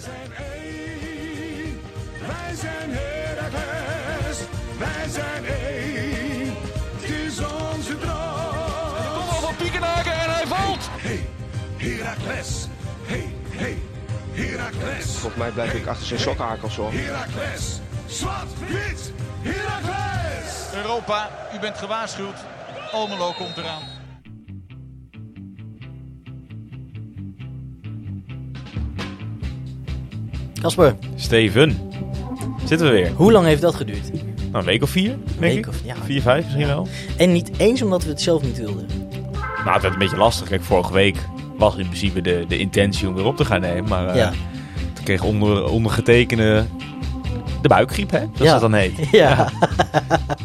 zijn 0.00 0.32
één. 0.52 1.80
Wij 2.26 2.54
zijn 2.54 2.90
Heracles. 2.92 4.38
Wij 4.78 5.08
zijn 5.08 5.44
één. 5.44 6.54
Het 7.00 7.10
is 7.10 7.38
onze 7.38 7.98
droom. 7.98 9.14
Kom 9.14 9.28
al 9.28 9.40
van 9.40 9.56
Piekenhaken 9.56 10.12
en 10.12 10.30
hij 10.30 10.46
valt. 10.46 10.88
Hey, 10.90 11.28
Heracles. 11.76 12.66
Hey, 13.04 13.34
hey, 13.50 13.78
Heracles. 14.32 15.04
Volgens 15.04 15.36
mij 15.36 15.50
blijf 15.50 15.72
ik 15.72 15.86
achter 15.86 16.06
zijn 16.06 16.20
sokkenhakels 16.20 16.76
hoor. 16.76 16.92
Heracles. 16.92 17.80
Zwart, 18.06 18.58
wit, 18.68 19.12
Heracles. 19.40 20.74
Europa, 20.74 21.30
u 21.54 21.58
bent 21.58 21.78
gewaarschuwd. 21.78 22.36
Almelo 22.92 23.32
komt 23.32 23.56
eraan. 23.56 23.99
Casper, 30.60 30.96
Steven, 31.16 31.90
zitten 32.64 32.86
we 32.86 32.92
weer. 32.92 33.10
hoe 33.14 33.32
lang 33.32 33.46
heeft 33.46 33.60
dat 33.62 33.74
geduurd? 33.74 34.12
Nou, 34.12 34.24
een 34.52 34.64
week 34.64 34.82
of 34.82 34.90
vier, 34.90 35.08
denk 35.08 35.38
Week 35.38 35.58
ik. 35.58 35.68
of- 35.68 35.76
ja. 35.84 35.94
Vier, 36.04 36.20
vijf 36.22 36.44
misschien 36.44 36.66
wel. 36.66 36.86
En 37.16 37.32
niet 37.32 37.50
eens 37.56 37.82
omdat 37.82 38.02
we 38.02 38.08
het 38.08 38.20
zelf 38.20 38.42
niet 38.42 38.58
wilden. 38.58 38.86
Nou, 39.64 39.72
het 39.72 39.82
werd 39.82 39.92
een 39.94 39.98
beetje 39.98 40.16
lastig. 40.16 40.48
Kijk, 40.48 40.62
vorige 40.62 40.92
week 40.92 41.16
was 41.58 41.76
in 41.76 41.86
principe 41.86 42.20
de, 42.20 42.44
de 42.48 42.58
intentie 42.58 43.08
om 43.08 43.14
weer 43.14 43.24
op 43.24 43.36
te 43.36 43.44
gaan 43.44 43.60
nemen. 43.60 43.88
Maar 43.88 44.08
eh, 44.08 44.16
Ja. 44.16 44.32
toen 44.94 45.04
kreeg 45.04 45.22
onder, 45.22 45.68
ondergetekende 45.68 46.64
de 47.62 47.68
buikgriep, 47.68 48.10
hè? 48.10 48.18
Zoals 48.18 48.38
Ja. 48.38 48.52
dat 48.52 48.60
dan 48.60 48.72
heet. 48.74 48.92
Ja, 49.12 49.50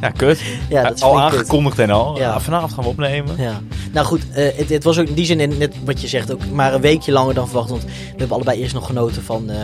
Ja, 0.01 0.09
kut. 0.09 0.41
ja 0.69 0.83
dat 0.83 0.95
is 0.95 1.01
al 1.01 1.11
kut. 1.13 1.21
aangekondigd 1.21 1.79
en 1.79 1.89
al. 1.89 2.17
Ja. 2.17 2.21
Ja. 2.21 2.39
vanavond 2.39 2.73
gaan 2.73 2.83
we 2.83 2.89
opnemen. 2.89 3.35
Ja. 3.37 3.59
Nou 3.93 4.05
goed, 4.05 4.29
eh, 4.31 4.57
het, 4.57 4.69
het 4.69 4.83
was 4.83 4.97
ook 4.99 5.07
in 5.07 5.13
die 5.13 5.25
zin, 5.25 5.57
net 5.57 5.75
wat 5.85 6.01
je 6.01 6.07
zegt, 6.07 6.33
ook 6.33 6.41
maar 6.53 6.73
een 6.73 6.81
weekje 6.81 7.11
langer 7.11 7.33
dan 7.33 7.45
verwacht. 7.47 7.69
Want 7.69 7.83
we 7.83 7.89
hebben 8.09 8.31
allebei 8.35 8.59
eerst 8.61 8.73
nog 8.73 8.85
genoten 8.85 9.23
van, 9.23 9.49
eh, 9.49 9.57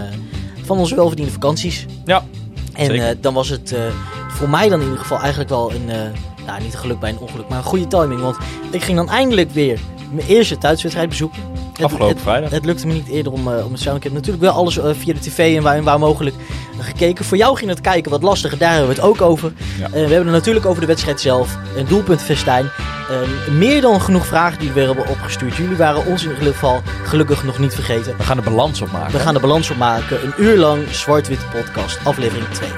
van 0.63 0.77
onze 0.77 0.95
welverdiende 0.95 1.31
vakanties. 1.31 1.85
Ja, 2.05 2.25
En 2.73 2.91
eh, 2.91 3.15
dan 3.21 3.33
was 3.33 3.49
het 3.49 3.71
eh, 3.71 3.81
voor 4.29 4.49
mij 4.49 4.69
dan 4.69 4.79
in 4.79 4.85
ieder 4.85 5.01
geval 5.01 5.19
eigenlijk 5.19 5.49
wel 5.49 5.71
een, 5.71 5.89
eh, 5.89 5.97
nou 6.45 6.61
niet 6.61 6.73
een 6.73 6.79
geluk 6.79 6.99
bij 6.99 7.09
een 7.09 7.19
ongeluk, 7.19 7.49
maar 7.49 7.57
een 7.57 7.63
goede 7.63 7.87
timing. 7.87 8.21
Want 8.21 8.37
ik 8.71 8.83
ging 8.83 8.97
dan 8.97 9.09
eindelijk 9.09 9.51
weer 9.51 9.79
mijn 10.11 10.27
eerste 10.27 10.57
thuiswedstrijd 10.57 11.09
bezoeken. 11.09 11.41
Het- 11.73 11.83
Afgelopen 11.83 12.15
het, 12.15 12.23
vrijdag. 12.23 12.49
Het 12.49 12.65
lukte 12.65 12.87
me 12.87 12.93
niet 12.93 13.07
eerder 13.07 13.31
om, 13.31 13.53
eh, 13.53 13.65
om 13.65 13.71
het 13.71 13.81
samen. 13.81 13.97
Ik 13.97 14.03
heb 14.03 14.13
natuurlijk 14.13 14.43
wel 14.43 14.51
alles 14.53 14.77
eh, 14.77 14.89
via 14.93 15.13
de 15.13 15.19
tv 15.19 15.57
en 15.57 15.63
waar, 15.63 15.75
en 15.75 15.83
waar 15.83 15.99
mogelijk 15.99 16.35
gekeken. 16.79 17.25
Voor 17.25 17.37
jou 17.37 17.57
ging 17.57 17.69
het 17.69 17.81
kijken 17.81 18.11
wat 18.11 18.23
lastiger, 18.23 18.57
daar 18.57 18.69
hebben 18.71 18.89
we 18.89 18.95
het 18.95 19.03
ook 19.03 19.21
over. 19.21 19.53
Ja. 19.79 19.85
Eh, 19.85 19.91
we 19.91 19.97
hebben 19.99 20.17
het 20.25 20.31
natuurlijk 20.31 20.65
over 20.65 20.81
de 20.81 20.87
wedstrijd 20.87 21.21
zelf. 21.21 21.57
Een 21.75 21.85
doelpuntfestijn. 21.87 22.65
Eh, 23.09 23.51
meer 23.53 23.81
dan 23.81 24.01
genoeg 24.01 24.25
vragen 24.25 24.59
die 24.59 24.71
we 24.71 24.79
hebben 24.81 25.07
opgestuurd. 25.07 25.55
Jullie 25.55 25.75
waren 25.77 26.05
ons 26.05 26.23
in 26.23 26.29
ieder 26.29 26.53
geval 26.53 26.81
gelukkig 27.03 27.43
nog 27.43 27.59
niet 27.59 27.73
vergeten. 27.73 28.17
We 28.17 28.23
gaan 28.23 28.37
de 28.37 28.43
balans 28.43 28.81
opmaken. 28.81 29.11
We 29.11 29.19
gaan 29.19 29.33
de 29.33 29.39
balans 29.39 29.69
opmaken. 29.69 30.23
Een 30.25 30.33
uur 30.37 30.57
lang 30.57 30.87
zwart-witte 30.89 31.45
podcast, 31.45 31.99
aflevering 32.03 32.47
2. 32.47 32.69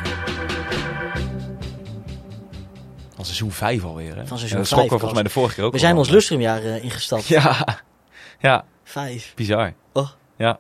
Van 3.16 3.26
seizoen 3.26 3.52
5 3.52 3.84
alweer, 3.84 4.16
hè? 4.16 4.26
Van 4.26 4.38
seizoen 4.38 4.50
Ja, 4.50 4.64
dat 4.64 4.68
vijf, 4.68 4.68
schrok 4.68 4.84
we 4.84 4.90
volgens 4.90 5.14
mij 5.14 5.24
de 5.24 5.30
vorige 5.30 5.56
keer 5.56 5.64
ook 5.64 5.72
We 5.74 5.80
zijn 5.80 5.98
ons 5.98 6.10
lustrumjaar 6.10 6.64
ingestapt. 6.64 7.28
Ja. 7.38 7.66
Ja, 8.40 8.64
Vijf. 8.94 9.34
bizar. 9.36 9.74
Oh. 9.94 10.10
Ja. 10.36 10.60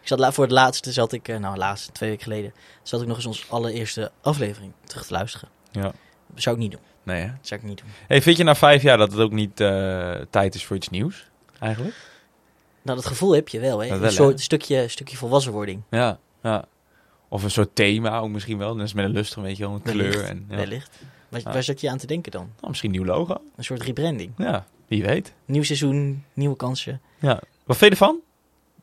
Ik 0.00 0.08
zat 0.08 0.34
voor 0.34 0.44
het 0.44 0.52
laatste, 0.52 0.92
zat 0.92 1.12
ik, 1.12 1.28
eh, 1.28 1.38
nou 1.38 1.56
laatste, 1.56 1.92
twee 1.92 2.08
weken 2.10 2.24
geleden, 2.24 2.52
zat 2.82 3.00
ik 3.00 3.06
nog 3.06 3.16
eens 3.16 3.26
onze 3.26 3.44
allereerste 3.48 4.10
aflevering 4.20 4.72
terug 4.84 5.06
te 5.06 5.12
luisteren. 5.12 5.48
Ja. 5.70 5.82
Dat 6.26 6.42
zou 6.42 6.56
ik 6.56 6.62
niet 6.62 6.70
doen. 6.70 6.80
Nee, 7.02 7.20
hè? 7.20 7.26
Dat 7.26 7.46
zou 7.46 7.60
ik 7.60 7.66
niet 7.66 7.78
doen. 7.78 7.88
Hey, 8.06 8.22
vind 8.22 8.36
je 8.36 8.44
na 8.44 8.54
vijf 8.54 8.82
jaar 8.82 8.98
dat 8.98 9.12
het 9.12 9.20
ook 9.20 9.32
niet 9.32 9.60
eh, 9.60 10.14
tijd 10.30 10.54
is 10.54 10.64
voor 10.64 10.76
iets 10.76 10.88
nieuws? 10.88 11.26
Eigenlijk? 11.58 11.94
Nou, 12.82 12.96
dat 12.98 13.06
gevoel 13.06 13.34
heb 13.34 13.48
je 13.48 13.60
wel, 13.60 13.78
hè? 13.82 13.88
Dat 13.88 14.02
een 14.02 14.10
soort 14.12 14.40
stukje, 14.40 14.88
stukje 14.88 15.16
volwassenwording. 15.16 15.82
Ja, 15.90 16.18
ja. 16.42 16.64
Of 17.28 17.42
een 17.42 17.50
soort 17.50 17.74
thema 17.74 18.18
ook 18.18 18.28
misschien 18.30 18.58
wel. 18.58 18.76
Dat 18.76 18.86
is 18.86 18.92
met 18.92 19.04
een 19.04 19.10
lustrum, 19.10 19.44
weet 19.44 19.56
je 19.56 19.62
wel, 19.64 19.74
een 19.74 19.82
kleur. 19.82 20.24
En, 20.24 20.46
ja. 20.48 20.56
Wellicht. 20.56 20.98
Waar, 21.28 21.40
Ja. 21.40 21.52
waar 21.52 21.62
zat 21.62 21.80
je 21.80 21.90
aan 21.90 21.98
te 21.98 22.06
denken 22.06 22.32
dan? 22.32 22.50
Nou, 22.56 22.68
misschien 22.68 22.90
een 22.90 22.96
nieuw 22.96 23.06
logo. 23.14 23.40
Een 23.56 23.64
soort 23.64 23.82
rebranding. 23.82 24.32
Ja, 24.36 24.66
wie 24.86 25.04
weet. 25.04 25.32
Nieuw 25.44 25.62
seizoen, 25.62 26.24
nieuwe 26.32 26.56
kansen. 26.56 27.00
Ja. 27.18 27.40
Wat 27.66 27.76
vind 27.76 27.92
je 27.92 27.98
ervan? 28.00 28.20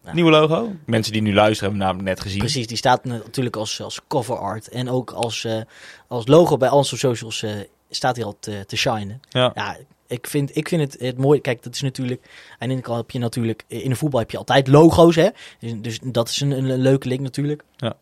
Ja. 0.04 0.14
Nieuwe 0.14 0.32
logo? 0.32 0.72
Mensen 0.86 1.14
die 1.14 1.22
nu 1.22 1.34
luisteren 1.34 1.70
hebben 1.70 1.88
namelijk 1.88 2.10
net 2.10 2.20
gezien. 2.22 2.40
Precies, 2.40 2.68
die 2.68 2.78
staat 2.78 3.04
natuurlijk 3.04 3.56
als, 3.56 3.82
als 3.82 4.00
cover 4.08 4.38
art. 4.38 4.68
En 4.70 4.90
ook 4.90 5.12
als, 5.12 5.44
eh, 5.46 5.62
als 6.08 6.28
logo 6.28 6.58
bij 6.58 6.70
onze 6.70 6.98
socials 6.98 7.44
eh, 7.44 7.52
staat 7.90 8.16
hij 8.16 8.26
al 8.26 8.38
te, 8.40 8.64
te 8.68 8.76
shinen. 8.76 9.22
Ja. 9.30 9.52
Ja, 9.56 9.78
ik 10.08 10.28
vind, 10.28 10.56
ik 10.58 10.68
vind 10.68 10.82
het, 10.94 11.02
het 11.02 11.18
mooi. 11.18 11.42
Kijk, 11.42 11.64
dat 11.64 11.74
is 11.76 11.82
natuurlijk. 11.82 12.22
Aan 12.60 12.68
de 12.68 12.74
ene 12.74 12.84
kant 12.84 12.98
heb 12.98 13.12
je 13.12 13.20
natuurlijk. 13.20 13.64
In 13.68 13.90
de 13.90 13.96
voetbal 13.96 14.20
heb 14.20 14.32
je 14.32 14.38
altijd 14.38 14.68
logo's, 14.68 15.16
hè? 15.16 15.30
Dus, 15.60 15.74
dus 15.82 16.00
dat 16.04 16.30
is 16.30 16.40
een, 16.42 16.52
een 16.52 16.78
leuke 16.78 17.08
link 17.08 17.22
natuurlijk. 17.22 17.64
Ja. 17.76 17.94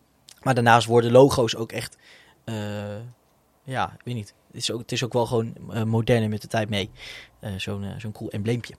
Maar 0.42 0.54
daarnaast 0.54 0.86
worden 0.86 1.10
logo's 1.12 1.56
ook 1.56 1.72
echt. 1.72 1.96
eh, 2.44 2.54
ja, 3.64 3.92
ik 3.98 4.04
weet 4.04 4.14
niet. 4.14 4.34
Het 4.46 4.56
is 4.60 4.70
ook, 4.70 4.80
het 4.80 4.92
is 4.92 5.04
ook 5.04 5.12
wel 5.12 5.26
gewoon 5.26 5.54
eh, 5.70 5.82
moderne 5.82 6.28
met 6.28 6.40
de 6.42 6.48
tijd 6.48 6.68
mee. 6.68 6.90
Eh, 7.40 7.50
Zo'n 7.56 7.84
zo'n 7.98 8.12
cool 8.12 8.30
embleempje. 8.30 8.74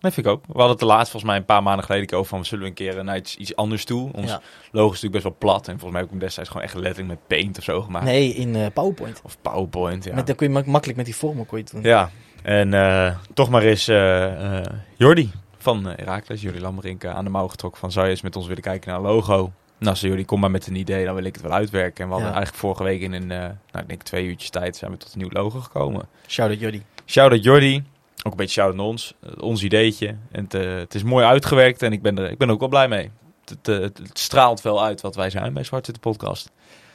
Dat 0.00 0.12
vind 0.14 0.26
ik 0.26 0.32
ook. 0.32 0.40
We 0.46 0.52
hadden 0.52 0.70
het 0.70 0.78
de 0.78 0.84
laatst 0.86 1.10
volgens 1.10 1.30
mij 1.32 1.40
een 1.40 1.46
paar 1.46 1.62
maanden 1.62 1.84
geleden 1.84 2.16
over 2.18 2.28
van... 2.28 2.44
zullen 2.44 2.64
we 2.64 2.68
een 2.70 2.74
keer 2.76 3.04
naar 3.04 3.16
iets, 3.16 3.36
iets 3.36 3.56
anders 3.56 3.84
toe? 3.84 4.12
Ons 4.12 4.30
Ja. 4.30 4.40
logo 4.72 4.86
is 4.92 5.00
natuurlijk 5.02 5.12
best 5.12 5.24
wel 5.24 5.36
plat. 5.38 5.68
En 5.68 5.72
volgens 5.78 5.90
mij 5.90 6.00
heb 6.00 6.04
ik 6.04 6.10
hem 6.10 6.18
destijds 6.18 6.50
gewoon 6.50 6.64
echt 6.64 6.74
letterlijk 6.74 7.08
met 7.08 7.26
paint 7.26 7.58
of 7.58 7.64
zo 7.64 7.82
gemaakt. 7.82 8.04
Nee, 8.04 8.32
in 8.34 8.54
eh, 8.56 8.66
PowerPoint. 8.74 9.20
Of 9.24 9.36
PowerPoint, 9.42 10.04
ja. 10.04 10.14
Met, 10.14 10.26
dan 10.26 10.36
kun 10.36 10.46
je 10.46 10.52
mak- 10.52 10.66
makkelijk 10.66 10.96
met 10.98 11.06
die 11.06 11.16
vormen 11.16 11.46
kon 11.46 11.58
je 11.58 11.64
doen. 11.72 11.82
Ja, 11.82 12.10
en 12.42 12.74
eh, 12.74 13.16
toch 13.34 13.48
maar 13.50 13.62
eens 13.62 13.88
eh, 13.88 14.62
Jordi 14.96 15.30
van 15.58 15.88
uh, 15.88 15.92
Herakles, 15.96 16.40
Jordi 16.42 16.60
Lammerink, 16.60 17.04
aan 17.04 17.24
de 17.24 17.30
mouw 17.30 17.48
getrokken 17.48 17.80
van 17.80 17.92
zou 17.92 18.04
je 18.04 18.10
eens 18.10 18.22
met 18.22 18.36
ons 18.36 18.46
willen 18.46 18.62
kijken 18.62 18.88
naar 18.90 18.98
een 18.98 19.04
logo? 19.06 19.52
Nou, 19.78 19.96
zei 19.96 20.08
Jordi, 20.10 20.24
kom 20.26 20.40
maar 20.40 20.50
met 20.50 20.66
een 20.66 20.74
idee, 20.76 21.04
dan 21.04 21.14
wil 21.14 21.24
ik 21.24 21.34
het 21.34 21.42
wel 21.42 21.52
uitwerken. 21.52 22.02
En 22.02 22.06
we 22.06 22.12
hadden 22.12 22.30
Ja. 22.30 22.36
eigenlijk 22.36 22.64
vorige 22.64 22.82
week 22.82 23.00
in 23.00 23.12
een, 23.12 23.26
nou, 23.26 23.52
ik 23.72 23.88
denk 23.88 24.02
twee 24.02 24.24
uurtjes 24.26 24.50
tijd 24.50 24.76
zijn 24.76 24.90
we 24.90 24.96
tot 24.96 25.12
een 25.12 25.18
nieuw 25.18 25.30
logo 25.30 25.60
gekomen. 25.60 26.08
Shout-out 26.26 26.60
Jody. 26.60 26.82
Shout-out 27.06 27.44
Jordi, 27.44 27.82
ook 28.22 28.32
een 28.32 28.38
beetje 28.38 28.72
naar 28.72 28.84
ons, 28.84 29.14
eh, 29.20 29.30
ons 29.42 29.62
ideetje. 29.62 30.16
En 30.30 30.44
het, 30.44 30.54
eh, 30.54 30.74
het 30.74 30.94
is 30.94 31.02
mooi 31.02 31.24
uitgewerkt 31.24 31.82
en 31.82 31.92
ik 31.92 32.02
ben 32.02 32.18
er, 32.18 32.30
ik 32.30 32.38
ben 32.38 32.48
er 32.48 32.54
ook 32.54 32.60
wel 32.60 32.68
blij 32.68 32.88
mee. 32.88 33.10
Het, 33.40 33.50
het, 33.50 33.68
eh, 33.68 33.78
het, 33.82 33.98
het 33.98 34.18
straalt 34.18 34.60
wel 34.60 34.84
uit 34.84 35.00
wat 35.00 35.14
wij 35.14 35.30
zijn 35.30 35.52
bij 35.52 35.64
Zwarte 35.64 35.92
Podcast. 36.00 36.50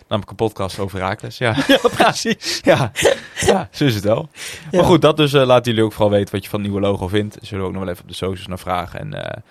Namelijk 0.08 0.30
een 0.30 0.48
podcast 0.48 0.80
over 0.80 1.00
Herakles. 1.00 1.38
Ja, 1.38 1.56
ja 1.68 1.80
precies. 1.96 2.60
Ja. 2.64 2.92
ja, 3.40 3.70
zo 3.72 3.86
is 3.86 3.96
het 3.96 4.04
wel. 4.04 4.30
Ja. 4.72 4.78
Maar 4.78 4.84
goed, 4.84 5.02
dat 5.02 5.18
dus 5.18 5.34
uh, 5.34 5.46
laten 5.46 5.72
jullie 5.72 5.86
ook 5.86 5.94
vooral 5.94 6.12
weten 6.12 6.34
wat 6.34 6.44
je 6.44 6.50
van 6.50 6.60
het 6.60 6.70
nieuwe 6.70 6.86
logo 6.86 7.08
vindt. 7.08 7.38
Zullen 7.42 7.64
we 7.64 7.70
ook 7.70 7.76
nog 7.76 7.84
wel 7.84 7.92
even 7.92 8.04
op 8.04 8.10
de 8.10 8.16
socials 8.16 8.48
naar 8.48 8.60
vragen. 8.60 9.00
En 9.00 9.16
uh, 9.16 9.44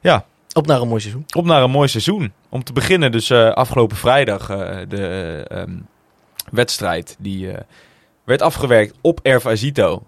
ja, 0.00 0.24
Op 0.52 0.66
naar 0.66 0.80
een 0.80 0.88
mooi 0.88 1.00
seizoen. 1.00 1.24
op 1.36 1.44
naar 1.44 1.62
een 1.62 1.70
mooi 1.70 1.88
seizoen. 1.88 2.32
Om 2.48 2.64
te 2.64 2.72
beginnen 2.72 3.12
dus 3.12 3.30
uh, 3.30 3.50
afgelopen 3.50 3.96
vrijdag 3.96 4.46
de 4.88 5.46
um, 5.52 5.86
wedstrijd 6.50 7.16
die 7.18 7.52
werd 8.24 8.42
afgewerkt 8.42 8.94
op 9.00 9.20
Ervazito. 9.22 10.02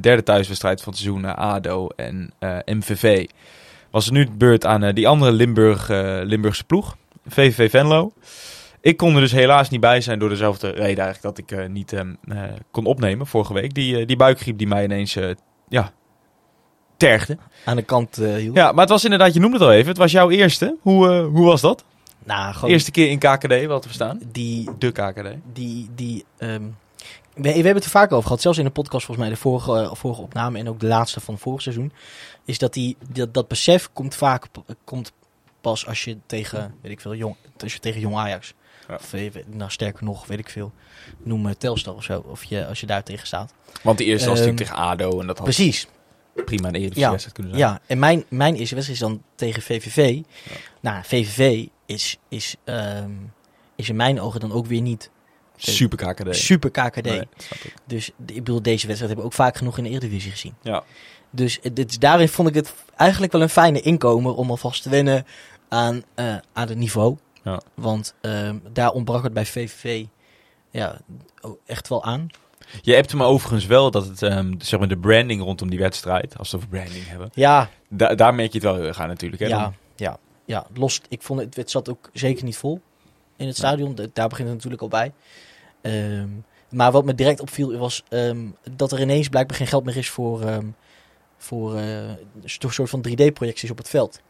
Derde 0.00 0.22
thuiswedstrijd 0.22 0.82
van 0.82 0.92
het 0.92 1.02
seizoen 1.02 1.22
naar 1.22 1.34
ADO 1.34 1.88
en 1.88 2.32
MVV. 2.64 3.26
Was 3.90 4.04
het 4.04 4.14
nu 4.14 4.24
de 4.24 4.30
beurt 4.30 4.66
aan 4.66 4.94
die 4.94 5.08
andere 5.08 5.32
Limburg, 5.32 5.88
Limburgse 6.24 6.64
ploeg, 6.64 6.96
VVV 7.26 7.70
Venlo. 7.70 8.12
Ik 8.80 8.96
kon 8.96 9.14
er 9.14 9.20
dus 9.20 9.32
helaas 9.32 9.68
niet 9.68 9.80
bij 9.80 10.00
zijn 10.00 10.18
door 10.18 10.28
dezelfde 10.28 10.68
reden 10.68 11.04
eigenlijk 11.04 11.22
dat 11.22 11.38
ik 11.38 11.50
uh, 11.50 11.66
niet 11.66 11.92
uh, 11.92 12.42
kon 12.70 12.84
opnemen 12.84 13.26
vorige 13.26 13.52
week. 13.52 13.74
Die, 13.74 14.00
uh, 14.00 14.06
die 14.06 14.16
buikgriep 14.16 14.58
die 14.58 14.66
mij 14.66 14.84
ineens 14.84 15.18
ja, 15.68 15.92
tergde. 16.96 17.38
Aan 17.64 17.76
de 17.76 17.82
kant 17.82 18.16
hield. 18.16 18.56
Ja, 18.56 18.72
maar 18.72 18.80
het 18.80 18.88
was 18.88 19.04
inderdaad, 19.04 19.34
je 19.34 19.40
noemde 19.40 19.56
het 19.56 19.66
al 19.66 19.72
even, 19.72 19.88
het 19.88 19.98
was 19.98 20.12
jouw 20.12 20.30
eerste. 20.30 20.76
Hoe, 20.80 21.20
hoe 21.22 21.46
was 21.46 21.60
dat? 21.60 21.84
Nou, 22.24 22.54
gewoon 22.54 22.70
Eerste 22.70 22.90
keer 22.90 23.10
in 23.10 23.18
KKD, 23.18 23.66
wel 23.66 23.80
te 23.80 23.86
verstaan. 23.86 24.20
Die, 24.32 24.70
de 24.78 24.92
KKD. 24.92 25.28
Die, 25.52 25.90
die, 25.94 26.24
um, 26.38 26.76
we, 27.34 27.42
we, 27.42 27.48
hebben 27.50 27.74
het 27.74 27.84
er 27.84 27.90
vaak 27.90 28.12
over 28.12 28.22
gehad, 28.22 28.40
zelfs 28.40 28.58
in 28.58 28.64
de 28.64 28.70
podcast 28.70 29.04
volgens 29.04 29.26
mij, 29.26 29.34
de 29.34 29.40
vorige, 29.40 29.90
vorige 29.92 30.20
opname 30.20 30.58
en 30.58 30.68
ook 30.68 30.80
de 30.80 30.86
laatste 30.86 31.20
van 31.20 31.34
het 31.34 31.42
vorige 31.42 31.62
seizoen. 31.62 31.92
Is 32.44 32.58
dat 32.58 32.72
die, 32.72 32.96
dat, 33.12 33.34
dat 33.34 33.48
besef 33.48 33.90
komt 33.92 34.14
vaak 34.14 34.46
komt 34.84 35.12
pas 35.60 35.86
als 35.86 36.04
je 36.04 36.18
tegen, 36.26 36.74
weet 36.82 36.92
ik 36.92 37.00
veel, 37.00 37.14
jong, 37.14 37.36
als 37.58 37.72
je 37.72 37.78
tegen 37.78 38.00
jong 38.00 38.16
Ajax 38.16 38.54
ja. 38.90 38.96
Of 38.96 39.34
nou, 39.46 39.70
sterker 39.70 40.04
nog, 40.04 40.26
weet 40.26 40.38
ik 40.38 40.48
veel. 40.48 40.72
Noem 41.22 41.46
uh, 41.46 41.52
Telstar 41.52 41.94
of 41.94 42.04
zo. 42.04 42.24
Of 42.26 42.44
je, 42.44 42.66
als 42.66 42.80
je 42.80 42.86
daar 42.86 43.02
tegen 43.02 43.26
staat. 43.26 43.54
Want 43.82 43.98
die 43.98 44.06
eerste 44.06 44.28
was 44.28 44.38
natuurlijk 44.38 44.66
tegen 44.66 44.82
ADO. 44.82 45.20
En 45.20 45.26
dat 45.26 45.36
had 45.38 45.44
precies. 45.44 45.86
prima 46.44 46.68
een 46.68 46.74
eerste 46.74 47.00
ja, 47.00 47.10
wedstrijd 47.10 47.36
kunnen 47.36 47.58
zijn. 47.58 47.72
Ja, 47.72 47.80
en 47.86 47.98
mijn, 47.98 48.24
mijn 48.28 48.54
eerste 48.54 48.74
wedstrijd 48.74 49.02
is 49.02 49.08
dan 49.08 49.22
tegen 49.34 49.62
VVV. 49.62 50.14
Ja. 50.16 50.56
Nou, 50.80 51.04
VVV 51.04 51.66
is, 51.86 52.18
is, 52.28 52.56
um, 52.64 53.32
is 53.76 53.88
in 53.88 53.96
mijn 53.96 54.20
ogen 54.20 54.40
dan 54.40 54.52
ook 54.52 54.66
weer 54.66 54.80
niet... 54.80 55.10
Super 55.62 56.14
KKD. 56.14 56.36
Super 56.36 56.70
KKD. 56.70 57.02
Nee, 57.04 57.28
dus 57.86 58.10
ik 58.26 58.34
bedoel, 58.34 58.62
deze 58.62 58.86
wedstrijd 58.86 58.98
hebben 58.98 59.16
we 59.16 59.24
ook 59.24 59.32
vaak 59.32 59.56
genoeg 59.56 59.78
in 59.78 59.84
de 59.84 59.90
Eredivisie 59.90 60.30
gezien. 60.30 60.54
Ja. 60.62 60.82
Dus 61.30 61.58
dit, 61.72 62.00
daarin 62.00 62.28
vond 62.28 62.48
ik 62.48 62.54
het 62.54 62.74
eigenlijk 62.96 63.32
wel 63.32 63.42
een 63.42 63.48
fijne 63.48 63.80
inkomer 63.80 64.34
om 64.34 64.50
alvast 64.50 64.82
te 64.82 64.88
wennen 64.90 65.26
aan, 65.68 66.02
uh, 66.16 66.36
aan 66.52 66.68
het 66.68 66.78
niveau. 66.78 67.16
Ja. 67.44 67.60
Want 67.74 68.14
um, 68.20 68.62
daar 68.72 68.90
ontbrak 68.90 69.22
het 69.22 69.32
bij 69.32 69.46
VVV 69.46 70.04
ja, 70.70 71.00
echt 71.66 71.88
wel 71.88 72.04
aan. 72.04 72.26
Je 72.82 72.94
hebt 72.94 73.14
me 73.14 73.24
overigens 73.24 73.66
wel 73.66 73.90
dat 73.90 74.06
het, 74.06 74.22
um, 74.22 74.54
zeg 74.60 74.78
maar 74.78 74.88
de 74.88 74.96
branding 74.98 75.42
rondom 75.42 75.70
die 75.70 75.78
wedstrijd, 75.78 76.38
als 76.38 76.50
we 76.50 76.56
over 76.56 76.68
branding 76.68 77.06
hebben. 77.08 77.30
Ja. 77.34 77.70
Da 77.88 78.14
daar 78.14 78.34
merk 78.34 78.48
je 78.52 78.58
het 78.58 78.66
wel 78.66 78.74
heel 78.76 78.84
erg 78.86 79.00
aan 79.00 79.08
natuurlijk. 79.08 79.42
Hè? 79.42 79.48
Ja, 79.48 79.72
ja. 79.96 80.18
ja, 80.44 80.66
los, 80.74 81.00
ik 81.08 81.22
vond 81.22 81.40
het, 81.40 81.56
het 81.56 81.70
zat 81.70 81.88
ook 81.88 82.10
zeker 82.12 82.44
niet 82.44 82.56
vol 82.56 82.80
in 83.36 83.46
het 83.46 83.56
stadion. 83.56 83.94
Da- 83.94 84.06
Daar 84.12 84.28
begint 84.28 84.46
het 84.48 84.56
natuurlijk 84.56 84.82
al 84.82 84.88
bij. 84.88 85.12
Ehm, 85.82 86.28
maar 86.70 86.92
wat 86.92 87.04
me 87.04 87.14
direct 87.14 87.40
opviel 87.40 87.78
was 87.78 88.02
ehm, 88.08 88.38
dat 88.74 88.92
er 88.92 89.00
ineens 89.00 89.28
blijkbaar 89.28 89.56
geen 89.56 89.66
geld 89.66 89.84
meer 89.84 89.96
is 89.96 90.08
voor, 90.10 90.42
ehm, 90.42 90.66
voor 91.38 91.76
eh, 91.76 91.98
een 92.08 92.70
soort 92.70 92.90
van 92.90 93.00
3D-projecties 93.08 93.70
op 93.70 93.78
het 93.78 93.88
veld. 93.88 94.20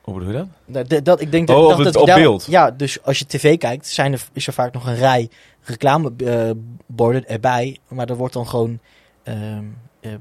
Hoe 0.00 0.14
bedoel 0.14 0.28
je 0.30 0.36
dat? 0.36 0.46
Dat, 0.66 0.88
dat- 0.88 1.04
dat- 1.04 1.20
ik 1.20 1.30
denk 1.32 1.48
Oh, 1.48 1.54
dat, 1.56 1.64
op 1.78 1.84
dat, 1.84 1.92
dat- 1.92 2.02
op 2.02 2.06
daar- 2.08 2.18
beeld. 2.18 2.46
Ja, 2.48 2.70
dus 2.70 3.02
als 3.02 3.18
je 3.18 3.26
tv 3.26 3.58
kijkt, 3.58 3.86
zijn 3.86 4.12
er, 4.12 4.22
is 4.32 4.46
er 4.46 4.52
vaak 4.52 4.72
nog 4.72 4.86
een 4.86 4.96
rij 4.96 5.28
reclameborden 5.62 7.28
erbij. 7.28 7.78
Maar 7.88 8.08
er 8.08 8.16
wordt 8.16 8.34
dan 8.34 8.48
gewoon 8.48 8.78
eh, 9.22 9.34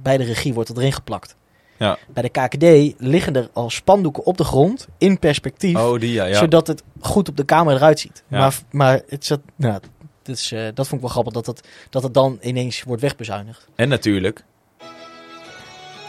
bij 0.01 0.17
de 0.17 0.23
regie 0.23 0.53
wordt 0.53 0.69
dat 0.69 0.77
erin 0.77 0.93
geplakt. 0.93 1.35
Ja. 1.77 1.97
Bij 2.13 2.23
de 2.23 2.29
KKD 2.29 2.93
liggen 3.01 3.35
er 3.35 3.49
al 3.53 3.69
spandoeken 3.69 4.25
op 4.25 4.37
de 4.37 4.43
grond 4.43 4.87
in 4.97 5.19
perspectief. 5.19 5.77
Oh, 5.77 5.99
die 5.99 6.11
ja. 6.11 6.25
ja. 6.25 6.37
Zodat 6.37 6.67
het 6.67 6.83
goed 6.99 7.29
op 7.29 7.37
de 7.37 7.45
camera 7.45 7.75
eruit 7.75 7.99
ziet. 7.99 8.23
Ja. 8.27 8.37
Maar, 8.39 8.59
maar 8.71 9.01
het 9.07 9.25
zat, 9.25 9.39
nou, 9.55 9.79
dat, 10.23 10.49
eh, 10.53 10.59
dat 10.73 10.87
vond 10.87 10.91
ik 10.91 10.99
wel 10.99 11.09
grappig 11.09 11.33
dat 11.33 11.45
het, 11.45 11.67
dat 11.89 12.03
het 12.03 12.13
dan 12.13 12.37
ineens 12.41 12.83
wordt 12.83 13.01
wegbezuinigd. 13.01 13.67
En 13.75 13.89
natuurlijk, 13.89 14.43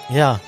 Ja, 0.08 0.40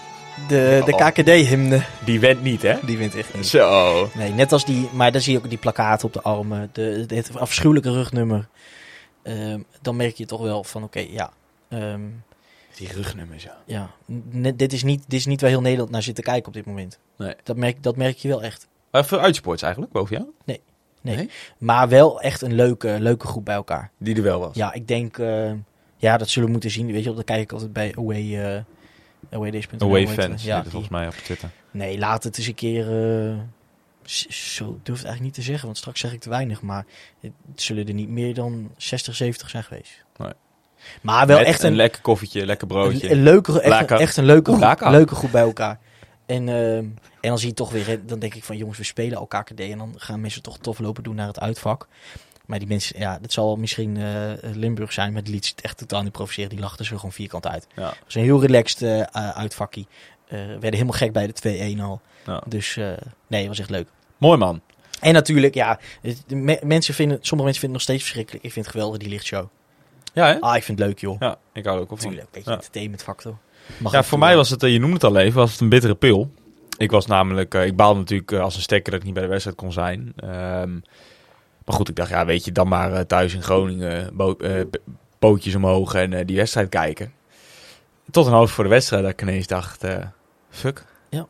de, 0.48 0.82
de 0.84 0.92
Oh. 0.92 1.06
KKD-hymne, 1.08 1.82
die 2.04 2.20
went 2.20 2.42
niet, 2.42 2.62
hè? 2.62 2.76
die 2.86 2.98
wint 2.98 3.14
echt 3.14 3.34
niet. 3.34 3.46
Zo. 3.46 4.08
Nee, 4.14 4.32
net 4.32 4.52
als 4.52 4.64
die, 4.64 4.88
maar 4.92 5.12
dan 5.12 5.20
zie 5.20 5.32
je 5.32 5.38
ook 5.38 5.48
die 5.48 5.58
plakkaten 5.58 6.06
op 6.06 6.12
de 6.12 6.22
armen, 6.22 6.70
de, 6.72 7.04
het 7.08 7.36
afschuwelijke 7.38 7.90
rugnummer. 7.92 8.48
Ehm, 9.22 9.60
dan 9.82 9.96
merk 9.96 10.16
je 10.16 10.26
toch 10.26 10.40
wel 10.40 10.64
van, 10.64 10.82
oké, 10.82 10.98
ja, 11.10 11.30
ehm, 11.68 12.00
Die 12.76 12.92
rugnummers, 12.92 13.42
ja. 13.42 13.56
ja 13.64 13.90
net, 14.30 14.58
dit, 14.58 14.72
is 14.72 14.82
niet, 14.82 15.04
dit 15.08 15.18
is 15.20 15.26
niet 15.26 15.40
waar 15.40 15.50
heel 15.50 15.60
Nederland 15.60 15.90
naar 15.90 16.02
zit 16.02 16.14
te 16.14 16.22
kijken 16.22 16.46
op 16.46 16.52
dit 16.54 16.66
moment. 16.66 16.98
Nee. 17.18 17.34
Dat 17.42 17.56
merk, 17.56 17.82
dat 17.82 17.96
merk 17.96 18.16
je 18.16 18.28
wel 18.28 18.42
echt. 18.42 18.66
Maar 18.90 19.04
veel 19.04 19.18
uitsports 19.20 19.62
eigenlijk, 19.62 19.92
boven 19.92 20.16
jou? 20.16 20.28
Nee. 20.44 20.60
Nee? 21.14 21.30
Maar 21.58 21.88
wel 21.88 22.20
echt 22.20 22.42
een 22.42 22.54
leuke, 22.54 22.96
leuke 23.00 23.26
groep 23.26 23.44
bij 23.44 23.54
elkaar. 23.54 23.90
Die 23.98 24.16
er 24.16 24.22
wel 24.22 24.40
was. 24.40 24.56
Ja, 24.56 24.72
ik 24.72 24.88
denk, 24.88 25.18
eh, 25.18 25.50
ja, 25.96 26.16
dat 26.16 26.28
zullen 26.28 26.46
we 26.46 26.52
moeten 26.52 26.70
zien. 26.70 26.86
Weet 26.86 26.98
je, 26.98 27.04
wel, 27.04 27.14
dat 27.14 27.24
kijk 27.24 27.40
ik 27.42 27.52
altijd 27.52 27.72
bij 27.72 27.94
Away, 27.98 28.44
eh 28.54 28.60
awaydays.nl, 29.30 29.88
Away 29.88 30.08
fans, 30.08 30.44
Ja, 30.44 30.60
die- 30.60 30.70
volgens 30.70 30.90
mij 30.92 31.06
op 31.06 31.12
Twitter. 31.14 31.48
Nee, 31.70 31.98
laat 31.98 32.24
het 32.24 32.38
eens 32.38 32.46
een 32.46 32.54
keer. 32.54 32.86
eh, 33.28 33.34
s- 34.02 34.54
zo 34.54 34.64
durf 34.64 34.98
het 34.98 35.06
eigenlijk 35.06 35.20
niet 35.22 35.34
te 35.34 35.42
zeggen, 35.42 35.64
want 35.64 35.78
straks 35.78 36.00
zeg 36.00 36.12
ik 36.12 36.20
te 36.20 36.28
weinig. 36.28 36.62
Maar 36.62 36.84
het 37.20 37.32
zullen 37.54 37.86
er 37.88 37.94
niet 37.94 38.08
meer 38.08 38.34
dan 38.34 38.70
60, 38.76 39.14
70 39.14 39.50
zijn 39.50 39.62
geweest. 39.64 40.04
Nee. 40.16 40.32
Maar 41.02 41.26
wel 41.26 41.38
Met 41.38 41.46
echt 41.46 41.62
een, 41.62 41.70
een, 41.70 41.76
lekker 41.76 42.00
koffietje, 42.02 42.46
lekker 42.46 42.66
broodje. 42.66 43.04
een, 43.10 43.16
een 43.16 43.22
leuke, 43.22 43.60
echt, 43.60 43.90
een, 43.90 43.96
echt 43.98 44.16
een 44.16 44.24
leuke, 44.24 44.50
Oeh, 44.50 44.70
groep, 44.76 44.90
leuke 44.90 45.14
groep 45.14 45.30
bij 45.30 45.42
elkaar. 45.42 45.78
En, 46.26 46.48
ehm, 46.48 46.84
en 47.26 47.32
dan 47.32 47.38
zie 47.40 47.48
je 47.48 47.54
toch 47.54 47.70
weer, 47.70 48.06
dan 48.06 48.18
denk 48.18 48.34
ik 48.34 48.44
van 48.44 48.56
jongens, 48.56 48.78
we 48.78 48.84
spelen 48.84 49.18
elkaar 49.18 49.44
KD. 49.44 49.60
En 49.60 49.78
dan 49.78 49.94
gaan 49.96 50.20
mensen 50.20 50.42
toch 50.42 50.58
tof 50.58 50.78
lopen 50.78 51.02
doen 51.02 51.14
naar 51.14 51.26
het 51.26 51.40
uitvak. 51.40 51.86
Maar 52.46 52.58
die 52.58 52.68
mensen, 52.68 52.98
ja, 52.98 53.18
dat 53.18 53.32
zal 53.32 53.56
misschien 53.56 53.96
eh, 53.96 54.32
Limburg 54.54 54.92
zijn, 54.92 55.12
maar 55.12 55.22
die 55.24 55.32
liet 55.34 55.46
het 55.48 55.60
echt 55.60 55.78
totaal 55.78 56.02
niet 56.02 56.12
provoceren. 56.12 56.50
Die 56.50 56.58
lachten 56.58 56.84
ze 56.84 56.94
gewoon 56.94 57.12
vierkant 57.12 57.46
uit. 57.46 57.66
Ja. 57.76 57.88
Het 57.88 57.98
was 58.04 58.14
een 58.14 58.22
heel 58.22 58.40
relaxed 58.40 58.82
eh, 58.82 58.96
uh, 58.98 59.04
uitvakkie. 59.30 59.86
Eh, 60.28 60.38
werden 60.38 60.72
helemaal 60.72 60.92
gek 60.92 61.12
bij 61.12 61.26
de 61.26 61.74
2-1 61.76 61.80
al. 61.80 62.00
Ja. 62.26 62.42
Dus 62.46 62.76
nee, 63.26 63.40
het 63.40 63.46
was 63.48 63.58
echt 63.58 63.70
leuk. 63.70 63.88
Mooi 64.16 64.38
man. 64.38 64.60
En 65.00 65.12
natuurlijk, 65.12 65.54
ja, 65.54 65.78
me- 66.26 66.60
mensen 66.62 66.94
vinden, 66.94 67.18
sommige 67.20 67.44
mensen 67.50 67.60
vinden 67.60 67.60
het 67.60 67.70
nog 67.70 67.80
steeds 67.82 68.02
verschrikkelijk. 68.02 68.44
Ik 68.44 68.52
vind 68.52 68.64
het 68.64 68.74
geweldig, 68.74 68.98
die 68.98 69.08
lichtshow. 69.08 69.46
Ja, 70.14 70.26
hè? 70.26 70.40
Ah, 70.40 70.56
ik 70.56 70.62
vind 70.62 70.78
het 70.78 70.88
leuk, 70.88 70.98
joh. 70.98 71.16
Ja, 71.20 71.38
ik 71.52 71.64
hou 71.64 71.80
ook 71.80 71.88
van. 71.88 71.96
Natuurlijk, 71.96 72.22
een 72.22 72.28
beetje 72.32 72.50
Ja. 72.50 72.56
entertainment 72.56 73.02
factor. 73.02 73.36
Mag 73.78 73.92
Ja, 73.92 74.00
voor 74.02 74.18
toe, 74.18 74.26
mij 74.26 74.36
was 74.36 74.50
het, 74.50 74.60
je 74.60 74.78
noemde 74.78 74.94
het 74.94 75.04
al 75.04 75.16
even, 75.16 75.38
was 75.40 75.52
het 75.52 75.60
een 75.60 75.68
bittere 75.68 75.94
pil. 75.94 76.32
Ik 76.76 76.90
was 76.90 77.06
namelijk, 77.06 77.54
eh, 77.54 77.64
ik 77.66 77.76
baalde 77.76 77.98
natuurlijk 77.98 78.32
eh, 78.32 78.40
als 78.40 78.56
een 78.56 78.62
stekker 78.62 78.90
dat 78.90 79.00
ik 79.00 79.06
niet 79.06 79.14
bij 79.14 79.22
de 79.22 79.28
wedstrijd 79.28 79.56
kon 79.56 79.72
zijn. 79.72 80.12
Ehm, 80.16 80.72
maar 81.64 81.74
goed, 81.74 81.88
ik 81.88 81.96
dacht, 81.96 82.10
ja, 82.10 82.24
weet 82.26 82.44
je, 82.44 82.52
dan 82.52 82.68
maar 82.68 82.92
eh, 82.92 83.00
thuis 83.00 83.34
in 83.34 83.42
Groningen, 83.42 84.16
bo- 84.16 84.36
pootjes 85.18 85.54
omhoog 85.54 85.94
en 85.94 86.26
die 86.26 86.36
wedstrijd 86.36 86.68
kijken. 86.68 87.12
Tot 88.10 88.26
een 88.26 88.32
half 88.32 88.50
voor 88.50 88.64
de 88.64 88.70
wedstrijd 88.70 89.02
dat 89.02 89.12
ik 89.12 89.22
ineens 89.22 89.46
dacht, 89.46 89.84
fuck. 90.50 90.84
Ja. 91.08 91.26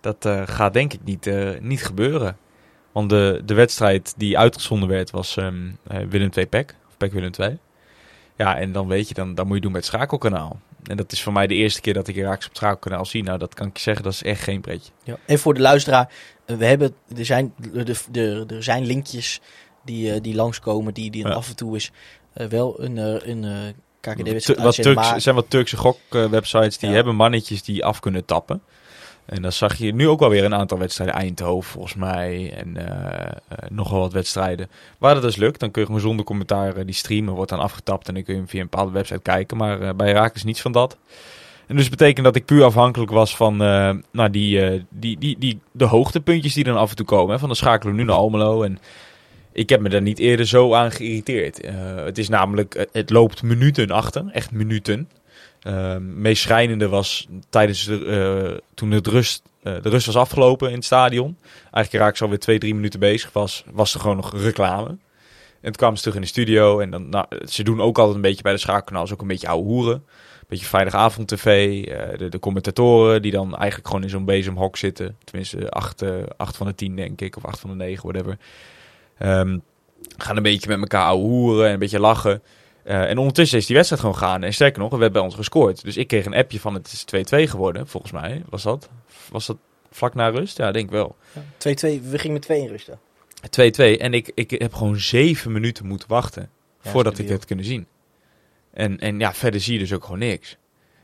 Dat 0.00 0.28
gaat 0.44 0.72
denk 0.72 0.92
ik 0.92 1.00
niet, 1.04 1.30
niet 1.60 1.84
gebeuren. 1.84 2.36
Want 2.92 3.10
de, 3.10 3.42
de 3.44 3.54
wedstrijd 3.54 4.14
die 4.16 4.38
uitgezonden 4.38 4.88
werd 4.88 5.10
was 5.10 5.36
ehm, 5.36 5.70
eh, 5.86 5.98
Willem 6.08 6.30
2 6.30 6.46
PEC, 6.46 6.76
of 6.88 6.96
PEC 6.96 7.12
Willem 7.12 7.30
2. 7.30 7.58
Ja, 8.36 8.56
en 8.58 8.72
dan 8.72 8.88
weet 8.88 9.08
je, 9.08 9.14
dan, 9.14 9.34
dan 9.34 9.46
moet 9.46 9.56
je 9.56 9.62
doen 9.62 9.72
met 9.72 9.84
het 9.84 9.94
schakelkanaal. 9.94 10.60
En 10.88 10.96
dat 10.96 11.12
is 11.12 11.22
voor 11.22 11.32
mij 11.32 11.46
de 11.46 11.54
eerste 11.54 11.80
keer 11.80 11.94
dat 11.94 12.08
ik 12.08 12.16
Iraaks 12.16 12.48
op 12.48 12.60
het 12.60 13.08
zie. 13.08 13.22
Nou, 13.22 13.38
dat 13.38 13.54
kan 13.54 13.66
ik 13.66 13.76
je 13.76 13.82
zeggen, 13.82 14.04
dat 14.04 14.12
is 14.12 14.22
echt 14.22 14.42
geen 14.42 14.60
pretje. 14.60 14.92
Ja. 15.04 15.16
En 15.26 15.38
voor 15.38 15.54
de 15.54 15.60
luisteraar, 15.60 16.12
eh, 16.44 16.56
we 16.56 16.64
hebben, 16.64 16.94
er, 17.16 17.24
zijn, 17.24 17.54
de, 17.72 17.94
de, 18.10 18.44
er 18.48 18.62
zijn 18.62 18.86
linkjes 18.86 19.40
die, 19.84 20.12
eh, 20.12 20.20
die 20.22 20.34
langskomen, 20.34 20.94
die, 20.94 21.10
die 21.10 21.26
Ja. 21.26 21.32
af 21.32 21.48
en 21.48 21.56
toe 21.56 21.76
is 21.76 21.90
eh, 22.32 22.46
wel 22.46 22.82
een, 22.82 22.96
een 23.30 23.74
Tu- 24.00 24.10
KKD-wedstrijd 24.10 24.58
wat 24.58 24.66
uitzenden, 24.66 24.92
Turks, 24.92 25.06
maar- 25.06 25.14
er 25.14 25.20
zijn 25.20 25.34
wat 25.34 25.50
Turkse 25.50 25.76
gokwebsites 25.76 26.78
die 26.78 26.88
Ja. 26.88 26.94
hebben 26.94 27.14
mannetjes 27.16 27.62
die 27.62 27.84
af 27.84 28.00
kunnen 28.00 28.24
tappen. 28.24 28.62
En 29.28 29.42
dan 29.42 29.52
zag 29.52 29.76
je 29.76 29.94
nu 29.94 30.08
ook 30.08 30.20
wel 30.20 30.28
weer 30.28 30.44
een 30.44 30.54
aantal 30.54 30.78
wedstrijden. 30.78 31.16
Eindhoven 31.16 31.70
volgens 31.70 31.94
mij. 31.94 32.52
En 32.52 32.76
eh, 32.76 33.26
eh, 33.48 33.70
nogal 33.70 33.98
wat 33.98 34.12
wedstrijden. 34.12 34.68
Waar 34.98 35.14
dat 35.14 35.22
dus 35.22 35.36
lukt, 35.36 35.60
dan 35.60 35.70
kun 35.70 35.80
je 35.80 35.86
gewoon 35.86 36.02
zonder 36.02 36.24
commentaar 36.24 36.76
eh, 36.76 36.84
die 36.84 36.94
streamen. 36.94 37.34
Wordt 37.34 37.50
dan 37.50 37.60
afgetapt 37.60 38.08
en 38.08 38.14
dan 38.14 38.22
kun 38.22 38.32
je 38.32 38.38
hem 38.38 38.48
via 38.48 38.60
een 38.60 38.68
bepaalde 38.70 38.92
website 38.92 39.20
kijken. 39.20 39.56
Maar 39.56 39.96
bij 39.96 40.12
Raak 40.12 40.34
is 40.34 40.44
niets 40.44 40.60
van 40.60 40.72
dat. 40.72 40.96
En 41.66 41.76
dus 41.76 41.88
betekent 41.88 42.24
dat 42.24 42.36
ik 42.36 42.44
puur 42.44 42.64
afhankelijk 42.64 43.10
was 43.10 43.36
van 43.36 43.56
nou, 43.56 44.30
die, 44.30 44.86
die, 44.90 45.18
die, 45.18 45.38
die, 45.38 45.60
de 45.72 45.84
hoogtepuntjes 45.84 46.54
die 46.54 46.64
dan 46.64 46.76
af 46.76 46.90
en 46.90 46.96
toe 46.96 47.06
komen. 47.06 47.32
Hè. 47.32 47.38
Van 47.38 47.48
dan 47.48 47.56
schakelen 47.56 47.94
we 47.94 48.00
nu 48.00 48.06
naar 48.06 48.16
Almelo. 48.16 48.62
En 48.62 48.78
ik 49.52 49.68
heb 49.68 49.80
me 49.80 49.88
daar 49.88 50.02
niet 50.02 50.18
eerder 50.18 50.46
zo 50.46 50.74
aan 50.74 50.90
geïrriteerd. 50.90 51.60
Het 52.04 52.18
is 52.18 52.28
namelijk, 52.28 52.86
het 52.92 53.10
loopt 53.10 53.42
minuten 53.42 53.90
achter. 53.90 54.24
Echt 54.32 54.50
minuten. 54.50 55.08
Ehm 55.68 56.20
meest 56.20 56.42
schrijnende 56.42 56.88
was 56.88 57.28
tijdens 57.48 57.84
de, 57.84 58.04
eh, 58.04 58.58
toen 58.74 58.90
het 58.90 59.06
rust, 59.06 59.42
eh, 59.62 59.82
de 59.82 59.88
rust 59.88 60.06
was 60.06 60.16
afgelopen 60.16 60.68
in 60.68 60.74
het 60.74 60.84
stadion. 60.84 61.36
Eigenlijk 61.70 62.04
raak 62.04 62.14
ik 62.14 62.20
alweer 62.20 62.38
twee, 62.38 62.58
drie 62.58 62.74
minuten 62.74 63.00
bezig 63.00 63.32
was, 63.32 63.64
was 63.72 63.94
er 63.94 64.00
gewoon 64.00 64.16
nog 64.16 64.32
reclame. 64.32 64.88
En 64.88 64.98
toen 65.60 65.72
kwamen 65.72 65.96
ze 65.96 66.02
terug 66.02 66.16
in 66.16 66.22
de 66.22 66.28
studio. 66.28 66.80
En 66.80 66.90
dan, 66.90 67.08
nou, 67.08 67.26
ze 67.46 67.62
doen 67.62 67.80
ook 67.80 67.98
altijd 67.98 68.16
een 68.16 68.22
beetje 68.22 68.42
bij 68.42 68.52
de 68.52 68.58
schakelkanaals 68.58 69.12
ook 69.12 69.20
een 69.20 69.26
beetje 69.26 69.48
ouwe 69.48 69.64
hoeren. 69.64 69.94
Een 69.94 70.46
beetje 70.48 70.66
vrijdagavond 70.66 71.28
tv. 71.28 71.84
eh, 71.84 72.18
de, 72.18 72.28
de 72.28 72.38
commentatoren 72.38 73.22
die 73.22 73.32
dan 73.32 73.56
eigenlijk 73.56 73.86
gewoon 73.88 74.02
in 74.02 74.10
zo'n 74.10 74.24
bezemhok 74.24 74.76
zitten. 74.76 75.16
Tenminste, 75.24 75.70
acht, 75.70 76.04
acht 76.36 76.56
van 76.56 76.66
de 76.66 76.74
tien 76.74 76.96
denk 76.96 77.20
ik. 77.20 77.36
Of 77.36 77.44
acht 77.44 77.60
van 77.60 77.70
de 77.70 77.76
negen, 77.76 78.08
whatever. 78.08 78.38
Ehm, 79.18 79.58
gaan 80.16 80.36
een 80.36 80.42
beetje 80.42 80.68
met 80.68 80.80
elkaar 80.80 81.04
ouwe 81.04 81.24
hoeren 81.24 81.66
en 81.66 81.72
een 81.72 81.78
beetje 81.78 82.00
lachen. 82.00 82.42
Eh, 82.88 83.10
en 83.10 83.18
ondertussen 83.18 83.58
is 83.58 83.66
die 83.66 83.76
wedstrijd 83.76 84.02
gewoon 84.02 84.18
gaan. 84.18 84.42
En 84.42 84.52
sterker 84.54 84.80
nog, 84.80 84.92
er 84.92 84.98
werd 84.98 85.12
bij 85.12 85.22
ons 85.22 85.34
gescoord. 85.34 85.82
Dus 85.82 85.96
ik 85.96 86.08
kreeg 86.08 86.24
een 86.24 86.34
appje 86.34 86.60
van 86.60 86.74
het 86.74 86.92
is 86.92 87.04
2-2 87.04 87.50
geworden, 87.50 87.88
volgens 87.88 88.12
mij. 88.12 88.42
Was 88.48 88.62
dat? 88.62 88.88
Was 89.30 89.46
dat 89.46 89.56
vlak 89.90 90.14
na 90.14 90.28
rust? 90.28 90.56
Ja, 90.56 90.72
denk 90.72 90.84
ik 90.84 90.90
wel. 90.90 91.16
2-2, 91.38 91.40
we 92.02 92.18
gingen 92.18 92.32
met 92.32 92.42
2 92.42 92.60
in 92.60 92.68
rusten. 92.68 92.98
2-2. 93.40 93.98
En 94.00 94.14
ik, 94.14 94.30
ik 94.34 94.50
heb 94.50 94.74
gewoon 94.74 95.00
zeven 95.00 95.52
minuten 95.52 95.86
moeten 95.86 96.08
wachten 96.08 96.50
Ja, 96.82 96.90
voordat 96.90 97.18
ik 97.18 97.28
het 97.28 97.44
kunnen 97.44 97.64
zien. 97.64 97.86
En, 98.70 98.98
en 98.98 99.18
ja, 99.18 99.34
verder 99.34 99.60
zie 99.60 99.72
je 99.72 99.78
dus 99.78 99.92
ook 99.92 100.04
gewoon 100.04 100.18
niks. 100.18 100.48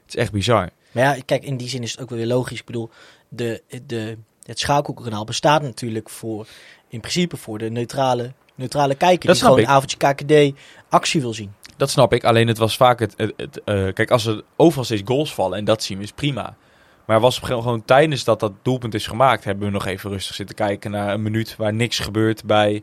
Het 0.05 0.15
is 0.15 0.17
echt 0.17 0.33
bizar. 0.33 0.71
Maar 0.93 1.05
ja, 1.05 1.23
kijk, 1.25 1.45
in 1.45 1.57
die 1.57 1.69
zin 1.69 1.83
is 1.83 1.91
het 1.91 2.01
ook 2.01 2.09
wel 2.09 2.19
weer 2.19 2.27
logisch. 2.27 2.59
Ik 2.61 2.67
bedoel, 2.67 2.91
de, 3.29 3.63
de, 3.87 4.17
het 4.43 4.59
schakelkanaal 4.59 5.25
bestaat 5.25 5.63
natuurlijk 5.63 6.11
voor, 6.11 6.47
in 6.89 7.01
principe 7.01 7.37
voor 7.37 7.59
de 7.59 7.71
neutrale, 7.71 8.33
neutrale 8.55 8.95
kijker. 8.95 9.27
Dat 9.27 9.37
die 9.37 9.45
gewoon 9.45 9.61
ik. 9.61 9.67
een 9.67 9.73
avondje 9.73 9.97
KKD 9.97 10.59
actie 10.89 11.21
wil 11.21 11.35
zien. 11.35 11.53
Dat 11.77 11.91
snap 11.91 12.13
ik. 12.13 12.25
Alleen 12.25 12.49
het 12.49 12.59
was 12.59 12.77
vaak 12.77 12.99
het... 12.99 13.15
het, 13.17 13.33
het, 13.37 13.63
eh, 13.65 13.93
kijk, 13.93 14.11
als 14.11 14.27
er 14.27 14.43
overal 14.57 14.85
steeds 14.85 15.03
goals 15.05 15.35
vallen 15.35 15.59
en 15.59 15.65
dat 15.65 15.83
zien 15.83 15.99
we, 15.99 16.05
is 16.05 16.13
prima. 16.13 16.57
Maar 17.07 17.21
was 17.21 17.39
gewoon, 17.39 17.63
gewoon 17.63 17.85
tijdens 17.85 18.25
dat 18.25 18.41
dat 18.41 18.53
doelpunt 18.63 18.95
is 18.95 19.07
gemaakt... 19.07 19.45
hebben 19.45 19.67
we 19.67 19.73
nog 19.73 19.87
even 19.87 20.11
rustig 20.11 20.35
zitten 20.35 20.57
kijken 20.57 20.91
naar 20.91 21.15
een 21.15 21.23
minuut... 21.23 21.57
waar 21.57 21.75
niks 21.75 21.99
gebeurt 21.99 22.45
bij 22.45 22.83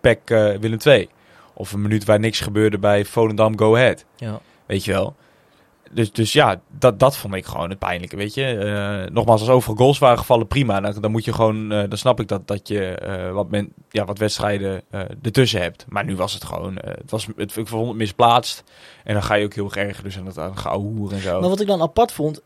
PEC 0.00 0.30
eh, 0.30 0.54
Willem 0.60 0.78
II. 0.84 1.08
Of 1.54 1.72
een 1.72 1.82
minuut 1.82 2.04
waar 2.04 2.18
niks 2.18 2.40
gebeurde 2.40 2.78
bij 2.78 3.04
Volendam 3.04 3.58
Go 3.58 3.74
Ahead. 3.74 4.04
Ja. 4.16 4.40
Weet 4.66 4.84
je 4.84 4.92
wel. 4.92 5.16
Dus, 5.92 6.12
dus 6.12 6.32
ja, 6.32 6.60
dat, 6.68 7.00
dat 7.00 7.16
vond 7.16 7.34
ik 7.34 7.46
gewoon 7.46 7.70
het 7.70 7.78
pijnlijke, 7.78 8.16
weet 8.16 8.34
je. 8.34 8.44
Eh, 8.44 9.12
nogmaals, 9.12 9.40
als 9.40 9.50
overal 9.50 9.76
goals 9.76 9.98
waren 9.98 10.18
gevallen, 10.18 10.46
prima. 10.46 10.80
Dan, 10.80 11.00
dan 11.00 11.10
moet 11.10 11.24
je 11.24 11.32
gewoon, 11.32 11.72
eh, 11.72 11.88
dan 11.88 11.98
snap 11.98 12.20
ik 12.20 12.28
dat, 12.28 12.48
dat 12.48 12.68
je 12.68 12.88
eh, 12.88 13.32
wat, 13.32 13.50
men, 13.50 13.72
ja, 13.90 14.04
wat 14.04 14.18
wedstrijden 14.18 14.82
ertussen 15.22 15.60
hebt. 15.60 15.84
Maar 15.88 16.04
nu 16.04 16.16
was 16.16 16.34
het 16.34 16.44
gewoon, 16.44 16.76
het 16.76 17.10
was, 17.10 17.26
het, 17.36 17.56
ik 17.56 17.68
vond 17.68 17.88
het 17.88 17.96
misplaatst. 17.96 18.64
En 19.04 19.14
dan 19.14 19.22
ga 19.22 19.34
je 19.34 19.44
ook 19.44 19.54
heel 19.54 19.64
erg 19.64 19.76
erger, 19.76 20.04
dus 20.04 20.18
aan 20.18 20.26
het 20.26 20.38
aan 20.38 20.58
geouwehoer 20.58 21.12
en 21.12 21.20
zo. 21.20 21.40
Maar 21.40 21.48
wat 21.48 21.60
ik 21.60 21.66
dan 21.66 21.82
apart 21.82 22.12
vond, 22.12 22.42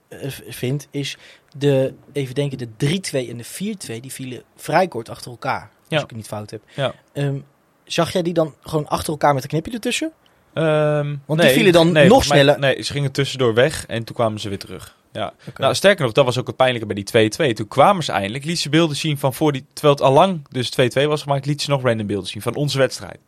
vind, 0.49 0.88
is 0.90 1.16
de, 1.56 1.94
even 2.12 2.35
denken, 2.35 2.59
de 2.59 3.00
3-2 3.23 3.28
en 3.28 3.37
de 3.37 3.75
4-2, 3.97 4.00
die 4.00 4.12
vielen 4.12 4.42
vrij 4.56 4.88
kort 4.88 5.09
achter 5.09 5.30
elkaar. 5.30 5.70
Als 5.88 6.02
ik 6.02 6.09
het 6.09 6.16
niet 6.16 6.26
fout 6.26 6.50
heb. 6.50 6.62
Ja. 6.75 6.94
Ehm, 7.12 7.38
zag 7.85 8.12
jij 8.12 8.23
die 8.23 8.35
dan 8.35 8.54
gewoon 8.61 8.88
achter 8.88 9.12
elkaar 9.12 9.35
met 9.35 9.42
een 9.42 9.49
knipje 9.49 9.73
ertussen? 9.73 10.12
Ehm, 10.54 11.16
Want 11.26 11.40
die 11.40 11.50
vielen 11.50 11.73
dan 11.73 11.92
nog 11.92 12.09
mij- 12.09 12.21
sneller. 12.38 12.59
Nee, 12.59 12.83
ze 12.83 12.92
gingen 12.92 13.12
tussendoor 13.12 13.54
weg 13.54 13.87
en 13.87 14.04
toen 14.04 14.14
kwamen 14.14 14.40
ze 14.40 14.49
weer 14.49 14.59
terug. 14.59 14.97
Ja. 15.12 15.33
Nou, 15.57 15.75
sterker 15.75 16.04
nog, 16.04 16.12
dat 16.12 16.25
was 16.25 16.38
ook 16.38 16.47
het 16.47 16.57
pijnlijke 16.57 16.87
bij 16.87 16.95
die 16.95 17.04
2-2. 17.04 17.52
Toen 17.54 17.69
kwamen 17.69 18.04
ze 18.04 18.12
eindelijk, 18.12 18.45
liet 18.45 18.59
ze 18.59 18.69
beelden 18.69 18.97
zien 18.97 19.19
van 19.19 19.35
voor 19.35 19.52
die... 19.52 19.64
Terwijl 19.73 19.95
het 19.95 20.02
al 20.04 20.12
lang 20.12 20.47
dus 20.50 20.71
2-2 20.71 21.07
was 21.09 21.23
gemaakt, 21.23 21.47
liet 21.47 21.62
ze 21.62 21.71
nog 21.71 21.83
random 21.83 22.07
beelden 22.07 22.28
zien 22.28 22.42
van 22.42 22.54
onze 22.54 22.78
wedstrijd. 22.78 23.19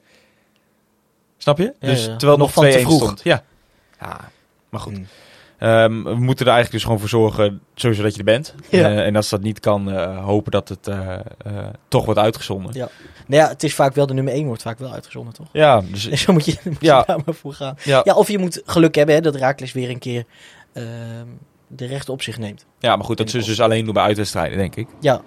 Snap 1.38 1.58
je? 1.58 1.74
Ja, 1.80 1.88
dus 1.88 2.04
ja. 2.04 2.16
terwijl 2.16 2.38
Nog 2.38 2.46
nog 2.46 2.52
van 2.52 2.64
te 2.64 2.78
2-1 2.78 2.80
vroeg. 2.82 3.02
stond. 3.02 3.20
Ja. 3.24 3.44
ja, 4.00 4.30
maar 4.68 4.80
goed. 4.80 4.92
Mm. 4.98 5.06
Ehm, 5.62 6.02
we 6.02 6.14
moeten 6.14 6.46
er 6.46 6.52
eigenlijk 6.52 6.70
dus 6.70 6.82
gewoon 6.82 6.98
voor 6.98 7.08
zorgen, 7.08 7.60
sowieso 7.74 8.02
dat 8.02 8.12
je 8.12 8.18
er 8.18 8.24
bent. 8.24 8.54
Ja. 8.68 8.90
Eh, 8.90 9.06
en 9.06 9.16
als 9.16 9.28
dat 9.28 9.40
niet 9.40 9.60
kan, 9.60 9.90
eh, 9.92 10.24
hopen 10.24 10.50
dat 10.52 10.68
het 10.68 10.88
eh, 10.88 11.16
toch 11.88 12.04
wordt 12.04 12.20
uitgezonden. 12.20 12.70
Ja. 12.74 12.88
Nou 13.26 13.42
ja, 13.42 13.48
het 13.48 13.62
is 13.62 13.74
vaak 13.74 13.94
wel 13.94 14.06
de 14.06 14.14
nummer 14.14 14.32
1 14.32 14.46
wordt 14.46 14.62
vaak 14.62 14.78
wel 14.78 14.92
uitgezonden, 14.92 15.34
toch? 15.34 15.46
Ja, 15.52 15.80
dus 15.80 16.08
En 16.10 16.18
zo 16.18 16.32
moet 16.32 16.44
je, 16.44 16.56
moet 16.64 16.80
je 16.80 16.86
Ja. 16.86 17.02
daar 17.06 17.18
maar 17.24 17.34
voor 17.34 17.52
gaan. 17.52 17.74
ja. 17.84 18.00
Ja, 18.04 18.14
of 18.14 18.28
je 18.28 18.38
moet 18.38 18.62
geluk 18.64 18.94
hebben 18.94 19.14
hè, 19.14 19.20
dat 19.20 19.34
Raakles 19.36 19.72
weer 19.72 19.90
een 19.90 19.98
keer 19.98 20.24
ehm, 20.72 20.86
de 21.66 21.86
rechten 21.86 22.12
op 22.12 22.22
zich 22.22 22.38
neemt. 22.38 22.66
ja, 22.78 22.96
maar 22.96 23.04
goed, 23.04 23.16
dat 23.16 23.30
zullen 23.30 23.44
ze 23.44 23.50
dus 23.50 23.60
alleen 23.60 23.84
doen 23.84 23.94
bij 23.94 24.02
uitwedstrijden, 24.02 24.58
denk 24.58 24.76
ik. 24.76 24.88
Ja, 25.00 25.20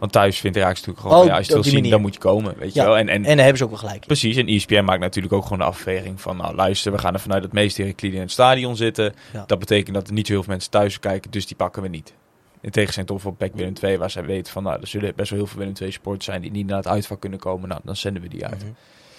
Want 0.00 0.12
thuis 0.12 0.40
vindt 0.40 0.56
Ajax 0.56 0.78
natuurlijk 0.78 1.00
gewoon, 1.00 1.18
Oh, 1.18 1.26
ja, 1.26 1.36
als 1.36 1.46
je 1.46 1.52
het 1.52 1.54
wil 1.54 1.62
zien, 1.64 1.74
manier. 1.74 1.90
dan 1.90 2.00
moet 2.00 2.14
je 2.14 2.20
komen, 2.20 2.54
weet 2.58 2.74
je 2.74 2.80
Ja. 2.80 2.86
wel. 2.86 2.96
En, 2.98 3.08
en 3.08 3.14
en 3.14 3.22
daar 3.22 3.36
hebben 3.36 3.56
ze 3.56 3.64
ook 3.64 3.70
wel 3.70 3.78
gelijk. 3.78 4.06
Precies, 4.06 4.36
en 4.36 4.46
ESPN 4.46 4.84
maakt 4.84 5.00
natuurlijk 5.00 5.34
ook 5.34 5.42
gewoon 5.42 5.58
de 5.58 5.64
afweging 5.64 6.20
van... 6.20 6.36
nou 6.36 6.54
luister, 6.54 6.92
we 6.92 6.98
gaan 6.98 7.14
er 7.14 7.20
vanuit 7.20 7.42
dat 7.42 7.52
meeste 7.52 7.80
Herakliden 7.82 8.16
in 8.16 8.22
het 8.22 8.32
stadion 8.32 8.76
zitten. 8.76 9.14
Ja. 9.32 9.44
Dat 9.46 9.58
betekent 9.58 9.94
dat 9.94 10.06
er 10.06 10.12
niet 10.12 10.26
zo 10.26 10.32
heel 10.32 10.42
veel 10.42 10.52
mensen 10.52 10.70
thuis 10.70 10.98
kijken, 10.98 11.30
dus 11.30 11.46
die 11.46 11.56
pakken 11.56 11.82
we 11.82 11.88
niet. 11.88 12.14
In 12.60 12.70
tegenstelling 12.70 13.10
tot 13.10 13.20
voor 13.20 13.34
PEC 13.34 13.54
Willem 13.54 13.74
2, 13.74 13.98
waar 13.98 14.10
zij 14.10 14.24
weten 14.24 14.52
van... 14.52 14.62
nou, 14.62 14.80
er 14.80 14.86
zullen 14.86 15.12
best 15.16 15.30
wel 15.30 15.38
heel 15.38 15.48
veel 15.48 15.58
Willem 15.58 15.74
2 15.74 15.90
sporters 15.90 16.24
zijn 16.24 16.40
die 16.42 16.50
niet 16.50 16.66
naar 16.66 16.76
het 16.76 16.86
uitvak 16.88 17.20
kunnen 17.20 17.38
komen. 17.38 17.68
Nou, 17.68 17.80
dan 17.84 17.96
zenden 17.96 18.22
we 18.22 18.28
die 18.28 18.46
uit. 18.46 18.62
Mhm. 18.62 18.72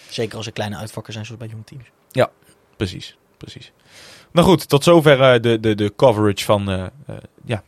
Zeker 0.10 0.38
als 0.38 0.46
er 0.46 0.52
kleine 0.52 0.76
uitvakken 0.76 1.14
zijn, 1.14 1.26
zoals 1.26 1.40
bij 1.42 1.50
jonge 1.50 1.64
teams. 1.64 1.86
Precies, 2.78 3.18
precies. 3.38 3.72
Nou 4.32 4.48
goed, 4.48 4.70
tot 4.70 4.84
zover 4.84 5.22
eh, 5.34 5.42
de, 5.42 5.60
de, 5.60 5.76
de 5.76 5.94
coverage 5.96 6.46
van, 6.46 6.70
eh, 6.70 6.86
ja, 7.46 7.64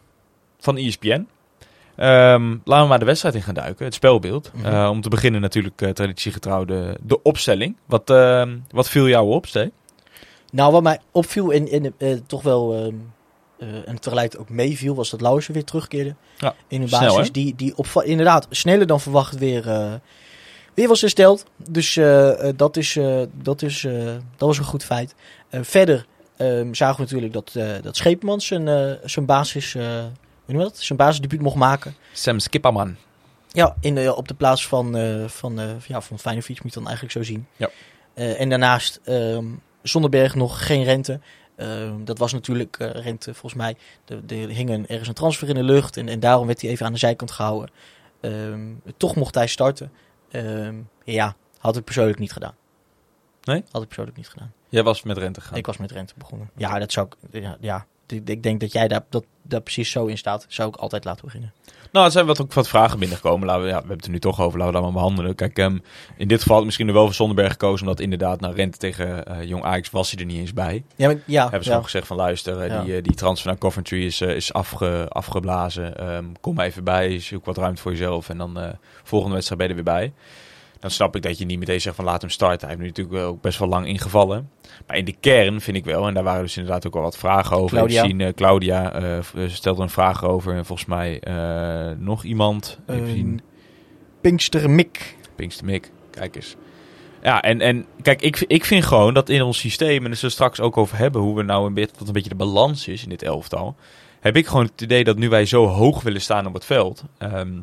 van 0.60 0.77
ESPN. 0.77 1.27
Ehm, 1.95 2.50
laten 2.63 2.83
we 2.83 2.89
maar 2.89 3.00
de 3.00 3.05
wedstrijd 3.05 3.35
in 3.35 3.41
gaan 3.41 3.53
duiken, 3.53 3.85
het 3.85 3.93
spelbeeld. 3.93 4.51
Mhm. 4.53 4.65
Eh, 4.65 4.89
om 4.89 5.01
te 5.01 5.09
beginnen 5.09 5.41
natuurlijk 5.41 5.81
uh, 5.81 5.89
traditiegetrouw 5.89 6.65
de, 6.65 6.97
de 7.03 7.21
opstelling. 7.21 7.77
Wat, 7.85 8.09
ehm, 8.09 8.57
wat 8.69 8.89
viel 8.89 9.07
jou 9.07 9.29
op, 9.29 9.45
Stee? 9.45 9.71
Nou, 10.51 10.71
wat 10.71 10.83
mij 10.83 11.00
opviel 11.12 11.51
en, 11.53 11.67
en 11.69 11.93
eh, 11.97 12.17
toch 12.27 12.41
wel 12.41 12.73
ehm, 12.73 12.95
eh, 13.59 13.88
en 13.89 14.00
tegelijk 14.00 14.35
ook 14.39 14.50
meeviel, 14.50 14.95
was 14.95 15.09
dat 15.09 15.21
Lauwersen 15.21 15.53
weer 15.53 15.63
terugkeerde 15.63 16.15
Ja, 16.38 16.55
in 16.67 16.81
de 16.81 16.88
snel, 16.88 17.15
basis. 17.15 17.31
die 17.31 17.55
die 17.55 17.77
opva- 17.77 18.03
inderdaad 18.03 18.47
sneller 18.50 18.88
dan 18.88 19.00
verwacht 19.00 19.38
weer, 19.38 19.63
weer 20.73 20.88
was 20.88 21.01
hersteld. 21.01 21.45
Dus 21.69 21.93
dat, 22.55 22.77
is, 22.77 22.97
dat, 23.41 23.62
is, 23.62 23.81
dat 24.38 24.47
was 24.47 24.57
een 24.57 24.63
goed 24.63 24.83
feit. 24.83 25.15
Verder 25.50 26.05
zagen 26.71 26.95
we 26.95 27.01
natuurlijk 27.01 27.33
dat, 27.33 27.51
dat 27.81 27.95
Scheepman 27.95 28.41
zijn, 28.41 28.97
zijn 29.03 29.25
basis... 29.25 29.75
hoe 30.45 30.57
dat? 30.57 30.77
Zijn 30.77 30.97
basisdebuut 30.97 31.41
mocht 31.41 31.55
maken. 31.55 31.95
Sam 32.13 32.39
Skipperman. 32.39 32.95
Ja, 33.51 33.75
in, 33.79 33.95
de- 33.95 34.15
op 34.15 34.27
de 34.27 34.33
plaats 34.33 34.67
van, 34.67 34.95
eh 34.95 35.25
van, 35.27 35.59
eh 35.59 35.69
ja, 35.88 36.01
van 36.01 36.19
Feyenoord 36.19 36.47
moet 36.50 36.73
je 36.73 36.79
dan 36.79 36.83
eigenlijk 36.88 37.12
zo 37.17 37.23
zien. 37.23 37.47
Ja. 37.55 37.69
Eh, 38.13 38.39
en 38.41 38.50
daarnaast 38.50 39.00
ehm 39.03 39.45
Zonderberg 39.81 40.35
nog 40.35 40.65
geen 40.65 40.83
rente. 40.83 41.19
Ehm, 41.55 42.03
dat 42.03 42.17
was 42.17 42.33
natuurlijk 42.33 42.75
rente 42.79 43.33
volgens 43.33 43.53
mij. 43.62 43.75
Er 44.27 44.47
hing 44.47 44.69
een, 44.69 44.88
ergens 44.88 45.07
een 45.07 45.13
transfer 45.13 45.50
in 45.50 45.55
de 45.55 45.63
lucht 45.63 45.97
en, 45.97 46.07
en 46.09 46.19
daarom 46.19 46.47
werd 46.47 46.62
hij 46.62 46.69
even 46.69 46.85
aan 46.85 46.91
de 46.93 47.00
zijkant 47.00 47.31
gehouden. 47.31 47.69
Ehm, 48.21 48.71
toch 48.97 49.15
mocht 49.15 49.35
hij 49.35 49.47
starten. 49.47 49.91
Ja, 51.03 51.35
had 51.59 51.77
ik 51.77 51.83
persoonlijk 51.83 52.19
niet 52.19 52.31
gedaan. 52.31 52.55
Nee? 53.43 53.63
Had 53.71 53.81
ik 53.81 53.88
persoonlijk 53.88 54.17
niet 54.17 54.27
gedaan. 54.29 54.53
Jij 54.69 54.83
was 54.83 55.03
met 55.03 55.17
rente 55.17 55.41
gegaan. 55.41 55.57
Ik 55.57 55.65
was 55.65 55.77
met 55.77 55.91
rente 55.91 56.13
begonnen. 56.17 56.50
Ja, 56.57 56.79
dat 56.79 56.91
zou 56.91 57.07
ik. 57.31 57.41
Ja, 57.41 57.57
ja. 57.59 57.85
Ik- 58.13 58.29
ik 58.29 58.43
denk 58.43 58.60
dat 58.60 58.72
jij 58.72 58.88
daar, 58.88 59.03
dat, 59.10 59.25
daar 59.41 59.62
precies 59.62 59.91
zo 59.91 60.05
in 60.05 60.17
staat. 60.17 60.46
Zou 60.50 60.70
ik 60.70 60.75
altijd 60.75 61.03
laten 61.05 61.25
beginnen. 61.25 61.53
Nou, 61.91 62.05
er 62.05 62.12
zijn 62.12 62.25
wat, 62.25 62.41
ook 62.41 62.53
wat 62.53 62.67
vragen 62.67 63.00
binnengekomen. 63.00 63.48
Laten 63.48 63.62
we, 63.63 63.67
ja, 63.67 63.74
we 63.74 63.79
hebben 63.79 63.96
het 63.98 64.05
er 64.05 64.12
nu 64.12 64.20
toch 64.20 64.41
over. 64.41 64.60
Laten 64.60 64.74
we 64.74 64.82
dat 64.82 64.91
maar 64.91 65.01
behandelen. 65.01 65.36
Kijk, 65.36 65.58
ehm, 65.58 65.77
in 66.17 66.27
dit 66.27 66.38
geval 66.38 66.51
had 66.51 66.60
ik 66.60 66.65
misschien 66.65 66.88
er 66.88 66.93
wel 66.93 67.05
voor 67.05 67.13
Zonderberg 67.13 67.51
gekozen. 67.51 67.86
Omdat 67.88 68.00
inderdaad, 68.01 68.39
naar 68.39 68.53
rente 68.53 68.77
tegen 68.77 69.25
eh, 69.25 69.43
Jong 69.43 69.63
Ajax 69.63 69.89
was 69.89 70.12
hij 70.12 70.20
er 70.20 70.25
niet 70.25 70.38
eens 70.38 70.53
bij. 70.53 70.84
Ja, 70.96 71.08
maar, 71.08 71.17
ja, 71.25 71.41
hebben 71.43 71.63
ze 71.63 71.70
ja. 71.72 71.82
gezegd 71.82 72.08
van 72.08 72.17
luister, 72.17 72.60
eh, 72.60 72.67
Ja. 72.67 72.84
die, 72.84 72.96
eh, 72.96 73.03
die 73.03 73.15
transfer 73.15 73.48
naar 73.50 73.58
Coventry 73.58 74.05
is, 74.05 74.22
is 74.22 74.53
afge, 74.53 75.05
afgeblazen. 75.10 75.98
Ehm, 75.98 76.25
kom 76.41 76.55
maar 76.55 76.65
even 76.65 76.84
bij, 76.84 77.20
zoek 77.20 77.46
wat 77.46 77.58
ruimte 77.58 77.82
voor 77.82 77.91
jezelf. 77.91 78.29
En 78.29 78.38
dan 78.38 78.58
volgende 79.03 79.34
wedstrijd 79.36 79.62
ben 79.62 79.70
je 79.70 79.75
er 79.75 79.84
weer 79.84 79.93
bij. 79.93 80.13
Dan 80.83 80.91
snap 80.91 81.15
ik 81.15 81.21
dat 81.21 81.37
je 81.37 81.45
niet 81.45 81.59
meteen 81.59 81.81
zegt 81.81 81.95
van 81.95 82.05
laat 82.05 82.21
hem 82.21 82.29
starten. 82.29 82.59
Hij 82.59 82.67
heeft 82.67 82.79
nu 82.79 82.87
natuurlijk 82.87 83.15
wel 83.15 83.27
ook 83.27 83.41
best 83.41 83.59
wel 83.59 83.67
lang 83.67 83.87
ingevallen. 83.87 84.49
Maar 84.87 84.97
in 84.97 85.05
de 85.05 85.15
kern 85.19 85.61
vind 85.61 85.77
ik 85.77 85.85
wel, 85.85 86.07
en 86.07 86.13
daar 86.13 86.23
waren 86.23 86.41
dus 86.41 86.57
inderdaad 86.57 86.87
ook 86.87 86.93
wel 86.93 87.01
wat 87.01 87.17
vragen 87.17 87.57
over. 87.57 87.77
Claudia. 87.77 88.03
Zien, 88.03 88.21
eh, 88.21 88.33
Claudia 88.33 88.93
eh, 88.93 89.19
stelde 89.47 89.81
een 89.81 89.89
vraag 89.89 90.23
over. 90.23 90.55
En 90.55 90.65
volgens 90.65 90.87
mij 90.87 91.19
eh, 91.19 91.97
nog 91.97 92.23
iemand. 92.23 92.79
Even 92.87 93.07
zien. 93.07 93.41
Pinkster 94.21 94.69
Mick. 94.69 95.15
Pinkster 95.35 95.65
Mick, 95.65 95.91
kijk 96.11 96.35
eens. 96.35 96.55
Ja, 97.21 97.41
en, 97.41 97.61
en 97.61 97.85
kijk, 98.01 98.21
ik, 98.21 98.43
ik 98.47 98.65
vind 98.65 98.85
gewoon 98.85 99.13
dat 99.13 99.29
in 99.29 99.41
ons 99.41 99.59
systeem, 99.59 99.97
en 99.97 100.03
daar 100.03 100.15
zullen 100.15 100.21
we 100.21 100.29
straks 100.29 100.59
ook 100.59 100.77
over 100.77 100.97
hebben, 100.97 101.21
hoe 101.21 101.35
we 101.35 101.43
nou 101.43 101.65
een 101.67 101.73
beetje, 101.73 101.95
wat 101.97 102.07
een 102.07 102.13
beetje 102.13 102.29
de 102.29 102.35
balans 102.35 102.87
is 102.87 103.03
in 103.03 103.09
dit 103.09 103.23
elftal, 103.23 103.75
heb 104.19 104.35
ik 104.35 104.47
gewoon 104.47 104.65
het 104.65 104.81
idee 104.81 105.03
dat 105.03 105.17
nu 105.17 105.29
wij 105.29 105.45
zo 105.45 105.65
hoog 105.65 106.01
willen 106.01 106.21
staan 106.21 106.47
op 106.47 106.53
het 106.53 106.65
veld, 106.65 107.03
ehm, 107.17 107.59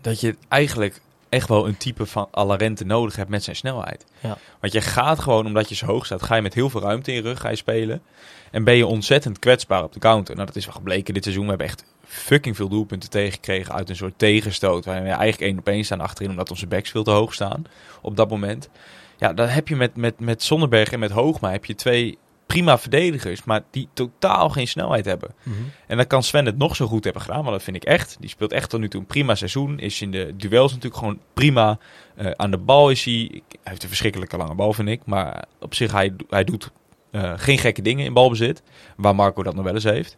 dat 0.00 0.20
je 0.20 0.36
eigenlijk 0.48 1.00
echt 1.32 1.48
wel 1.48 1.66
een 1.66 1.76
type 1.76 2.06
van 2.06 2.28
Alarente 2.30 2.84
nodig 2.84 3.16
hebt 3.16 3.30
met 3.30 3.42
zijn 3.42 3.56
snelheid. 3.56 4.04
Ja. 4.20 4.38
Want 4.60 4.72
je 4.72 4.80
gaat 4.80 5.18
gewoon, 5.18 5.46
omdat 5.46 5.68
je 5.68 5.74
zo 5.74 5.86
hoog 5.86 6.06
staat, 6.06 6.22
ga 6.22 6.34
je 6.34 6.42
met 6.42 6.54
heel 6.54 6.70
veel 6.70 6.80
ruimte 6.80 7.10
in 7.10 7.16
je 7.16 7.22
rug 7.22 7.40
ga 7.40 7.48
je 7.48 7.56
spelen. 7.56 8.02
En 8.50 8.64
ben 8.64 8.76
je 8.76 8.86
ontzettend 8.86 9.38
kwetsbaar 9.38 9.82
op 9.82 9.92
de 9.92 9.98
counter. 9.98 10.34
Nou, 10.34 10.46
dat 10.46 10.56
is 10.56 10.64
wel 10.64 10.74
gebleken 10.74 11.14
dit 11.14 11.22
seizoen. 11.22 11.44
We 11.44 11.48
hebben 11.48 11.66
echt 11.66 11.84
fucking 12.04 12.56
veel 12.56 12.68
doelpunten 12.68 13.10
tegengekregen 13.10 13.74
uit 13.74 13.88
een 13.88 13.96
soort 13.96 14.18
tegenstoot. 14.18 14.84
Waar 14.84 15.02
we 15.02 15.08
eigenlijk 15.08 15.40
één 15.40 15.58
op 15.58 15.68
één 15.68 15.84
staan 15.84 16.00
achterin, 16.00 16.30
omdat 16.30 16.50
onze 16.50 16.66
backs 16.66 16.90
veel 16.90 17.04
te 17.04 17.10
hoog 17.10 17.34
staan 17.34 17.64
op 18.00 18.16
dat 18.16 18.30
moment. 18.30 18.68
Ja, 19.16 19.32
dan 19.32 19.48
heb 19.48 19.68
je 19.68 19.76
met, 19.76 19.96
met, 19.96 20.20
met 20.20 20.42
Sonnenberg 20.42 20.92
en 20.92 20.98
met 20.98 21.10
Hoogma 21.10 21.50
heb 21.50 21.64
je 21.64 21.74
twee 21.74 22.18
prima 22.52 22.78
verdedigers, 22.78 23.44
maar 23.44 23.62
die 23.70 23.88
totaal 23.92 24.48
geen 24.48 24.68
snelheid 24.68 25.04
hebben. 25.04 25.30
En 25.86 25.96
dan 25.96 26.06
kan 26.06 26.22
Sven 26.22 26.46
het 26.46 26.58
nog 26.58 26.76
zo 26.76 26.86
goed 26.86 27.04
hebben 27.04 27.22
gedaan, 27.22 27.42
maar 27.42 27.52
dat 27.52 27.62
vind 27.62 27.76
ik 27.76 27.84
echt. 27.84 28.16
Die 28.20 28.28
speelt 28.28 28.52
echt 28.52 28.70
tot 28.70 28.80
nu 28.80 28.88
toe 28.88 29.00
een 29.00 29.06
prima 29.06 29.34
seizoen. 29.34 29.78
Is 29.78 30.00
in 30.00 30.10
de 30.10 30.34
duels 30.36 30.72
natuurlijk 30.72 30.96
gewoon 30.96 31.20
prima. 31.34 31.78
Eh, 32.14 32.30
aan 32.30 32.50
de 32.50 32.58
bal 32.58 32.90
is 32.90 33.04
hij... 33.04 33.28
Hij 33.32 33.42
heeft 33.62 33.82
een 33.82 33.88
verschrikkelijke 33.88 34.36
lange 34.36 34.54
bal, 34.54 34.72
vind 34.72 34.88
ik. 34.88 35.00
Maar 35.04 35.44
op 35.60 35.74
zich, 35.74 35.92
hij, 35.92 36.12
hij 36.28 36.44
doet 36.44 36.70
eh, 37.10 37.32
geen 37.36 37.58
gekke 37.58 37.82
dingen 37.82 38.04
in 38.04 38.12
balbezit. 38.12 38.62
Waar 38.96 39.14
Marco 39.14 39.42
dat 39.42 39.54
nog 39.54 39.64
wel 39.64 39.74
eens 39.74 39.84
heeft. 39.84 40.16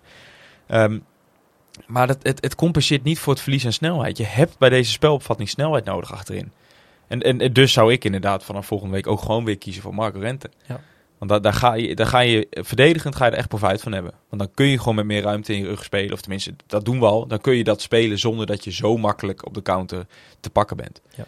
Ehm, 0.66 0.98
maar 1.86 2.06
dat, 2.06 2.18
het, 2.22 2.42
het 2.42 2.54
compenseert 2.54 3.04
niet 3.04 3.18
voor 3.18 3.32
het 3.32 3.42
verlies 3.42 3.64
aan 3.64 3.72
snelheid. 3.72 4.16
Je 4.16 4.26
hebt 4.26 4.58
bij 4.58 4.68
deze 4.68 4.90
spelopvatting 4.90 5.48
snelheid 5.48 5.84
nodig 5.84 6.12
achterin. 6.12 6.52
En, 7.08 7.22
en, 7.22 7.40
en 7.40 7.52
dus 7.52 7.72
zou 7.72 7.92
ik 7.92 8.04
inderdaad 8.04 8.44
vanaf 8.44 8.66
volgende 8.66 8.94
week 8.94 9.06
ook 9.06 9.20
gewoon 9.20 9.44
weer 9.44 9.58
kiezen 9.58 9.82
voor 9.82 9.94
Marco 9.94 10.18
Rente. 10.18 10.50
Ja. 10.66 10.80
Want 11.26 11.42
daar, 11.42 11.52
daar, 11.52 11.60
ga 11.60 11.74
je, 11.74 11.94
daar 11.94 12.06
ga 12.06 12.20
je 12.20 12.46
verdedigend 12.50 13.16
ga 13.16 13.24
je 13.24 13.30
er 13.30 13.36
echt 13.36 13.48
profijt 13.48 13.80
van 13.80 13.92
hebben. 13.92 14.12
Want 14.28 14.42
dan 14.42 14.50
kun 14.54 14.66
je 14.66 14.78
gewoon 14.78 14.94
met 14.94 15.04
meer 15.04 15.22
ruimte 15.22 15.52
in 15.52 15.58
je 15.58 15.66
rug 15.66 15.84
spelen. 15.84 16.12
Of 16.12 16.20
tenminste, 16.20 16.54
dat 16.66 16.84
doen 16.84 16.98
we 16.98 17.06
al. 17.06 17.26
Dan 17.26 17.40
kun 17.40 17.56
je 17.56 17.64
dat 17.64 17.80
spelen 17.80 18.18
zonder 18.18 18.46
dat 18.46 18.64
je 18.64 18.72
zo 18.72 18.96
makkelijk 18.96 19.46
op 19.46 19.54
de 19.54 19.62
counter 19.62 20.06
te 20.40 20.50
pakken 20.50 20.76
bent. 20.76 21.00
Ja. 21.16 21.24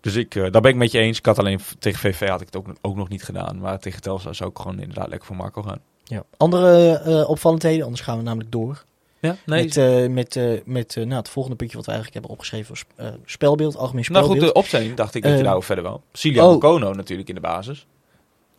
Dus 0.00 0.14
ik, 0.14 0.34
eh, 0.34 0.50
daar 0.50 0.60
ben 0.60 0.70
ik 0.70 0.76
met 0.76 0.92
je 0.92 0.98
eens. 0.98 1.18
Ik 1.18 1.26
had 1.26 1.38
alleen 1.38 1.60
tegen 1.78 2.00
VV 2.00 2.28
had 2.28 2.40
ik 2.40 2.46
het 2.46 2.56
ook, 2.56 2.66
ook 2.80 2.96
nog 2.96 3.08
niet 3.08 3.24
gedaan. 3.24 3.58
Maar 3.58 3.78
tegen 3.78 4.00
Telstar 4.00 4.34
zou 4.34 4.50
ik 4.50 4.58
gewoon 4.58 4.80
inderdaad 4.80 5.08
lekker 5.08 5.26
voor 5.26 5.36
Marco 5.36 5.62
gaan. 5.62 5.80
Ja. 6.04 6.24
Andere 6.36 6.98
eh, 6.98 7.28
opvallendheden, 7.28 7.84
anders 7.84 8.02
gaan 8.02 8.16
we 8.16 8.22
namelijk 8.22 8.52
door. 8.52 8.84
Ja, 9.20 9.36
Met, 9.46 9.76
eh, 9.76 10.06
met, 10.06 10.40
met 10.64 10.96
eh, 10.96 11.04
nou, 11.04 11.16
het 11.16 11.28
volgende 11.28 11.56
puntje 11.56 11.76
wat 11.76 11.86
we 11.86 11.92
eigenlijk 11.92 12.12
hebben 12.12 12.30
opgeschreven 12.30 12.74
was 12.74 13.14
spelbeeld, 13.24 13.76
algemeen 13.76 14.04
Nou 14.08 14.24
spelbeeld. 14.24 14.44
goed, 14.44 14.54
de 14.54 14.60
opstelling 14.60 14.94
dacht 14.94 15.14
ik 15.14 15.22
dat 15.22 15.36
je 15.36 15.42
daar 15.42 15.62
verder 15.62 15.84
wel. 15.84 16.02
Cilia 16.12 16.48
oh. 16.48 16.60
Kono 16.60 16.92
natuurlijk 16.92 17.28
in 17.28 17.34
de 17.34 17.40
basis. 17.40 17.86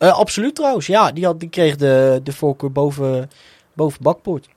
Eh, 0.02 0.12
absoluut 0.12 0.54
trouwens, 0.54 0.86
ja. 0.86 1.12
Die, 1.12 1.24
had, 1.24 1.40
die 1.40 1.48
kreeg 1.48 1.76
de, 1.76 2.20
de 2.22 2.32
voorkeur 2.32 2.72
boven, 2.72 3.30
boven 3.74 4.02
Bakpoort. 4.02 4.48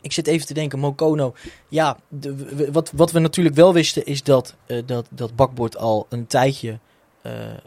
Ik 0.00 0.12
zit 0.12 0.26
even 0.26 0.46
te 0.46 0.54
denken, 0.54 0.78
Mokono. 0.78 1.34
Ja, 1.68 1.96
de, 2.08 2.68
wat, 2.72 2.90
wat 2.94 3.12
we 3.12 3.18
natuurlijk 3.18 3.54
wel 3.56 3.72
wisten 3.72 4.04
is 4.04 4.22
dat, 4.22 4.54
eh, 4.66 4.82
dat, 4.86 5.06
dat 5.10 5.36
Bakboord 5.36 5.76
al 5.76 6.06
een 6.08 6.26
tijdje 6.26 6.78
eh 7.22 7.50
eh 7.50 7.58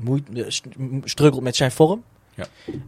moeit, 0.00 0.22
eh, 0.34 0.44
st- 0.48 0.76
m- 0.76 0.98
struggelt 1.04 1.42
met 1.42 1.56
zijn 1.56 1.72
vorm. 1.72 2.04
Ja. 2.34 2.46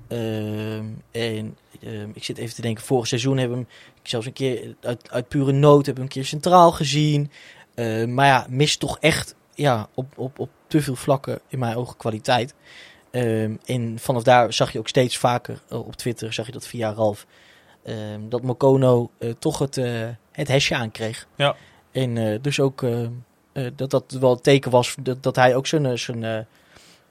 Ehm, 0.08 0.84
en 1.10 1.56
ehm, 1.82 2.10
ik 2.12 2.24
zit 2.24 2.38
even 2.38 2.54
te 2.54 2.62
denken, 2.62 2.84
vorig 2.84 3.06
seizoen 3.06 3.36
hebben 3.38 3.58
we 3.58 3.64
hem 3.64 3.72
ik 4.02 4.08
zelfs 4.08 4.26
een 4.26 4.32
keer 4.32 4.74
uit, 4.80 5.10
uit 5.10 5.28
pure 5.28 5.52
nood 5.52 5.86
hebben 5.86 6.04
we 6.04 6.10
een 6.10 6.16
keer 6.16 6.24
centraal 6.24 6.72
gezien. 6.72 7.30
Eh, 7.74 8.04
maar 8.04 8.26
ja, 8.26 8.46
mist 8.48 8.80
toch 8.80 8.98
echt 8.98 9.34
ja, 9.54 9.88
op, 9.94 10.18
op, 10.18 10.38
op 10.38 10.50
te 10.66 10.82
veel 10.82 10.96
vlakken 10.96 11.40
in 11.48 11.58
mijn 11.58 11.76
ogen 11.76 11.96
kwaliteit. 11.96 12.54
Ehm, 13.16 13.54
en 13.64 13.98
vanaf 13.98 14.22
daar 14.22 14.52
zag 14.52 14.72
je 14.72 14.78
ook 14.78 14.88
steeds 14.88 15.18
vaker 15.18 15.60
eh, 15.68 15.86
op 15.86 15.96
Twitter, 15.96 16.32
zag 16.32 16.46
je 16.46 16.52
dat 16.52 16.66
via 16.66 16.92
Ralf, 16.92 17.26
ehm, 17.82 18.20
dat 18.28 18.42
Mokono 18.42 19.10
eh, 19.18 19.30
toch 19.38 19.58
het, 19.58 19.76
eh, 19.76 20.08
het 20.32 20.48
hesje 20.48 20.74
aankreeg. 20.74 21.26
Ja. 21.36 21.56
En 21.92 22.38
dus 22.42 22.60
ook 22.60 22.82
eh, 22.82 23.02
eh, 23.02 23.10
dat 23.76 23.90
dat 23.90 24.16
wel 24.20 24.30
het 24.30 24.42
teken 24.42 24.70
was 24.70 24.96
dat, 25.02 25.22
dat 25.22 25.36
hij 25.36 25.56
ook 25.56 25.66
zijn, 25.66 25.98
zijn 25.98 26.46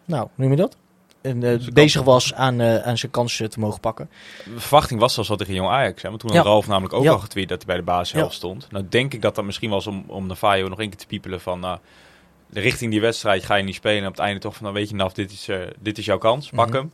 nou, 0.06 0.28
noem 0.36 0.50
je 0.52 0.56
dat? 0.56 0.78
en, 1.22 1.60
bezig 1.74 2.02
was 2.04 2.34
aan, 2.34 2.62
aan 2.62 2.98
zijn 2.98 3.12
kansen 3.12 3.50
te 3.50 3.60
mogen 3.60 3.80
pakken. 3.80 4.10
De 4.44 4.60
verwachting 4.60 5.00
was 5.00 5.14
zelfs 5.14 5.30
al 5.30 5.38
tegen 5.38 5.54
Jong 5.54 5.70
Ajax. 5.70 6.02
Hè? 6.02 6.10
Want 6.10 6.22
toen 6.22 6.32
Ja. 6.32 6.38
had 6.38 6.46
Ralf 6.46 6.68
namelijk 6.68 6.94
ook 6.94 7.04
Ja. 7.04 7.12
al 7.12 7.20
getweet 7.20 7.50
dat 7.50 7.58
hij 7.58 7.68
bij 7.68 7.76
de 7.78 7.92
basishelft 7.92 8.32
Ja. 8.32 8.38
stond. 8.38 8.68
Nou 8.72 8.86
denk 8.90 9.14
ik 9.14 9.22
dat 9.22 9.36
dat 9.36 9.46
misschien 9.46 9.70
was 9.70 9.88
om, 9.88 10.04
om 10.08 10.28
Navajo 10.28 10.68
nog 10.68 10.80
één 10.80 10.90
keer 10.90 10.98
te 10.98 11.08
piepelen 11.08 11.42
van... 11.42 11.80
de 12.50 12.60
richting 12.60 12.92
die 12.92 13.02
wedstrijd 13.02 13.44
ga 13.44 13.56
je 13.56 13.64
niet 13.64 13.76
spelen. 13.76 14.02
En 14.02 14.08
op 14.08 14.12
het 14.16 14.22
einde 14.22 14.40
toch 14.40 14.54
van, 14.54 14.64
nou 14.64 14.76
weet 14.76 14.90
je 14.90 14.96
Naf, 14.96 15.14
dit 15.14 15.32
is, 15.32 15.48
eh, 15.48 15.60
dit 15.80 15.98
is 15.98 16.06
jouw 16.06 16.18
kans. 16.18 16.50
Pak 16.50 16.68
Mhm. 16.68 16.76
hem. 16.78 16.92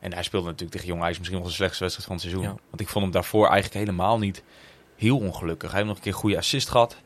En 0.00 0.12
hij 0.12 0.22
speelde 0.22 0.46
natuurlijk 0.46 0.72
tegen 0.72 0.86
Jong 0.88 1.02
Ajax 1.02 1.18
misschien 1.18 1.38
wel 1.38 1.48
de 1.48 1.54
slechtste 1.54 1.82
wedstrijd 1.82 2.08
van 2.08 2.16
het 2.18 2.26
seizoen. 2.30 2.54
Ja. 2.54 2.60
Want 2.70 2.80
ik 2.80 2.88
vond 2.88 3.04
hem 3.04 3.12
daarvoor 3.12 3.46
eigenlijk 3.48 3.74
helemaal 3.86 4.18
niet 4.18 4.42
heel 4.96 5.18
ongelukkig. 5.18 5.68
Hij 5.70 5.76
heeft 5.78 5.86
nog 5.88 5.96
een 5.96 6.02
keer 6.02 6.12
een 6.12 6.18
goede 6.18 6.36
assist 6.36 6.68
gehad. 6.68 6.96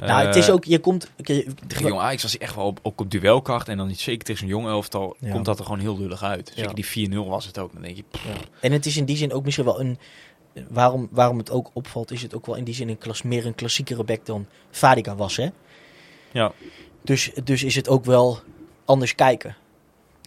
nou, 0.00 0.26
het 0.26 0.36
is 0.36 0.48
Eh, 0.48 0.54
ook, 0.54 0.64
je 0.64 0.78
komt... 0.78 1.10
je- 1.16 1.46
Tegen 1.66 1.86
Jong 1.86 2.00
Ajax 2.00 2.22
was 2.22 2.32
hij 2.32 2.40
echt 2.40 2.54
wel 2.54 2.64
op, 2.66 2.78
ook 2.82 3.00
op 3.00 3.10
duelkracht. 3.10 3.68
En 3.68 3.76
dan 3.76 3.86
niet 3.86 4.00
zeker 4.00 4.24
tegen 4.24 4.40
zo'n 4.40 4.48
jong 4.48 4.66
elftal 4.66 5.16
Ja. 5.20 5.30
komt 5.32 5.44
dat 5.44 5.58
er 5.58 5.64
gewoon 5.64 5.80
heel 5.80 5.98
lullig 5.98 6.22
uit. 6.22 6.48
Ja. 6.54 6.54
Zeker 6.60 6.74
die 6.74 6.86
4-0 6.86 7.28
was 7.28 7.46
het 7.46 7.58
ook. 7.58 7.72
Dan 7.72 7.82
denk 7.82 7.96
je. 7.96 8.04
En 8.60 8.72
het 8.72 8.86
is 8.86 8.96
in 8.96 9.04
die 9.04 9.16
zin 9.16 9.32
ook 9.32 9.44
misschien 9.44 9.64
wel 9.64 9.80
een. 9.80 9.98
Waarom, 10.68 11.08
waarom 11.10 11.38
het 11.38 11.50
ook 11.50 11.70
opvalt, 11.72 12.10
is 12.10 12.22
het 12.22 12.34
ook 12.34 12.46
wel 12.46 12.54
in 12.54 12.64
die 12.64 12.74
zin 12.74 12.88
een 12.88 12.98
klas, 12.98 13.22
meer 13.22 13.46
een 13.46 13.54
klassiekere 13.54 14.04
back 14.04 14.26
dan 14.26 14.46
Fadiga 14.70 15.14
was. 15.16 15.36
Hè? 15.36 15.48
ja. 16.32 16.52
Dus, 17.06 17.30
dus 17.44 17.62
is 17.62 17.74
het 17.74 17.88
ook 17.88 18.04
wel 18.04 18.38
anders 18.84 19.14
kijken 19.14 19.56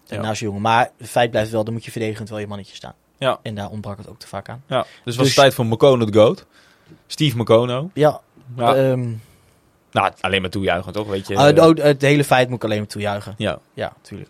Ja. 0.05 0.15
ja. 0.15 0.21
naast 0.21 0.41
jongen. 0.41 0.61
Maar 0.61 0.91
het 0.97 1.09
feit 1.09 1.31
blijft 1.31 1.51
wel, 1.51 1.63
dan 1.63 1.73
moet 1.73 1.85
je 1.85 1.91
verdedigend 1.91 2.29
wel 2.29 2.39
je 2.39 2.47
mannetje 2.47 2.75
staan. 2.75 2.93
Ja. 3.17 3.39
En 3.41 3.55
daar 3.55 3.69
ontbrak 3.69 3.97
het 3.97 4.09
ook 4.09 4.19
te 4.19 4.27
vaak 4.27 4.49
aan. 4.49 4.63
Ja, 4.67 4.81
dus 4.81 4.87
het 5.03 5.15
was 5.15 5.25
Dus- 5.25 5.35
tijd 5.35 5.53
voor 5.53 5.65
Mokono 5.65 6.05
de 6.05 6.13
GOAT. 6.13 6.45
Steve 7.07 7.37
Mokono. 7.37 7.89
Ja, 7.93 8.21
Ja. 8.55 8.75
ehm, 8.75 9.11
nou, 9.91 10.11
alleen 10.19 10.41
maar 10.41 10.49
toejuichen 10.49 10.93
toch, 10.93 11.07
weet 11.07 11.27
je. 11.27 11.35
ah, 11.35 11.43
het- 11.45 11.59
oh, 11.59 11.75
het 11.75 12.01
hele 12.01 12.23
feit 12.23 12.47
moet 12.49 12.57
ik 12.57 12.63
alleen 12.63 12.77
maar 12.77 12.87
toejuichen. 12.87 13.33
ja. 13.37 13.59
Ja, 13.73 13.93
tuurlijk. 14.01 14.29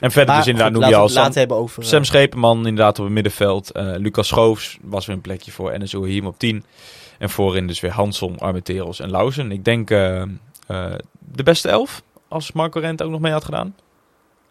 En 0.00 0.10
verder 0.10 0.26
Maar 0.26 0.36
dus 0.36 0.46
inderdaad 0.46 0.72
noemde 0.72 0.88
je 0.88 0.96
al 0.96 1.08
Sam, 1.08 1.30
hebben 1.32 1.56
over... 1.56 1.82
eh, 1.82 1.88
Sam 1.88 2.04
Schepenman 2.04 2.56
inderdaad 2.66 2.98
op 2.98 3.04
het 3.04 3.14
middenveld. 3.14 3.70
Eh, 3.72 3.92
Lucas 3.96 4.26
Schoofs 4.28 4.78
was 4.82 5.06
weer 5.06 5.16
een 5.16 5.22
plekje 5.22 5.50
voor. 5.52 5.70
En 5.70 5.88
zo 5.88 6.04
hier 6.04 6.26
op 6.26 6.38
10. 6.38 6.64
En 7.18 7.30
voorin 7.30 7.66
dus 7.66 7.80
weer 7.80 7.90
Hanson, 7.90 8.38
Armenteros 8.38 9.00
en 9.00 9.10
Lauzen. 9.10 9.52
Ik 9.52 9.64
denk 9.64 9.90
eh, 9.90 10.22
eh, 10.66 10.92
de 11.36 11.42
beste 11.42 11.68
elf. 11.68 12.02
Als 12.28 12.52
Marco 12.52 12.80
Rent 12.80 13.02
ook 13.02 13.10
nog 13.10 13.20
mee 13.20 13.32
had 13.32 13.44
gedaan. 13.44 13.76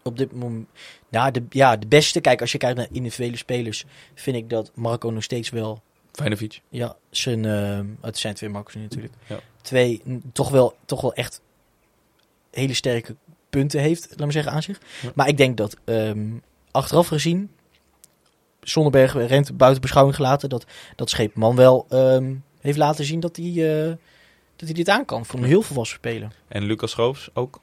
op 0.03 0.17
dit 0.17 0.31
moment... 0.33 0.67
Nou, 1.09 1.31
de, 1.31 1.43
ja, 1.49 1.77
de 1.77 1.87
beste... 1.87 2.21
Kijk, 2.21 2.41
als 2.41 2.51
je 2.51 2.57
kijkt 2.57 2.77
naar 2.77 2.87
individuele 2.91 3.37
spelers... 3.37 3.85
vind 4.13 4.35
ik 4.37 4.49
dat 4.49 4.71
Marco 4.75 5.09
nog 5.09 5.23
steeds 5.23 5.49
wel 5.49 5.81
Feyenoord. 6.11 6.61
Ja, 6.69 6.95
zijn, 7.09 7.45
ehm, 7.45 7.85
het 8.01 8.17
zijn 8.17 8.33
twee 8.33 8.49
Marcos 8.49 8.75
nu 8.75 8.81
natuurlijk. 8.81 9.13
Ja. 9.27 9.39
Twee, 9.61 10.01
n- 10.09 10.23
toch 10.33 10.49
wel, 10.49 10.75
toch 10.85 11.01
wel 11.01 11.13
echt 11.13 11.41
hele 12.51 12.73
sterke 12.73 13.15
punten 13.49 13.79
heeft, 13.79 14.07
laat 14.09 14.19
maar 14.19 14.31
zeggen, 14.31 14.51
aan 14.51 14.61
zich. 14.63 14.79
Ja. 15.01 15.11
Maar 15.15 15.27
ik 15.27 15.37
denk 15.37 15.57
dat 15.57 15.77
ehm, 15.85 16.27
achteraf 16.71 17.07
gezien, 17.07 17.51
Zonneberg 18.61 19.13
rent 19.13 19.57
buiten 19.57 19.81
beschouwing 19.81 20.15
gelaten, 20.15 20.49
dat, 20.49 20.65
dat 20.95 21.09
Scheepman 21.09 21.55
wel 21.55 21.85
ehm, 21.89 22.35
heeft 22.61 22.77
laten 22.77 23.05
zien 23.05 23.19
dat 23.19 23.35
hij, 23.35 23.85
eh, 23.89 23.93
dat 24.55 24.65
hij 24.67 24.73
dit 24.73 24.89
aan 24.89 25.05
kan 25.05 25.25
voor 25.25 25.39
een 25.39 25.45
heel 25.45 25.61
volwassen 25.61 25.97
spelen. 25.97 26.31
En 26.47 26.63
Lucas 26.63 26.91
Schoofs 26.91 27.29
ook. 27.33 27.59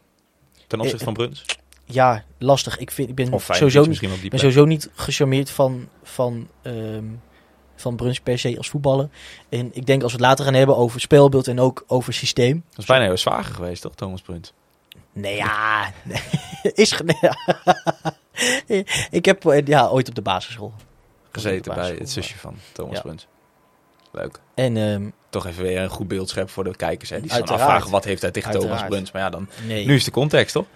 Ten 0.67 0.79
opzichte 0.79 0.99
Eh, 0.99 1.05
van 1.05 1.15
Bruns. 1.15 1.45
Ja, 1.85 2.25
lastig. 2.39 2.79
Ik, 2.79 2.91
vind, 2.91 3.09
ik 3.09 3.15
ben 3.15 3.41
sowieso 3.41 3.79
niet 3.81 3.89
misschien 3.89 4.09
op 4.11 4.15
die 4.17 4.25
ik 4.25 4.31
ben 4.31 4.41
plek. 4.41 4.53
sowieso 4.53 4.65
niet 4.65 4.91
gecharmeerd 4.95 5.51
van, 5.51 5.89
van, 6.03 6.49
ehm, 6.63 7.05
van 7.77 7.97
Bruns 7.97 8.21
per 8.21 8.39
se 8.39 8.57
als 8.57 8.69
voetballer. 8.71 9.09
En 9.49 9.71
ik 9.73 9.87
denk 9.87 10.03
als 10.03 10.13
we 10.13 10.19
het 10.19 10.27
later 10.27 10.45
gaan 10.45 10.55
hebben 10.55 10.77
over 10.77 11.01
spelbeeld 11.01 11.49
en 11.49 11.61
ook 11.61 11.85
over 11.87 12.13
systeem. 12.13 12.65
Dat 12.71 12.79
is 12.79 12.85
bijna 12.85 13.05
heel 13.05 13.17
zwager 13.17 13.55
geweest, 13.55 13.83
toch, 13.83 13.95
Thomas 13.95 14.21
Bruns? 14.23 14.53
Nee, 15.13 15.37
ja. 15.37 15.93
is 16.63 17.01
nee, 17.05 17.17
ja. 17.21 17.37
ik 19.11 19.25
heb 19.25 19.47
eh, 19.47 19.67
ja, 19.67 19.89
ooit 19.89 20.09
op 20.09 20.15
de 20.15 20.23
basisschool 20.23 20.73
Gezeten 21.33 21.75
bij 21.75 21.95
het 21.99 22.11
zusje 22.11 22.39
van 22.39 22.57
Thomas 22.73 22.95
Ja. 22.97 23.01
Bruns. 23.01 23.27
Leuk. 24.13 24.41
En 24.55 24.77
ehm, 24.77 25.11
Toch 25.33 25.47
even 25.47 25.63
weer 25.63 25.81
een 25.81 25.89
goed 25.89 26.09
beeld 26.09 26.29
scheppen 26.29 26.53
voor 26.53 26.65
de 26.65 26.77
kijkers. 26.77 27.11
Hè. 27.11 27.17
Die 27.21 27.29
zich 27.29 27.39
Uiteraard. 27.39 27.63
afvragen, 27.63 27.91
wat 27.91 28.05
heeft 28.05 28.23
hij 28.23 28.31
tegen 28.31 28.51
Thomas. 28.51 28.85
Bruns? 28.85 29.13
Maar 29.13 29.23
ja, 29.23 29.31
dan, 29.31 29.49
nee. 29.67 29.87
nu 29.87 29.95
is 29.95 30.05
de 30.05 30.11
context, 30.11 30.53
toch? 30.53 30.67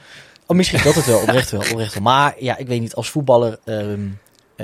Oh, 0.47 0.57
misschien 0.57 0.83
dat 0.83 0.95
het 0.95 1.07
wel, 1.07 1.21
oprecht 1.21 1.50
wel, 1.50 1.61
oprecht 1.71 1.95
wel. 1.95 2.02
Maar 2.02 2.35
ja, 2.39 2.57
ik 2.57 2.67
weet 2.67 2.80
niet, 2.80 2.95
als 2.95 3.11
voetballer 3.11 3.59
d- 4.54 4.59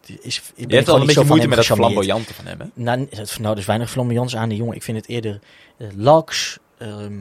d- 0.00 0.24
is, 0.24 0.42
Je 0.54 0.66
hebt 0.74 0.86
wel 0.86 1.00
een 1.00 1.06
beetje 1.06 1.24
moeite 1.24 1.46
met 1.48 1.56
dat 1.56 1.66
flamboyante 1.66 2.34
van 2.34 2.46
hem, 2.46 2.60
hè? 2.60 2.66
Nou, 2.74 3.08
nou, 3.40 3.52
er 3.54 3.58
is 3.58 3.66
weinig 3.66 3.90
flamboyants 3.90 4.36
aan 4.36 4.48
die 4.48 4.58
jongen. 4.58 4.76
Ik 4.76 4.82
vind 4.82 4.96
het 4.96 5.08
eerder 5.08 5.40
eh, 5.78 5.86
laks. 5.96 6.58
ehm, 6.78 7.18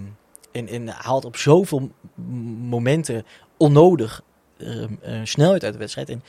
en, 0.52 0.67
en 0.67 0.88
haalt 0.88 1.25
op 1.25 1.38
zoveel 1.38 1.91
momenten 2.69 3.25
onnodig 3.58 4.21
ehm, 4.58 4.88
eh, 5.02 5.19
snelheid 5.23 5.63
uit 5.63 5.73
de 5.73 5.80
wedstrijd. 5.80 6.10
En, 6.10 6.23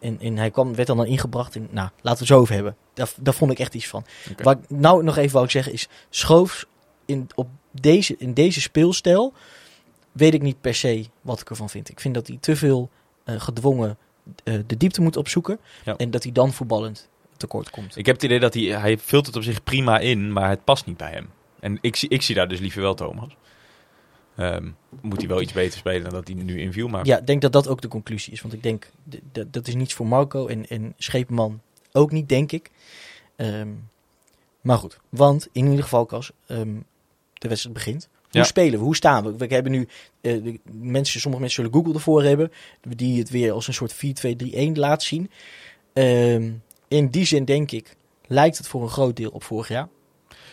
en, 0.00 0.20
en 0.20 0.36
hij 0.36 0.50
kwam, 0.50 0.74
werd 0.74 0.88
dan, 0.88 0.96
dan 0.96 1.06
ingebracht 1.06 1.54
in... 1.54 1.68
Nou, 1.70 1.88
laten 2.00 2.02
we 2.02 2.08
het 2.18 2.26
zo 2.26 2.38
over 2.38 2.54
hebben. 2.54 2.76
Daar, 2.94 3.10
daar 3.20 3.34
vond 3.34 3.50
ik 3.50 3.58
echt 3.58 3.74
iets 3.74 3.86
van. 3.86 4.04
Wat 4.42 4.58
ik 4.58 4.70
nou 4.70 5.04
nog 5.04 5.16
even 5.16 5.32
wou 5.32 5.44
ik 5.44 5.50
zeggen 5.50 5.72
is... 5.72 5.88
Schoofs 6.10 6.66
in, 7.04 7.26
op 7.34 7.48
deze, 7.80 8.14
in 8.18 8.34
deze 8.34 8.60
speelstijl 8.60 9.32
weet 10.12 10.34
ik 10.34 10.42
niet 10.42 10.60
per 10.60 10.74
se 10.74 11.06
wat 11.20 11.40
ik 11.40 11.50
ervan 11.50 11.70
vind. 11.70 11.88
Ik 11.88 12.00
vind 12.00 12.14
dat 12.14 12.26
hij 12.26 12.36
te 12.40 12.56
veel 12.56 12.90
eh, 13.24 13.40
gedwongen 13.40 13.98
eh, 14.44 14.54
de 14.66 14.76
diepte 14.76 15.00
moet 15.00 15.16
opzoeken. 15.16 15.58
Ja. 15.84 15.96
En 15.96 16.10
dat 16.10 16.22
hij 16.22 16.32
dan 16.32 16.52
voetballend 16.52 17.08
tekort 17.36 17.70
komt. 17.70 17.96
Ik 17.96 18.06
heb 18.06 18.14
het 18.14 18.24
idee 18.24 18.40
dat 18.40 18.54
hij, 18.54 18.62
hij 18.62 18.98
vult 18.98 19.26
het 19.26 19.36
op 19.36 19.42
zich 19.42 19.62
prima 19.62 19.98
in, 19.98 20.32
maar 20.32 20.48
het 20.48 20.64
past 20.64 20.86
niet 20.86 20.96
bij 20.96 21.10
hem. 21.10 21.30
En 21.60 21.78
ik, 21.80 21.96
zie- 21.96 22.08
ik 22.08 22.22
zie 22.22 22.34
daar 22.34 22.48
dus 22.48 22.60
liever 22.60 22.82
wel 22.82 22.94
Thomas. 22.94 23.36
Ehm, 24.38 24.68
moet 25.00 25.18
hij 25.18 25.28
wel 25.28 25.40
iets 25.40 25.52
beter 25.52 25.78
spelen 25.78 26.02
dan 26.02 26.12
dat 26.12 26.28
hij 26.28 26.36
nu 26.36 26.60
inviel, 26.60 26.88
maar 26.88 27.06
Ja, 27.06 27.18
ik 27.18 27.26
denk 27.26 27.42
dat 27.42 27.52
dat 27.52 27.68
ook 27.68 27.80
de 27.80 27.88
conclusie 27.88 28.32
is. 28.32 28.40
Want 28.40 28.54
ik 28.54 28.62
denk, 28.62 28.90
dat 29.50 29.66
is 29.68 29.74
niets 29.74 29.94
voor 29.94 30.06
Marco 30.06 30.46
en, 30.46 30.68
en 30.68 30.94
Scheepman 30.98 31.60
ook 31.92 32.10
niet, 32.12 32.28
denk 32.28 32.52
ik. 32.52 32.70
Ehm, 33.36 33.68
maar 34.60 34.78
goed, 34.78 34.98
want 35.08 35.48
in 35.52 35.64
ieder 35.66 35.82
geval, 35.82 36.06
Cas, 36.06 36.30
ehm, 36.46 36.74
de 37.34 37.48
wedstrijd 37.48 37.76
begint. 37.76 38.08
Hoe 38.22 38.40
Ja. 38.40 38.44
spelen 38.44 38.78
we? 38.78 38.84
Hoe 38.84 38.96
staan 38.96 39.24
we? 39.24 39.36
We 39.36 39.46
hebben 39.54 39.72
nu, 39.72 39.88
eh, 40.20 40.42
de 40.42 40.60
mensen, 40.72 41.20
sommige 41.20 41.42
mensen 41.42 41.62
zullen 41.64 41.78
Google 41.78 41.94
ervoor 41.98 42.22
hebben, 42.22 42.52
die 42.80 43.18
het 43.18 43.30
weer 43.30 43.52
als 43.52 43.66
een 43.66 43.74
soort 43.74 43.92
4-2-3-1 43.92 44.76
laat 44.76 45.02
zien. 45.02 45.30
In 46.88 47.08
die 47.10 47.24
zin 47.24 47.44
denk 47.44 47.70
ik, 47.70 47.96
lijkt 48.26 48.58
het 48.58 48.68
voor 48.68 48.82
een 48.82 48.88
groot 48.88 49.16
deel 49.16 49.30
op 49.30 49.42
vorig 49.44 49.68
jaar. 49.68 49.88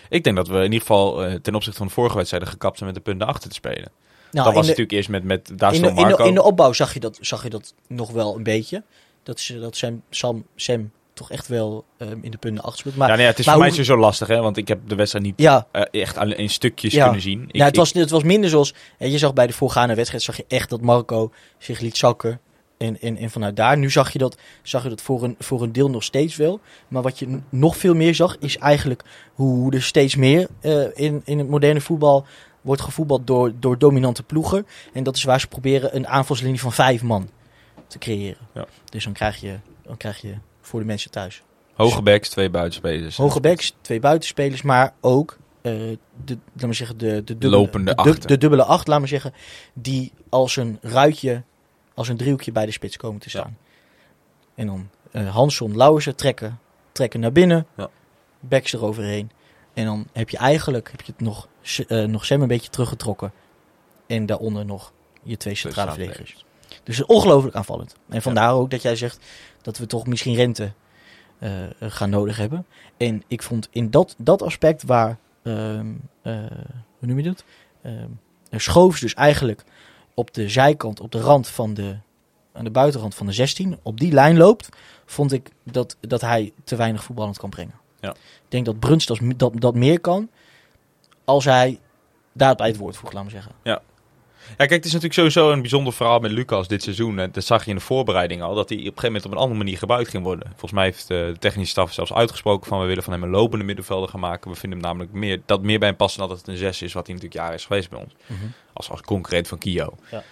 Ik 0.09 0.23
denk 0.23 0.35
dat 0.35 0.47
we 0.47 0.57
in 0.57 0.63
ieder 0.63 0.79
geval 0.79 1.25
eh, 1.25 1.33
ten 1.33 1.55
opzichte 1.55 1.77
van 1.77 1.87
de 1.87 1.93
vorige 1.93 2.15
wedstrijden 2.15 2.49
gekapt 2.49 2.77
zijn 2.77 2.89
met 2.93 2.97
de 2.97 3.09
punten 3.09 3.27
achter 3.27 3.49
te 3.49 3.55
spelen. 3.55 3.91
Nou, 4.31 4.45
dat 4.45 4.55
was 4.55 4.63
de, 4.63 4.69
natuurlijk 4.69 4.91
eerst 4.91 5.09
met, 5.09 5.23
met 5.23 5.51
daar 5.59 5.73
in, 5.73 5.81
de, 5.81 5.87
stond 5.87 5.99
in, 5.99 6.03
de, 6.03 6.09
Marco. 6.09 6.27
in 6.27 6.33
de 6.33 6.43
opbouw 6.43 6.73
zag 6.73 6.93
je 6.93 6.99
dat, 6.99 7.17
zag 7.21 7.43
je 7.43 7.49
dat 7.49 7.73
nog 7.87 8.11
wel 8.11 8.35
een 8.35 8.43
beetje. 8.43 8.83
Dat, 9.23 9.39
ze, 9.39 9.59
dat 9.59 9.75
Sam, 9.75 10.01
Sam, 10.09 10.45
Sam 10.55 10.91
toch 11.13 11.31
echt 11.31 11.47
wel 11.47 11.85
ehm, 11.97 12.17
in 12.21 12.31
de 12.31 12.37
punten 12.37 12.63
achter 12.63 12.79
speelt. 12.79 12.95
Maar 12.95 13.09
ja, 13.09 13.15
nee, 13.15 13.25
het 13.25 13.39
is 13.39 13.45
maar 13.45 13.53
voor 13.53 13.63
mij 13.63 13.71
sowieso 13.71 13.97
lastig, 13.97 14.27
hè, 14.27 14.41
want 14.41 14.57
ik 14.57 14.67
heb 14.67 14.79
de 14.87 14.95
wedstrijd 14.95 15.25
niet 15.25 15.33
ja, 15.37 15.67
eh, 15.71 16.01
echt 16.01 16.17
alleen 16.17 16.37
in 16.37 16.49
stukjes 16.49 16.93
Ja. 16.93 17.03
kunnen 17.03 17.21
zien. 17.21 17.41
Ik, 17.41 17.51
nou, 17.53 17.63
het, 17.63 17.73
ik- 17.73 17.79
was, 17.79 17.93
het 17.93 18.09
was 18.09 18.23
minder 18.23 18.49
zoals... 18.49 18.73
je 18.97 19.17
zag 19.17 19.33
bij 19.33 19.47
de 19.47 19.53
voorgaande 19.53 19.95
wedstrijd 19.95 20.23
zag 20.23 20.37
je 20.37 20.45
echt 20.47 20.69
dat 20.69 20.81
Marco 20.81 21.31
zich 21.57 21.79
liet 21.79 21.97
zakken. 21.97 22.39
En, 22.77 23.01
en, 23.01 23.17
en 23.17 23.29
vanuit 23.29 23.55
daar, 23.55 23.77
nu 23.77 23.91
zag 23.91 24.11
je 24.11 24.19
dat, 24.19 24.37
zag 24.63 24.83
je 24.83 24.89
dat 24.89 25.01
voor, 25.01 25.23
een, 25.23 25.35
voor 25.39 25.61
een 25.61 25.71
deel 25.71 25.89
nog 25.89 26.03
steeds 26.03 26.35
wel. 26.35 26.59
Maar 26.87 27.01
wat 27.01 27.19
je 27.19 27.39
nog 27.49 27.77
veel 27.77 27.95
meer 27.95 28.15
zag, 28.15 28.37
is 28.39 28.57
eigenlijk 28.57 29.03
hoe 29.33 29.73
er 29.73 29.83
steeds 29.83 30.15
meer 30.15 30.47
eh, 30.59 30.83
in, 30.93 31.21
in 31.25 31.37
het 31.37 31.49
moderne 31.49 31.81
voetbal 31.81 32.25
wordt 32.61 32.81
gevoetbald 32.81 33.27
door, 33.27 33.53
door 33.59 33.77
dominante 33.77 34.23
ploegen. 34.23 34.67
En 34.93 35.03
dat 35.03 35.15
is 35.15 35.23
waar 35.23 35.39
ze 35.39 35.47
proberen 35.47 35.95
een 35.95 36.07
aanvalslinie 36.07 36.59
van 36.59 36.73
vijf 36.73 37.03
man 37.03 37.29
te 37.87 37.97
creëren. 37.97 38.47
Ja. 38.53 38.65
Dus 38.89 39.03
dan 39.03 39.13
krijg, 39.13 39.41
je, 39.41 39.59
dan 39.83 39.97
krijg 39.97 40.21
je 40.21 40.33
voor 40.61 40.79
de 40.79 40.85
mensen 40.85 41.11
thuis 41.11 41.43
Hoge 41.75 42.01
backs, 42.01 42.29
twee 42.29 42.49
buitenspelers. 42.49 43.17
Hoge 43.17 43.39
backs, 43.39 43.75
twee 43.81 43.99
buitenspelers, 43.99 44.61
maar 44.61 44.93
ook 45.01 45.37
eh, 45.61 45.71
de, 46.25 46.37
laat 46.53 46.65
maar 46.65 46.73
zeggen, 46.73 46.97
de, 46.97 47.07
de, 47.07 47.23
dubbele, 47.23 47.55
Lopende 47.55 48.17
de 48.25 48.37
dubbele 48.37 48.63
acht, 48.63 48.87
laat 48.87 48.99
maar 48.99 49.07
zeggen, 49.07 49.33
die 49.73 50.11
als 50.29 50.55
een 50.55 50.77
ruitje, 50.81 51.43
als 51.95 52.07
een 52.07 52.17
driehoekje 52.17 52.51
bij 52.51 52.65
de 52.65 52.71
spits 52.71 52.97
komen 52.97 53.21
te 53.21 53.29
staan. 53.29 53.57
En 54.55 54.67
dan 54.67 54.89
eh 55.11 55.33
Hansson, 55.35 55.77
Lauwersen 55.77 56.15
trekken, 56.15 56.59
trekken 56.91 57.19
naar 57.19 57.31
binnen, 57.31 57.67
Ja. 57.75 57.89
backs 58.39 58.73
eroverheen. 58.73 59.31
En 59.73 59.85
dan 59.85 60.07
heb 60.13 60.29
je 60.29 60.37
eigenlijk 60.37 60.91
heb 60.91 61.01
je 61.01 61.11
het 61.11 61.21
nog, 61.21 61.47
eh, 61.87 62.03
nog 62.03 62.25
Sam 62.25 62.41
een 62.41 62.47
beetje 62.47 62.69
teruggetrokken. 62.69 63.31
En 64.07 64.25
daaronder 64.25 64.65
nog 64.65 64.93
je 65.23 65.37
twee 65.37 65.55
centrale 65.55 65.91
verdedigers. 65.91 66.45
Dus 66.83 67.05
ongelooflijk 67.05 67.55
aanvallend. 67.55 67.95
En 68.09 68.21
vandaar 68.21 68.53
ook 68.53 68.69
dat 68.69 68.81
jij 68.81 68.95
zegt 68.95 69.25
dat 69.61 69.77
we 69.77 69.85
toch 69.85 70.07
misschien 70.07 70.35
rente 70.35 70.73
eh, 71.39 71.51
gaan 71.79 72.09
nodig 72.09 72.37
hebben. 72.37 72.65
En 72.97 73.23
ik 73.27 73.43
vond 73.43 73.67
in 73.71 73.89
dat, 73.91 74.15
dat 74.17 74.41
aspect 74.41 74.83
waar, 74.83 75.17
eh, 75.41 75.79
hoe 76.99 77.07
noem 77.07 77.17
je 77.17 77.23
dat? 77.23 77.43
Ehm 77.81 78.09
Schoofs 78.59 79.01
dus 79.01 79.13
eigenlijk 79.13 79.63
op 80.15 80.33
de 80.33 80.49
zijkant, 80.49 80.99
op 80.99 81.11
de 81.11 81.19
rand 81.19 81.47
van 81.47 81.73
de, 81.73 81.97
aan 82.51 82.63
de 82.63 82.71
buitenrand 82.71 83.15
van 83.15 83.25
de 83.25 83.33
16, 83.33 83.79
op 83.81 83.99
die 83.99 84.11
lijn 84.11 84.37
loopt, 84.37 84.69
vond 85.05 85.31
ik 85.31 85.49
dat, 85.63 85.97
dat 86.01 86.21
hij 86.21 86.53
te 86.63 86.75
weinig 86.75 87.03
voetballend 87.03 87.37
kan 87.37 87.49
brengen. 87.49 87.75
Ja. 87.99 88.11
Ik 88.11 88.45
denk 88.47 88.65
dat 88.65 88.79
Bruns 88.79 89.05
dat, 89.05 89.19
dat, 89.35 89.61
dat 89.61 89.75
meer 89.75 89.99
kan 89.99 90.29
als 91.25 91.45
hij 91.45 91.79
daar 92.31 92.55
bij 92.55 92.67
het 92.67 92.77
woord 92.77 92.97
voegt, 92.97 93.13
laat 93.13 93.23
maar 93.23 93.31
zeggen. 93.31 93.51
Ja, 93.63 93.81
kijk, 94.57 94.69
het 94.69 94.85
is 94.85 94.93
natuurlijk 94.93 95.13
sowieso 95.13 95.51
een 95.51 95.61
bijzonder 95.61 95.93
verhaal 95.93 96.19
met 96.19 96.31
Lucas 96.31 96.67
dit 96.67 96.83
seizoen. 96.83 97.19
En 97.19 97.31
dat 97.31 97.43
zag 97.43 97.63
je 97.63 97.69
in 97.69 97.75
de 97.75 97.81
voorbereiding 97.81 98.41
al, 98.41 98.55
dat 98.55 98.69
hij 98.69 98.77
op 98.77 98.83
een 98.83 98.87
gegeven 98.87 99.07
moment 99.07 99.25
op 99.25 99.31
een 99.31 99.37
andere 99.37 99.57
manier 99.57 99.77
gebruikt 99.77 100.09
ging 100.09 100.23
worden. 100.23 100.47
Volgens 100.49 100.71
mij 100.71 100.83
heeft 100.83 101.09
eh, 101.09 101.25
de 101.25 101.37
technische 101.39 101.71
staf 101.71 101.93
zelfs 101.93 102.13
uitgesproken 102.13 102.67
van 102.67 102.79
we 102.79 102.85
willen 102.85 103.03
van 103.03 103.13
hem 103.13 103.23
een 103.23 103.29
lopende 103.29 103.65
middenvelder 103.65 104.09
gaan 104.09 104.19
maken. 104.19 104.51
We 104.51 104.57
vinden 104.57 104.79
hem 104.79 104.87
namelijk 104.87 105.13
meer, 105.13 105.41
dat 105.45 105.61
meer 105.61 105.79
bij 105.79 105.87
hem 105.87 105.97
passen 105.97 106.19
dan 106.19 106.29
dat 106.29 106.37
het 106.37 106.47
een 106.47 106.57
6 106.57 106.81
is, 106.81 106.93
wat 106.93 107.05
hij 107.05 107.15
natuurlijk 107.15 107.41
jaren 107.41 107.57
is 107.57 107.65
geweest 107.65 107.89
bij 107.89 107.99
ons. 107.99 108.15
Mhm. 108.25 108.45
Als, 108.73 108.89
als 108.89 109.01
concurrent 109.01 109.47
van 109.47 109.57
Kio. 109.57 109.95
Ja. 110.11 110.23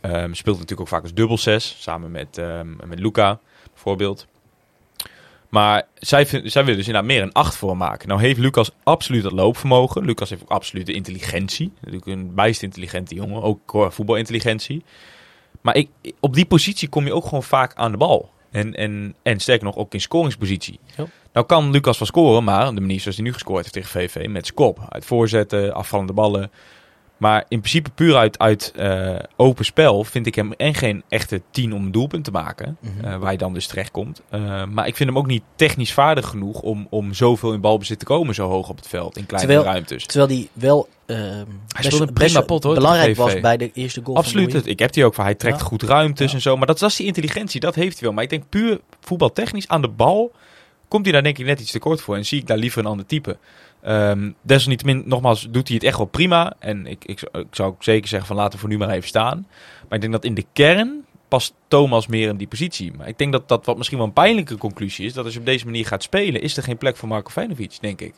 Ehm, 0.00 0.32
speelt 0.32 0.54
natuurlijk 0.54 0.80
ook 0.80 0.88
vaak 0.88 1.02
als 1.02 1.14
dubbel 1.14 1.38
6, 1.38 1.76
samen 1.78 2.10
met, 2.10 2.38
ehm, 2.38 2.68
met 2.86 2.98
Luca 2.98 3.40
bijvoorbeeld. 3.72 4.26
Maar 5.54 5.82
zij, 5.94 6.26
vind- 6.26 6.52
zij 6.52 6.62
willen 6.62 6.78
dus 6.78 6.86
inderdaad 6.86 7.10
meer 7.10 7.22
een 7.22 7.32
8 7.32 7.56
voor 7.56 7.76
maken. 7.76 8.08
Nou 8.08 8.20
heeft 8.20 8.38
Lucas 8.38 8.70
absoluut 8.82 9.22
dat 9.22 9.32
loopvermogen. 9.32 10.04
Lucas 10.04 10.30
heeft 10.30 10.42
ook 10.42 10.50
absoluut 10.50 10.86
de 10.86 10.92
intelligentie. 10.92 11.72
Natuurlijk 11.80 12.06
een 12.06 12.34
bijst 12.34 12.62
intelligente 12.62 13.14
jongen. 13.14 13.42
Ook 13.42 13.86
voetbalintelligentie. 13.90 14.84
Maar 15.60 15.76
ik, 15.76 15.88
op 16.20 16.34
die 16.34 16.44
positie 16.44 16.88
kom 16.88 17.06
je 17.06 17.14
ook 17.14 17.24
gewoon 17.24 17.42
vaak 17.42 17.74
aan 17.74 17.90
de 17.90 17.96
bal. 17.96 18.30
En, 18.50 18.74
en, 18.74 19.14
en 19.22 19.40
sterker 19.40 19.64
nog, 19.64 19.76
ook 19.76 19.94
in 19.94 20.00
scoringspositie. 20.00 20.78
Ja. 20.96 21.06
Nou 21.32 21.46
kan 21.46 21.70
Lucas 21.70 21.98
wel 21.98 22.08
scoren, 22.08 22.44
maar 22.44 22.74
de 22.74 22.80
manier 22.80 23.00
zoals 23.00 23.16
hij 23.16 23.24
nu 23.24 23.32
gescoord 23.32 23.62
heeft 23.62 23.72
tegen 23.72 23.90
VV... 23.90 24.26
met 24.28 24.44
zijn 24.44 24.56
kop, 24.56 24.86
uit 24.88 25.04
voorzetten, 25.04 25.74
afvallende 25.74 26.12
ballen... 26.12 26.50
Maar 27.16 27.44
in 27.48 27.58
principe 27.58 27.90
puur 27.90 28.16
uit, 28.16 28.38
uit 28.38 28.72
eh, 28.76 29.14
open 29.36 29.64
spel 29.64 30.04
vind 30.04 30.26
ik 30.26 30.34
hem 30.34 30.52
en 30.52 30.74
geen 30.74 31.02
echte 31.08 31.42
10 31.50 31.74
om 31.74 31.84
een 31.84 31.92
doelpunt 31.92 32.24
te 32.24 32.30
maken. 32.30 32.76
Mhm. 32.80 33.04
eh, 33.04 33.16
waar 33.16 33.32
je 33.32 33.38
dan 33.38 33.54
dus 33.54 33.66
terecht 33.66 33.90
komt. 33.90 34.22
Eh, 34.28 34.64
maar 34.64 34.86
ik 34.86 34.96
vind 34.96 35.08
hem 35.08 35.18
ook 35.18 35.26
niet 35.26 35.42
technisch 35.56 35.92
vaardig 35.92 36.26
genoeg 36.28 36.60
om, 36.60 36.86
om 36.90 37.14
zoveel 37.14 37.52
in 37.52 37.60
balbezit 37.60 37.98
te 37.98 38.04
komen 38.04 38.34
zo 38.34 38.48
hoog 38.48 38.68
op 38.68 38.76
het 38.76 38.88
veld. 38.88 39.16
In 39.16 39.26
kleine 39.26 39.48
Terwijl- 39.52 39.72
ruimtes. 39.72 40.06
Terwijl 40.06 40.28
die 40.28 40.48
wel 40.52 40.88
ehm, 41.06 41.20
best, 41.74 41.84
speelde 41.84 42.06
een 42.06 42.14
best 42.14 42.32
prima 42.32 42.40
pot, 42.46 42.62
hoor, 42.62 42.74
belangrijk 42.74 43.16
was 43.16 43.40
bij 43.40 43.56
de 43.56 43.70
eerste 43.74 44.00
goal 44.04 44.16
Absoluut. 44.16 44.50
van 44.52 44.62
Ik 44.64 44.78
heb 44.78 44.92
die 44.92 45.04
ook 45.04 45.14
van 45.14 45.24
hij 45.24 45.34
trekt 45.34 45.58
Ja. 45.58 45.64
goed 45.64 45.82
ruimtes 45.82 46.28
Ja. 46.30 46.36
en 46.36 46.42
zo. 46.42 46.56
Maar 46.56 46.66
dat, 46.66 46.78
dat 46.78 46.90
is 46.90 46.96
die 46.96 47.06
intelligentie, 47.06 47.60
dat 47.60 47.74
heeft 47.74 47.92
hij 47.92 48.02
wel. 48.02 48.12
Maar 48.12 48.24
ik 48.24 48.30
denk 48.30 48.42
puur 48.48 48.80
voetbaltechnisch 49.00 49.68
aan 49.68 49.82
de 49.82 49.88
bal 49.88 50.32
komt 50.88 51.04
hij 51.04 51.12
daar 51.14 51.22
denk 51.22 51.38
ik 51.38 51.46
net 51.46 51.60
iets 51.60 51.70
te 51.70 51.78
kort 51.78 52.00
voor. 52.00 52.16
En 52.16 52.24
zie 52.26 52.40
ik 52.40 52.46
daar 52.46 52.56
liever 52.56 52.78
een 52.80 52.86
ander 52.90 53.06
type. 53.06 53.36
Ehm 53.84 54.30
desalniettemin, 54.42 55.02
nogmaals, 55.06 55.48
doet 55.50 55.68
hij 55.68 55.76
het 55.76 55.86
echt 55.86 55.96
wel 55.96 56.06
prima. 56.06 56.54
En 56.58 56.86
ik, 56.86 57.04
ik, 57.04 57.20
ik 57.32 57.46
zou 57.50 57.70
ook 57.70 57.84
zeker 57.84 58.08
zeggen 58.08 58.28
van 58.28 58.36
laten 58.36 58.52
we 58.52 58.58
voor 58.58 58.68
nu 58.68 58.78
maar 58.78 58.90
even 58.90 59.08
staan. 59.08 59.46
Maar 59.88 59.94
ik 59.94 60.00
denk 60.00 60.12
dat 60.12 60.24
in 60.24 60.34
de 60.34 60.44
kern 60.52 61.04
past 61.28 61.54
Thomas 61.68 62.06
meer 62.06 62.28
in 62.28 62.36
die 62.36 62.46
positie. 62.46 62.92
Maar 62.96 63.08
ik 63.08 63.18
denk 63.18 63.32
dat 63.32 63.48
dat 63.48 63.66
wat 63.66 63.76
misschien 63.76 63.98
wel 63.98 64.06
een 64.06 64.12
pijnlijke 64.12 64.58
conclusie 64.58 65.06
is. 65.06 65.12
Dat 65.12 65.24
als 65.24 65.34
je 65.34 65.40
op 65.40 65.46
deze 65.46 65.64
manier 65.64 65.86
gaat 65.86 66.02
spelen, 66.02 66.42
is 66.42 66.56
er 66.56 66.62
geen 66.62 66.78
plek 66.78 66.96
voor 66.96 67.08
Marco 67.08 67.30
Feinovic, 67.30 67.76
denk 67.80 68.00
ik. 68.00 68.14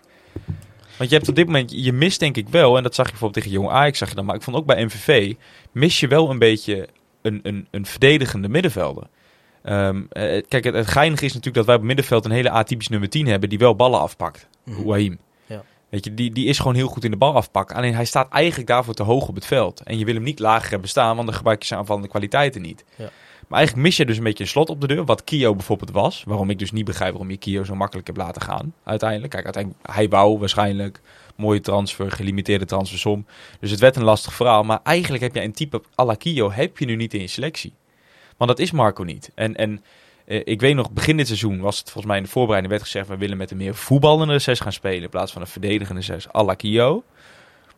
Want 0.99 1.11
je 1.11 1.17
hebt 1.17 1.29
op 1.29 1.35
dit 1.35 1.47
moment, 1.47 1.85
je 1.85 1.93
mist 1.93 2.21
denk 2.21 2.37
ik 2.37 2.49
wel, 2.49 2.77
en 2.77 2.83
dat 2.83 2.95
zag 2.95 3.05
je 3.05 3.11
bijvoorbeeld 3.11 3.45
tegen 3.45 3.61
Jong 3.61 3.75
Ajax, 3.75 3.99
zag 3.99 4.09
je 4.09 4.15
dan, 4.15 4.25
maar 4.25 4.35
ik 4.35 4.43
vond 4.43 4.57
ook 4.57 4.67
bij 4.67 4.85
MVV, 4.85 5.35
mis 5.73 6.01
je 6.01 6.09
wel 6.09 6.31
een 6.31 6.39
beetje 6.39 6.89
een, 7.23 7.41
een, 7.43 7.67
een 7.71 7.87
verdedigende 7.87 8.49
middenvelder. 8.49 9.07
Ehm, 9.63 10.03
eh, 10.09 10.43
kijk, 10.49 10.65
het, 10.65 10.75
het 10.75 10.87
geinige 10.87 11.25
is 11.25 11.35
natuurlijk 11.35 11.55
dat 11.57 11.67
wij 11.67 11.75
op 11.75 11.81
het 11.81 11.89
middenveld 11.89 12.25
een 12.25 12.31
hele 12.31 12.51
atypisch 12.51 12.89
nummer 12.89 13.09
10 13.09 13.27
hebben 13.27 13.49
die 13.49 13.59
wel 13.59 13.77
ballen 13.77 14.01
afpakt. 14.01 14.49
Wahim. 14.65 15.19
Weet 15.89 16.05
je, 16.05 16.15
die, 16.15 16.33
die 16.33 16.47
is 16.47 16.59
gewoon 16.59 16.75
heel 16.75 16.89
goed 16.89 17.05
in 17.05 17.11
de 17.11 17.17
bal 17.17 17.35
afpakken. 17.35 17.77
Alleen 17.77 17.95
hij 17.95 18.05
staat 18.05 18.33
eigenlijk 18.33 18.69
daarvoor 18.69 18.95
te 18.95 19.03
hoog 19.03 19.29
op 19.29 19.35
het 19.35 19.47
veld. 19.47 19.83
En 19.83 19.99
je 19.99 20.05
wil 20.05 20.15
hem 20.15 20.23
niet 20.23 20.39
lager 20.39 20.71
hebben 20.71 20.89
staan, 20.89 21.15
want 21.15 21.27
dan 21.27 21.37
gebruik 21.37 21.61
je 21.61 21.67
zijn 21.67 21.81
aanvallende 21.81 22.09
kwaliteiten 22.09 22.63
niet. 22.63 22.85
Ja. 22.97 23.11
Maar 23.49 23.59
eigenlijk 23.59 23.89
mis 23.89 23.97
je 23.97 24.07
dus 24.07 24.17
een 24.17 24.25
beetje 24.25 24.45
een 24.45 24.51
slot 24.51 24.71
op 24.71 24.81
de 24.81 24.87
deur, 24.87 25.05
wat 25.05 25.25
Kio 25.25 25.55
bijvoorbeeld 25.55 25.91
was. 25.91 26.23
Waarom 26.27 26.51
ik 26.51 26.59
dus 26.59 26.73
niet 26.73 26.85
begrijp 26.85 27.11
waarom 27.11 27.31
je 27.31 27.37
Kio 27.37 27.65
zo 27.65 27.75
makkelijk 27.75 28.07
hebt 28.07 28.19
laten 28.19 28.43
gaan, 28.43 28.75
uiteindelijk. 28.85 29.33
Kijk, 29.33 29.45
uiteindelijk, 29.45 29.87
hij 29.91 30.09
wou 30.09 30.39
waarschijnlijk 30.39 31.01
mooie 31.37 31.61
transfer, 31.61 32.11
gelimiteerde 32.11 32.65
transfersom. 32.65 33.27
Dus 33.61 33.71
het 33.71 33.81
werd 33.81 33.97
een 33.97 34.05
lastig 34.05 34.35
verhaal. 34.35 34.63
Maar 34.63 34.81
eigenlijk 34.83 35.23
heb 35.23 35.35
je 35.35 35.43
een 35.43 35.53
type 35.53 35.83
à 35.99 36.05
la 36.05 36.15
Kio 36.15 36.51
heb 36.51 36.79
je 36.79 36.85
nu 36.85 36.97
niet 36.97 37.15
in 37.15 37.21
je 37.21 37.27
selectie. 37.27 37.73
Want 38.37 38.51
dat 38.51 38.59
is 38.59 38.71
Marco 38.71 39.03
niet. 39.03 39.31
En, 39.35 39.57
en 39.57 39.85
eh, 40.27 40.41
ik 40.45 40.61
weet 40.61 40.75
nog, 40.75 40.91
begin 40.91 41.17
dit 41.17 41.27
seizoen 41.27 41.61
was 41.61 41.79
het 41.79 41.85
volgens 41.91 42.07
mij 42.07 42.17
in 42.17 42.23
de 42.23 42.31
voorbereiding 42.31 42.73
werd 42.73 42.85
gezegd... 42.85 43.09
we 43.09 43.17
willen 43.17 43.37
met 43.37 43.51
een 43.51 43.57
meer 43.57 43.75
voetballende 43.75 44.39
6 44.39 44.61
gaan 44.61 44.73
spelen... 44.73 45.03
in 45.03 45.09
plaats 45.09 45.33
van 45.33 45.43
een 45.43 45.49
verdedigende 45.49 46.01
6 46.01 46.35
à 46.35 46.45
la 46.45 46.55
Kio. 46.55 47.05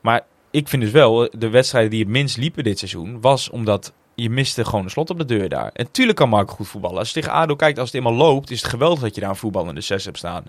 Maar 0.01 0.27
ik 0.51 0.69
vind 0.69 0.83
dus 0.83 0.91
wel, 0.91 1.25
eh, 1.25 1.39
de 1.39 1.49
wedstrijden 1.49 1.91
die 1.91 2.01
het 2.01 2.09
minst 2.09 2.37
liepen 2.37 2.65
dit 2.65 2.79
seizoen... 2.79 3.21
was 3.21 3.51
omdat 3.51 3.93
je 4.15 4.31
miste 4.31 4.65
gewoon 4.65 4.85
een 4.85 4.91
slot 4.91 5.11
op 5.11 5.19
de 5.19 5.25
deur 5.25 5.49
daar. 5.49 5.71
En 5.73 5.91
tuurlijk 5.91 6.19
kan 6.19 6.29
Marco 6.29 6.55
goed 6.55 6.69
voetballen. 6.69 6.99
Als 6.99 7.09
je 7.09 7.15
tegen 7.15 7.33
ADO 7.33 7.57
kijkt, 7.57 7.79
als 7.79 7.93
het 7.93 7.97
eenmaal 7.97 8.15
loopt... 8.15 8.51
is 8.51 8.61
het 8.61 8.71
geweldig 8.71 9.01
dat 9.01 9.15
je 9.15 9.21
daar 9.21 9.31
een 9.31 9.37
voetballende 9.37 9.81
6 9.81 10.05
hebt 10.05 10.19
staan. 10.19 10.45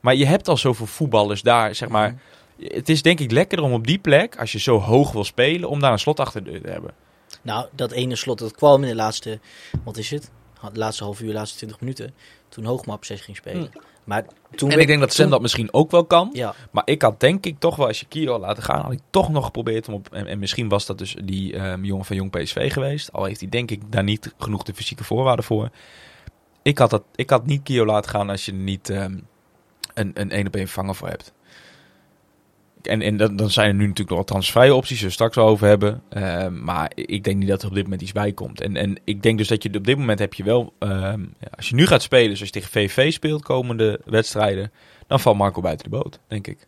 Maar 0.00 0.14
je 0.14 0.26
hebt 0.26 0.48
al 0.48 0.56
zoveel 0.56 0.86
voetballers 0.86 1.42
daar, 1.42 1.74
zeg 1.74 1.88
maar... 1.88 2.20
Het 2.60 2.88
is 2.88 3.02
denk 3.02 3.20
ik 3.20 3.30
lekkerder 3.30 3.66
om 3.66 3.72
op 3.72 3.86
die 3.86 3.98
plek, 3.98 4.38
als 4.38 4.52
je 4.52 4.58
zo 4.58 4.78
hoog 4.78 5.12
wil 5.12 5.24
spelen... 5.24 5.68
om 5.68 5.80
daar 5.80 5.92
een 5.92 5.98
slot 5.98 6.20
achter 6.20 6.44
de 6.44 6.50
deur 6.50 6.62
te 6.62 6.70
hebben. 6.70 6.90
Nou, 7.42 7.66
dat 7.72 7.92
ene 7.92 8.16
slot, 8.16 8.38
dat 8.38 8.54
kwam 8.54 8.82
in 8.82 8.88
de 8.88 8.94
laatste, 8.94 9.40
wat 9.84 9.96
is 9.96 10.10
het? 10.10 10.30
De 10.72 10.78
laatste 10.78 11.04
half 11.04 11.20
uur, 11.20 11.26
de 11.26 11.32
laatste 11.34 11.56
20 11.56 11.80
minuten. 11.80 12.14
Toen 12.48 12.64
Hoogma 12.64 12.94
op 12.94 13.04
6 13.04 13.20
ging 13.20 13.36
spelen. 13.36 13.70
Maar 14.04 14.24
toen 14.54 14.68
Hm. 14.68 14.74
En 14.74 14.80
ik 14.80 14.86
denk 14.86 15.00
dat 15.00 15.12
Sam 15.12 15.22
toen- 15.22 15.32
dat 15.32 15.40
misschien 15.42 15.72
ook 15.72 15.90
wel 15.90 16.04
kan. 16.04 16.30
Ja, 16.32 16.54
Maar 16.70 16.82
ik 16.86 17.02
had 17.02 17.20
denk 17.20 17.46
ik 17.46 17.58
toch 17.58 17.76
wel, 17.76 17.86
als 17.86 18.00
je 18.00 18.06
Kio 18.06 18.30
had 18.32 18.40
laten 18.40 18.62
gaan, 18.62 18.80
had 18.80 18.92
ik 18.92 19.00
toch 19.10 19.28
nog 19.28 19.44
geprobeerd 19.44 19.88
om 19.88 19.94
op... 19.94 20.08
En, 20.12 20.26
en 20.26 20.38
misschien 20.38 20.68
was 20.68 20.86
dat 20.86 20.98
dus 20.98 21.16
die 21.24 21.56
ehm, 21.56 21.84
jongen 21.84 22.04
van 22.04 22.16
Jong 22.16 22.30
PSV 22.30 22.72
geweest. 22.72 23.12
Al 23.12 23.24
heeft 23.24 23.40
hij 23.40 23.48
denk 23.48 23.70
ik 23.70 23.92
daar 23.92 24.04
niet 24.04 24.34
genoeg 24.38 24.62
de 24.62 24.74
fysieke 24.74 25.04
voorwaarden 25.04 25.44
voor. 25.44 25.68
Ik 26.62 26.78
had, 26.78 26.90
dat, 26.90 27.02
ik 27.14 27.30
had 27.30 27.46
niet 27.46 27.62
Kio 27.62 27.84
laten 27.86 28.10
gaan 28.10 28.30
als 28.30 28.44
je 28.44 28.52
er 28.52 28.58
niet 28.58 28.90
ehm, 28.90 29.18
een, 29.94 30.10
een 30.14 30.30
één 30.30 30.46
op 30.46 30.54
één 30.56 30.66
vervanger 30.66 30.94
voor 30.94 31.08
hebt. 31.08 31.32
En, 32.82 33.02
en 33.02 33.16
dan, 33.16 33.36
dan 33.36 33.50
zijn 33.50 33.68
er 33.68 33.74
nu 33.74 33.80
natuurlijk 33.80 34.08
nog 34.08 34.18
wat 34.18 34.26
transfervrije 34.26 34.74
opties, 34.74 35.00
we 35.00 35.10
straks 35.10 35.36
over 35.36 35.66
hebben. 35.66 36.02
Ehm, 36.08 36.64
maar 36.64 36.92
ik 36.94 37.24
denk 37.24 37.36
niet 37.36 37.48
dat 37.48 37.62
er 37.62 37.68
op 37.68 37.74
dit 37.74 37.82
moment 37.82 38.02
iets 38.02 38.12
bij 38.12 38.32
komt. 38.32 38.60
En, 38.60 38.76
en 38.76 38.98
ik 39.04 39.22
denk 39.22 39.38
dus 39.38 39.48
dat 39.48 39.62
je 39.62 39.74
op 39.74 39.84
dit 39.84 39.98
moment 39.98 40.18
heb 40.18 40.34
je 40.34 40.44
wel... 40.44 40.72
ehm, 40.78 41.24
als 41.56 41.68
je 41.68 41.74
nu 41.74 41.86
gaat 41.86 42.02
spelen, 42.02 42.36
zoals 42.36 42.52
je 42.52 42.60
tegen 42.60 42.70
VV 42.70 43.12
speelt, 43.12 43.42
komende 43.42 44.00
wedstrijden... 44.04 44.72
dan 45.06 45.20
valt 45.20 45.36
Marco 45.36 45.60
buiten 45.60 45.90
de 45.90 45.96
boot, 45.96 46.20
denk 46.28 46.46
ik. 46.46 46.66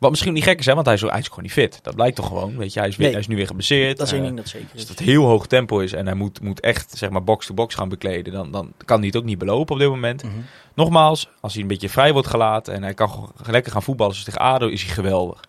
Wat 0.00 0.10
misschien 0.10 0.32
niet 0.32 0.42
gek 0.44 0.58
is, 0.58 0.66
hè, 0.66 0.74
want 0.74 0.86
hij 0.86 0.94
is, 0.94 1.00
hij 1.00 1.18
is 1.18 1.28
gewoon 1.28 1.42
niet 1.42 1.52
fit. 1.52 1.78
Dat 1.82 1.94
blijkt 1.94 2.16
toch 2.16 2.26
gewoon. 2.26 2.56
Weet 2.56 2.72
je, 2.72 2.78
hij 2.80 2.88
is, 2.88 2.94
weer, 2.96 3.02
Nee. 3.04 3.14
hij 3.14 3.20
is 3.24 3.28
nu 3.28 3.36
weer 3.36 3.46
geblesseerd. 3.46 3.98
dat 3.98 4.06
is 4.06 4.12
één 4.12 4.20
Eh, 4.22 4.26
ding 4.26 4.38
dat 4.40 4.48
zeker 4.48 4.68
als 4.72 4.82
is. 4.82 4.88
het 4.88 4.98
heel 4.98 5.24
hoog 5.24 5.46
tempo 5.46 5.78
is 5.78 5.92
en 5.92 6.06
hij 6.06 6.14
moet, 6.14 6.40
moet 6.40 6.60
echt 6.60 6.90
zeg 6.98 7.10
maar 7.10 7.24
box-to-box 7.24 7.74
gaan 7.74 7.88
bekleden, 7.88 8.32
dan, 8.32 8.50
dan 8.50 8.72
kan 8.84 8.98
hij 8.98 9.06
het 9.06 9.16
ook 9.16 9.24
niet 9.24 9.38
belopen 9.38 9.74
op 9.74 9.80
dit 9.80 9.88
moment. 9.88 10.22
Mhm. 10.22 10.32
Nogmaals, 10.74 11.28
als 11.40 11.52
hij 11.52 11.62
een 11.62 11.68
beetje 11.68 11.88
vrij 11.88 12.12
wordt 12.12 12.28
gelaten 12.28 12.74
en 12.74 12.82
hij 12.82 12.94
kan 12.94 13.32
lekker 13.46 13.72
gaan 13.72 13.82
voetballen 13.82 14.14
zoals 14.14 14.28
tegen 14.30 14.46
ADO, 14.50 14.68
is 14.68 14.82
hij 14.82 14.94
geweldig. 14.94 15.40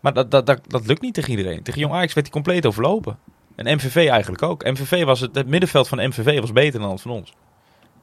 Maar 0.00 0.12
dat, 0.12 0.30
dat, 0.30 0.46
dat, 0.46 0.60
dat 0.66 0.86
lukt 0.86 1.00
niet 1.00 1.14
tegen 1.14 1.30
iedereen. 1.30 1.62
Tegen 1.62 1.80
Jong 1.80 1.92
Ajax 1.94 2.12
werd 2.14 2.26
hij 2.26 2.34
compleet 2.42 2.66
overlopen. 2.66 3.18
En 3.56 3.74
MVV 3.76 3.96
eigenlijk 4.08 4.42
ook. 4.42 4.64
MVV 4.64 5.04
was 5.04 5.20
het, 5.20 5.34
het 5.34 5.46
middenveld 5.46 5.88
van 5.88 5.98
MVV 6.08 6.40
was 6.40 6.52
beter 6.52 6.80
dan 6.80 6.88
dat 6.88 7.00
van 7.00 7.10
ons. 7.10 7.32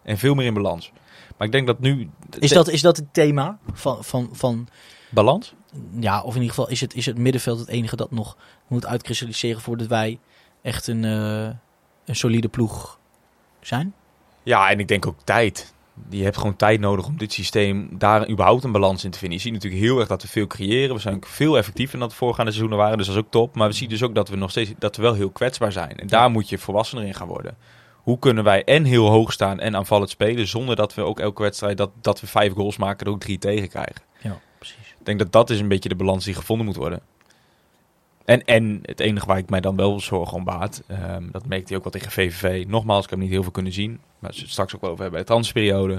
En 0.03 0.17
veel 0.17 0.33
meer 0.35 0.45
in 0.45 0.53
balans. 0.53 0.91
Maar 1.37 1.47
ik 1.47 1.53
denk 1.53 1.67
dat 1.67 1.79
nu... 1.79 2.09
Is 2.39 2.49
dat, 2.49 2.69
is 2.69 2.81
dat 2.81 2.97
het 2.97 3.13
thema 3.13 3.57
van, 3.73 4.03
van, 4.03 4.29
van 4.31 4.67
Balans? 5.15 5.53
ja, 5.99 6.21
of 6.21 6.35
in 6.35 6.41
ieder 6.41 6.55
geval 6.55 6.69
is 6.69 6.81
het, 6.81 6.95
is 6.95 7.05
het 7.05 7.17
middenveld 7.17 7.59
het 7.59 7.67
enige 7.67 7.95
dat 7.95 8.11
nog 8.11 8.37
moet 8.67 8.85
uitkristalliseren 8.85 9.61
voordat 9.61 9.87
wij 9.87 10.19
echt 10.61 10.87
een, 10.87 11.05
eh, 11.05 11.49
een 12.05 12.15
solide 12.15 12.47
ploeg 12.47 12.99
zijn? 13.59 13.93
Ja, 14.43 14.69
en 14.69 14.79
ik 14.79 14.87
denk 14.87 15.07
ook 15.07 15.19
tijd. 15.23 15.73
Je 16.09 16.23
hebt 16.23 16.37
gewoon 16.37 16.55
tijd 16.55 16.79
nodig 16.79 17.05
om 17.05 17.17
dit 17.17 17.33
systeem 17.33 17.89
daar 17.97 18.29
überhaupt 18.29 18.63
een 18.63 18.71
balans 18.71 19.03
in 19.03 19.11
te 19.11 19.19
vinden. 19.19 19.37
Je 19.37 19.43
ziet 19.43 19.53
natuurlijk 19.53 19.81
heel 19.81 19.99
erg 19.99 20.07
dat 20.07 20.21
we 20.21 20.27
veel 20.27 20.47
creëren. 20.47 20.95
We 20.95 21.01
zijn 21.01 21.23
veel 21.25 21.57
effectiever 21.57 21.99
dan 21.99 22.09
de 22.09 22.15
voorgaande 22.15 22.51
seizoenen 22.51 22.77
waren. 22.77 22.97
Dus 22.97 23.07
dat 23.07 23.15
is 23.15 23.21
ook 23.21 23.31
top. 23.31 23.55
Maar 23.55 23.67
we 23.67 23.73
zien 23.73 23.89
dus 23.89 24.03
ook 24.03 24.15
dat 24.15 24.29
we 24.29 24.35
nog 24.35 24.49
steeds 24.49 24.73
dat 24.79 24.95
we 24.95 25.01
wel 25.01 25.13
heel 25.13 25.29
kwetsbaar 25.29 25.71
zijn. 25.71 25.97
En 25.97 26.07
daar 26.07 26.31
moet 26.31 26.49
je 26.49 26.57
volwassener 26.57 27.05
in 27.05 27.13
gaan 27.13 27.27
worden. 27.27 27.57
Hoe 27.93 28.19
kunnen 28.19 28.43
wij 28.43 28.63
en 28.63 28.83
heel 28.83 29.09
hoog 29.09 29.31
staan 29.31 29.59
en 29.59 29.75
aanvallend 29.75 30.09
spelen... 30.09 30.47
zonder 30.47 30.75
dat 30.75 30.93
we 30.93 31.01
ook 31.01 31.19
elke 31.19 31.41
wedstrijd 31.41 31.77
dat, 31.77 31.91
dat 32.01 32.21
we 32.21 32.27
vijf 32.27 32.53
goals 32.53 32.77
maken... 32.77 33.05
er 33.05 33.11
ook 33.11 33.19
drie 33.19 33.37
tegen 33.37 33.69
krijgen. 33.69 34.01
Denk 35.05 35.19
dat 35.19 35.31
dat 35.31 35.49
is 35.49 35.59
een 35.59 35.67
beetje 35.67 35.89
de 35.89 35.95
balans 35.95 36.25
die 36.25 36.33
gevonden 36.33 36.65
moet 36.65 36.75
worden. 36.75 37.01
En, 38.25 38.45
en 38.45 38.79
het 38.81 38.99
enige 38.99 39.25
waar 39.25 39.37
ik 39.37 39.49
mij 39.49 39.61
dan 39.61 39.75
wel 39.75 39.99
zorgen 39.99 40.37
om 40.37 40.43
baat, 40.43 40.83
ehm, 40.87 41.31
dat 41.31 41.45
merkte 41.45 41.67
hij 41.67 41.77
ook 41.77 41.83
wel 41.83 41.91
tegen 41.91 42.11
VVV. 42.11 42.65
Nogmaals, 42.67 43.03
ik 43.03 43.09
heb 43.09 43.19
niet 43.19 43.29
heel 43.29 43.43
veel 43.43 43.51
kunnen 43.51 43.73
zien, 43.73 43.99
maar 44.19 44.33
ze 44.33 44.47
straks 44.47 44.75
ook 44.75 44.81
wel 44.81 44.89
over 44.89 45.03
hebben 45.03 45.23
bij 45.23 45.35
de 45.35 45.41
transperiode. 45.41 45.95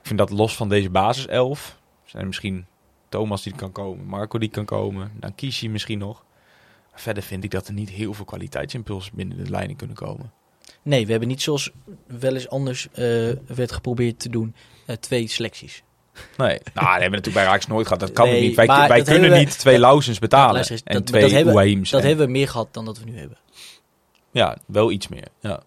Ik 0.00 0.06
vind 0.06 0.18
dat 0.18 0.30
los 0.30 0.56
van 0.56 0.68
deze 0.68 0.90
basiself, 0.90 1.78
zijn 2.04 2.22
er 2.22 2.28
misschien 2.28 2.66
Thomas 3.08 3.42
die 3.42 3.54
kan 3.54 3.72
komen, 3.72 4.06
Marco 4.06 4.38
die 4.38 4.48
kan 4.48 4.64
komen, 4.64 5.12
dan 5.18 5.34
Kishi 5.34 5.68
misschien 5.68 5.98
nog. 5.98 6.24
Verder 6.94 7.22
vind 7.22 7.44
ik 7.44 7.50
dat 7.50 7.68
er 7.68 7.74
niet 7.74 7.90
heel 7.90 8.14
veel 8.14 8.24
kwaliteitsimpulsen 8.24 9.12
binnen 9.14 9.44
de 9.44 9.50
leiding 9.50 9.78
kunnen 9.78 9.96
komen. 9.96 10.32
Nee, 10.82 11.04
we 11.04 11.10
hebben 11.10 11.28
niet 11.28 11.42
zoals 11.42 11.70
wel 12.06 12.34
eens 12.34 12.48
anders 12.48 12.88
eh, 12.92 13.02
werd 13.46 13.72
geprobeerd 13.72 14.18
te 14.18 14.28
doen, 14.28 14.54
eh, 14.86 14.96
twee 14.96 15.28
selecties. 15.28 15.82
Nee, 16.36 16.48
nou, 16.48 16.58
dat 16.74 16.84
hebben 16.84 17.00
we 17.00 17.16
natuurlijk 17.16 17.34
bij 17.34 17.44
Raaks 17.44 17.66
nooit 17.66 17.86
gehad. 17.86 18.00
Dat 18.00 18.12
kan 18.12 18.28
Nee, 18.28 18.40
niet. 18.40 18.56
Wij, 18.56 18.66
maar 18.66 19.02
kunnen 19.02 19.30
we- 19.30 19.36
niet 19.38 19.58
twee 19.58 19.78
Lausens 19.78 20.18
betalen 20.18 20.52
Luister 20.54 20.80
en 20.84 20.94
dat- 20.94 21.06
twee 21.06 21.22
dat 21.22 21.30
hebben. 21.30 21.54
Dat 21.84 22.00
En- 22.00 22.06
hebben 22.06 22.26
we 22.26 22.32
meer 22.32 22.48
gehad 22.48 22.68
dan 22.70 22.84
dat 22.84 22.98
we 22.98 23.04
nu 23.04 23.18
hebben. 23.18 23.36
Ja, 24.32 24.56
wel 24.66 24.90
iets 24.90 25.08
meer. 25.08 25.26
Ja. 25.40 25.62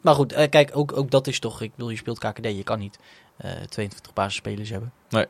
Maar 0.00 0.14
goed, 0.14 0.32
eh, 0.32 0.48
kijk, 0.48 0.70
ook, 0.74 0.96
ook 0.96 1.10
dat 1.10 1.26
is 1.26 1.38
toch... 1.38 1.60
Ik 1.60 1.70
bedoel, 1.74 1.90
je 1.90 1.96
speelt 1.96 2.18
KKD, 2.18 2.44
je 2.44 2.62
kan 2.62 2.78
niet 2.78 2.98
eh 3.36 3.50
22 3.68 4.12
basisspelers 4.12 4.70
hebben. 4.70 4.92
Nee. 5.08 5.26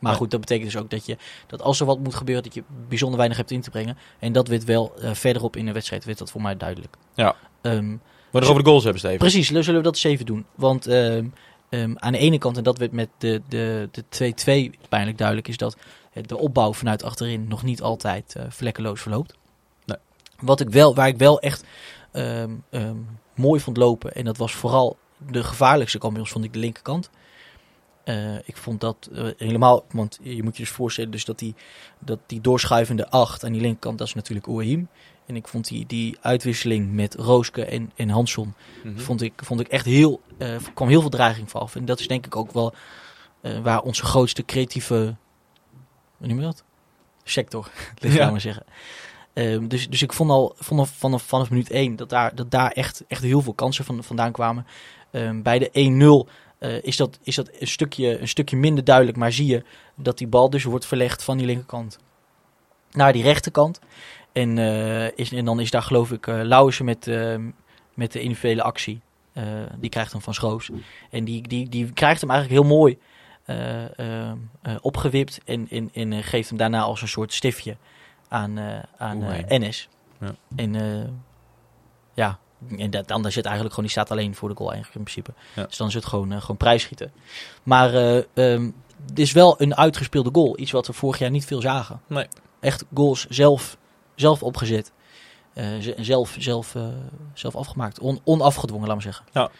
Maar 0.00 0.10
Nee. 0.10 0.20
goed, 0.20 0.30
dat 0.30 0.40
betekent 0.40 0.72
dus 0.72 0.80
ook 0.80 0.90
dat, 0.90 1.06
je, 1.06 1.16
dat 1.46 1.62
als 1.62 1.80
er 1.80 1.86
wat 1.86 1.98
moet 1.98 2.14
gebeuren, 2.14 2.44
dat 2.44 2.54
je 2.54 2.62
bijzonder 2.88 3.16
weinig 3.16 3.38
hebt 3.38 3.50
in 3.50 3.60
te 3.60 3.70
brengen. 3.70 3.98
En 4.18 4.32
dat 4.32 4.48
werd 4.48 4.64
wel 4.64 4.92
eh, 5.00 5.14
verderop 5.14 5.56
in 5.56 5.66
de 5.66 5.72
wedstrijd, 5.72 6.04
werd 6.04 6.18
dat 6.18 6.30
voor 6.30 6.42
mij 6.42 6.56
duidelijk. 6.56 6.96
Ja. 7.14 7.34
Ehm, 7.62 7.96
We 8.30 8.38
nog 8.40 8.48
over 8.48 8.62
de 8.62 8.68
goals 8.68 8.82
hebben, 8.82 9.00
Steven. 9.00 9.18
Precies, 9.18 9.48
dan 9.48 9.62
zullen 9.62 9.78
we 9.80 9.86
dat 9.86 9.94
eens 9.94 10.04
even 10.04 10.26
doen. 10.26 10.46
Want 10.54 10.86
ehm, 10.86 11.26
ehm, 11.68 11.92
aan 11.96 12.12
de 12.12 12.18
ene 12.18 12.38
kant, 12.38 12.56
en 12.56 12.62
dat 12.62 12.78
werd 12.78 12.92
met 12.92 13.08
de, 13.18 13.42
de, 13.48 13.88
de 13.90 14.72
2-2 14.74 14.88
pijnlijk 14.88 15.18
duidelijk, 15.18 15.48
is 15.48 15.56
dat 15.56 15.76
de 16.26 16.36
opbouw 16.36 16.72
vanuit 16.72 17.02
achterin 17.02 17.48
nog 17.48 17.62
niet 17.62 17.82
altijd 17.82 18.34
eh, 18.34 18.44
vlekkeloos 18.48 19.00
verloopt. 19.00 19.34
Nee. 19.84 19.96
Wat 20.40 20.60
ik 20.60 20.70
wel, 20.70 20.94
waar 20.94 21.08
ik 21.08 21.16
wel 21.16 21.40
echt 21.40 21.64
ehm, 22.12 22.50
ehm, 22.70 22.96
mooi 23.34 23.60
vond 23.60 23.76
lopen, 23.76 24.14
en 24.14 24.24
dat 24.24 24.36
was 24.36 24.52
vooral 24.52 24.96
de 25.30 25.44
gevaarlijkste 25.44 25.98
kant 25.98 26.12
bij 26.12 26.22
ons, 26.22 26.30
vond 26.30 26.44
ik 26.44 26.52
de 26.52 26.58
linkerkant. 26.58 27.10
Eh, 28.04 28.34
ik 28.34 28.56
vond 28.56 28.80
dat 28.80 29.08
eh, 29.12 29.26
helemaal, 29.36 29.84
want 29.90 30.18
je 30.22 30.42
moet 30.42 30.56
je 30.56 30.62
dus 30.62 30.72
voorstellen 30.72 31.10
dus 31.10 31.24
dat 31.24 31.38
die, 31.38 31.54
dat 31.98 32.18
die 32.26 32.40
doorschuivende 32.40 33.08
acht 33.08 33.44
aan 33.44 33.52
die 33.52 33.60
linkerkant, 33.60 33.98
dat 33.98 34.06
is 34.06 34.14
natuurlijk 34.14 34.46
Oehim. 34.46 34.88
En 35.28 35.36
ik 35.36 35.48
vond 35.48 35.68
die, 35.68 35.86
die 35.86 36.18
uitwisseling 36.20 36.92
met 36.92 37.14
Rooske 37.14 37.64
en, 37.64 37.92
en 37.96 38.08
Hansson, 38.08 38.54
Mhm. 38.84 38.98
vond, 38.98 39.22
ik, 39.22 39.32
vond 39.36 39.60
ik 39.60 39.68
echt 39.68 39.84
heel, 39.84 40.20
eh 40.38 40.56
kwam 40.74 40.88
heel 40.88 41.00
veel 41.00 41.10
dreiging 41.10 41.50
van 41.50 41.60
af. 41.60 41.76
En 41.76 41.84
dat 41.84 42.00
is 42.00 42.08
denk 42.08 42.26
ik 42.26 42.36
ook 42.36 42.52
wel 42.52 42.74
eh, 43.40 43.58
waar 43.60 43.82
onze 43.82 44.04
grootste 44.04 44.44
creatieve, 44.44 45.16
hoe 46.16 46.26
noem 46.26 46.36
je 46.38 46.44
dat? 46.44 46.64
Sector, 47.24 47.70
laat 47.98 48.12
Ja. 48.12 48.30
maar 48.30 48.40
zeggen. 48.40 48.64
Ehm, 49.32 49.66
dus, 49.68 49.88
dus 49.88 50.02
ik 50.02 50.12
vond 50.12 50.30
al 50.30 50.54
vanaf, 50.58 50.90
vanaf, 50.90 51.22
vanaf 51.22 51.50
minuut 51.50 51.70
1 51.70 51.96
dat 51.96 52.08
daar, 52.08 52.34
dat 52.34 52.50
daar 52.50 52.70
echt, 52.70 53.04
echt 53.08 53.22
heel 53.22 53.40
veel 53.42 53.54
kansen 53.54 53.84
van, 53.84 54.04
vandaan 54.04 54.32
kwamen. 54.32 54.66
Ehm, 55.10 55.42
bij 55.42 55.58
de 55.58 55.70
1-0 55.72 56.28
eh, 56.58 56.82
is, 56.82 56.96
dat, 56.96 57.18
is 57.22 57.34
dat 57.34 57.50
een 57.58 57.66
stukje, 57.66 58.20
een 58.20 58.28
stukje 58.28 58.56
minder 58.56 58.84
duidelijk. 58.84 59.16
Maar 59.16 59.32
zie 59.32 59.46
je 59.46 59.64
dat 59.96 60.18
die 60.18 60.26
bal 60.26 60.50
dus 60.50 60.64
wordt 60.64 60.86
verlegd 60.86 61.22
van 61.24 61.36
die 61.36 61.46
linkerkant 61.46 61.98
naar 62.90 63.12
die 63.12 63.22
rechterkant. 63.22 63.80
En, 64.38 64.58
eh, 64.58 65.06
is, 65.14 65.32
en 65.32 65.44
dan 65.44 65.60
is 65.60 65.70
daar 65.70 65.82
geloof 65.82 66.12
ik 66.12 66.26
eh 66.26 66.40
Lauwersen 66.42 66.84
met, 66.84 67.06
ehm, 67.06 67.50
met 67.94 68.12
de 68.12 68.20
individuele 68.20 68.62
actie. 68.62 69.00
Eh, 69.32 69.44
die 69.76 69.90
krijgt 69.90 70.12
hem 70.12 70.20
van 70.20 70.34
Schroos. 70.34 70.70
En 71.10 71.24
die, 71.24 71.48
die, 71.48 71.68
die 71.68 71.92
krijgt 71.92 72.20
hem 72.20 72.30
eigenlijk 72.30 72.60
heel 72.60 72.76
mooi 72.76 72.98
eh, 73.44 73.98
eh, 73.98 74.30
eh, 74.62 74.76
opgewipt. 74.80 75.40
En, 75.44 75.66
en, 75.70 75.90
en 75.92 76.12
eh, 76.12 76.18
geeft 76.22 76.48
hem 76.48 76.58
daarna 76.58 76.80
als 76.80 77.02
een 77.02 77.08
soort 77.08 77.32
stiftje 77.32 77.76
aan, 78.28 78.58
eh 78.58 78.78
aan 78.96 79.22
eh. 79.22 79.70
Ja. 80.20 80.34
En 80.56 80.74
eh, 80.74 81.08
ja, 82.14 82.38
en 82.78 82.90
dat, 82.90 83.08
dan 83.08 83.24
het 83.24 83.34
eigenlijk 83.44 83.74
gewoon, 83.74 83.90
die 83.90 83.90
staat 83.90 84.10
alleen 84.10 84.34
voor 84.34 84.48
de 84.48 84.54
goal 84.54 84.72
eigenlijk 84.72 84.98
in 84.98 85.12
principe. 85.12 85.32
Ja. 85.54 85.64
Dus 85.66 85.76
dan 85.76 85.88
is 85.88 85.94
het 85.94 86.06
gewoon, 86.06 86.32
eh, 86.32 86.40
gewoon 86.40 86.56
prijsschieten. 86.56 87.12
Maar 87.62 87.94
eh, 87.94 88.16
ehm, 88.16 88.70
het 89.06 89.18
is 89.18 89.32
wel 89.32 89.60
een 89.60 89.76
uitgespeelde 89.76 90.30
goal. 90.32 90.58
Iets 90.58 90.70
wat 90.70 90.86
we 90.86 90.92
vorig 90.92 91.18
jaar 91.18 91.30
niet 91.30 91.44
veel 91.44 91.60
zagen. 91.60 92.00
Nee. 92.06 92.26
Echt 92.60 92.84
goals 92.94 93.26
zelf, 93.26 93.76
zelf 94.20 94.42
opgezet. 94.42 94.92
Eh, 95.54 95.66
zelf, 96.00 96.36
zelf, 96.38 96.74
eh, 96.74 96.86
zelf 97.34 97.56
afgemaakt. 97.56 98.00
On, 98.00 98.20
onafgedwongen, 98.24 98.86
laat 98.86 98.94
maar 98.96 99.04
zeggen. 99.04 99.24
Ja. 99.32 99.50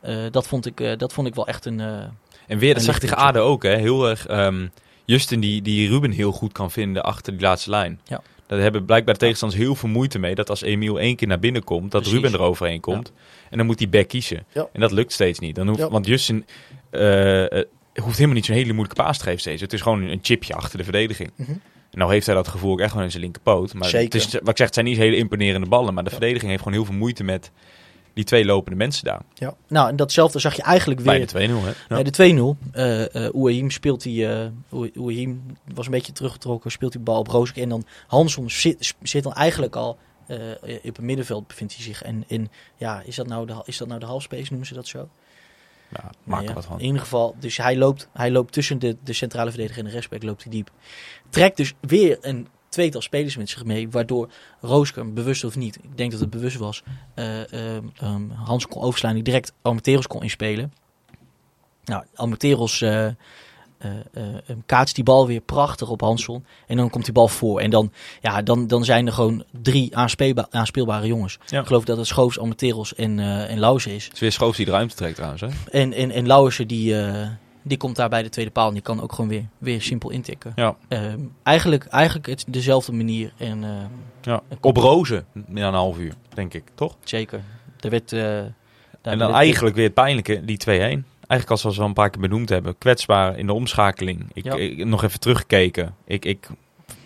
Eh, 0.00 0.24
dat, 0.30 0.46
vond 0.46 0.66
ik, 0.66 0.80
eh, 0.80 0.96
dat 0.96 1.12
vond 1.12 1.26
ik 1.26 1.34
wel 1.34 1.46
echt 1.46 1.64
een... 1.64 1.80
eh, 1.80 2.02
En 2.46 2.58
weer, 2.58 2.74
dat 2.74 2.82
zag 2.82 2.94
ik 2.94 3.00
tegen. 3.00 3.16
ADO 3.16 3.40
ook, 3.40 3.62
hè. 3.62 3.76
Heel 3.76 4.08
erg... 4.08 4.26
ehm, 4.26 4.66
Justin 5.04 5.40
die, 5.40 5.62
die 5.62 5.88
Ruben 5.88 6.10
heel 6.10 6.32
goed 6.32 6.52
kan 6.52 6.70
vinden 6.70 7.02
achter 7.02 7.32
die 7.32 7.42
laatste 7.42 7.70
lijn. 7.70 8.00
Ja. 8.04 8.20
Daar 8.46 8.58
hebben 8.60 8.84
blijkbaar 8.84 9.14
de 9.14 9.20
tegenstanders 9.20 9.60
heel 9.62 9.74
veel 9.74 9.88
moeite 9.88 10.18
mee. 10.18 10.34
Dat 10.34 10.50
als 10.50 10.62
Emiel 10.62 11.00
één 11.00 11.16
keer 11.16 11.28
naar 11.28 11.38
binnen 11.38 11.64
komt, 11.64 11.90
dat 11.90 12.02
Precies. 12.02 12.20
Ruben 12.20 12.38
er 12.38 12.44
overheen 12.46 12.80
komt. 12.80 13.12
En 13.50 13.56
dan 13.58 13.66
moet 13.66 13.78
die 13.78 13.88
back 13.88 14.08
kiezen. 14.08 14.44
Ja. 14.52 14.68
En 14.72 14.80
dat 14.80 14.92
lukt 14.92 15.12
steeds 15.12 15.38
niet. 15.38 15.54
Dan 15.54 15.66
hoeft, 15.68 15.78
Ja. 15.80 15.88
Want 15.88 16.06
Justin 16.06 16.46
hoeft 17.94 18.16
helemaal 18.16 18.34
niet 18.34 18.44
zo'n 18.44 18.54
hele 18.54 18.72
moeilijke 18.72 19.02
paas 19.02 19.18
te 19.18 19.24
geven 19.24 19.40
steeds. 19.40 19.60
Het 19.60 19.72
is 19.72 19.80
gewoon 19.80 20.02
een 20.02 20.18
chipje 20.22 20.54
achter 20.54 20.78
de 20.78 20.84
verdediging. 20.84 21.30
En 21.36 21.62
nou 21.90 22.12
heeft 22.12 22.26
hij 22.26 22.34
dat 22.34 22.48
gevoel 22.48 22.72
ook 22.72 22.80
echt 22.80 22.90
gewoon 22.90 23.04
in 23.04 23.10
zijn 23.10 23.22
linkerpoot. 23.22 23.74
Maar 23.74 23.88
Zeker. 23.88 24.20
Het 24.20 24.26
is, 24.28 24.32
wat 24.40 24.48
ik 24.48 24.56
zeg, 24.56 24.66
het 24.66 24.74
zijn 24.74 24.86
niet 24.86 24.96
hele 24.96 25.16
imponerende 25.16 25.68
ballen. 25.68 25.94
Maar 25.94 26.04
de 26.04 26.10
Ja. 26.10 26.16
verdediging 26.16 26.50
heeft 26.50 26.62
gewoon 26.62 26.78
heel 26.78 26.86
veel 26.88 26.98
moeite 26.98 27.24
met 27.24 27.50
die 28.14 28.24
twee 28.24 28.44
lopende 28.44 28.76
mensen 28.76 29.04
daar. 29.04 29.20
ja. 29.34 29.54
Nou, 29.68 29.88
en 29.88 29.96
datzelfde 29.96 30.38
zag 30.38 30.56
je 30.56 30.62
eigenlijk 30.62 31.00
weer... 31.00 31.26
Bij 31.32 31.46
de 31.46 31.48
2-0, 31.52 31.52
hè. 31.64 31.68
Ja. 31.68 31.74
Bij 31.88 32.02
de 32.02 32.10
2-0. 32.12 32.72
eh 32.72 33.14
eh 33.26 33.34
Ouahim 33.34 33.70
speelt 33.70 34.02
die. 34.02 34.26
eh 34.26 34.46
Ouah- 34.70 34.96
Ouahim 34.96 35.42
was 35.74 35.86
een 35.86 35.92
beetje 35.92 36.12
teruggetrokken, 36.12 36.70
speelt 36.70 36.92
die 36.92 37.00
bal 37.00 37.18
op 37.18 37.26
Roosek. 37.28 37.56
En 37.56 37.68
dan 37.68 37.84
Hansson 38.06 38.50
zit, 38.50 38.94
zit 39.02 39.22
dan 39.22 39.32
eigenlijk 39.32 39.76
al. 39.76 39.98
eh, 40.26 40.36
op 40.62 40.96
het 40.96 41.00
middenveld 41.00 41.46
bevindt 41.46 41.74
hij 41.74 41.82
zich. 41.84 42.02
En 42.02 42.24
in, 42.26 42.48
ja, 42.76 43.02
is 43.04 43.16
dat 43.16 43.26
nou 43.26 43.46
de, 43.46 43.62
is 43.64 43.76
dat 43.76 43.88
nou 43.88 44.00
de 44.00 44.06
halfspace, 44.06 44.46
noemen 44.48 44.66
ze 44.66 44.74
dat 44.74 44.86
zo? 44.88 45.08
Ja, 45.90 46.40
ja, 46.40 46.52
wat 46.52 46.64
van. 46.64 46.78
In 46.78 46.84
ieder 46.84 47.00
geval, 47.00 47.36
dus 47.38 47.56
hij 47.56 47.76
loopt, 47.76 48.08
hij 48.12 48.30
loopt 48.30 48.52
tussen 48.52 48.78
de, 48.78 48.96
de 49.04 49.12
centrale 49.12 49.50
verdediger 49.50 49.78
en 49.78 49.84
de 49.84 49.90
rechtsback 49.90 50.22
loopt 50.22 50.42
hij 50.42 50.52
diep. 50.52 50.70
Trekt 51.28 51.56
dus 51.56 51.74
weer 51.80 52.18
een 52.20 52.48
tweetal 52.68 53.00
spelers 53.00 53.36
met 53.36 53.48
zich 53.48 53.64
mee, 53.64 53.90
waardoor 53.90 54.30
Rooske, 54.60 55.04
bewust 55.04 55.44
of 55.44 55.56
niet, 55.56 55.76
ik 55.76 55.96
denk 55.96 56.10
dat 56.10 56.20
het 56.20 56.30
bewust 56.30 56.56
was, 56.56 56.82
eh, 57.14 57.52
ehm, 57.52 57.84
ehm, 57.96 58.30
Hans 58.30 58.66
kon 58.66 58.82
overslaan 58.82 59.14
die 59.14 59.22
direct 59.22 59.52
Almateros 59.62 60.06
kon 60.06 60.22
inspelen. 60.22 60.72
Nou, 61.84 62.04
Almateros 62.14 62.82
eh, 62.82 63.06
eh, 63.06 63.14
kaatst 64.66 64.94
die 64.94 65.04
bal 65.04 65.26
weer 65.26 65.40
prachtig 65.40 65.88
op 65.88 66.00
Hansson 66.00 66.44
en 66.66 66.76
dan 66.76 66.90
komt 66.90 67.04
die 67.04 67.12
bal 67.14 67.28
voor. 67.28 67.60
En 67.60 67.70
dan, 67.70 67.92
ja, 68.20 68.42
dan, 68.42 68.66
dan 68.66 68.84
zijn 68.84 69.06
er 69.06 69.12
gewoon 69.12 69.44
drie 69.62 69.96
aanspeelba- 69.96 70.46
aanspeelbare 70.50 71.06
jongens. 71.06 71.38
Ja. 71.46 71.60
Ik 71.60 71.66
geloof 71.66 71.84
dat 71.84 71.96
het 71.96 72.06
Schoofs, 72.06 72.38
Almateros 72.38 72.94
en, 72.94 73.18
eh 73.18 73.50
en 73.50 73.58
Lauze 73.58 73.94
is. 73.94 74.04
Het 74.04 74.14
is 74.14 74.20
weer 74.20 74.32
Schoofs 74.32 74.56
die 74.56 74.66
de 74.66 74.72
ruimte 74.72 74.94
trekt 74.94 75.14
trouwens, 75.14 75.40
hè. 75.42 75.48
En, 75.70 75.92
en, 75.92 76.10
en 76.10 76.26
Lauwersen 76.26 76.68
die, 76.68 77.00
eh, 77.02 77.28
die 77.62 77.76
komt 77.76 77.96
daar 77.96 78.08
bij 78.08 78.22
de 78.22 78.28
tweede 78.28 78.50
paal 78.50 78.68
en 78.68 78.72
die 78.74 78.82
kan 78.82 79.00
ook 79.02 79.12
gewoon 79.12 79.30
weer, 79.30 79.44
weer 79.58 79.82
simpel 79.82 80.10
intikken. 80.10 80.52
Ja. 80.54 80.76
Ehm, 80.88 81.18
eigenlijk, 81.42 81.84
eigenlijk 81.84 82.26
het 82.26 82.44
dezelfde 82.48 82.92
manier 82.92 83.32
en 83.36 83.64
eh, 83.64 83.70
Ja. 84.22 84.40
Op 84.60 84.76
rozen, 84.76 85.24
na 85.46 85.68
een 85.68 85.74
half 85.74 85.98
uur, 85.98 86.14
denk 86.34 86.54
ik, 86.54 86.64
toch? 86.74 86.96
zeker. 87.04 87.40
Er 87.80 87.90
werd, 87.90 88.12
eh, 88.12 88.20
daar 88.20 88.42
en 89.12 89.18
dan 89.18 89.18
werd- 89.18 89.32
eigenlijk 89.32 89.76
weer 89.76 89.84
het 89.84 89.94
pijnlijke, 89.94 90.44
die 90.44 90.56
2-1. 90.56 91.04
Eigenlijk 91.30 91.50
als 91.64 91.76
we 91.76 91.82
al 91.82 91.88
een 91.88 91.94
paar 91.94 92.10
keer 92.10 92.20
benoemd 92.20 92.48
hebben, 92.48 92.78
kwetsbaar 92.78 93.38
in 93.38 93.46
de 93.46 93.52
omschakeling. 93.52 94.26
Ik, 94.32 94.44
Ja. 94.44 94.54
ik- 94.54 94.84
nog 94.86 95.04
even 95.04 95.20
teruggekeken. 95.20 95.94
Ik, 96.06 96.24
ik, 96.24 96.48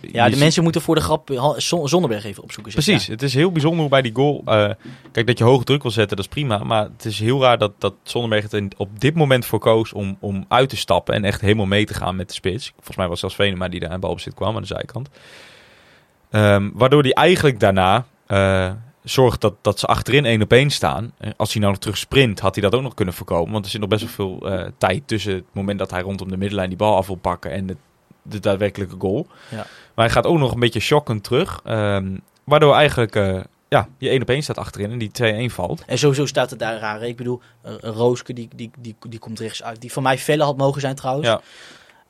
Ja, 0.00 0.28
de 0.28 0.36
mensen 0.36 0.62
moeten 0.62 0.80
voor 0.82 0.94
de 0.94 1.00
grap 1.00 1.54
Zonneberg 1.84 2.24
even 2.24 2.42
opzoeken. 2.42 2.72
zeg. 2.72 2.84
Precies, 2.84 3.06
het 3.06 3.22
is 3.22 3.34
heel 3.34 3.52
bijzonder 3.52 3.80
hoe 3.80 3.88
bij 3.88 4.02
die 4.02 4.14
goal... 4.14 4.42
eh, 4.44 4.70
kijk, 5.12 5.26
dat 5.26 5.38
je 5.38 5.44
hoge 5.44 5.64
druk 5.64 5.82
wil 5.82 5.90
zetten, 5.90 6.16
dat 6.16 6.24
is 6.26 6.30
prima. 6.32 6.58
Maar 6.58 6.82
het 6.82 7.04
is 7.04 7.18
heel 7.20 7.40
raar 7.42 7.58
dat, 7.58 7.72
dat 7.78 7.94
Zonneberg 8.02 8.50
het 8.50 8.74
op 8.76 9.00
dit 9.00 9.14
moment 9.14 9.46
voor 9.46 9.58
koos 9.58 9.92
om, 9.92 10.16
om 10.20 10.44
uit 10.48 10.68
te 10.68 10.76
stappen... 10.76 11.14
en 11.14 11.24
echt 11.24 11.40
helemaal 11.40 11.66
mee 11.66 11.84
te 11.86 11.94
gaan 11.94 12.16
met 12.16 12.28
de 12.28 12.34
spits. 12.34 12.72
Volgens 12.74 12.96
mij 12.96 13.08
was 13.08 13.20
zelfs 13.20 13.34
Venema 13.34 13.68
die 13.68 13.80
daar 13.80 13.90
aan 13.90 14.00
balbezit 14.00 14.34
kwam 14.34 14.54
aan 14.54 14.60
de 14.62 14.66
zijkant. 14.68 15.08
Ehm, 16.30 16.70
waardoor 16.74 17.02
hij 17.02 17.12
eigenlijk 17.12 17.60
daarna 17.60 18.04
eh, 18.26 18.70
zorgt 19.04 19.40
dat, 19.40 19.54
dat 19.60 19.78
ze 19.78 19.86
achterin 19.86 20.24
één 20.24 20.42
op 20.42 20.52
één 20.52 20.70
staan. 20.70 21.12
Eh, 21.18 21.30
Als 21.36 21.50
hij 21.52 21.60
nou 21.60 21.72
nog 21.72 21.82
terug 21.82 21.96
sprint, 21.98 22.40
had 22.40 22.54
hij 22.54 22.64
dat 22.64 22.74
ook 22.74 22.82
nog 22.82 22.94
kunnen 22.94 23.14
voorkomen. 23.14 23.52
Want 23.52 23.64
er 23.64 23.70
zit 23.70 23.80
nog 23.80 23.88
best 23.88 24.02
wel 24.02 24.10
veel 24.38 24.50
eh, 24.50 24.68
tijd 24.78 25.02
tussen 25.08 25.34
het 25.34 25.44
moment 25.52 25.78
dat 25.78 25.90
hij 25.90 26.00
rondom 26.00 26.28
de 26.28 26.36
middenlijn 26.36 26.68
die 26.68 26.78
bal 26.78 26.96
af 26.96 27.06
wil 27.06 27.16
pakken... 27.16 27.50
en 27.50 27.66
de, 27.66 27.76
de 28.22 28.40
daadwerkelijke 28.40 28.96
goal. 28.98 29.26
Ja. 29.50 29.56
Maar 29.94 30.04
hij 30.04 30.10
gaat 30.10 30.26
ook 30.26 30.38
nog 30.38 30.52
een 30.54 30.60
beetje 30.60 30.80
shockend 30.80 31.24
terug. 31.24 31.60
ehm, 31.64 32.16
waardoor 32.44 32.74
eigenlijk 32.74 33.16
eh, 33.16 33.40
ja, 33.68 33.88
je 33.98 34.08
één 34.08 34.22
op 34.22 34.28
één 34.30 34.42
staat 34.42 34.58
achterin 34.58 34.90
en 34.90 34.98
die 34.98 35.48
2-1 35.50 35.54
valt. 35.54 35.84
En 35.86 35.98
sowieso 35.98 36.26
staat 36.26 36.50
het 36.50 36.58
daar 36.58 36.78
raar. 36.78 37.02
Ik 37.02 37.16
bedoel, 37.16 37.40
Rooske 37.80 38.32
die, 38.32 38.48
die, 38.56 38.70
die, 38.78 38.96
die 39.08 39.18
komt 39.18 39.40
rechts 39.40 39.62
uit. 39.62 39.80
Die 39.80 39.92
van 39.92 40.02
mij 40.02 40.18
Velle 40.18 40.44
had 40.44 40.56
mogen 40.56 40.80
zijn 40.80 40.94
trouwens. 40.94 41.26
Ja. 41.28 41.40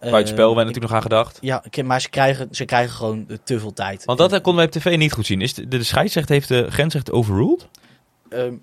Eh, 0.05 0.11
Buitenspel 0.11 0.55
werd 0.55 0.69
ik- 0.69 0.75
natuurlijk 0.75 0.93
nog 0.93 0.95
aan 0.95 1.03
gedacht. 1.03 1.39
Ja, 1.41 1.65
maar 1.85 2.01
ze 2.01 2.09
krijgen, 2.11 2.49
ze 2.51 2.65
krijgen 2.65 2.95
gewoon 2.95 3.25
eh, 3.29 3.37
te 3.45 3.61
veel 3.61 3.73
tijd. 3.73 4.05
Want 4.05 4.19
dat 4.19 4.33
eh, 4.33 4.41
konden 4.41 4.55
wij 4.57 4.65
op 4.65 4.71
tv 4.83 4.97
niet 4.99 5.13
goed 5.13 5.27
zien. 5.27 5.41
Is 5.41 5.55
de, 5.55 5.69
de 5.69 5.83
scheidsrechter 5.83 6.35
heeft 6.35 6.49
de 6.49 6.71
grensrechter 6.71 7.15
overruled? 7.15 7.69
Ehm, 8.29 8.55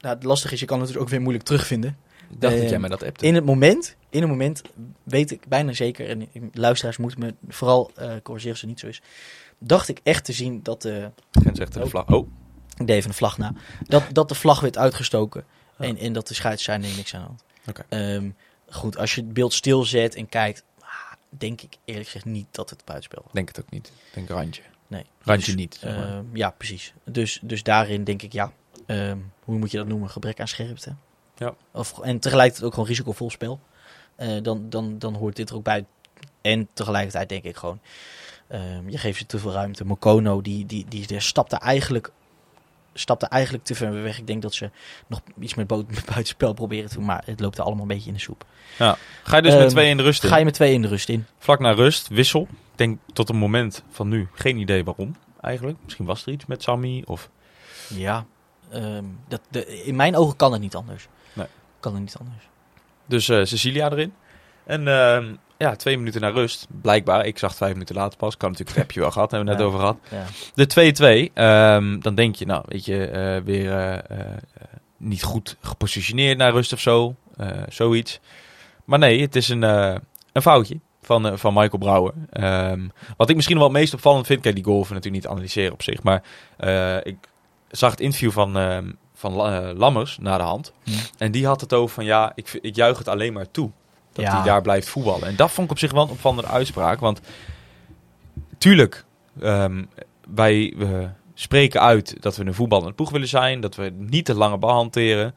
nou, 0.00 0.14
het 0.14 0.24
lastige 0.24 0.54
is, 0.54 0.60
je 0.60 0.66
kan 0.66 0.78
het 0.78 0.88
dus 0.88 0.96
ook 0.96 1.08
weer 1.08 1.20
moeilijk 1.20 1.44
terugvinden. 1.44 1.96
Ik 2.30 2.40
dacht 2.40 2.58
dat 2.58 2.68
jij 2.70 2.78
mij 2.78 2.88
dat 2.88 3.02
appte. 3.04 3.26
In 3.26 3.34
het 3.34 3.44
moment, 3.44 3.96
in 4.10 4.20
het 4.20 4.30
moment 4.30 4.62
weet 5.02 5.30
ik 5.30 5.48
bijna 5.48 5.72
zeker, 5.72 6.08
en 6.08 6.28
luisteraars 6.52 6.96
moeten 6.96 7.20
me 7.20 7.34
vooral 7.48 7.90
eh 7.94 8.10
corrigeren 8.22 8.56
ze 8.56 8.66
niet 8.66 8.80
zo 8.80 8.86
is, 8.86 9.02
dacht 9.58 9.88
ik 9.88 10.00
echt 10.02 10.24
te 10.24 10.32
zien 10.32 10.62
dat 10.62 10.82
de, 10.82 11.10
grensrechter 11.30 11.80
de 11.82 11.88
vlag. 11.88 12.06
Oh, 12.06 12.28
ik 12.76 12.86
deed 12.86 12.96
even 12.96 13.08
een 13.10 13.16
vlag 13.16 13.38
na, 13.38 13.52
dat, 13.86 14.02
dat 14.12 14.28
de 14.28 14.34
vlag 14.34 14.60
werd 14.60 14.78
uitgestoken 14.78 15.44
Ja. 15.78 15.84
en, 15.84 15.96
en 15.98 16.12
dat 16.12 16.28
de 16.28 16.34
scheidsrechter 16.34 16.82
zei 16.82 16.92
nee, 16.92 16.96
niks 16.96 17.14
aan 17.14 17.20
de 17.20 17.26
hand. 17.26 17.44
Oké. 17.68 17.84
Ehm, 17.88 18.30
goed, 18.68 18.96
als 18.96 19.14
je 19.14 19.20
het 19.20 19.32
beeld 19.32 19.52
stilzet 19.52 20.14
en 20.14 20.28
kijkt, 20.28 20.64
ah, 20.80 20.88
denk 21.28 21.60
ik 21.62 21.76
eerlijk 21.84 22.06
gezegd 22.06 22.24
niet 22.24 22.46
dat 22.50 22.70
het 22.70 22.84
buitenspel 22.84 23.22
was. 23.24 23.32
denk 23.32 23.48
het 23.48 23.60
ook 23.60 23.70
niet. 23.70 23.92
Denk 24.14 24.28
randje. 24.28 24.62
Nee. 24.86 25.04
Randje 25.22 25.46
Dus, 25.46 25.54
niet. 25.54 25.76
zeg 25.80 25.96
maar. 25.96 26.08
ehm, 26.08 26.24
ja, 26.36 26.50
precies. 26.50 26.92
Dus, 27.04 27.38
dus 27.42 27.62
daarin 27.62 28.04
denk 28.04 28.22
ik, 28.22 28.32
ja, 28.32 28.52
ehm, 28.86 29.18
hoe 29.44 29.58
moet 29.58 29.70
je 29.70 29.76
dat 29.76 29.86
noemen? 29.86 30.10
Gebrek 30.10 30.40
aan 30.40 30.48
scherpte. 30.48 30.94
Ja. 31.36 31.54
Of, 31.72 31.98
en 32.00 32.18
tegelijkertijd 32.18 32.66
ook 32.66 32.74
gewoon 32.74 32.88
risicovol 32.88 33.30
spel. 33.30 33.60
Eh, 34.16 34.42
dan, 34.42 34.70
dan, 34.70 34.98
dan 34.98 35.14
hoort 35.14 35.36
dit 35.36 35.50
er 35.50 35.56
ook 35.56 35.62
bij. 35.64 35.84
En 36.40 36.68
tegelijkertijd 36.72 37.28
denk 37.28 37.44
ik 37.44 37.56
gewoon, 37.56 37.80
ehm, 38.46 38.88
je 38.88 38.98
geeft 38.98 39.18
ze 39.18 39.26
te 39.26 39.38
veel 39.38 39.52
ruimte. 39.52 39.84
Mokono, 39.84 40.40
die, 40.42 40.66
die, 40.66 40.86
die, 40.88 41.06
die 41.06 41.20
stapte 41.20 41.56
eigenlijk 41.56 42.10
stapte 42.98 43.26
eigenlijk 43.26 43.64
te 43.64 43.74
ver 43.74 44.02
weg. 44.02 44.18
Ik 44.18 44.26
denk 44.26 44.42
dat 44.42 44.54
ze 44.54 44.70
nog 45.06 45.20
iets 45.40 45.54
met, 45.60 45.66
buitenspel 45.66 46.52
proberen 46.52 46.88
te 46.88 46.94
doen, 46.94 47.04
maar 47.04 47.22
het 47.24 47.40
loopt 47.40 47.58
er 47.58 47.64
allemaal 47.64 47.82
een 47.82 47.88
beetje 47.88 48.08
in 48.08 48.14
de 48.14 48.20
soep. 48.20 48.44
Ga 48.76 48.96
je 49.36 49.42
dus 49.42 49.52
Ehm, 49.52 49.62
met 49.62 49.70
twee 49.70 49.88
in 49.88 49.96
de 49.96 50.02
rust 50.02 50.22
in? 50.22 50.28
Ga 50.28 50.36
je 50.36 50.44
met 50.44 50.54
twee 50.54 50.72
in 50.72 50.82
de 50.82 50.88
rust 50.88 51.08
in? 51.08 51.26
Vlak 51.38 51.58
na 51.58 51.72
rust, 51.72 52.08
wissel. 52.08 52.42
Ik 52.50 52.78
denk 52.78 52.98
tot 53.12 53.28
het 53.28 53.36
moment 53.36 53.82
van 53.90 54.08
nu 54.08 54.28
geen 54.32 54.56
idee 54.56 54.84
waarom 54.84 55.16
eigenlijk. 55.40 55.78
Misschien 55.84 56.04
was 56.04 56.26
er 56.26 56.32
iets 56.32 56.46
met 56.46 56.62
Sammy 56.62 57.02
of... 57.06 57.30
Ja, 57.88 58.26
ehm, 58.70 59.04
dat, 59.28 59.40
de, 59.48 59.82
in 59.84 59.96
mijn 59.96 60.16
ogen 60.16 60.36
kan 60.36 60.52
het 60.52 60.60
niet 60.60 60.74
anders. 60.74 61.08
Nee. 61.32 61.46
Kan 61.80 61.92
het 61.92 62.00
niet 62.00 62.16
anders. 62.20 62.48
Dus 63.06 63.28
eh, 63.28 63.44
Cecilia 63.44 63.90
erin. 63.90 64.14
En 64.64 64.88
ehm, 64.88 65.34
ja, 65.58 65.76
twee 65.76 65.98
minuten 65.98 66.20
na 66.20 66.28
rust. 66.28 66.66
Blijkbaar, 66.80 67.26
ik 67.26 67.38
zag 67.38 67.54
vijf 67.54 67.72
minuten 67.72 67.94
later 67.94 68.18
pas. 68.18 68.36
Kan 68.36 68.50
natuurlijk 68.50 68.76
het 68.76 68.86
appje 68.86 69.00
wel 69.00 69.10
gehad, 69.10 69.30
hebben 69.30 69.48
we 69.48 69.54
net 69.54 69.62
Ja. 69.62 69.68
over 69.68 69.80
gehad. 69.80 69.98
Ja. 70.10 70.24
De 70.54 70.66
2-2, 70.66 71.30
ehm, 71.34 72.00
dan 72.00 72.14
denk 72.14 72.34
je, 72.36 72.46
nou, 72.46 72.62
weet 72.66 72.84
je, 72.84 73.06
eh, 73.06 73.42
weer 73.44 73.72
eh, 73.72 73.94
eh, 74.20 74.26
niet 74.96 75.22
goed 75.22 75.56
gepositioneerd 75.60 76.38
naar 76.38 76.52
rust 76.52 76.72
of 76.72 76.80
zo. 76.80 77.14
zoiets. 77.68 78.20
Maar 78.84 78.98
nee, 78.98 79.20
het 79.20 79.36
is 79.36 79.48
een, 79.48 79.62
een 79.62 80.42
foutje 80.42 80.78
van, 81.02 81.38
van 81.38 81.54
Michael 81.54 81.78
Brouwer. 81.78 82.12
Ehm, 82.30 82.88
wat 83.16 83.28
ik 83.28 83.34
misschien 83.36 83.56
wel 83.56 83.64
het 83.68 83.76
meest 83.76 83.94
opvallend 83.94 84.26
vind, 84.26 84.40
kijk, 84.40 84.54
die 84.54 84.64
goal 84.64 84.82
we 84.86 84.94
natuurlijk 84.94 85.22
niet 85.22 85.26
analyseren 85.32 85.72
op 85.72 85.82
zich. 85.82 86.02
Maar 86.02 86.22
ik 87.02 87.16
zag 87.70 87.90
het 87.90 88.00
interview 88.00 88.30
van, 88.30 88.56
ehm, 88.56 88.90
van 89.14 89.32
La- 89.32 89.72
Lammers 89.72 90.18
na 90.20 90.36
de 90.36 90.42
hand. 90.42 90.72
Hm. 90.84 90.90
En 91.18 91.30
die 91.32 91.46
had 91.46 91.60
het 91.60 91.72
over 91.72 91.94
van, 91.94 92.04
ja, 92.04 92.32
ik, 92.34 92.58
ik 92.60 92.76
juich 92.76 92.98
het 92.98 93.08
alleen 93.08 93.32
maar 93.32 93.50
toe. 93.50 93.70
Dat 94.18 94.26
Ja. 94.26 94.36
hij 94.36 94.44
daar 94.44 94.62
blijft 94.62 94.88
voetballen. 94.88 95.28
En 95.28 95.36
dat 95.36 95.50
vond 95.50 95.66
ik 95.66 95.72
op 95.72 95.78
zich 95.78 95.92
wel 95.92 96.02
een 96.02 96.10
opvallende 96.10 96.48
uitspraak. 96.50 97.00
Want 97.00 97.20
tuurlijk, 98.58 99.04
ehm, 99.40 99.84
wij 100.34 100.74
we 100.76 101.08
spreken 101.34 101.80
uit 101.80 102.16
dat 102.22 102.36
we 102.36 102.44
een 102.44 102.54
voetballende 102.54 102.92
ploeg 102.92 103.10
willen 103.10 103.28
zijn. 103.28 103.60
Dat 103.60 103.74
we 103.74 103.92
niet 103.96 104.24
te 104.24 104.34
lange 104.34 104.58
bal 104.58 104.70
hanteren. 104.70 105.34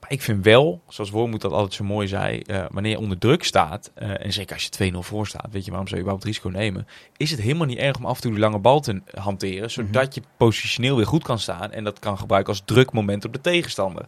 Maar 0.00 0.12
ik 0.12 0.22
vind 0.22 0.44
wel, 0.44 0.82
zoals 0.88 1.10
Wormoed 1.10 1.40
dat 1.40 1.52
altijd 1.52 1.74
zo 1.74 1.84
mooi 1.84 2.08
zei, 2.08 2.40
eh, 2.40 2.64
wanneer 2.70 2.90
je 2.90 2.98
onder 2.98 3.18
druk 3.18 3.44
staat, 3.44 3.90
eh, 3.94 4.24
en 4.24 4.32
zeker 4.32 4.54
als 4.54 4.62
je 4.64 4.70
2-0 4.70 5.02
voor 5.02 5.26
staat, 5.26 5.46
weet 5.50 5.64
je 5.64 5.70
waarom 5.70 5.88
zou 5.88 6.00
je 6.00 6.06
überhaupt 6.06 6.24
risico 6.24 6.48
nemen, 6.48 6.86
is 7.16 7.30
het 7.30 7.40
helemaal 7.40 7.66
niet 7.66 7.78
erg 7.78 7.96
om 7.96 8.06
af 8.06 8.14
en 8.16 8.22
toe 8.22 8.30
die 8.30 8.40
lange 8.40 8.58
bal 8.58 8.80
te 8.80 9.02
hanteren, 9.14 9.70
zodat 9.70 10.14
je 10.14 10.22
positioneel 10.36 10.96
weer 10.96 11.06
goed 11.06 11.22
kan 11.22 11.38
staan 11.38 11.72
en 11.72 11.84
dat 11.84 11.98
kan 11.98 12.18
gebruiken 12.18 12.52
als 12.52 12.62
drukmoment 12.64 13.24
op 13.24 13.32
de 13.32 13.40
tegenstander. 13.40 14.06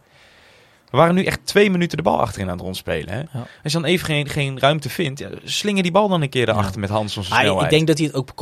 We 0.91 0.97
waren 0.97 1.15
nu 1.15 1.23
echt 1.23 1.45
twee 1.45 1.69
minuten 1.71 1.97
de 1.97 2.03
bal 2.03 2.19
achterin 2.19 2.47
aan 2.47 2.53
het 2.53 2.61
rondspelen. 2.61 3.13
Hè? 3.13 3.19
Ja. 3.19 3.47
Als 3.63 3.71
je 3.73 3.79
dan 3.79 3.85
even 3.85 4.05
geen, 4.05 4.29
geen 4.29 4.59
ruimte 4.59 4.89
vindt, 4.89 5.19
ja, 5.19 5.29
slinger 5.43 5.83
die 5.83 5.91
bal 5.91 6.07
dan 6.07 6.21
een 6.21 6.29
keer 6.29 6.49
erachter 6.49 6.73
Ja. 6.73 6.79
met 6.79 6.89
Hansons 6.89 7.31
Ah, 7.31 7.37
ik- 7.37 7.43
snelheid. 7.43 7.63
ik 7.63 7.69
denk 7.69 7.87
dat 7.87 7.97
hij 7.97 8.07
het 8.07 8.15
ook 8.15 8.33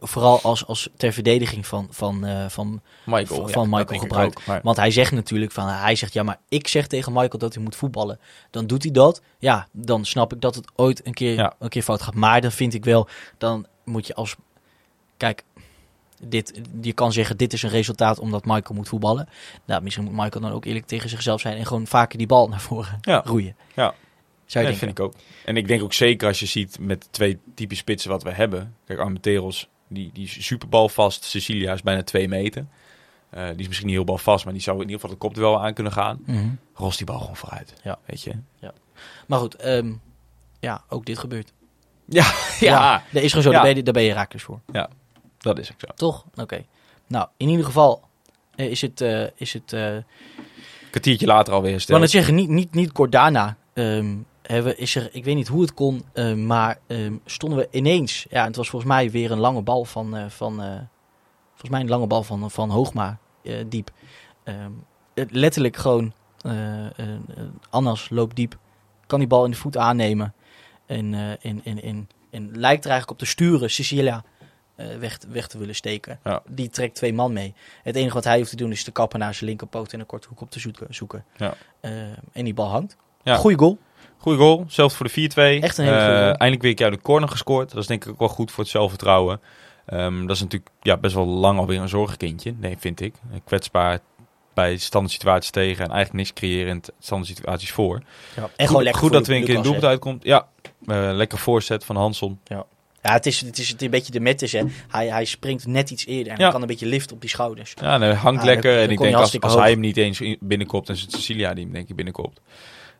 vooral 0.00 0.40
als, 0.42 0.66
als 0.66 0.88
ter 0.96 1.12
verdediging 1.12 1.66
van, 1.66 1.86
van, 1.90 2.24
eh, 2.26 2.48
van 2.48 2.80
Michael, 3.04 3.48
van 3.48 3.68
Michael 3.68 4.00
gebruikt. 4.00 4.38
ook, 4.38 4.46
maar- 4.46 4.60
Want 4.62 4.76
hij 4.76 4.90
zegt 4.90 5.12
natuurlijk 5.12 5.52
van, 5.52 5.68
hij 5.68 5.94
zegt 5.94 6.12
ja, 6.12 6.22
maar 6.22 6.38
ik 6.48 6.68
zeg 6.68 6.86
tegen 6.86 7.12
Michael 7.12 7.38
dat 7.38 7.54
hij 7.54 7.62
moet 7.62 7.76
voetballen. 7.76 8.18
Dan 8.50 8.66
doet 8.66 8.82
hij 8.82 8.92
dat. 8.92 9.22
Ja, 9.38 9.68
dan 9.72 10.04
snap 10.04 10.32
ik 10.32 10.40
dat 10.40 10.54
het 10.54 10.68
ooit 10.76 11.06
een 11.06 11.14
keer, 11.14 11.52
een 11.58 11.68
keer 11.68 11.82
fout 11.82 12.02
gaat. 12.02 12.14
Maar 12.14 12.40
dan 12.40 12.52
vind 12.52 12.74
ik 12.74 12.84
wel, 12.84 13.08
dan 13.38 13.66
moet 13.84 14.06
je 14.06 14.14
als, 14.14 14.34
kijk, 15.16 15.42
dit, 16.22 16.60
je 16.80 16.92
kan 16.92 17.12
zeggen 17.12 17.36
dit 17.36 17.52
is 17.52 17.62
een 17.62 17.70
resultaat 17.70 18.18
omdat 18.18 18.44
Michael 18.44 18.74
moet 18.74 18.88
voetballen. 18.88 19.28
Nou, 19.64 19.82
misschien 19.82 20.04
moet 20.04 20.12
Michael 20.12 20.40
dan 20.44 20.52
ook 20.52 20.64
eerlijk 20.64 20.86
tegen 20.86 21.08
zichzelf 21.08 21.40
zijn 21.40 21.56
en 21.56 21.66
gewoon 21.66 21.86
vaker 21.86 22.18
die 22.18 22.26
bal 22.26 22.48
naar 22.48 22.60
voren 22.60 22.98
Ja. 23.00 23.22
roeien. 23.24 23.56
Ja. 23.74 23.94
Zou 24.46 24.64
Ja, 24.64 24.70
je 24.70 24.76
dat 24.78 24.84
vind 24.86 24.98
ik 24.98 25.04
ook. 25.04 25.14
En 25.44 25.56
ik 25.56 25.68
denk 25.68 25.82
ook 25.82 25.92
zeker 25.92 26.28
als 26.28 26.40
je 26.40 26.46
ziet 26.46 26.78
met 26.80 27.02
de 27.02 27.08
twee 27.10 27.38
type 27.54 27.74
spitsen 27.74 28.10
wat 28.10 28.22
we 28.22 28.30
hebben. 28.32 28.74
Kijk, 28.86 28.98
Armenteros, 28.98 29.68
die, 29.88 30.10
die 30.12 30.24
is 30.24 30.46
super 30.46 30.68
balvast. 30.68 31.24
Cecilia 31.24 31.72
is 31.72 31.82
bijna 31.82 32.02
twee 32.02 32.28
meter. 32.28 32.66
Eh, 33.30 33.46
die 33.48 33.56
is 33.60 33.66
misschien 33.66 33.86
niet 33.86 33.96
heel 33.96 34.04
balvast, 34.04 34.44
maar 34.44 34.52
die 34.52 34.62
zou 34.62 34.76
in 34.76 34.82
ieder 34.82 35.00
geval 35.00 35.10
de 35.14 35.20
kop 35.20 35.34
er 35.34 35.40
wel 35.42 35.62
aan 35.64 35.74
kunnen 35.74 35.92
gaan. 35.92 36.20
Mhm. 36.26 36.48
Ros 36.74 36.96
die 36.96 37.06
bal 37.06 37.18
gewoon 37.18 37.36
vooruit. 37.36 37.72
Ja. 37.82 37.98
Weet 38.06 38.22
je? 38.22 38.32
Maar 39.26 39.38
goed, 39.38 39.54
ehm, 39.54 39.92
ja, 40.60 40.84
ook 40.88 41.06
dit 41.06 41.18
gebeurt. 41.18 41.52
Ja, 42.04 42.32
ja. 42.60 43.02
dat 43.10 43.22
is 43.22 43.28
gewoon 43.28 43.42
zo, 43.44 43.50
Ja. 43.50 43.56
daar, 43.56 43.66
ben 43.66 43.76
je, 43.76 43.82
daar 43.82 43.92
ben 43.92 44.02
je 44.02 44.12
raakjes 44.12 44.42
voor. 44.42 44.60
Dat 45.38 45.58
is 45.58 45.72
ook 45.72 45.80
zo. 45.80 45.86
Toch? 45.94 46.24
Oké. 46.34 46.64
Nou, 47.06 47.28
in 47.36 47.48
ieder 47.48 47.64
geval 47.64 48.02
eh, 48.54 48.70
is 48.70 48.80
het, 48.80 49.00
eh, 49.00 49.24
is 49.34 49.52
het 49.52 49.72
eh, 49.72 49.94
Een 49.94 50.04
kwartiertje 50.90 51.26
later 51.26 51.52
alweer 51.54 51.70
hersteld. 51.70 51.98
wou 51.98 52.00
net 52.00 52.10
zeggen, 52.10 52.34
niet, 52.34 52.48
niet, 52.48 52.74
niet 52.74 52.92
kort 52.92 53.12
daarna 53.12 53.56
ehm, 53.72 54.16
hebben, 54.42 54.78
is 54.78 54.94
er, 54.94 55.08
ik 55.12 55.24
weet 55.24 55.34
niet 55.34 55.48
hoe 55.48 55.60
het 55.60 55.74
kon, 55.74 56.04
maar 56.46 56.78
ehm, 56.86 57.12
stonden 57.24 57.58
we 57.58 57.68
ineens, 57.70 58.26
ja, 58.30 58.44
het 58.44 58.56
was 58.56 58.68
volgens 58.68 58.90
mij 58.92 59.10
weer 59.10 59.30
een 59.30 59.38
lange 59.38 59.62
bal 59.62 59.84
van, 59.84 60.30
van 60.30 60.54
volgens 61.48 61.70
mij 61.70 61.80
een 61.80 61.88
lange 61.88 62.06
bal 62.06 62.22
van, 62.22 62.50
van 62.50 62.70
Hoogma 62.70 63.18
diep. 63.66 63.90
Ehm, 64.44 64.70
het- 65.14 65.32
letterlijk 65.32 65.76
gewoon, 65.76 66.12
Annas 67.70 68.10
loopt 68.10 68.36
diep, 68.36 68.58
kan 69.06 69.18
die 69.18 69.28
bal 69.28 69.44
in 69.44 69.50
de 69.50 69.56
voet 69.56 69.76
aannemen 69.76 70.34
en, 70.86 71.14
en, 71.42 71.60
en, 71.64 71.82
en, 71.82 72.08
en 72.30 72.50
lijkt 72.58 72.84
er 72.84 72.90
eigenlijk 72.90 73.10
op 73.10 73.18
te 73.18 73.26
sturen, 73.32 73.70
Cecilia 73.70 74.24
weg, 74.98 75.18
weg 75.28 75.46
te 75.46 75.58
willen 75.58 75.74
steken. 75.74 76.18
Ja. 76.24 76.42
Die 76.48 76.68
trekt 76.68 76.94
twee 76.94 77.12
man 77.14 77.32
mee. 77.32 77.54
Het 77.82 77.96
enige 77.96 78.14
wat 78.14 78.24
hij 78.24 78.38
hoeft 78.38 78.50
te 78.50 78.56
doen 78.56 78.70
is 78.70 78.84
te 78.84 78.90
kappen 78.90 79.18
naar 79.18 79.34
zijn 79.34 79.48
linkerpoot 79.48 79.92
en 79.92 80.00
een 80.00 80.06
korte 80.06 80.28
hoek 80.28 80.40
op 80.40 80.50
te 80.50 80.60
zoeken. 80.60 80.86
zoeken. 80.90 81.24
Ja. 81.36 81.54
Eh, 81.80 81.90
en 82.32 82.44
die 82.44 82.54
bal 82.54 82.68
hangt. 82.68 82.96
Ja. 83.22 83.36
Goeie 83.36 83.58
goal. 83.58 83.78
Goeie 84.18 84.38
goal, 84.38 84.64
zelfs 84.68 84.94
voor 84.94 85.06
de 85.06 85.12
4-2. 85.12 85.62
Echt 85.62 85.78
een 85.78 85.84
hele 85.84 85.96
Eh, 85.96 86.04
goal. 86.06 86.18
Eindelijk 86.22 86.60
weer 86.60 86.70
een 86.70 86.76
keer 86.76 86.86
uit 86.86 86.94
de 86.94 87.00
corner 87.02 87.28
gescoord. 87.28 87.70
Dat 87.70 87.78
is 87.82 87.86
denk 87.86 88.04
ik 88.04 88.10
ook 88.10 88.18
wel 88.18 88.28
goed 88.28 88.50
voor 88.50 88.62
het 88.64 88.72
zelfvertrouwen. 88.72 89.40
Ehm, 89.86 90.20
dat 90.26 90.36
is 90.36 90.42
natuurlijk 90.42 90.70
ja, 90.82 90.96
best 90.96 91.14
wel 91.14 91.26
lang 91.26 91.58
alweer 91.58 91.80
een 91.80 91.88
zorgenkindje, 91.88 92.54
nee, 92.58 92.76
vind 92.78 93.00
ik. 93.00 93.14
Eh, 93.32 93.38
Kwetsbaar 93.44 93.98
bij 94.54 94.76
standaard 94.76 95.12
situaties 95.14 95.50
tegen 95.50 95.84
en 95.84 95.90
eigenlijk 95.90 96.12
niks 96.12 96.32
creërend 96.32 96.90
standaard 96.98 97.30
situaties 97.36 97.72
voor. 97.72 97.94
En 98.34 98.42
goed, 98.42 98.66
gewoon 98.66 98.82
lekker 98.82 99.02
goed 99.02 99.12
dat 99.12 99.26
we 99.26 99.32
een 99.34 99.38
keer 99.40 99.48
Lucas, 99.48 99.62
doelpunt 99.64 99.84
uitkomt. 99.84 100.24
Ja, 100.24 100.48
eh, 100.86 101.10
lekker 101.12 101.38
voorzet 101.38 101.84
van 101.84 101.96
Hanson. 101.96 102.40
hè. 102.44 102.56
Ja, 103.08 103.14
het 103.14 103.26
is, 103.26 103.40
het 103.40 103.58
is 103.58 103.74
een 103.78 103.90
beetje 103.90 104.12
de 104.12 104.20
mettes, 104.20 104.52
hè. 104.52 104.62
Hij, 104.88 105.06
hij 105.08 105.24
springt 105.24 105.66
net 105.66 105.90
iets 105.90 106.06
eerder 106.06 106.32
en 106.32 106.38
Ja. 106.40 106.50
kan 106.50 106.60
een 106.60 106.66
beetje 106.66 106.86
lift 106.86 107.12
op 107.12 107.20
die 107.20 107.30
schouders. 107.30 107.74
Ja, 107.80 107.94
en 107.94 108.00
hij 108.00 108.14
hangt 108.14 108.40
Ah, 108.40 108.46
lekker. 108.46 108.62
dan- 108.70 108.72
dan 108.80 108.84
en 108.86 108.90
ik 108.92 108.98
denk 108.98 109.14
als, 109.14 109.40
als 109.40 109.52
hoog. 109.52 109.62
hij 109.62 109.70
hem 109.70 109.80
niet 109.80 109.96
eens 109.96 110.20
in- 110.20 110.36
binnenkopt, 110.40 110.86
dan 110.86 110.96
is 110.96 111.02
het 111.02 111.12
Cecilia 111.12 111.54
die 111.54 111.64
hem 111.64 111.72
denk 111.72 111.88
ik 111.88 111.96
binnenkopt. 111.96 112.40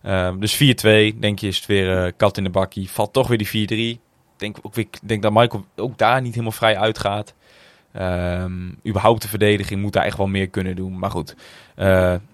Ehm, 0.03 0.39
dus 0.39 0.55
4-2, 0.55 1.19
denk 1.19 1.39
je 1.39 1.47
is 1.47 1.57
het 1.57 1.67
weer 1.67 2.05
eh, 2.05 2.13
kat 2.17 2.37
in 2.37 2.45
de 2.45 2.51
bakkie. 2.51 2.91
Valt 2.91 3.13
toch 3.13 3.29
weer 3.29 3.39
die 3.39 3.47
4-3. 3.49 3.91
Ik 4.33 4.45
denk, 4.45 4.57
ook 4.63 4.75
weer, 4.75 4.85
ik 4.85 4.99
denk 5.03 5.23
dat 5.23 5.33
Michael 5.33 5.65
ook 5.77 5.99
daar 5.99 6.21
niet 6.21 6.31
helemaal 6.33 6.53
vrij 6.53 6.77
uitgaat. 6.79 7.35
Ehm, 7.93 8.69
überhaupt 8.87 9.23
de 9.23 9.29
verdediging 9.29 9.81
moet 9.83 9.93
daar 9.93 10.05
echt 10.05 10.17
wel 10.17 10.27
meer 10.27 10.49
kunnen 10.49 10.77
doen. 10.77 10.99
Maar 10.99 11.11
goed, 11.11 11.35
eh, 11.75 11.87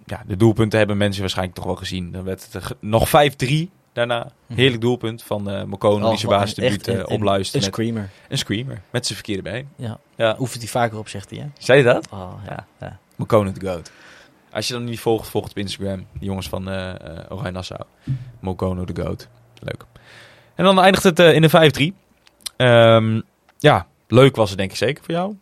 ja, 0.06 0.22
de 0.26 0.36
doelpunten 0.36 0.78
hebben 0.78 0.96
mensen 0.96 1.20
waarschijnlijk 1.20 1.56
toch 1.56 1.66
wel 1.66 1.76
gezien. 1.76 2.12
Dan 2.12 2.24
werd 2.24 2.48
het 2.52 2.74
nog 2.80 3.08
5-3 3.08 3.70
daarna. 3.94 4.32
Mhm. 4.46 4.58
Heerlijk 4.58 4.80
doelpunt 4.80 5.22
van 5.22 5.50
eh 5.50 5.62
Mokono, 5.64 6.04
Oh, 6.04 6.08
die 6.10 6.18
zijn 6.18 6.30
basisdebuut 6.32 6.70
echt 6.72 6.86
een- 6.86 6.94
eh, 6.94 6.98
een- 7.16 7.26
Een 7.26 7.36
met 7.52 7.62
screamer. 7.64 8.10
een 8.28 8.38
screamer. 8.38 8.80
Met 8.90 9.06
zijn 9.06 9.18
verkeerde 9.18 9.42
been. 9.42 9.68
Ja. 9.76 9.98
Ja. 10.16 10.36
Oefent 10.38 10.62
hij 10.62 10.70
vaker 10.70 10.98
op, 10.98 11.08
zegt 11.08 11.30
hij, 11.30 11.38
hè. 11.38 11.46
Zei 11.58 11.78
je 11.78 11.84
dat? 11.84 12.08
Oh, 12.10 12.32
ja. 12.48 12.66
ja. 12.80 12.98
Mokono 13.16 13.52
the 13.52 13.66
Goat. 13.66 13.90
Als 14.52 14.66
je 14.68 14.72
dan 14.74 14.84
niet 14.84 15.00
volgt, 15.00 15.28
volgt 15.28 15.50
op 15.50 15.58
Instagram. 15.58 15.96
Die 16.12 16.28
jongens 16.28 16.48
van 16.48 16.68
eh, 16.70 16.92
Oranje 17.28 17.50
Nassau. 17.50 17.80
Mokono 18.40 18.84
the 18.84 19.02
Goat. 19.02 19.28
Leuk. 19.60 19.84
En 20.54 20.64
dan 20.64 20.80
eindigt 20.80 21.04
het 21.04 21.18
in 21.18 21.42
de 21.42 21.48
5-3. 21.48 21.94
Ehm, 22.56 23.20
ja, 23.58 23.86
leuk 24.08 24.36
was 24.36 24.48
het 24.48 24.58
denk 24.58 24.70
ik 24.70 24.76
zeker 24.76 25.04
voor 25.04 25.14
jou. 25.14 25.36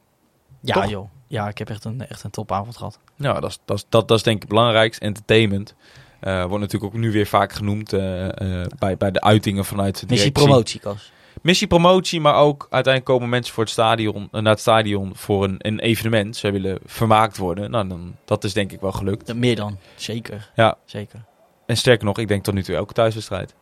Ja, 0.61 0.75
Toch? 0.75 0.91
joh. 0.91 1.11
Ja, 1.27 1.49
ik 1.49 1.59
heb 1.59 1.71
echt 1.71 1.85
een, 1.85 2.07
echt 2.09 2.23
een 2.25 2.31
topavond 2.31 2.77
gehad. 2.77 2.99
Nou, 3.17 3.41
dat 3.41 3.51
is, 3.51 3.59
dat 3.65 3.77
is, 3.77 3.85
dat, 3.89 4.09
dat 4.09 4.17
is 4.19 4.23
denk 4.25 4.37
ik 4.37 4.43
het 4.43 4.51
belangrijkste. 4.51 5.05
Entertainment. 5.05 5.75
Eh, 6.23 6.45
wordt 6.45 6.61
natuurlijk 6.61 6.95
ook 6.95 7.01
nu 7.01 7.13
weer 7.13 7.27
vaak 7.27 7.53
genoemd 7.53 7.93
eh, 7.93 8.61
eh, 8.61 8.67
bij, 8.79 8.97
bij 8.97 9.11
de 9.11 9.21
uitingen 9.21 9.65
vanuit 9.65 10.01
de 10.01 10.07
Missie 10.09 10.31
promotie, 10.31 10.81
Kas. 10.81 11.13
Missie 11.41 11.67
promotie, 11.67 12.21
maar 12.21 12.35
ook 12.35 12.67
uiteindelijk 12.71 13.05
komen 13.05 13.29
mensen 13.29 13.55
voor 13.55 13.63
het 13.63 13.73
stadion, 13.73 14.29
naar 14.31 14.45
het 14.45 14.61
stadion 14.61 15.13
voor 15.15 15.45
een, 15.45 15.57
een 15.59 15.79
evenement. 15.81 16.37
Ze 16.37 16.51
willen 16.51 16.79
vermaakt 16.85 17.37
worden. 17.37 17.71
Nou, 17.71 17.89
dan, 17.89 18.17
dat 18.25 18.45
is 18.45 18.53
denk 18.53 18.73
ik 18.73 18.81
wel 18.81 18.93
gelukt. 18.93 19.35
Meer 19.35 19.57
dan. 19.57 19.79
Zeker. 19.95 20.51
Ja. 20.55 20.79
Zeker. 20.85 21.25
En 21.67 21.77
sterker 21.77 22.05
nog, 22.05 22.19
ik 22.19 22.29
denk 22.29 22.45
tot 22.45 22.55
nu 22.55 22.63
toe 22.63 22.75
elke 22.75 22.93
thuiswedstrijd. 22.93 23.55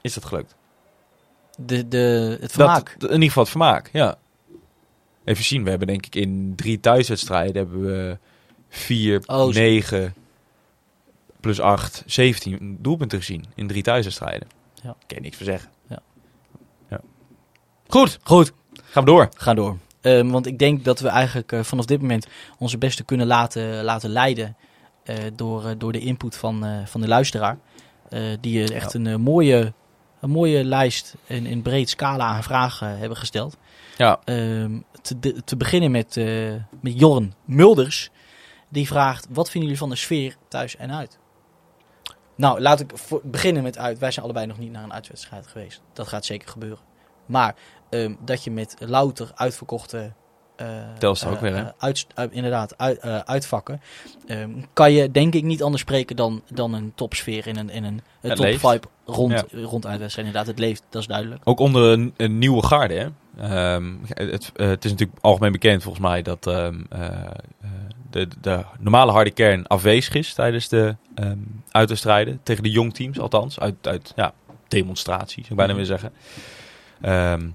Is 0.00 0.14
dat 0.14 0.24
gelukt? 0.24 0.56
De, 1.56 1.88
de, 1.88 2.36
het 2.40 2.52
vermaak. 2.52 2.94
Dat, 2.98 3.08
in 3.08 3.14
ieder 3.14 3.28
geval 3.28 3.42
het 3.42 3.52
vermaak, 3.52 3.90
ja. 3.92 4.16
Even 5.24 5.44
zien, 5.44 5.64
we 5.64 5.70
hebben 5.70 5.88
denk 5.88 6.06
ik 6.06 6.14
in 6.14 6.52
drie 6.56 6.80
thuiswedstrijden 6.80 7.56
hebben 7.56 7.80
we 7.80 8.18
vier, 8.68 9.22
Oh, 9.26 9.52
negen 9.52 10.14
plus 11.44 11.60
acht, 11.60 12.02
17 12.06 12.78
doelpunten 12.80 13.18
gezien 13.18 13.44
in 13.54 13.66
drie 13.66 13.82
thuiswedstrijden. 13.82 14.48
Ja. 14.82 14.90
Ik 14.90 15.06
kan 15.06 15.16
je 15.16 15.20
niks 15.20 15.36
voor 15.36 15.46
zeggen. 15.46 15.70
Ja. 15.88 15.98
Ja. 16.90 17.00
Goed, 17.86 18.18
Goed. 18.22 18.52
gaan 18.84 19.04
we 19.04 19.10
door. 19.10 19.28
Ga 19.36 19.54
door. 19.54 19.76
Ehm, 20.00 20.28
want 20.28 20.46
ik 20.46 20.58
denk 20.58 20.84
dat 20.84 21.00
we 21.00 21.08
eigenlijk 21.08 21.52
eh, 21.52 21.62
vanaf 21.62 21.84
dit 21.84 22.00
moment 22.00 22.26
onze 22.58 22.78
beste 22.78 23.04
kunnen 23.04 23.26
laten, 23.26 23.84
laten 23.84 24.10
leiden 24.10 24.56
eh, 25.04 25.16
door, 25.34 25.64
eh, 25.64 25.74
door 25.78 25.92
de 25.92 25.98
input 26.00 26.36
van, 26.36 26.64
van 26.86 27.00
de 27.00 27.08
luisteraar. 27.08 27.58
Die 28.40 28.74
echt 28.74 28.92
Ja. 28.92 29.00
een, 29.00 29.20
mooie, 29.20 29.72
een 30.20 30.30
mooie 30.30 30.64
lijst 30.64 31.14
en 31.26 31.46
een 31.46 31.62
breed 31.62 31.88
scala 31.90 32.24
aan 32.26 32.42
vragen 32.42 32.98
hebben 32.98 33.18
gesteld. 33.18 33.56
Ja, 33.96 34.20
Ehm, 34.24 34.78
te, 35.02 35.18
de- 35.18 35.42
te 35.44 35.56
beginnen 35.56 35.90
met, 35.90 36.16
met 36.80 36.98
Jorn 36.98 37.34
Mulders. 37.44 38.10
die 38.68 38.86
vraagt: 38.86 39.26
wat 39.30 39.50
vinden 39.50 39.62
jullie 39.62 39.78
van 39.78 39.88
de 39.90 39.96
sfeer 39.96 40.36
thuis 40.48 40.76
en 40.76 40.92
uit? 40.92 41.18
Nou, 42.36 42.60
laat 42.60 42.80
ik 42.80 42.90
voor- 42.94 43.20
beginnen 43.24 43.62
met 43.62 43.78
uit. 43.78 43.98
Wij 43.98 44.10
zijn 44.10 44.24
allebei 44.24 44.46
nog 44.46 44.58
niet 44.58 44.72
naar 44.72 44.82
een 44.84 44.92
uitwedstrijd 44.92 45.46
geweest. 45.46 45.82
Dat 45.92 46.08
gaat 46.08 46.24
zeker 46.24 46.48
gebeuren. 46.48 46.78
Maar 47.26 47.54
ehm, 47.90 48.14
dat 48.24 48.44
je 48.44 48.50
met 48.50 48.76
louter 48.78 49.30
uitverkochte. 49.34 50.12
eh, 50.56 50.66
Telstar 50.98 51.30
ook 51.30 51.36
eh, 51.36 51.42
weer, 51.42 51.54
hè? 51.56 51.62
eh, 51.62 51.68
uit, 51.78 52.06
inderdaad, 52.30 52.78
uit, 52.78 52.98
eh, 52.98 53.18
uitvakken. 53.18 53.80
ehm, 54.26 54.50
kan 54.72 54.92
je 54.92 55.10
denk 55.10 55.34
ik 55.34 55.42
niet 55.44 55.62
anders 55.62 55.82
spreken 55.82 56.16
dan, 56.16 56.42
dan 56.48 56.72
een 56.72 56.92
topsfeer 56.94 57.46
in 57.46 57.56
een, 57.56 57.70
in 57.70 57.84
een, 57.84 58.00
top 58.20 58.38
leeft. 58.38 58.60
vibe 58.68 58.86
rond, 59.04 59.32
Ja. 59.32 59.44
rond 59.62 59.86
uitwedstrijd. 59.86 60.26
Inderdaad, 60.26 60.46
het 60.50 60.58
leeft, 60.58 60.82
dat 60.90 61.00
is 61.00 61.08
duidelijk. 61.08 61.40
Ook 61.44 61.58
onder 61.58 61.82
een, 61.92 62.14
een 62.16 62.38
nieuwe 62.38 62.66
garde. 62.66 62.94
Hè? 62.94 63.08
Ehm, 63.76 63.94
het, 64.08 64.50
het 64.54 64.84
is 64.84 64.90
natuurlijk 64.90 65.18
algemeen 65.20 65.52
bekend 65.52 65.82
volgens 65.82 66.04
mij 66.04 66.22
dat 66.22 66.46
ehm, 66.46 66.80
eh, 66.90 67.06
eh, 67.06 67.30
de, 68.14 68.28
de 68.40 68.64
normale 68.78 69.12
harde 69.12 69.30
kern 69.30 69.66
afwezig 69.66 70.14
is 70.14 70.34
tijdens 70.34 70.68
de 70.68 70.96
ehm 71.14 71.38
uitwedstrijden. 71.70 72.40
Tegen 72.42 72.62
de 72.62 72.70
jong 72.70 72.94
teams 72.94 73.18
althans. 73.18 73.60
Uit, 73.60 73.74
uit 73.82 74.12
ja, 74.16 74.32
demonstratie 74.68 75.44
zou 75.44 75.50
ik 75.50 75.56
bijna 75.56 75.72
Mhm. 75.72 75.82
willen 75.82 75.98
zeggen. 76.00 76.12
Ehm, 77.00 77.46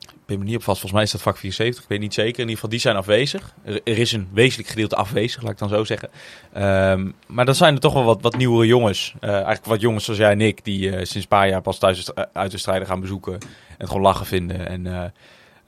ik 0.00 0.36
ben 0.36 0.38
me 0.38 0.44
niet 0.44 0.56
op 0.56 0.62
vast. 0.62 0.80
Volgens 0.80 0.92
mij 0.92 1.02
is 1.02 1.10
dat 1.10 1.22
vak 1.22 1.36
74. 1.36 1.82
Ik 1.82 1.88
weet 1.88 2.00
niet 2.00 2.14
zeker. 2.14 2.34
In 2.34 2.40
ieder 2.40 2.54
geval, 2.54 2.70
die 2.70 2.78
zijn 2.78 2.96
afwezig. 2.96 3.54
Er, 3.64 3.80
er 3.84 3.98
is 3.98 4.12
een 4.12 4.28
wezenlijk 4.32 4.68
gedeelte 4.68 4.96
afwezig, 4.96 5.42
laat 5.42 5.52
ik 5.52 5.58
dan 5.58 5.68
zo 5.68 5.84
zeggen. 5.84 6.08
Ehm, 6.52 7.10
maar 7.26 7.44
dan 7.44 7.54
zijn 7.54 7.74
er 7.74 7.80
toch 7.80 7.92
wel 7.92 8.04
wat, 8.04 8.22
wat 8.22 8.36
nieuwere 8.36 8.66
jongens. 8.66 9.14
Eh, 9.20 9.30
eigenlijk 9.32 9.64
wat 9.64 9.80
jongens 9.80 10.04
zoals 10.04 10.20
jij 10.20 10.30
en 10.30 10.40
ik. 10.40 10.64
Die 10.64 10.88
eh, 10.90 10.96
sinds 10.96 11.14
een 11.14 11.28
paar 11.28 11.48
jaar 11.48 11.60
pas 11.62 11.78
thuis 11.78 12.10
uit 12.32 12.50
de 12.50 12.58
strijden 12.58 12.86
gaan 12.86 13.00
bezoeken. 13.00 13.32
En 13.32 13.40
het 13.78 13.86
gewoon 13.86 14.02
lachen 14.02 14.26
vinden. 14.26 14.66
En, 14.68 15.12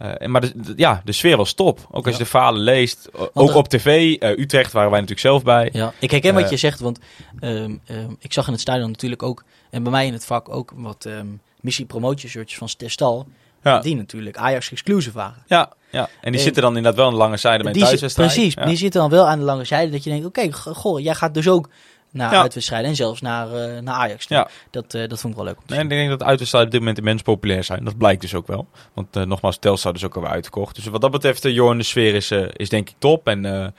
eh, 0.03 0.09
eh, 0.11 0.15
en, 0.19 0.31
maar 0.31 0.41
de, 0.41 0.53
de- 0.55 0.73
ja, 0.77 1.01
de 1.05 1.13
sfeer 1.13 1.37
was 1.37 1.53
top. 1.53 1.79
Ook 1.91 2.05
als 2.07 2.15
je 2.15 2.19
Ja. 2.21 2.25
de 2.25 2.31
verhalen 2.31 2.61
leest. 2.61 3.09
Ook 3.33 3.49
er- 3.51 3.57
op 3.57 3.69
tv. 3.69 4.15
eh, 4.19 4.39
Utrecht 4.39 4.73
waren 4.73 4.91
wij 4.91 5.01
natuurlijk 5.01 5.27
zelf 5.27 5.43
bij. 5.43 5.69
Ja, 5.73 5.93
ik 5.99 6.11
herken 6.11 6.35
wat 6.35 6.43
Eh, 6.45 6.51
je 6.51 6.57
zegt, 6.57 6.81
want 6.81 6.99
ehm, 7.41 7.77
ehm, 7.87 8.11
ik 8.19 8.33
zag 8.33 8.47
in 8.47 8.53
het 8.53 8.61
stadion 8.61 8.91
natuurlijk 8.91 9.23
ook, 9.23 9.45
en 9.71 9.83
bij 9.83 9.93
mij 9.93 10.07
in 10.07 10.13
het 10.13 10.25
vak 10.25 10.49
ook, 10.55 10.73
wat 10.77 11.05
ehm 11.05 11.27
missie-promotie-shirtjes 11.61 12.59
van 12.59 12.69
Terstal, 12.77 13.27
Ja. 13.63 13.81
die 13.81 13.97
natuurlijk 13.97 14.37
Ajax-exclusive 14.37 15.17
waren. 15.17 15.43
Ja, 15.47 15.73
ja. 15.91 16.01
en 16.01 16.09
die 16.23 16.33
En- 16.33 16.39
zitten 16.45 16.63
dan 16.63 16.77
inderdaad 16.77 16.97
wel 16.99 17.07
aan 17.07 17.13
de 17.13 17.19
lange 17.19 17.37
zijde 17.37 17.65
bij 17.65 17.73
thuiswedstrijd. 17.73 18.33
precies, 18.33 18.55
Ja. 18.55 18.65
die 18.65 18.77
zitten 18.77 19.01
dan 19.01 19.11
wel 19.11 19.27
aan 19.29 19.39
de 19.39 19.45
lange 19.45 19.65
zijde, 19.65 19.93
dat 19.93 20.05
je 20.05 20.11
denkt, 20.11 20.27
oké, 20.27 20.53
goh, 20.53 21.01
jij 21.01 21.15
gaat 21.15 21.35
dus 21.35 21.49
ook 21.49 21.69
naar 22.13 22.33
Ja. 22.33 22.41
uitwedstrijden 22.41 22.89
en 22.89 22.97
zelfs 22.97 23.21
naar, 23.21 23.53
eh, 23.55 23.83
naar 23.83 23.95
Ajax. 23.95 24.27
toe. 24.27 24.37
Ja. 24.37 24.49
Dat, 24.71 24.95
eh, 24.95 25.09
dat 25.09 25.21
vond 25.21 25.33
ik 25.33 25.39
wel 25.39 25.49
leuk 25.49 25.59
om 25.59 25.67
te 25.67 25.73
Nee, 25.75 25.83
en 25.83 25.91
ik 25.91 25.97
denk 25.97 26.11
dat 26.11 26.23
uitwedstrijden 26.23 26.71
op 26.71 26.77
dit 26.77 26.87
moment 26.87 26.99
immens 27.05 27.23
populair 27.23 27.65
zijn. 27.65 27.85
Dat 27.85 27.97
blijkt 27.97 28.21
dus 28.21 28.35
ook 28.35 28.47
wel. 28.47 28.67
Want 28.93 29.17
eh, 29.17 29.23
nogmaals, 29.23 29.59
Telstar 29.59 29.95
is 29.95 30.05
ook 30.05 30.15
alweer 30.15 30.31
uitgekocht. 30.31 30.75
Dus 30.75 30.87
wat 30.87 31.01
dat 31.01 31.11
betreft, 31.11 31.43
de 31.43 31.53
Jorn, 31.53 31.79
de 31.79 31.85
sfeer 31.85 32.15
is, 32.15 32.31
is 32.53 32.69
denk 32.69 32.89
ik 32.89 32.95
top. 32.99 33.29
En 33.29 33.73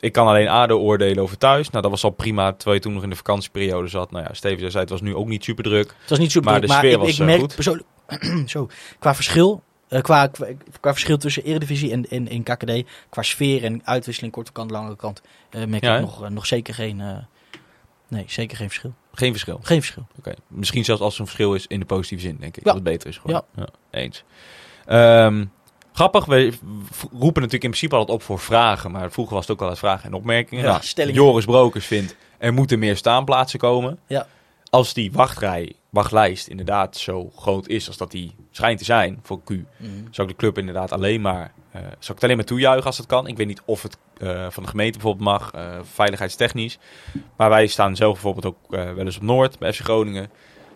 ik 0.00 0.12
kan 0.12 0.26
alleen 0.26 0.48
ADO 0.48 0.78
oordelen 0.78 1.22
over 1.22 1.38
thuis. 1.38 1.70
Nou, 1.70 1.82
dat 1.82 1.90
was 1.90 2.04
al 2.04 2.10
prima, 2.10 2.52
terwijl 2.52 2.76
je 2.76 2.82
toen 2.82 2.92
nog 2.92 3.02
in 3.02 3.10
de 3.10 3.16
vakantieperiode 3.16 3.88
zat. 3.88 4.10
Nou 4.10 4.24
ja, 4.24 4.34
Steven 4.34 4.70
zei 4.70 4.82
het 4.82 4.92
was 4.92 5.00
nu 5.00 5.14
ook 5.14 5.26
niet 5.26 5.44
super 5.44 5.64
druk. 5.64 5.94
Het 6.00 6.10
was 6.10 6.18
niet 6.18 6.30
super 6.30 6.50
Maar 6.50 6.60
druk, 6.60 6.70
de 6.70 6.76
sfeer 6.76 6.98
was, 6.98 7.18
ik 7.18 7.18
merk 7.18 7.40
goed. 7.40 7.54
persoonlijk, 7.54 7.86
zo, 8.46 8.68
qua 8.98 9.14
verschil, 9.14 9.62
eh, 9.88 10.02
qua, 10.02 10.26
qua, 10.26 10.46
qua 10.80 10.92
verschil 10.92 11.16
tussen 11.18 11.44
Eredivisie 11.44 11.92
en, 11.92 12.08
en, 12.08 12.28
en 12.28 12.42
KKD, 12.42 12.88
qua 13.08 13.22
sfeer 13.22 13.64
en 13.64 13.80
uitwisseling 13.84 14.32
korte 14.32 14.52
kant, 14.52 14.70
langere 14.70 14.96
kant, 14.96 15.22
eh, 15.50 15.64
merk 15.64 15.82
Ja, 15.82 15.94
ik 15.94 16.00
nog, 16.00 16.28
nog 16.28 16.46
zeker 16.46 16.74
geen, 16.74 17.26
nee, 18.08 18.24
zeker 18.26 18.56
geen 18.56 18.68
verschil. 18.68 18.94
Geen 19.12 19.30
verschil. 19.32 19.60
Geen 19.62 19.80
verschil. 19.80 20.06
Oké. 20.18 20.34
Misschien 20.48 20.84
zelfs 20.84 21.02
als 21.02 21.14
er 21.14 21.20
een 21.20 21.26
verschil 21.26 21.54
is 21.54 21.66
in 21.66 21.80
de 21.80 21.86
positieve 21.86 22.22
zin, 22.22 22.36
denk 22.40 22.56
ik. 22.56 22.64
Ja. 22.64 22.64
Dat 22.64 22.74
het 22.74 22.82
beter 22.82 23.08
is 23.08 23.18
gewoon. 23.18 23.42
Ja. 23.56 23.66
eens. 23.90 24.24
Ehm, 24.86 25.44
grappig, 25.92 26.24
we 26.24 26.52
roepen 27.00 27.18
natuurlijk 27.20 27.52
in 27.52 27.58
principe 27.70 27.96
altijd 27.96 28.18
op 28.18 28.22
voor 28.24 28.38
vragen. 28.38 28.90
Maar 28.90 29.10
vroeger 29.10 29.34
was 29.34 29.42
het 29.42 29.52
ook 29.52 29.60
wel 29.60 29.68
uit 29.68 29.78
vragen 29.78 30.04
en 30.04 30.12
opmerkingen. 30.12 30.64
Ja, 30.64 30.80
Nou. 30.96 31.12
Joris 31.12 31.44
Brokers 31.44 31.86
vindt, 31.86 32.16
er 32.38 32.52
moeten 32.52 32.78
meer 32.78 32.96
staanplaatsen 32.96 33.58
komen. 33.58 33.98
Ja. 34.06 34.26
Als 34.70 34.94
die 34.94 35.12
wachtrij, 35.12 35.72
wachtlijst 35.98 36.48
inderdaad 36.48 36.96
zo 36.96 37.32
groot 37.36 37.68
is 37.68 37.86
als 37.86 37.96
dat 37.96 38.10
die 38.10 38.34
schijnt 38.50 38.78
te 38.78 38.84
zijn 38.84 39.18
voor 39.22 39.42
Q... 39.44 39.50
Mhm. 39.50 39.64
zou 40.10 40.28
ik 40.28 40.34
de 40.34 40.40
club 40.40 40.58
inderdaad 40.58 40.92
alleen 40.92 41.20
maar, 41.20 41.52
eh 41.72 41.80
zou 41.80 41.90
ik 41.98 42.08
het 42.08 42.22
alleen 42.22 42.36
maar 42.36 42.44
toejuichen 42.44 42.86
als 42.86 42.98
het 42.98 43.06
kan. 43.06 43.26
Ik 43.26 43.36
weet 43.36 43.46
niet 43.46 43.62
of 43.64 43.82
het 43.82 43.98
eh, 44.18 44.46
van 44.50 44.62
de 44.62 44.68
gemeente 44.68 44.98
bijvoorbeeld 44.98 45.28
mag, 45.28 45.50
eh, 45.52 45.78
veiligheidstechnisch. 45.82 46.78
Maar 47.36 47.48
wij 47.48 47.66
staan 47.66 47.96
zelf 47.96 48.12
bijvoorbeeld 48.12 48.46
ook 48.46 48.58
wel 48.68 48.98
eens 49.04 49.16
op 49.16 49.22
Noord, 49.22 49.58
bij 49.58 49.72
FC 49.72 49.80
Groningen. 49.80 50.30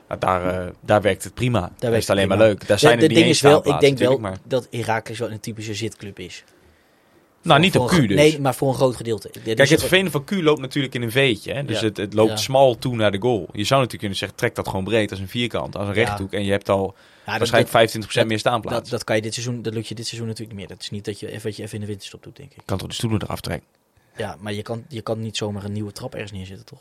Nou, 0.09 0.21
daar, 0.21 0.71
daar 0.81 1.03
werkt 1.03 1.25
het 1.25 1.35
prima. 1.35 1.61
Daar 1.61 1.91
werkt 1.91 2.07
het 2.07 2.17
alleen 2.17 2.29
maar 2.29 2.39
leuk. 2.39 2.67
Daar 2.67 2.79
zijn 2.79 2.95
De- 2.95 3.01
de 3.01 3.07
niet 3.07 3.17
ding 3.17 3.27
eens 3.29 3.37
is 3.37 3.43
wel, 3.43 3.69
ik 3.75 3.81
denk 3.81 3.99
wel 3.99 4.21
dat 4.45 4.69
Heracles 4.71 5.19
wel 5.19 5.31
een 5.31 5.41
typische 5.41 5.75
zitclub 5.75 6.19
is. 6.19 6.45
Nou, 7.43 7.61
niet 7.61 7.77
op 7.79 7.87
Q 7.89 7.91
dus. 7.91 8.07
Nee, 8.17 8.41
maar 8.41 8.55
voor 8.55 8.69
een 8.69 8.75
groot 8.75 8.97
gedeelte. 8.97 9.31
Dit 9.45 9.57
Kijk, 9.57 9.69
het 9.69 9.81
vervelende 9.81 10.11
van 10.11 10.25
Q 10.25 10.31
loopt 10.31 10.61
natuurlijk 10.61 10.95
in 10.95 11.03
een 11.03 11.11
veetje. 11.11 11.53
Hè? 11.53 11.65
Dus 11.65 11.81
Ja. 11.81 11.87
het, 11.87 11.97
het 11.97 12.15
loopt 12.15 12.31
Ja. 12.31 12.37
smal 12.37 12.79
toe 12.79 12.97
naar 12.97 13.11
de 13.11 13.21
goal. 13.21 13.39
Je 13.53 13.65
zou 13.65 13.81
natuurlijk 13.81 13.99
kunnen 13.99 14.19
zeggen, 14.19 14.37
trek 14.39 14.55
dat 14.55 14.69
gewoon 14.69 14.85
breed 14.85 15.11
als 15.11 15.21
een 15.21 15.29
vierkant, 15.29 15.77
als 15.77 15.87
een 15.89 15.95
rechthoek. 15.95 16.33
En 16.33 16.45
je 16.45 16.51
hebt 16.51 16.69
al 16.69 16.95
Ja, 17.27 17.31
dat- 17.31 17.39
waarschijnlijk 17.39 17.73
25% 17.73 18.15
dat- 18.15 18.27
meer 18.27 18.39
staanplaatsen. 18.39 18.83
Dat, 18.83 18.91
dat 18.91 19.05
kan 19.05 19.17
je 19.17 19.23
dit 19.23 19.35
seizoen, 19.35 19.63
dat 19.63 19.75
lukt 19.75 19.89
je 19.89 19.95
dit 19.95 20.07
seizoen 20.07 20.29
natuurlijk 20.29 20.59
niet 20.59 20.67
meer. 20.69 20.77
Dat 20.77 20.85
is 20.85 20.91
niet 20.91 21.05
dat 21.05 21.21
je 21.21 21.29
even, 21.31 21.43
wat 21.43 21.57
je 21.57 21.63
even 21.63 21.75
in 21.75 21.81
de 21.81 21.87
winterstop 21.87 22.23
doet, 22.23 22.37
denk 22.37 22.51
ik. 22.51 22.57
Je 22.57 22.63
kan 22.65 22.79
toch 22.79 22.89
de 22.89 22.95
stoelen 22.95 23.23
eraf 23.23 23.41
trekken? 23.41 23.69
Ja, 24.17 24.37
maar 24.41 24.53
je 24.53 24.63
kan, 24.63 24.85
je 24.89 25.01
kan 25.03 25.21
niet 25.21 25.37
zomaar 25.37 25.65
een 25.65 25.73
nieuwe 25.73 25.93
trap 25.93 26.13
ergens 26.15 26.33
neerzetten, 26.33 26.67
toch? 26.67 26.81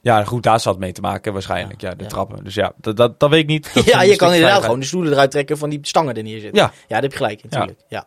Ja, 0.00 0.24
goed, 0.24 0.42
daar 0.42 0.60
zat 0.60 0.78
mee 0.78 0.92
te 0.92 1.00
maken 1.00 1.32
waarschijnlijk. 1.32 1.80
Ja, 1.80 1.88
Ja, 1.88 1.94
de 1.94 2.02
ja. 2.02 2.08
trappen. 2.08 2.44
Dus 2.44 2.54
ja, 2.54 2.72
dat, 2.76 2.96
dat, 2.96 3.20
dat 3.20 3.30
weet 3.30 3.40
ik 3.40 3.46
niet. 3.46 3.74
Dat 3.74 3.84
ja, 3.94 4.02
je 4.02 4.16
kan 4.16 4.32
inderdaad 4.32 4.62
gewoon 4.62 4.80
de 4.80 4.86
stoelen 4.86 5.12
eruit 5.12 5.30
trekken 5.30 5.58
van 5.58 5.70
die 5.70 5.78
stangen 5.82 6.14
er 6.16 6.22
neerzetten. 6.22 6.60
Ja. 6.60 6.66
ja 6.72 6.84
daar 6.88 7.02
heb 7.02 7.10
je 7.10 7.16
gelijk 7.16 7.42
natuurlijk. 7.42 7.78
Ja. 7.78 7.86
Ja, 7.88 8.06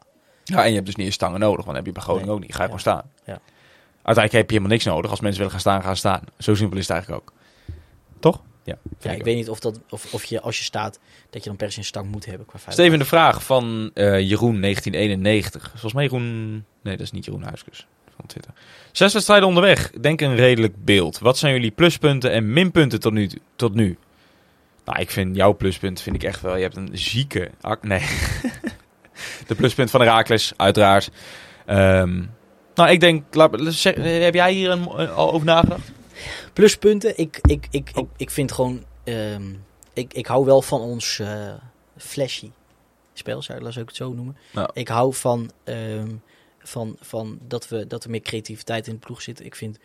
en 0.56 0.68
je 0.70 0.74
hebt 0.74 0.86
dus 0.86 0.96
niet 0.96 1.06
eens 1.06 1.16
stangen 1.16 1.40
nodig, 1.40 1.66
want 1.66 1.68
dat 1.68 1.76
heb 1.76 1.86
je 1.86 1.92
bij 1.92 2.02
Groningen 2.02 2.28
Nee. 2.28 2.36
ook 2.36 2.42
niet. 2.42 2.52
Ga 2.56 2.64
je 2.64 2.70
Ja. 2.70 2.78
gewoon 2.78 2.80
staan. 2.94 3.12
Ja. 3.26 3.40
Uiteindelijk 4.04 4.32
heb 4.34 4.46
je 4.50 4.56
helemaal 4.56 4.72
niks 4.72 4.86
nodig. 4.86 5.12
Als 5.12 5.20
mensen 5.20 5.38
willen 5.38 5.52
gaan 5.54 5.62
staan, 5.62 5.84
gaan 5.84 5.96
staan. 5.96 6.22
Zo 6.38 6.56
simpel 6.56 6.78
is 6.78 6.88
het 6.88 6.92
eigenlijk 6.98 7.22
ook. 7.22 7.34
Toch? 8.20 8.42
Ja. 8.64 8.78
Ja, 9.00 9.12
ik 9.12 9.24
weet 9.24 9.36
niet 9.36 9.50
of, 9.50 9.60
dat, 9.60 9.80
of, 9.90 10.14
of 10.14 10.24
je 10.24 10.42
als 10.42 10.58
je 10.58 10.64
staat, 10.64 11.00
dat 11.30 11.44
je 11.44 11.50
dan 11.50 11.58
per 11.58 11.72
se 11.72 11.78
een 11.78 11.86
stang 11.86 12.12
moet 12.12 12.26
hebben 12.26 12.46
qua. 12.46 12.60
Steven, 12.72 13.00
de 13.00 13.06
vraag 13.06 13.44
van 13.44 13.92
eh, 13.94 14.20
Jeroen 14.30 14.62
1991. 14.62 15.70
Volgens 15.70 15.94
mij 15.94 16.04
Jeroen... 16.04 16.52
Nee, 16.82 16.98
dat 16.98 17.06
is 17.06 17.12
niet 17.12 17.26
Jeroen 17.26 17.44
Huiskus. 17.44 17.88
Van 18.16 18.26
Twitter. 18.26 18.54
Zes 18.92 19.14
wedstrijden 19.14 19.48
onderweg. 19.48 19.92
Denk 19.92 20.22
een 20.22 20.36
redelijk 20.36 20.86
beeld. 20.86 21.20
Wat 21.20 21.38
zijn 21.38 21.54
jullie 21.54 21.72
pluspunten 21.72 22.32
en 22.32 22.54
minpunten 22.54 23.00
tot 23.00 23.14
nu? 23.14 23.30
Tot 23.56 23.74
nu? 23.74 23.98
Nou, 24.86 25.00
ik 25.00 25.10
vind 25.12 25.36
jouw 25.36 25.54
pluspunt 25.56 26.02
vind 26.02 26.16
ik 26.16 26.24
echt 26.24 26.42
wel. 26.42 26.56
Je 26.56 26.62
hebt 26.62 26.76
een 26.76 26.90
zieke... 26.94 27.52
ak- 27.62 27.84
Nee. 27.84 28.02
de 29.48 29.56
pluspunt 29.56 29.90
van 29.90 30.02
Herakles, 30.02 30.54
uiteraard. 30.58 31.10
Ehm, 31.66 32.24
nou, 32.76 32.90
ik 32.90 33.00
denk... 33.00 33.24
heb 33.96 34.34
jij 34.34 34.54
hier 34.54 34.70
een, 34.70 34.88
al 35.10 35.34
over 35.34 35.46
nagedacht? 35.46 35.92
Pluspunten, 36.54 37.18
ik, 37.18 37.40
ik, 37.42 37.68
ik, 37.70 37.92
Oh. 37.94 38.04
ik, 38.04 38.10
ik 38.18 38.30
vind 38.30 38.52
gewoon, 38.52 38.84
ehm, 39.04 39.54
ik, 39.94 40.14
ik 40.14 40.26
hou 40.26 40.46
wel 40.46 40.62
van 40.62 40.82
ons 40.82 41.20
eh, 41.20 41.54
flashy 41.98 42.52
spel, 43.14 43.42
zou 43.42 43.70
ik 43.70 43.76
het 43.76 43.96
zo 43.96 44.14
noemen. 44.14 44.38
Ja. 44.52 44.70
Ik 44.74 44.88
hou 44.88 45.14
van, 45.14 45.52
ehm, 45.64 46.16
van, 46.60 46.96
van 47.00 47.40
dat, 47.42 47.68
we, 47.68 47.88
dat 47.88 48.04
er 48.04 48.10
meer 48.10 48.22
creativiteit 48.22 48.88
in 48.88 48.94
de 48.94 49.00
ploeg 49.00 49.22
zit. 49.22 49.46
Ik 49.46 49.56
vind, 49.56 49.78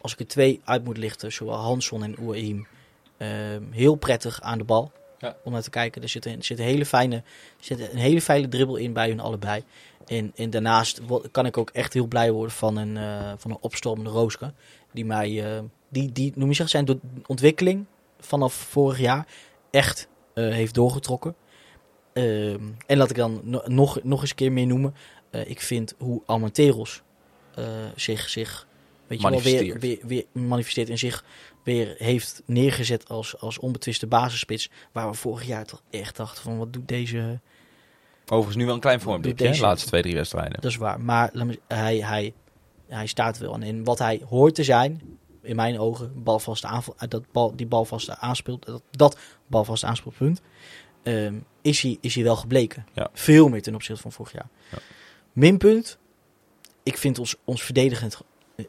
als 0.00 0.12
ik 0.12 0.18
er 0.18 0.26
twee 0.26 0.60
uit 0.64 0.84
moet 0.84 0.96
lichten, 0.96 1.32
zowel 1.32 1.56
Hansson 1.56 2.02
en 2.02 2.20
Oeim, 2.20 2.66
ehm, 3.16 3.62
heel 3.70 3.94
prettig 3.94 4.40
aan 4.40 4.58
de 4.58 4.64
bal. 4.64 4.92
Om 5.44 5.52
naar 5.52 5.62
te 5.62 5.70
kijken. 5.70 6.02
Er 6.02 6.08
zit 6.08 6.26
een, 6.26 6.42
hele 6.56 6.86
fijne, 6.86 7.22
zit 7.60 7.92
een 7.92 7.98
hele 7.98 8.20
fijne 8.20 8.48
dribbel 8.48 8.76
in 8.76 8.92
bij 8.92 9.08
hun 9.08 9.20
allebei. 9.20 9.62
En, 10.06 10.32
en 10.36 10.50
daarnaast 10.50 11.00
kan 11.30 11.46
ik 11.46 11.58
ook 11.58 11.70
echt 11.70 11.92
heel 11.92 12.06
blij 12.06 12.32
worden 12.32 12.54
van 12.54 12.76
een, 12.76 12.96
eh, 12.96 13.32
van 13.36 13.50
een 13.50 13.58
opstormende 13.60 14.10
Rooske. 14.10 14.52
Die 14.92 15.04
mij, 15.04 15.44
eh, 15.44 15.62
die, 15.88 16.12
die, 16.12 16.32
noem 16.34 16.48
je 16.48 16.54
zeg, 16.54 16.68
zijn 16.68 17.00
ontwikkeling 17.26 17.84
vanaf 18.20 18.54
vorig 18.54 18.98
jaar 18.98 19.26
echt 19.70 20.08
eh, 20.34 20.48
heeft 20.48 20.74
doorgetrokken. 20.74 21.34
Ehm, 22.12 22.62
en 22.86 22.96
laat 22.96 23.10
ik 23.10 23.16
dan 23.16 23.40
no- 23.42 23.62
nog, 23.66 24.02
nog 24.02 24.20
eens 24.20 24.30
een 24.30 24.36
keer 24.36 24.52
meer 24.52 24.66
noemen. 24.66 24.94
Ik 25.46 25.60
vind 25.60 25.94
hoe 25.98 26.22
Almanteros 26.26 27.02
eh, 27.54 27.64
zich, 27.96 28.28
zich 28.28 28.66
weet 29.22 29.22
je 29.22 29.30
wel, 29.30 29.40
weer, 29.40 29.52
Manifesteert. 29.52 29.80
weer, 29.80 30.24
weer 30.32 30.42
manifesteert 30.44 30.90
en 30.90 30.98
zich 30.98 31.24
weer 31.62 31.94
heeft 31.98 32.42
neergezet 32.46 33.08
als, 33.08 33.40
als 33.40 33.58
onbetwiste 33.58 34.06
basisspits. 34.06 34.70
Waar 34.92 35.10
we 35.10 35.14
vorig 35.14 35.46
jaar 35.46 35.64
toch 35.64 35.82
echt 35.90 36.16
dachten 36.16 36.42
van 36.42 36.58
wat 36.58 36.72
doet 36.72 36.88
deze... 36.88 37.40
Overigens 38.24 38.56
nu 38.56 38.64
wel 38.64 38.74
een 38.74 38.80
klein 38.80 39.00
vormdipje, 39.00 39.50
de 39.50 39.60
laatste 39.60 39.88
twee, 39.88 40.02
drie 40.02 40.14
wedstrijden. 40.14 40.60
Dat 40.60 40.70
is 40.70 40.76
waar. 40.76 41.00
Maar 41.00 41.30
hij, 41.68 41.96
hij, 41.96 42.34
hij 42.88 43.06
staat 43.06 43.38
wel. 43.38 43.54
En 43.54 43.62
in 43.62 43.84
wat 43.84 43.98
hij 43.98 44.22
hoort 44.28 44.54
te 44.54 44.64
zijn, 44.64 45.18
in 45.42 45.56
mijn 45.56 45.78
ogen, 45.78 46.22
balvaste 46.22 46.66
aanval, 46.66 46.94
eh, 46.98 47.08
dat 47.08 47.32
bal, 47.32 47.56
die 47.56 47.66
balvaste 47.66 48.18
aanspeelt, 48.18 48.66
dat, 48.66 48.82
dat 48.90 49.18
balvaste 49.46 49.86
aanspeelpunt, 49.86 50.40
ehm, 51.02 51.34
is, 51.62 51.80
hij, 51.80 51.98
is 52.00 52.14
hij 52.14 52.24
wel 52.24 52.36
gebleken. 52.36 52.86
Ja. 52.92 53.10
Veel 53.12 53.48
meer 53.48 53.62
ten 53.62 53.74
opzichte 53.74 54.02
van 54.02 54.12
vorig 54.12 54.32
jaar. 54.32 54.48
Ja. 54.70 54.78
Minpunt, 55.32 55.98
ik 56.82 56.98
vind 56.98 57.18
ons, 57.18 57.36
ons 57.44 57.62
verdedigend 57.62 58.20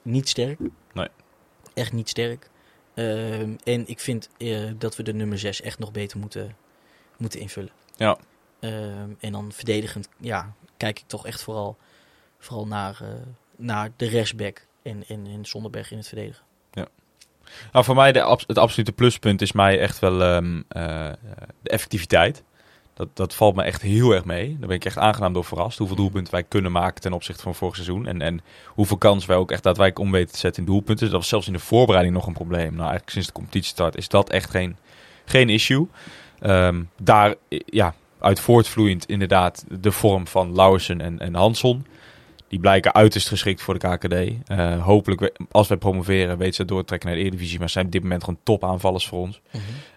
niet 0.02 0.30
sterk. 0.30 0.60
Nee. 0.94 1.08
Echt 1.74 1.94
niet 1.94 2.10
sterk. 2.10 2.50
Ehm, 2.94 3.56
en 3.64 3.88
ik 3.88 4.00
vind 4.00 4.30
eh, 4.38 4.72
dat 4.78 4.96
we 4.96 5.04
de 5.04 5.14
nummer 5.14 5.40
6 5.40 5.62
echt 5.62 5.80
nog 5.80 5.92
beter 5.92 6.20
moeten, 6.20 6.56
moeten 7.18 7.40
invullen. 7.40 7.72
Ja. 7.96 8.18
Ehm, 8.60 9.10
en 9.20 9.32
dan 9.32 9.52
verdedigend, 9.52 10.10
ja, 10.20 10.54
kijk 10.78 11.00
ik 11.00 11.08
toch 11.08 11.26
echt 11.26 11.42
vooral, 11.42 11.78
vooral 12.40 12.68
naar, 12.68 12.98
eh, 13.02 13.10
naar 13.56 13.90
de 13.96 14.08
rechtsback 14.08 14.68
en, 14.82 15.04
en, 15.08 15.28
en 15.28 15.46
Zonderberg 15.46 15.92
in 15.92 15.98
het 15.98 16.08
verdedigen. 16.08 16.44
Nou, 17.72 17.86
voor 17.86 17.96
mij 17.96 18.12
de, 18.12 18.44
het 18.48 18.58
absolute 18.58 18.92
pluspunt 18.92 19.42
is 19.42 19.52
mij 19.52 19.80
echt 19.80 20.00
wel 20.00 20.22
ehm, 20.22 20.62
eh, 20.68 21.12
de 21.62 21.70
effectiviteit. 21.70 22.44
Dat, 22.96 23.08
dat 23.14 23.36
valt 23.36 23.56
me 23.56 23.64
echt 23.64 23.82
heel 23.82 24.12
erg 24.12 24.26
mee. 24.26 24.58
Daar 24.60 24.68
ben 24.68 24.78
ik 24.78 24.86
echt 24.86 24.98
aangenaam 24.98 25.34
door 25.34 25.46
verrast. 25.46 25.78
Hoeveel 25.78 25.96
doelpunten 25.96 26.34
wij 26.34 26.44
kunnen 26.44 26.72
maken 26.72 27.02
ten 27.02 27.14
opzichte 27.14 27.44
van 27.44 27.56
vorig 27.56 27.76
seizoen. 27.76 28.08
En, 28.08 28.22
en 28.22 28.42
hoeveel 28.68 28.98
kans 28.98 29.26
wij 29.26 29.38
ook 29.38 29.52
echt 29.52 29.64
daadwerkelijk 29.64 30.08
om 30.08 30.12
weten 30.14 30.34
te 30.34 30.40
zetten 30.40 30.64
in 30.64 30.72
doelpunten. 30.72 31.06
Dat 31.06 31.16
was 31.16 31.28
zelfs 31.28 31.48
in 31.48 31.54
de 31.54 31.60
voorbereiding 31.60 32.16
nog 32.16 32.28
een 32.28 32.34
probleem. 32.34 32.70
Nou, 32.70 32.80
eigenlijk 32.80 33.10
sinds 33.10 33.28
de 33.28 33.34
competitiestart 33.34 33.98
is 33.98 34.08
dat 34.08 34.30
echt 34.30 34.50
geen, 34.50 34.78
geen 35.26 35.50
issue. 35.50 35.88
Ehm, 36.40 36.84
daar, 37.02 37.36
ja, 37.66 37.94
uit 38.20 38.40
voortvloeiend 38.40 39.06
inderdaad 39.06 39.66
de 39.80 39.92
vorm 39.92 40.28
van 40.28 40.56
Lauwersen 40.56 41.02
en, 41.02 41.20
en 41.20 41.36
Hansson. 41.36 41.86
Die 42.56 42.64
blijken 42.64 42.94
uiterst 42.94 43.28
geschikt 43.28 43.62
voor 43.62 43.80
de 43.80 43.88
KKD. 43.88 44.14
Eh, 44.48 44.84
hopelijk, 44.84 45.40
als 45.52 45.68
wij 45.68 45.78
promoveren, 45.78 46.38
weten 46.38 46.54
ze 46.54 46.66
doortrekken 46.66 47.10
naar 47.10 47.18
de 47.18 47.24
Eredivisie. 47.24 47.60
Maar 47.60 47.70
zijn 47.70 47.86
op 47.86 47.92
dit 47.92 48.02
moment 48.02 48.24
gewoon 48.24 48.40
topaanvallers 48.44 49.08
voor 49.08 49.20
ons. 49.20 49.42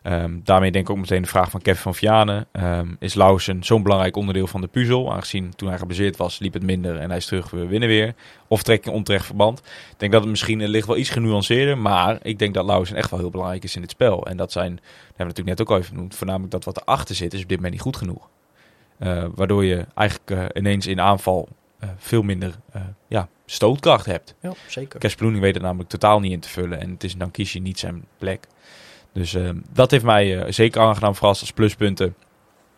Ehm, 0.03 0.39
daarmee 0.45 0.71
denk 0.71 0.89
ik 0.89 0.91
ook 0.91 1.01
meteen 1.01 1.23
de 1.23 1.29
vraag 1.29 1.51
van 1.51 1.63
Kevin 1.63 1.83
van 1.83 1.95
Vianen. 1.95 2.47
Ehm, 2.53 2.95
is 2.99 3.15
Lauwersen 3.15 3.65
zo'n 3.65 3.83
belangrijk 3.83 4.17
onderdeel 4.17 4.47
van 4.47 4.61
de 4.61 4.67
puzzel? 4.67 5.13
Aangezien 5.13 5.55
toen 5.57 5.69
hij 5.69 5.79
geblesseerd 5.79 6.17
was, 6.17 6.39
liep 6.39 6.53
het 6.53 6.63
minder 6.63 6.97
en 6.97 7.09
hij 7.09 7.19
is 7.19 7.27
terug, 7.27 7.51
we 7.51 7.67
winnen 7.67 7.89
weer. 7.89 8.15
Of 8.49 8.63
trek 8.63 8.85
je 8.85 8.91
onterecht 8.91 9.27
verband? 9.27 9.59
Ik 9.91 9.99
denk 9.99 10.13
dat 10.13 10.21
het 10.21 10.31
misschien 10.31 10.67
ligt 10.67 10.87
wel 10.87 10.97
iets 10.97 11.11
genuanceerder. 11.11 11.79
Maar 11.79 12.19
ik 12.23 12.39
denk 12.39 12.55
dat 12.55 12.65
Lauwersen 12.65 12.97
echt 12.97 13.11
wel 13.11 13.21
heel 13.21 13.31
belangrijk 13.31 13.65
is 13.65 13.75
in 13.75 13.81
dit 13.81 13.91
spel. 13.91 14.27
En 14.27 14.37
dat 14.37 14.53
zijn, 14.53 14.75
dat 14.75 14.85
hebben 14.85 15.17
we 15.17 15.25
natuurlijk 15.25 15.59
net 15.59 15.61
ook 15.61 15.71
al 15.71 15.77
even 15.77 15.95
genoemd. 15.95 16.15
Voornamelijk 16.15 16.53
dat 16.53 16.65
wat 16.65 16.81
erachter 16.81 17.15
zit, 17.15 17.35
is 17.35 17.43
op 17.43 17.49
dit 17.49 17.57
moment 17.57 17.75
niet 17.75 17.83
goed 17.83 17.97
genoeg. 17.97 18.29
Eh, 18.99 19.25
waardoor 19.35 19.65
je 19.65 19.87
eigenlijk 19.95 20.31
eh, 20.31 20.45
ineens 20.55 20.87
in 20.87 21.01
aanval 21.01 21.49
veel 21.97 22.23
minder 22.23 22.55
eh, 22.73 22.83
ja, 23.09 23.29
stootkracht 23.47 24.07
hebt. 24.07 24.35
Ja, 24.41 24.53
zeker. 24.67 25.41
Weet 25.41 25.55
het 25.55 25.63
namelijk 25.63 25.89
totaal 25.89 26.21
niet 26.21 26.33
in 26.33 26.41
te 26.41 26.49
vullen. 26.49 26.81
En 26.81 26.91
het 26.91 27.05
is 27.05 27.17
dan 27.17 27.31
kies 27.31 27.53
je 27.53 27.61
niet 27.61 27.79
zijn 27.79 28.05
plek. 28.19 28.47
Dus 29.13 29.35
ehm, 29.35 29.57
dat 29.73 29.91
heeft 29.91 30.05
mij 30.05 30.39
eh, 30.39 30.53
zeker 30.53 30.81
aangenaam 30.81 31.15
verrast 31.15 31.41
als 31.41 31.53
pluspunten. 31.53 32.15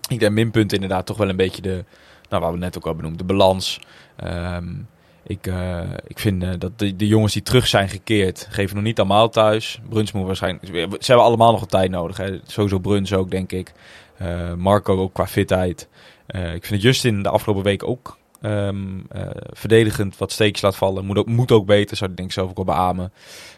Ik 0.09 0.21
denk 0.21 0.33
minpunten 0.33 0.81
inderdaad 0.81 1.07
toch 1.07 1.17
wel 1.17 1.29
een 1.29 1.37
beetje 1.37 1.63
de... 1.63 1.85
Nou, 2.29 2.43
wat 2.43 2.53
we 2.53 2.59
net 2.59 2.77
ook 2.77 2.87
al 2.87 2.95
benoemd, 2.95 3.19
de 3.19 3.25
balans. 3.25 3.81
Ehm, 4.17 4.75
ik, 5.23 5.47
eh, 5.47 5.81
ik 6.07 6.19
vind 6.19 6.43
eh, 6.43 6.51
dat 6.59 6.79
de, 6.79 6.97
de 6.97 7.07
jongens 7.07 7.33
die 7.33 7.43
terug 7.43 7.67
zijn 7.67 7.89
gekeerd, 7.89 8.47
geven 8.51 8.77
nog 8.77 8.85
niet 8.85 8.99
allemaal 8.99 9.29
thuis. 9.29 9.81
Bruns 9.89 10.13
moet 10.13 10.27
waarschijnlijk... 10.27 10.67
Ze 11.01 11.07
hebben 11.07 11.25
allemaal 11.25 11.51
nog 11.51 11.61
wat 11.61 11.71
tijd 11.71 11.91
nodig. 11.91 12.17
Hè. 12.17 12.41
Sowieso 12.47 12.79
Bruns 12.79 13.13
ook, 13.13 13.31
denk 13.31 13.53
ik. 13.53 13.73
Eh, 14.21 14.55
Marco 14.55 14.97
ook 14.97 15.13
qua 15.13 15.27
fitheid. 15.27 15.89
Eh, 16.27 16.55
ik 16.55 16.65
vind 16.65 16.83
dat 16.83 16.93
Justin 16.93 17.23
de 17.23 17.29
afgelopen 17.29 17.65
week 17.65 17.85
ook 17.85 18.19
ehm, 18.41 19.01
eh, 19.09 19.29
verdedigend 19.35 20.19
wat 20.19 20.33
steekjes 20.33 20.63
laat 20.63 20.77
vallen. 20.77 21.05
Moet 21.05 21.19
ook, 21.19 21.27
moet 21.27 21.53
ook 21.53 21.67
beter, 21.67 21.97
zou 21.97 22.11
ik 22.11 22.17
denk 22.17 22.29
ik 22.29 22.35
zelf 22.35 22.51
ook 22.51 22.57
wel 22.57 22.65
beamen. 22.65 23.13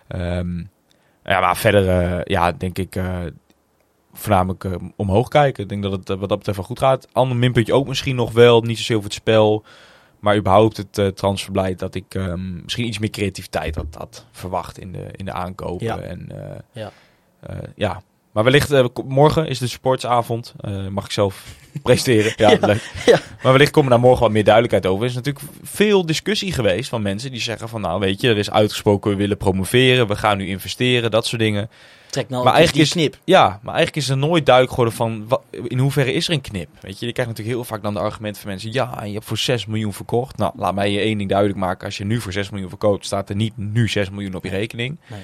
Ehm, 0.08 0.58
ja, 1.24 1.40
maar 1.40 1.56
verder, 1.56 1.88
eh, 1.88 2.20
ja, 2.24 2.52
denk 2.52 2.78
ik 2.78 2.96
eh, 2.96 3.20
voornamelijk 4.12 4.68
omhoog 4.96 5.28
kijken. 5.28 5.62
Ik 5.62 5.68
denk 5.68 5.82
dat 5.82 5.92
het 5.92 6.08
wat 6.08 6.28
dat 6.28 6.38
betreft 6.38 6.58
wel 6.58 6.66
goed 6.66 6.78
gaat. 6.78 7.08
Ander 7.12 7.36
minpuntje 7.36 7.74
ook 7.74 7.86
misschien 7.86 8.16
nog 8.16 8.32
wel, 8.32 8.60
niet 8.60 8.76
zozeer 8.76 8.96
over 8.96 9.08
het 9.08 9.18
spel. 9.18 9.64
Maar 10.20 10.36
überhaupt 10.36 10.76
het 10.76 11.16
transferbeleid 11.16 11.78
dat 11.78 11.94
ik 11.94 12.14
ehm, 12.14 12.62
misschien 12.62 12.86
iets 12.86 12.98
meer 12.98 13.10
creativiteit 13.10 13.74
had, 13.74 13.86
had 13.98 14.26
verwacht 14.30 14.78
in 14.78 14.92
de, 14.92 15.06
in 15.12 15.24
de 15.24 15.32
aankopen. 15.32 15.86
Ja. 15.86 15.98
En, 15.98 16.28
Ja. 16.72 16.92
ja. 17.74 18.02
Maar 18.32 18.44
wellicht, 18.44 19.02
morgen 19.04 19.46
is 19.46 19.58
de 19.58 19.66
sportsavond. 19.66 20.54
Mag 20.90 21.04
ik 21.04 21.10
zelf 21.10 21.61
presteren. 21.82 22.32
Ja, 22.36 22.50
Ja. 22.60 22.66
leuk. 22.66 22.90
Ja. 23.06 23.18
Maar 23.42 23.52
wellicht 23.52 23.70
komt 23.72 23.84
er 23.84 23.90
daar 23.90 24.00
morgen 24.00 24.20
wat 24.22 24.30
meer 24.32 24.44
duidelijkheid 24.44 24.86
over. 24.86 25.02
Er 25.04 25.08
is 25.10 25.14
natuurlijk 25.14 25.44
veel 25.62 26.06
discussie 26.06 26.52
geweest 26.52 26.88
van 26.88 27.02
mensen 27.02 27.30
die 27.30 27.40
zeggen 27.40 27.68
van... 27.68 27.80
Nou, 27.80 28.00
weet 28.00 28.20
je, 28.20 28.28
er 28.28 28.38
is 28.38 28.50
uitgesproken, 28.50 29.10
we 29.10 29.16
willen 29.16 29.36
promoveren. 29.36 30.06
We 30.08 30.16
gaan 30.16 30.36
nu 30.38 30.46
investeren, 30.46 31.10
dat 31.10 31.26
soort 31.26 31.40
dingen. 31.40 31.70
Trek 32.10 32.28
nou 32.28 32.44
Maar 32.44 32.54
eigenlijk 32.54 32.90
die 32.90 33.00
is- 33.02 33.08
knip. 33.10 33.22
Ja, 33.24 33.46
maar 33.62 33.74
eigenlijk 33.74 33.96
is 33.96 34.08
er 34.08 34.16
nooit 34.18 34.46
duidelijk 34.46 34.74
geworden 34.74 34.96
van... 34.98 35.24
Wat, 35.28 35.42
in 35.68 35.78
hoeverre 35.78 36.12
is 36.12 36.26
er 36.28 36.34
een 36.34 36.40
knip? 36.40 36.68
Weet 36.80 36.98
je, 36.98 37.06
je 37.06 37.12
krijgt 37.12 37.30
natuurlijk 37.30 37.56
heel 37.58 37.66
vaak 37.66 37.82
dan 37.82 37.94
de 37.94 38.00
argumenten 38.00 38.40
van 38.42 38.50
mensen... 38.50 38.72
Ja, 38.72 39.02
je 39.04 39.12
hebt 39.12 39.24
voor 39.24 39.38
6 39.38 39.66
miljoen 39.66 39.92
verkocht. 39.92 40.36
Nou, 40.36 40.52
laat 40.56 40.74
mij 40.74 40.90
je 40.90 40.98
één 41.00 41.18
ding 41.18 41.30
duidelijk 41.30 41.58
maken. 41.58 41.86
Als 41.86 41.96
je 41.96 42.04
nu 42.04 42.20
voor 42.20 42.32
6 42.32 42.50
miljoen 42.50 42.68
verkoopt, 42.68 43.06
staat 43.06 43.28
er 43.28 43.36
niet 43.36 43.52
nu 43.56 43.88
6 43.88 44.10
miljoen 44.10 44.34
op 44.34 44.44
je 44.44 44.50
rekening. 44.50 44.96
Nee. 45.10 45.20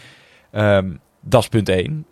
Ehm, 0.50 0.90
dat 1.20 1.42
is 1.42 1.48
punt 1.48 1.68
1. 1.68 2.06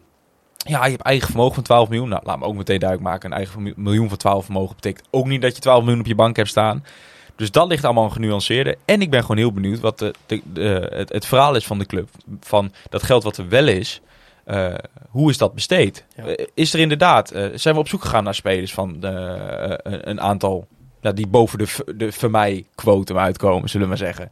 Ja, 0.67 0.85
je 0.85 0.91
hebt 0.91 1.03
eigen 1.03 1.27
vermogen 1.27 1.55
van 1.55 1.63
12 1.63 1.89
miljoen. 1.89 2.09
Nou, 2.09 2.23
laat 2.25 2.39
me 2.39 2.45
ook 2.45 2.55
meteen 2.57 2.79
duidelijk 2.79 3.11
maken. 3.11 3.31
Een 3.31 3.37
eigen 3.37 3.73
miljoen 3.77 4.09
van 4.09 4.19
12 4.19 4.45
vermogen 4.45 4.75
betekent 4.75 5.07
ook 5.11 5.27
niet 5.27 5.43
dat 5.43 5.55
je 5.55 5.61
12 5.61 5.81
miljoen 5.83 6.01
op 6.01 6.07
je 6.07 6.15
bank 6.15 6.37
hebt 6.37 6.49
staan. 6.49 6.85
Dus 7.37 7.51
dat 7.51 7.69
ligt 7.69 7.85
allemaal 7.85 8.11
genuanceerder. 8.11 8.75
En 8.85 9.01
ik 9.01 9.11
ben 9.11 9.21
gewoon 9.21 9.37
heel 9.37 9.53
benieuwd 9.53 9.81
wat 9.81 9.99
de, 9.99 10.15
de, 10.27 10.41
de- 10.53 10.91
het, 10.95 11.13
het 11.13 11.27
verhaal 11.27 11.55
is 11.55 11.67
van 11.67 11.79
de 11.79 11.87
club. 11.87 12.09
Van 12.41 12.73
dat 12.89 13.03
geld 13.03 13.23
wat 13.23 13.37
er 13.37 13.49
wel 13.49 13.67
is. 13.69 14.01
eh, 14.45 14.75
hoe 15.11 15.31
is 15.31 15.39
dat 15.39 15.55
besteed? 15.55 16.05
Ja. 16.17 16.25
Eh, 16.25 16.47
is 16.55 16.75
er 16.75 16.81
inderdaad, 16.81 17.31
eh, 17.31 17.45
zijn 17.55 17.75
we 17.75 17.81
op 17.81 17.89
zoek 17.89 18.03
gegaan 18.03 18.25
naar 18.25 18.35
spelers 18.35 18.75
van 18.75 19.01
de, 19.01 19.09
een- 19.83 20.21
aantal 20.21 20.67
nou, 21.01 21.15
die 21.15 21.27
boven 21.27 21.59
de, 21.59 21.95
de 21.97 22.13
voor 22.13 22.31
mij 22.31 22.65
quotum 22.75 23.19
uitkomen, 23.19 23.69
zullen 23.69 23.89
we 23.89 23.95
maar 23.97 24.07
zeggen. 24.07 24.31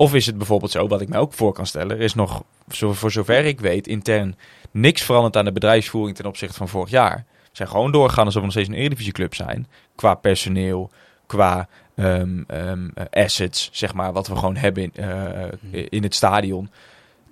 Of 0.00 0.14
is 0.14 0.26
het 0.26 0.38
bijvoorbeeld 0.38 0.70
zo, 0.70 0.88
wat 0.88 1.00
ik 1.00 1.08
mij 1.08 1.18
ook 1.18 1.32
voor 1.32 1.52
kan 1.52 1.66
stellen, 1.66 1.96
er 1.96 2.02
is 2.02 2.14
nog, 2.14 2.42
voor 2.68 3.10
zover 3.10 3.44
ik 3.44 3.60
weet, 3.60 3.86
intern 3.86 4.36
niks 4.70 5.02
veranderd 5.02 5.36
aan 5.36 5.44
de 5.44 5.52
bedrijfsvoering 5.52 6.16
ten 6.16 6.26
opzichte 6.26 6.56
van 6.56 6.68
vorig 6.68 6.90
jaar. 6.90 7.24
We 7.42 7.48
zijn 7.52 7.68
gewoon 7.68 7.92
doorgegaan 7.92 8.24
alsof 8.24 8.40
we 8.40 8.46
nog 8.46 8.52
steeds 8.54 8.68
een 8.68 8.74
Eredivisieclub 8.74 9.34
zijn. 9.34 9.66
Qua 9.94 10.14
personeel, 10.14 10.90
qua 11.26 11.68
ehm, 11.94 12.42
ehm, 12.46 12.88
eh, 12.94 13.24
assets, 13.24 13.68
zeg 13.72 13.94
maar, 13.94 14.12
wat 14.12 14.26
we 14.26 14.36
gewoon 14.36 14.56
hebben 14.56 14.82
in, 14.82 14.92
eh, 14.94 15.86
in 15.88 16.02
het 16.02 16.14
stadion. 16.14 16.70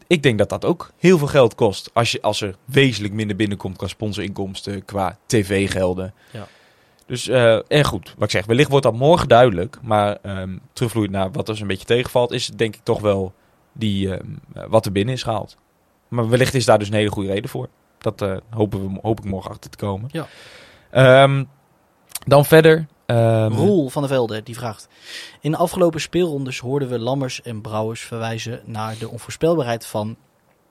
Ik 0.06 0.22
denk 0.22 0.38
dat 0.38 0.48
dat 0.48 0.64
ook 0.64 0.90
heel 0.98 1.18
veel 1.18 1.26
geld 1.26 1.54
kost. 1.54 1.90
Als, 1.92 2.12
je, 2.12 2.22
als 2.22 2.40
er 2.40 2.56
wezenlijk 2.64 3.14
minder 3.14 3.36
binnenkomt 3.36 3.76
qua 3.76 3.86
sponsorinkomsten, 3.86 4.84
qua 4.84 5.18
tv-gelden. 5.26 6.14
Ja. 6.30 6.48
Dus, 7.07 7.28
eh, 7.28 7.59
en 7.68 7.84
goed, 7.84 8.14
wat 8.14 8.24
ik 8.24 8.30
zeg, 8.30 8.46
wellicht 8.46 8.70
wordt 8.70 8.84
dat 8.84 8.94
morgen 8.94 9.28
duidelijk. 9.28 9.78
Maar 9.82 10.18
ehm 10.22 10.57
terugvloeiend 10.72 11.14
naar 11.14 11.32
wat 11.32 11.46
dus 11.46 11.61
een 11.61 11.66
beetje 11.66 11.86
tegenvalt, 11.86 12.30
is 12.32 12.46
denk 12.46 12.74
ik 12.74 12.80
toch 12.82 13.00
wel 13.00 13.34
die, 13.72 14.14
ehm, 14.14 14.26
eh, 14.54 14.64
wat 14.68 14.86
er 14.86 14.92
binnen 14.92 15.14
is 15.14 15.22
gehaald. 15.22 15.57
Maar 16.09 16.28
wellicht 16.28 16.54
is 16.54 16.64
daar 16.64 16.78
dus 16.78 16.88
een 16.88 16.94
hele 16.94 17.11
goede 17.11 17.32
reden 17.32 17.50
voor. 17.50 17.68
Dat 17.98 18.22
eh, 18.22 18.36
hopen 18.50 18.92
we, 18.92 18.98
hoop 19.02 19.18
ik 19.18 19.24
morgen 19.24 19.50
achter 19.50 19.70
te 19.70 19.76
komen. 19.76 20.09
Ja. 20.12 20.26
Ehm, 20.90 21.44
dan 22.26 22.44
verder. 22.44 22.86
ehm, 23.07 23.52
Roel 23.52 23.88
van 23.88 24.02
der 24.02 24.11
Velde 24.11 24.42
die 24.42 24.54
vraagt. 24.54 24.88
In 25.40 25.50
de 25.50 25.57
afgelopen 25.57 26.00
speelrondes 26.00 26.59
hoorden 26.59 26.88
we 26.88 26.98
Lammers 26.98 27.42
en 27.42 27.61
Brouwers 27.61 28.00
verwijzen 28.00 28.61
naar 28.64 28.94
de 28.98 29.09
onvoorspelbaarheid 29.09 29.86
van, 29.86 30.16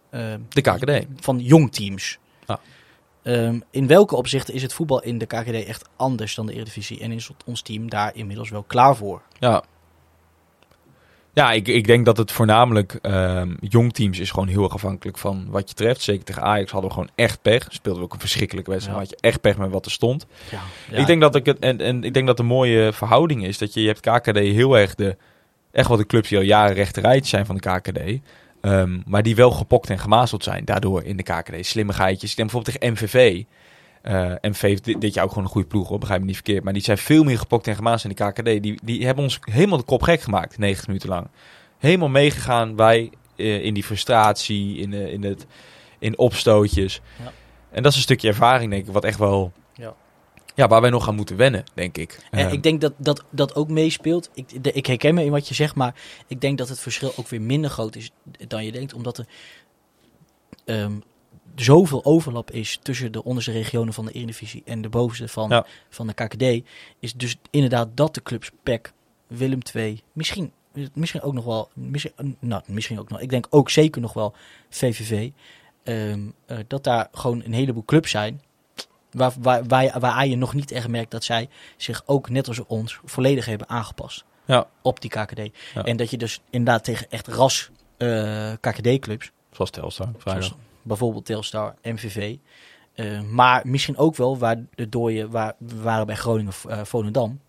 eh, 0.09 0.33
De 0.49 0.61
KKD. 0.61 1.05
van 1.19 1.39
jong 1.39 1.71
teams. 1.73 2.19
Ah. 2.45 2.57
Ehm, 3.25 3.59
in 3.71 3.87
welke 3.87 4.15
opzichten 4.15 4.53
is 4.53 4.61
het 4.61 4.73
voetbal 4.73 5.01
in 5.01 5.17
de 5.17 5.25
KKD 5.25 5.65
echt 5.65 5.89
anders 5.95 6.35
dan 6.35 6.45
de 6.45 6.53
Eredivisie? 6.53 6.99
En 6.99 7.11
is 7.11 7.29
ons 7.45 7.61
team 7.61 7.89
daar 7.89 8.15
inmiddels 8.15 8.49
wel 8.49 8.63
klaar 8.63 8.95
voor? 8.95 9.21
Ja. 9.39 9.63
Ja, 11.33 11.51
ik, 11.51 11.67
ik 11.67 11.87
denk 11.87 12.05
dat 12.05 12.17
het 12.17 12.31
voornamelijk 12.31 12.99
ehm 13.01 13.53
jong 13.59 13.93
teams 13.93 14.19
is 14.19 14.31
gewoon 14.31 14.47
heel 14.47 14.63
erg 14.63 14.73
afhankelijk 14.73 15.17
van 15.17 15.45
wat 15.49 15.69
je 15.69 15.75
treft. 15.75 16.01
Zeker 16.01 16.25
tegen 16.25 16.41
Ajax 16.41 16.71
hadden 16.71 16.89
we 16.89 16.95
gewoon 16.95 17.11
echt 17.15 17.41
pech. 17.41 17.67
Speelden 17.69 18.01
we 18.01 18.07
ook 18.07 18.13
een 18.13 18.19
verschrikkelijke 18.19 18.71
wedstrijd. 18.71 18.97
Ja. 18.97 19.03
Had 19.05 19.19
je 19.19 19.27
echt 19.27 19.41
pech 19.41 19.57
met 19.57 19.71
wat 19.71 19.85
er 19.85 19.91
stond. 19.91 20.25
Ja, 20.51 20.97
Ik 20.99 21.05
denk 21.05 21.21
dat 21.21 21.35
ik 21.35 21.45
het 21.45 21.59
en, 21.59 21.81
en 21.81 22.03
ik 22.03 22.13
denk 22.13 22.27
dat 22.27 22.37
de 22.37 22.43
mooie 22.43 22.93
verhouding 22.93 23.45
is 23.45 23.57
dat 23.57 23.73
je, 23.73 23.81
je 23.81 23.87
hebt 23.87 23.99
KKD 23.99 24.37
heel 24.37 24.77
erg 24.77 24.95
de 24.95 25.17
echt 25.71 25.87
wel 25.87 25.97
de 25.97 26.05
clubs 26.05 26.29
die 26.29 26.37
al 26.37 26.43
jaren 26.43 26.75
rechterrijtje 26.75 27.29
zijn 27.29 27.45
van 27.45 27.57
de 27.57 27.61
KKD. 27.61 27.99
Ehm, 28.65 28.99
maar 29.05 29.23
die 29.23 29.35
wel 29.35 29.51
gepokt 29.51 29.89
en 29.89 29.99
gemazeld 29.99 30.43
zijn 30.43 30.65
daardoor 30.65 31.03
in 31.03 31.17
de 31.17 31.23
KKD. 31.23 31.65
Slimmigheidjes. 31.65 32.29
Ik 32.29 32.37
denk 32.37 32.51
bijvoorbeeld 32.51 32.81
tegen 32.81 32.93
MVV. 32.93 33.43
eh 34.01 34.31
MVV 34.41 34.61
heeft 34.61 34.83
dit, 34.83 35.01
dit 35.01 35.13
jaar 35.13 35.23
ook 35.23 35.29
gewoon 35.29 35.43
een 35.45 35.51
goede 35.51 35.67
ploeg, 35.67 35.87
hoor, 35.87 35.99
begrijp 35.99 36.19
me 36.19 36.25
niet 36.25 36.35
verkeerd. 36.35 36.63
Maar 36.63 36.73
die 36.73 36.81
zijn 36.83 36.97
veel 36.97 37.23
meer 37.23 37.37
gepokt 37.37 37.67
en 37.67 37.75
gemazeld 37.75 38.19
in 38.19 38.25
de 38.25 38.31
KKD. 38.31 38.63
Die, 38.63 38.79
die 38.83 39.05
hebben 39.05 39.23
ons 39.23 39.39
helemaal 39.41 39.77
de 39.77 39.83
kop 39.83 40.01
gek 40.01 40.21
gemaakt, 40.21 40.57
90 40.57 40.87
minuten 40.87 41.09
lang. 41.09 41.27
Helemaal 41.77 42.09
meegegaan 42.09 42.75
bij 42.75 43.09
eh, 43.35 43.63
in 43.63 43.73
die 43.73 43.83
frustratie, 43.83 44.77
in, 44.77 44.93
in, 44.93 45.23
het, 45.23 45.45
in 45.99 46.17
opstootjes. 46.17 47.01
Ja. 47.23 47.31
En 47.71 47.83
dat 47.83 47.91
is 47.91 47.97
een 47.97 48.03
stukje 48.03 48.27
ervaring, 48.27 48.71
denk 48.71 48.87
ik, 48.87 48.93
wat 48.93 49.03
echt 49.03 49.19
wel... 49.19 49.51
Ja. 49.73 49.93
Ja, 50.55 50.67
waar 50.67 50.81
wij 50.81 50.89
nog 50.89 51.07
aan 51.07 51.15
moeten 51.15 51.35
wennen, 51.37 51.63
denk 51.73 51.97
ik. 51.97 52.27
En 52.31 52.51
ik 52.51 52.63
denk 52.63 52.81
dat 52.81 52.93
dat, 52.97 53.23
dat 53.29 53.55
ook 53.55 53.69
meespeelt. 53.69 54.29
Ik, 54.33 54.63
de- 54.63 54.71
ik 54.71 54.85
herken 54.85 55.13
me 55.15 55.23
in 55.23 55.31
wat 55.31 55.47
je 55.47 55.53
zegt, 55.53 55.75
maar 55.75 55.95
ik 56.27 56.41
denk 56.41 56.57
dat 56.57 56.69
het 56.69 56.79
verschil 56.79 57.13
ook 57.15 57.27
weer 57.27 57.41
minder 57.41 57.69
groot 57.69 57.95
is 57.95 58.11
dan 58.47 58.65
je 58.65 58.71
denkt. 58.71 58.93
Omdat 58.93 59.17
er 59.17 59.25
ehm, 60.65 60.99
zoveel 61.55 62.05
overlap 62.05 62.51
is 62.51 62.79
tussen 62.81 63.11
de 63.11 63.23
onderste 63.23 63.51
regionen 63.51 63.93
van 63.93 64.05
de 64.05 64.11
Eredivisie 64.11 64.61
en 64.65 64.81
de 64.81 64.89
bovenste 64.89 65.27
van, 65.27 65.49
Ja. 65.49 65.65
van 65.89 66.07
de 66.07 66.13
KKD. 66.13 66.67
Is 66.99 67.13
dus 67.13 67.35
inderdaad 67.49 67.87
dat 67.93 68.13
de 68.13 68.21
clubs 68.23 68.51
PEC, 68.63 68.93
Willem 69.27 69.59
II, 69.73 70.01
misschien, 70.13 70.51
misschien 70.93 71.21
ook 71.21 71.33
nog 71.33 71.45
wel, 71.45 71.69
misschien, 71.73 72.37
nou, 72.39 72.61
misschien 72.67 72.99
ook 72.99 73.09
nog, 73.09 73.19
ik 73.19 73.29
denk 73.29 73.47
ook 73.49 73.69
zeker 73.69 74.01
nog 74.01 74.13
wel 74.13 74.33
VVV. 74.69 75.29
ehm, 75.83 76.19
eh, 76.45 76.57
dat 76.67 76.83
daar 76.83 77.07
gewoon 77.11 77.41
een 77.45 77.53
heleboel 77.53 77.85
clubs 77.85 78.11
zijn 78.11 78.41
waar, 79.15 79.33
waar, 79.39 79.63
waar, 79.63 79.99
waar 79.99 80.27
je 80.27 80.35
nog 80.35 80.53
niet 80.53 80.71
echt 80.71 80.87
merkt 80.87 81.11
dat 81.11 81.23
zij 81.23 81.49
zich 81.77 82.03
ook 82.05 82.29
net 82.29 82.47
als 82.47 82.65
ons 82.65 82.99
volledig 83.05 83.45
hebben 83.45 83.69
aangepast. 83.69 84.25
Ja. 84.45 84.67
op 84.81 85.01
die 85.01 85.09
KKD. 85.09 85.39
Ja. 85.73 85.83
En 85.83 85.97
dat 85.97 86.09
je 86.09 86.17
dus 86.17 86.41
inderdaad 86.49 86.83
tegen 86.83 87.07
echt 87.09 87.27
ras 87.27 87.69
eh, 87.97 88.51
KKD-clubs, 88.59 89.31
Zoals 89.51 89.71
Telstar, 89.71 90.09
zoals 90.23 90.53
bijvoorbeeld 90.81 91.25
Telstar, 91.25 91.75
MVV, 91.81 92.35
eh, 92.93 93.21
maar 93.21 93.61
misschien 93.67 93.97
ook 93.97 94.15
wel 94.15 94.37
waardoor 94.37 95.11
je, 95.11 95.29
waar, 95.29 95.53
we 95.57 95.81
waren 95.81 96.05
bij 96.05 96.15
Groningen 96.15 96.53
eh, 96.67 96.83
Volendam, 96.83 97.39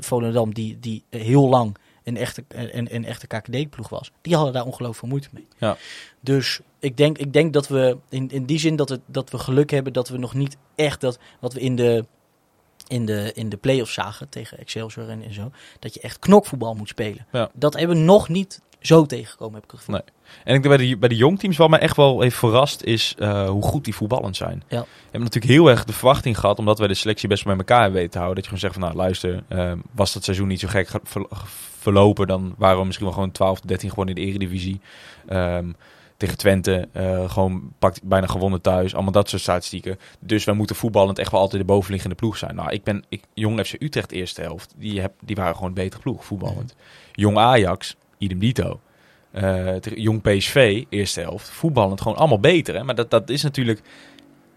Volendam 0.00 0.54
die, 0.54 0.78
die 0.78 1.04
heel 1.10 1.48
lang 1.48 1.76
een 2.04 2.16
echte, 2.16 2.44
een, 2.48 2.94
een 2.94 3.04
echte 3.04 3.26
KKD-ploeg 3.26 3.88
was, 3.88 4.10
die 4.22 4.34
hadden 4.34 4.52
daar 4.52 4.64
ongelooflijk 4.64 4.98
veel 4.98 5.08
moeite 5.08 5.28
mee. 5.32 5.46
Ja. 5.58 5.76
Dus 6.20 6.60
ik 6.78 6.96
denk, 6.96 7.18
ik 7.18 7.32
denk 7.32 7.52
dat 7.52 7.68
we 7.68 7.96
in, 8.08 8.30
in 8.30 8.44
die 8.44 8.58
zin 8.58 8.76
dat, 8.76 8.88
het, 8.88 9.00
dat 9.06 9.30
we 9.30 9.38
geluk 9.38 9.70
hebben 9.70 9.92
dat 9.92 10.08
we 10.08 10.18
nog 10.18 10.34
niet 10.34 10.56
echt 10.74 11.00
dat 11.00 11.18
wat 11.40 11.52
we 11.52 11.60
in 11.60 11.76
de, 11.76 12.04
in 12.86 13.06
de, 13.06 13.32
in 13.34 13.48
de 13.48 13.56
play-offs 13.56 13.94
zagen 13.94 14.28
tegen 14.28 14.58
Excelsior 14.58 15.08
en, 15.08 15.22
en 15.22 15.34
zo, 15.34 15.50
dat 15.78 15.94
je 15.94 16.00
echt 16.00 16.18
knokvoetbal 16.18 16.74
moet 16.74 16.88
spelen. 16.88 17.26
Ja. 17.32 17.50
Dat 17.52 17.74
hebben 17.74 17.96
we 17.96 18.02
nog 18.02 18.28
niet 18.28 18.60
zo 18.80 19.06
tegengekomen, 19.06 19.54
heb 19.54 19.64
ik 19.64 19.70
het 19.70 19.80
gevoel. 19.80 19.94
Nee. 19.94 20.04
En 20.44 20.54
ik 20.54 20.62
denk 20.62 20.76
bij 20.76 20.86
de, 20.86 20.96
bij 20.96 21.08
de 21.08 21.16
jongteams 21.16 21.56
wat 21.56 21.70
mij 21.70 21.78
echt 21.78 21.96
wel 21.96 22.20
heeft 22.20 22.36
verrast 22.36 22.82
is 22.82 23.14
eh, 23.18 23.48
hoe 23.48 23.62
goed 23.62 23.84
die 23.84 23.94
voetballend 23.94 24.36
zijn. 24.36 24.62
Ja. 24.68 24.80
We 24.80 24.86
hebben 25.02 25.20
natuurlijk 25.20 25.52
heel 25.52 25.70
erg 25.70 25.84
de 25.84 25.92
verwachting 25.92 26.38
gehad, 26.38 26.58
omdat 26.58 26.78
wij 26.78 26.88
de 26.88 26.94
selectie 26.94 27.28
best 27.28 27.44
wel 27.44 27.56
bij 27.56 27.66
elkaar 27.66 27.92
weten 27.92 28.10
te 28.10 28.18
houden. 28.18 28.42
Dat 28.42 28.50
je 28.50 28.58
gewoon 28.58 28.70
zegt 28.70 28.80
van 28.80 28.82
nou 28.82 29.04
luister, 29.04 29.44
eh, 29.48 29.72
was 29.94 30.12
dat 30.12 30.24
seizoen 30.24 30.48
niet 30.48 30.60
zo 30.60 30.68
gek 30.68 30.88
verlopen, 31.84 32.26
dan 32.26 32.54
waren 32.58 32.78
we 32.78 32.84
misschien 32.84 33.06
wel 33.06 33.14
gewoon 33.14 33.30
12, 33.30 33.60
13 33.60 33.88
gewoon 33.88 34.08
in 34.08 34.14
de 34.14 34.20
eredivisie. 34.20 34.80
Ehm, 35.26 35.68
tegen 36.16 36.38
Twente, 36.38 36.88
eh, 36.92 37.30
gewoon 37.30 37.72
pakt 37.78 38.02
bijna 38.02 38.26
gewonnen 38.26 38.60
thuis. 38.60 38.94
Allemaal 38.94 39.12
dat 39.12 39.28
soort 39.28 39.42
statistieken. 39.42 39.98
Dus 40.20 40.44
wij 40.44 40.54
moeten 40.54 40.76
voetballend 40.76 41.18
echt 41.18 41.30
wel 41.30 41.40
altijd 41.40 41.60
de 41.60 41.72
bovenliggende 41.72 42.16
ploeg 42.16 42.36
zijn. 42.36 42.54
Nou, 42.54 42.70
ik 42.70 42.82
ben 42.82 43.04
ik, 43.08 43.22
Jong 43.34 43.66
FC 43.66 43.74
Utrecht 43.78 44.12
eerste 44.12 44.40
helft. 44.40 44.74
Die, 44.76 45.00
heb, 45.00 45.12
die 45.20 45.36
waren 45.36 45.54
gewoon 45.54 45.68
een 45.68 45.74
betere 45.74 46.02
ploeg, 46.02 46.24
voetballend. 46.24 46.76
Jong 47.12 47.36
Ajax, 47.36 47.96
idem 48.18 48.38
dito. 48.38 48.80
Eh, 49.30 49.80
Jong 49.80 50.22
PSV, 50.22 50.84
eerste 50.88 51.20
helft. 51.20 51.50
Voetballend 51.50 52.00
gewoon 52.00 52.18
allemaal 52.18 52.40
beter. 52.40 52.74
Hè? 52.74 52.84
Maar 52.84 52.94
dat, 52.94 53.10
dat 53.10 53.30
is 53.30 53.42
natuurlijk... 53.42 53.80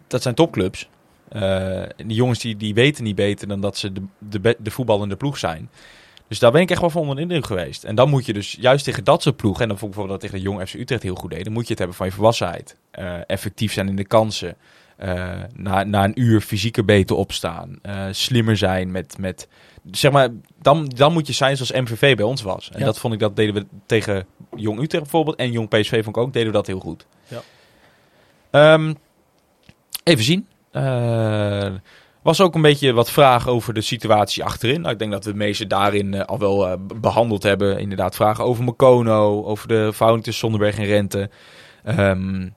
Dat 0.08 0.22
zijn 0.22 0.36
topclubs. 0.36 0.90
Eh, 1.30 1.84
die 1.96 2.16
jongens 2.16 2.40
die, 2.40 2.58
die 2.58 2.74
weten 2.74 3.04
niet 3.04 3.16
beter 3.16 3.48
dan 3.48 3.62
dat 3.62 3.78
ze 3.78 3.92
de, 3.92 4.02
de, 4.18 4.56
de 4.60 4.72
voetballende 4.72 5.16
ploeg 5.16 5.38
zijn. 5.38 5.70
Dus 6.28 6.40
daar 6.40 6.52
ben 6.52 6.62
ik 6.62 6.72
echt 6.72 6.82
wel 6.82 6.90
van 6.90 7.02
onder 7.02 7.16
de 7.16 7.22
indruk 7.22 7.46
geweest. 7.46 7.84
En 7.84 7.96
dan 7.96 8.10
moet 8.10 8.26
je 8.26 8.34
dus 8.34 8.58
juist 8.60 8.86
tegen 8.86 9.04
dat 9.04 9.22
soort 9.22 9.36
ploegen... 9.36 9.62
en 9.62 9.68
dan 9.68 9.78
vond 9.78 9.92
ik 9.92 9.98
bijvoorbeeld 9.98 10.22
dat 10.22 10.32
tegen 10.32 10.46
de 10.46 10.52
Jong 10.58 10.70
FC 10.70 10.74
Utrecht 10.76 11.04
heel 11.04 11.16
goed 11.16 11.32
deed... 11.32 11.44
dan 11.44 11.54
moet 11.54 11.64
je 11.64 11.70
het 11.70 11.78
hebben 11.78 11.98
van 11.98 12.06
je 12.08 12.12
volwassenheid. 12.14 12.78
Eh, 12.92 13.14
effectief 13.28 13.74
zijn 13.74 13.88
in 13.88 13.96
de 13.96 14.06
kansen. 14.06 14.56
Eh, 14.98 15.34
na, 15.56 15.84
na 15.84 16.04
een 16.04 16.22
uur 16.22 16.42
fysieker 16.42 16.86
beter 16.86 17.16
opstaan. 17.16 17.80
eh, 17.82 18.06
slimmer 18.12 18.58
zijn 18.58 18.92
met... 18.92 19.18
met 19.20 19.48
zeg 19.92 20.12
maar, 20.12 20.30
dan, 20.62 20.86
dan 20.86 21.14
moet 21.14 21.28
je 21.28 21.34
zijn 21.34 21.58
zoals 21.58 21.72
MVV 21.72 22.16
bij 22.16 22.26
ons 22.26 22.42
was. 22.42 22.70
En 22.72 22.80
Ja. 22.80 22.86
dat 22.86 23.00
vond 23.00 23.14
ik, 23.14 23.20
dat 23.20 23.36
deden 23.36 23.54
we 23.54 23.66
tegen 23.86 24.26
Jong 24.56 24.80
Utrecht 24.82 25.04
bijvoorbeeld. 25.04 25.38
En 25.38 25.52
Jong 25.52 25.70
PSV 25.70 26.04
vond 26.04 26.16
ik 26.16 26.24
ook, 26.24 26.34
deden 26.34 26.48
we 26.48 26.54
dat 26.54 26.68
heel 26.68 26.80
goed. 26.80 27.06
Ja. 27.28 27.42
Ehm, 28.50 28.94
even 30.04 30.24
zien. 30.24 30.48
Was 32.28 32.42
ook 32.42 32.56
een 32.56 32.62
beetje 32.62 32.94
wat 32.94 33.12
vragen 33.12 33.52
over 33.52 33.74
de 33.74 33.82
situatie 33.82 34.44
achterin. 34.44 34.82
Nou, 34.82 34.94
ik 34.94 35.00
denk 35.00 35.12
dat 35.12 35.26
we 35.26 35.32
de 35.32 35.38
meeste 35.38 35.68
daarin 35.68 36.14
eh, 36.14 36.26
al 36.26 36.40
wel 36.40 36.68
eh, 36.68 36.74
behandeld 37.00 37.44
hebben. 37.44 37.80
Inderdaad, 37.80 38.16
vragen 38.16 38.44
over 38.44 38.64
Mekono, 38.64 39.44
over 39.44 39.68
de 39.68 39.88
verhouding 39.90 40.24
tussen 40.24 40.50
Zonderberg 40.50 40.78
en 40.78 40.86
Rente. 40.86 41.30
Ehm, 41.84 42.50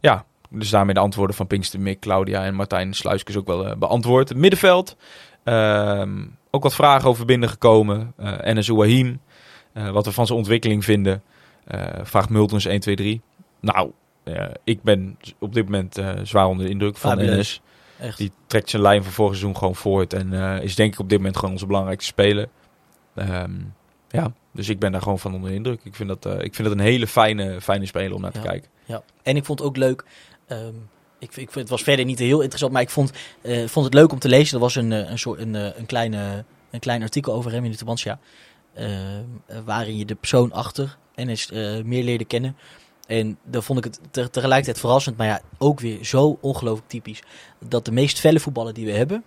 ja, 0.00 0.24
dus 0.50 0.70
daarmee 0.70 0.94
de 0.94 1.00
antwoorden 1.00 1.36
van 1.36 1.46
Pinkster 1.46 1.80
Mick, 1.80 2.00
Claudia 2.00 2.44
en 2.44 2.54
Martijn 2.54 2.94
Sluiskes 2.94 3.36
ook 3.36 3.46
wel 3.46 3.66
eh, 3.66 3.76
beantwoord. 3.76 4.28
Het 4.28 4.38
middenveld. 4.38 4.96
ehm, 5.44 6.24
ook 6.50 6.62
wat 6.62 6.74
vragen 6.74 7.08
over 7.08 7.24
binnengekomen. 7.24 8.14
Enes 8.40 8.70
Ouahim. 8.70 9.20
wat 9.72 10.04
we 10.04 10.12
van 10.12 10.26
zijn 10.26 10.38
ontwikkeling 10.38 10.84
vinden. 10.84 11.22
Vraagt 12.02 12.28
Multons 12.28 12.64
1, 12.64 12.80
2, 12.80 12.96
3. 12.96 13.20
Nou, 13.60 13.90
ik 14.64 14.82
ben 14.82 15.18
op 15.38 15.54
dit 15.54 15.64
moment 15.64 16.00
zwaar 16.22 16.46
onder 16.46 16.64
de 16.64 16.70
indruk 16.72 16.96
van. 16.96 17.18
Enes. 17.18 17.60
Echt. 18.00 18.18
Die 18.18 18.32
trekt 18.46 18.70
zijn 18.70 18.82
lijn 18.82 19.02
van 19.02 19.12
vorig 19.12 19.36
seizoen 19.36 19.56
gewoon 19.56 19.76
voort. 19.76 20.12
En 20.12 20.32
eh, 20.32 20.62
is 20.64 20.74
denk 20.74 20.92
ik 20.92 20.98
op 20.98 21.08
dit 21.08 21.18
moment 21.18 21.36
gewoon 21.36 21.50
onze 21.52 21.66
belangrijkste 21.66 22.10
speler. 22.12 22.48
Ehm, 23.14 23.52
ja, 24.08 24.32
dus 24.52 24.68
ik 24.68 24.78
ben 24.78 24.92
daar 24.92 25.02
gewoon 25.02 25.18
van 25.18 25.34
onder 25.34 25.50
de 25.50 25.56
indruk. 25.56 25.80
Ik 25.82 25.94
vind 25.94 26.08
dat, 26.08 26.26
eh, 26.26 26.32
ik 26.32 26.54
vind 26.54 26.68
dat 26.68 26.78
een 26.78 26.84
hele 26.84 27.06
fijne, 27.06 27.60
fijne 27.60 27.86
speler 27.86 28.14
om 28.14 28.20
naar 28.20 28.32
te 28.32 28.40
kijken. 28.40 28.70
Ja. 28.84 29.02
En 29.22 29.36
ik 29.36 29.44
vond 29.44 29.58
het 29.58 29.68
ook 29.68 29.76
leuk. 29.76 30.04
ehm, 30.46 30.74
ik, 31.18 31.36
ik, 31.36 31.50
het 31.50 31.68
was 31.68 31.82
verder 31.82 32.04
niet 32.04 32.18
heel 32.18 32.40
interessant, 32.40 32.72
maar 32.72 32.82
ik 32.82 32.90
vond, 32.90 33.12
eh, 33.42 33.66
vond 33.66 33.84
het 33.84 33.94
leuk 33.94 34.12
om 34.12 34.18
te 34.18 34.28
lezen. 34.28 34.54
Er 34.54 34.60
was 34.60 34.74
een, 34.74 34.90
een, 34.90 35.18
soort, 35.18 35.40
een, 35.40 35.54
een, 35.54 35.86
kleine, 35.86 36.44
een 36.70 36.80
klein 36.80 37.02
artikel 37.02 37.32
over 37.34 37.52
hem 37.52 37.64
in 37.64 37.70
de 37.70 37.76
Tubantia. 37.76 38.18
ehm, 38.74 38.90
eh, 39.46 39.58
waarin 39.64 39.96
je 39.96 40.04
de 40.04 40.14
persoon 40.14 40.52
achter 40.52 40.96
en 41.14 41.28
is 41.28 41.50
meer 41.84 42.04
leerde 42.04 42.24
kennen. 42.24 42.56
En 43.06 43.38
dan 43.44 43.62
vond 43.62 43.78
ik 43.78 43.84
het 43.84 44.00
te- 44.10 44.30
tegelijkertijd 44.30 44.78
verrassend, 44.78 45.16
maar 45.16 45.26
ja, 45.26 45.40
ook 45.58 45.80
weer 45.80 46.04
zo 46.04 46.38
ongelooflijk 46.40 46.88
typisch. 46.88 47.22
Dat 47.68 47.84
de 47.84 47.92
meest 47.92 48.18
felle 48.20 48.40
voetballen 48.40 48.74
die 48.74 48.84
we 48.86 48.92
hebben, 48.92 49.24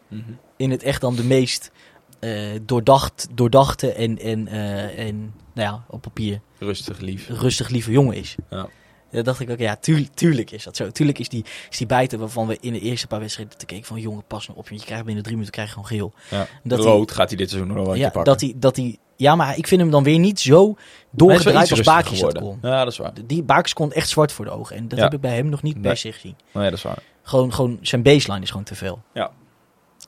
in 0.57 0.71
het 0.71 0.83
echt 0.83 1.01
dan 1.01 1.15
de 1.15 1.23
meest 1.23 1.71
eh, 2.19 2.49
doordacht, 2.61 3.27
doordachte 3.33 3.93
en, 3.93 4.17
en, 4.19 4.47
eh, 4.47 5.07
en 5.07 5.33
nou 5.53 5.67
ja, 5.69 5.83
op 5.89 6.01
papier 6.01 6.41
Rustig, 6.57 6.99
lief. 6.99 7.27
rustig 7.29 7.69
lieve 7.69 7.91
jongen 7.91 8.15
is. 8.15 8.35
Ja. 8.49 8.67
Dan 9.11 9.23
dacht 9.23 9.39
ik 9.39 9.49
ook, 9.49 9.59
ja, 9.59 9.75
tuur- 9.75 10.09
tuurlijk 10.13 10.51
is 10.51 10.63
dat 10.63 10.75
zo. 10.75 10.91
Tuurlijk 10.91 11.19
is 11.19 11.29
die, 11.29 11.45
is 11.69 11.77
die 11.77 11.87
bijten 11.87 12.19
waarvan 12.19 12.47
we 12.47 12.57
in 12.61 12.73
de 12.73 12.79
eerste 12.79 13.07
paar 13.07 13.19
wedstrijden 13.19 13.57
te 13.57 13.65
keken 13.65 13.85
van, 13.85 13.99
jongen, 13.99 14.23
pas 14.27 14.47
nou 14.47 14.59
op, 14.59 14.69
je 14.69 14.79
krijgt 14.79 15.05
binnen 15.05 15.23
drie 15.23 15.35
minuten 15.35 15.53
krijg 15.55 15.67
je 15.67 15.73
gewoon 15.73 15.89
geel. 15.89 16.13
Ja. 16.29 16.47
Dat 16.63 16.79
Rood 16.79 17.11
gaat 17.11 17.27
hij 17.29 17.37
dit 17.37 17.49
seizoen 17.49 17.73
nog 17.75 17.85
wel 17.85 17.95
Ja, 17.95 18.03
pakken. 18.09 18.23
dat 18.23 18.41
hij, 18.41 18.53
dat 18.55 18.75
hij, 18.75 18.97
ja, 19.19 19.35
maar 19.35 19.57
ik 19.57 19.67
vind 19.67 19.81
hem 19.81 19.91
dan 19.91 20.03
weer 20.03 20.19
niet 20.19 20.39
zo 20.39 20.75
doorgedraaid 21.11 21.71
als 21.71 21.81
Bakjes 21.81 22.19
dat 22.19 22.39
kon. 22.39 22.59
Ja, 22.61 22.83
dat 22.83 22.91
is 22.91 22.97
waar. 22.97 23.11
Die 23.25 23.43
Bakjes 23.43 23.73
kon 23.73 23.91
echt 23.91 24.09
zwart 24.09 24.31
voor 24.31 24.45
de 24.45 24.51
ogen. 24.51 24.75
En 24.75 24.87
dat 24.87 24.97
Ja. 24.97 25.03
heb 25.03 25.13
ik 25.13 25.21
bij 25.21 25.35
hem 25.35 25.49
nog 25.49 25.61
niet 25.61 25.73
Nee. 25.73 25.83
per 25.83 25.97
se 25.97 26.11
gezien. 26.11 26.35
Nee, 26.53 26.63
dat 26.63 26.73
is 26.73 26.83
waar. 26.83 26.97
Gewoon, 27.23 27.53
gewoon, 27.53 27.77
zijn 27.81 28.01
baseline 28.03 28.41
is 28.43 28.49
gewoon 28.49 28.63
te 28.65 28.75
veel. 28.75 29.01
Ja. 29.13 29.31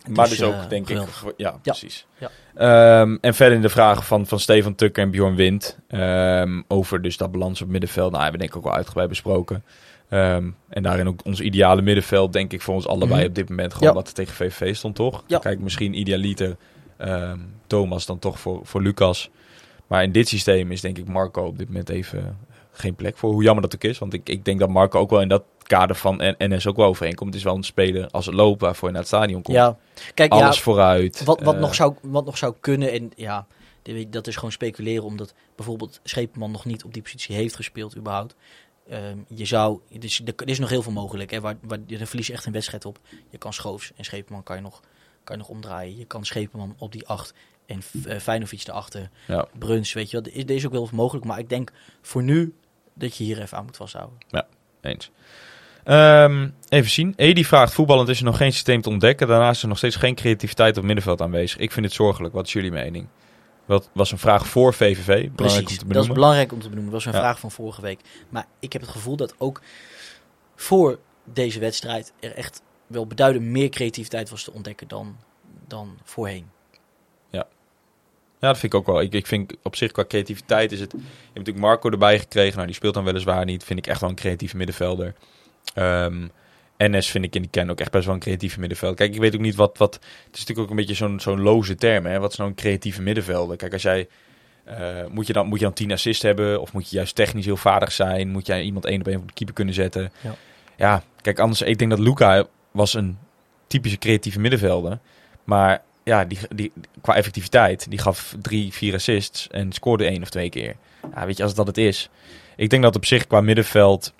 Maar 0.09 0.29
dus, 0.29 0.39
eh, 0.39 0.47
ook, 0.47 0.69
denk 0.69 0.87
geweldig. 0.87 1.23
ik... 1.25 1.33
Ja, 1.37 1.55
precies. 1.61 2.05
Ja. 2.17 2.29
Ehm, 2.55 3.17
en 3.21 3.33
verder 3.33 3.55
in 3.55 3.61
de 3.61 3.69
vragen 3.69 4.03
van, 4.03 4.25
van 4.27 4.39
Stefan 4.39 4.75
Tukker 4.75 5.03
en 5.03 5.11
Bjorn 5.11 5.35
Wind. 5.35 5.77
ehm, 5.87 6.61
over 6.67 7.01
dus 7.01 7.17
dat 7.17 7.31
balans 7.31 7.61
op 7.61 7.67
middenveld. 7.67 8.11
Nou, 8.11 8.23
hebben 8.23 8.39
we 8.41 8.45
denk 8.47 8.49
ik 8.57 8.57
ook 8.57 8.69
wel 8.69 8.77
uitgebreid 8.77 9.09
besproken. 9.09 9.63
Ehm, 10.09 10.49
en 10.69 10.83
daarin 10.83 11.07
ook 11.07 11.19
ons 11.25 11.39
ideale 11.41 11.81
middenveld, 11.81 12.33
denk 12.33 12.53
ik, 12.53 12.61
voor 12.61 12.73
ons 12.73 12.87
allebei 12.87 13.19
Mhm. 13.19 13.29
op 13.29 13.35
dit 13.35 13.49
moment. 13.49 13.73
Gewoon 13.73 13.89
Ja. 13.89 13.95
wat 13.95 14.07
er 14.07 14.13
tegen 14.13 14.33
VVV 14.35 14.75
stond, 14.75 14.95
toch? 14.95 15.23
Ja. 15.27 15.37
Kijk, 15.39 15.59
misschien 15.59 15.99
idealiter 15.99 16.57
ehm, 17.01 17.39
Thomas 17.67 18.05
dan 18.05 18.19
toch 18.19 18.39
voor, 18.39 18.59
voor 18.63 18.81
Lucas. 18.81 19.29
Maar 19.87 20.03
in 20.03 20.11
dit 20.11 20.27
systeem 20.27 20.71
is 20.71 20.81
denk 20.81 20.97
ik 20.97 21.07
Marco 21.07 21.45
op 21.45 21.57
dit 21.57 21.67
moment 21.67 21.89
even 21.89 22.37
geen 22.71 22.95
plek 22.95 23.17
voor. 23.17 23.31
Hoe 23.31 23.43
jammer 23.43 23.61
dat 23.61 23.75
ook 23.75 23.83
is. 23.83 23.99
Want 23.99 24.13
ik, 24.13 24.29
ik 24.29 24.45
denk 24.45 24.59
dat 24.59 24.69
Marco 24.69 24.99
ook 24.99 25.09
wel 25.09 25.21
in 25.21 25.27
dat 25.27 25.43
kader 25.71 25.95
van 25.95 26.35
NS 26.37 26.67
ook 26.67 26.75
wel 26.75 26.87
overeenkomt. 26.87 27.29
Het 27.29 27.37
is 27.37 27.43
wel 27.43 27.55
een 27.55 27.63
speler 27.63 28.09
als 28.09 28.25
het 28.25 28.35
loopt 28.35 28.61
waarvoor 28.61 28.87
je 28.87 28.93
naar 28.93 29.03
het 29.03 29.11
stadion 29.11 29.41
komt. 29.41 29.57
Ja, 29.57 29.77
kijk, 30.13 30.31
Alles 30.31 30.55
ja, 30.55 30.61
vooruit. 30.61 31.23
Wat, 31.23 31.41
wat, 31.41 31.55
Eh, 31.55 31.59
nog 31.59 31.75
zou, 31.75 31.95
wat 32.01 32.25
nog 32.25 32.37
zou 32.37 32.53
kunnen, 32.59 32.91
en 32.91 33.11
ja, 33.15 33.47
dat 34.09 34.27
is 34.27 34.35
gewoon 34.35 34.51
speculeren, 34.51 35.03
omdat 35.03 35.33
bijvoorbeeld 35.55 35.99
Schepenman 36.03 36.51
nog 36.51 36.65
niet 36.65 36.83
op 36.83 36.93
die 36.93 37.01
positie 37.01 37.35
heeft 37.35 37.55
gespeeld, 37.55 37.97
überhaupt. 37.97 38.35
Ehm, 38.89 39.17
je 39.27 39.45
zou, 39.45 39.79
dus, 39.99 40.21
er, 40.25 40.47
is 40.47 40.59
nog 40.59 40.69
heel 40.69 40.81
veel 40.81 40.91
mogelijk, 40.91 41.31
hè, 41.31 41.41
waar, 41.41 41.57
waar, 41.61 41.85
daar 41.85 42.07
verlies 42.07 42.27
je 42.27 42.33
echt 42.33 42.45
een 42.45 42.51
wedstrijd 42.51 42.85
op. 42.85 42.99
Je 43.29 43.37
kan 43.37 43.53
Schoofs 43.53 43.91
en 43.95 44.03
Schepenman 44.03 44.43
kan 44.43 44.55
je 44.55 44.61
nog, 44.61 44.81
kan 45.23 45.35
je 45.35 45.41
nog 45.41 45.51
omdraaien. 45.51 45.97
Je 45.97 46.05
kan 46.05 46.25
Schepenman 46.25 46.75
op 46.77 46.91
die 46.91 47.07
8 47.07 47.33
en 47.65 47.81
uh, 48.07 48.17
Feyenoord 48.17 48.67
erachter. 48.67 49.09
Ja. 49.27 49.47
Bruns, 49.59 49.93
weet 49.93 50.11
je 50.11 50.21
wel. 50.21 50.31
Er 50.33 50.49
is, 50.49 50.55
is 50.55 50.65
ook 50.65 50.71
wel 50.71 50.89
mogelijk, 50.91 51.25
maar 51.25 51.39
ik 51.39 51.49
denk 51.49 51.71
voor 52.01 52.23
nu 52.23 52.55
dat 52.93 53.17
je 53.17 53.23
hier 53.23 53.41
even 53.41 53.57
aan 53.57 53.65
moet 53.65 53.77
vasthouden. 53.77 54.17
Eens. 54.81 55.11
Ehm, 55.83 56.49
even 56.69 56.89
zien. 56.89 57.13
Edi 57.15 57.45
vraagt, 57.45 57.73
voetballend 57.73 58.09
is 58.09 58.19
er 58.19 58.25
nog 58.25 58.37
geen 58.37 58.53
systeem 58.53 58.81
te 58.81 58.89
ontdekken. 58.89 59.27
Daarnaast 59.27 59.55
is 59.55 59.61
er 59.61 59.67
nog 59.67 59.77
steeds 59.77 59.95
geen 59.95 60.15
creativiteit 60.15 60.77
op 60.77 60.83
middenveld 60.83 61.21
aanwezig. 61.21 61.59
Ik 61.59 61.71
vind 61.71 61.85
het 61.85 61.95
zorgelijk. 61.95 62.33
Wat 62.33 62.45
is 62.45 62.53
jullie 62.53 62.71
mening? 62.71 63.07
Dat 63.67 63.89
was 63.93 64.11
een 64.11 64.17
vraag 64.17 64.47
voor 64.47 64.73
VVV. 64.73 65.05
Belangrijk 65.05 65.29
om 65.29 65.35
Precies, 65.35 65.83
dat 65.87 66.03
is 66.03 66.11
belangrijk 66.11 66.51
om 66.51 66.59
te 66.59 66.69
benoemen. 66.69 66.91
Dat 66.91 67.03
was 67.03 67.13
een 67.13 67.19
Ja. 67.19 67.25
vraag 67.25 67.39
van 67.39 67.51
vorige 67.51 67.81
week. 67.81 67.99
Maar 68.29 68.45
ik 68.59 68.73
heb 68.73 68.81
het 68.81 68.91
gevoel 68.91 69.15
dat 69.15 69.35
ook 69.37 69.61
voor 70.55 70.99
deze 71.23 71.59
wedstrijd 71.59 72.13
er 72.19 72.35
echt 72.35 72.61
wel 72.91 73.07
beduidend 73.07 73.45
meer 73.45 73.69
creativiteit 73.69 74.29
was 74.29 74.43
te 74.43 74.51
ontdekken 74.51 74.87
dan, 74.87 75.15
dan 75.67 75.97
voorheen. 76.03 76.45
Ja, 78.41 78.47
dat 78.47 78.59
vind 78.59 78.73
ik 78.73 78.79
ook 78.79 78.85
wel. 78.85 79.01
Ik, 79.01 79.13
ik 79.13 79.27
vind 79.27 79.53
op 79.63 79.75
zich 79.75 79.91
qua 79.91 80.05
creativiteit 80.05 80.71
is 80.71 80.79
het... 80.79 80.91
Je 80.91 80.97
hebt 80.97 81.33
natuurlijk 81.33 81.65
Marco 81.65 81.89
erbij 81.89 82.19
gekregen. 82.19 82.53
Nou, 82.53 82.65
die 82.65 82.75
speelt 82.75 82.93
dan 82.93 83.03
weliswaar 83.03 83.45
niet. 83.45 83.63
Vind 83.63 83.79
ik 83.79 83.87
echt 83.87 84.01
wel 84.01 84.09
een 84.09 84.15
creatieve 84.15 84.57
middenvelder. 84.57 85.13
Ehm, 85.73 86.27
NS 86.77 87.09
vind 87.09 87.25
ik 87.25 87.35
in 87.35 87.41
die 87.41 87.51
kern 87.51 87.69
ook 87.69 87.79
echt 87.79 87.91
best 87.91 88.05
wel 88.05 88.13
een 88.13 88.19
creatieve 88.19 88.59
middenvelder. 88.59 88.97
Kijk, 88.97 89.13
ik 89.13 89.19
weet 89.19 89.35
ook 89.35 89.41
niet 89.41 89.55
wat... 89.55 89.77
wat 89.77 89.93
het 89.93 90.03
is 90.33 90.39
natuurlijk 90.39 90.59
ook 90.59 90.69
een 90.69 90.75
beetje 90.75 90.93
zo'n 90.93 91.19
zo'n 91.19 91.41
loze 91.41 91.75
term. 91.75 92.05
Hè? 92.05 92.19
Wat 92.19 92.31
is 92.31 92.37
nou 92.37 92.49
een 92.49 92.55
creatieve 92.55 93.01
middenvelder? 93.01 93.57
Kijk, 93.57 93.73
als 93.73 93.81
jij... 93.81 94.07
eh, 94.63 95.05
moet, 95.09 95.27
je 95.27 95.33
dan, 95.33 95.47
moet 95.47 95.59
je 95.59 95.65
dan 95.65 95.73
10 95.73 95.91
assists 95.91 96.23
hebben? 96.23 96.61
Of 96.61 96.73
moet 96.73 96.89
je 96.89 96.95
juist 96.95 97.15
technisch 97.15 97.45
heel 97.45 97.57
vaardig 97.57 97.91
zijn? 97.91 98.29
Moet 98.29 98.45
jij 98.45 98.61
iemand 98.61 98.85
één 98.85 98.99
op 98.99 99.07
één 99.07 99.17
op 99.17 99.27
de 99.27 99.33
keeper 99.33 99.55
kunnen 99.55 99.73
zetten? 99.73 100.11
Ja. 100.21 100.35
ja, 100.77 101.03
kijk, 101.21 101.39
anders... 101.39 101.61
Ik 101.61 101.77
denk 101.77 101.89
dat 101.89 101.99
Luca 101.99 102.45
was 102.71 102.93
een 102.93 103.17
typische 103.67 103.97
creatieve 103.97 104.39
middenvelder. 104.39 104.99
Maar 105.43 105.81
ja, 106.03 106.25
die, 106.25 106.37
die, 106.55 106.71
qua 107.01 107.15
effectiviteit, 107.15 107.89
die 107.89 107.99
gaf 107.99 108.35
drie, 108.41 108.73
vier 108.73 108.93
assists 108.93 109.47
en 109.47 109.71
scoorde 109.71 110.05
één 110.05 110.21
of 110.21 110.29
twee 110.29 110.49
keer. 110.49 110.75
Ja, 111.15 111.25
weet 111.25 111.37
je, 111.37 111.43
als 111.43 111.55
dat 111.55 111.67
het 111.67 111.77
is. 111.77 112.09
Ik 112.55 112.69
denk 112.69 112.83
dat 112.83 112.95
op 112.95 113.05
zich 113.05 113.27
qua 113.27 113.41
middenveld 113.41 114.13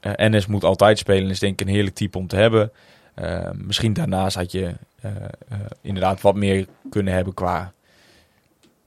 eh 0.00 0.12
Enes 0.16 0.46
moet 0.46 0.64
altijd 0.64 0.98
spelen. 0.98 1.30
Is 1.30 1.38
denk 1.38 1.60
ik 1.60 1.66
een 1.66 1.74
heerlijk 1.74 1.94
type 1.94 2.18
om 2.18 2.26
te 2.26 2.36
hebben. 2.36 2.72
Eh, 3.14 3.50
misschien 3.54 3.92
daarnaast 3.92 4.36
had 4.36 4.52
je 4.52 4.74
eh, 5.00 5.10
inderdaad 5.80 6.20
wat 6.20 6.34
meer 6.34 6.66
kunnen 6.90 7.14
hebben 7.14 7.34
qua 7.34 7.72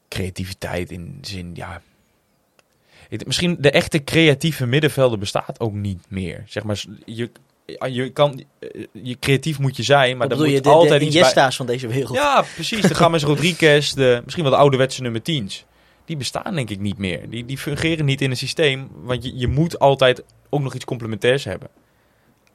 creativiteit 0.08 0.92
in 0.92 1.18
zin, 1.22 1.52
ja. 1.54 1.82
Misschien 3.26 3.58
de 3.60 3.72
echte 3.72 4.04
creatieve 4.04 4.66
middenvelder 4.66 5.20
bestaat 5.20 5.60
ook 5.60 5.74
niet 5.74 6.06
meer. 6.08 6.44
Zeg 6.46 6.64
maar, 6.64 6.84
je, 7.06 7.32
je 7.66 8.10
kan, 8.10 8.44
eh, 8.60 8.86
je 8.92 9.20
creatief 9.20 9.60
moet 9.60 9.78
je 9.78 9.84
zijn, 9.84 10.18
maar 10.18 10.28
dan 10.28 10.38
moet 10.38 10.50
je, 10.50 10.62
de, 10.62 10.70
altijd 10.70 11.00
de 11.00 11.06
iets 11.06 11.14
bij... 11.14 11.24
Iniesta's 11.24 11.56
van 11.56 11.66
deze 11.66 11.88
wereld. 11.88 12.16
Ja, 12.16 12.44
precies. 12.54 12.82
De 12.82 12.94
James 13.00 13.24
Rodriguez, 13.24 13.92
de, 13.92 14.22
misschien 14.24 14.44
wel 14.44 14.54
de 14.54 14.60
ouderwetse 14.60 15.02
nummer 15.02 15.22
10's. 15.22 15.66
Die 16.06 16.18
bestaan 16.18 16.56
denk 16.56 16.70
ik 16.70 16.80
niet 16.80 16.98
meer. 16.98 17.30
Die, 17.30 17.46
die 17.46 17.58
fungeren 17.58 18.06
niet 18.06 18.22
in 18.22 18.30
een 18.30 18.38
systeem, 18.38 18.90
want 18.94 19.24
je, 19.24 19.38
je 19.38 19.48
moet 19.48 19.80
altijd 19.80 20.24
ook 20.50 20.62
nog 20.62 20.74
iets 20.74 20.86
complementairs 20.86 21.44
hebben. 21.44 21.70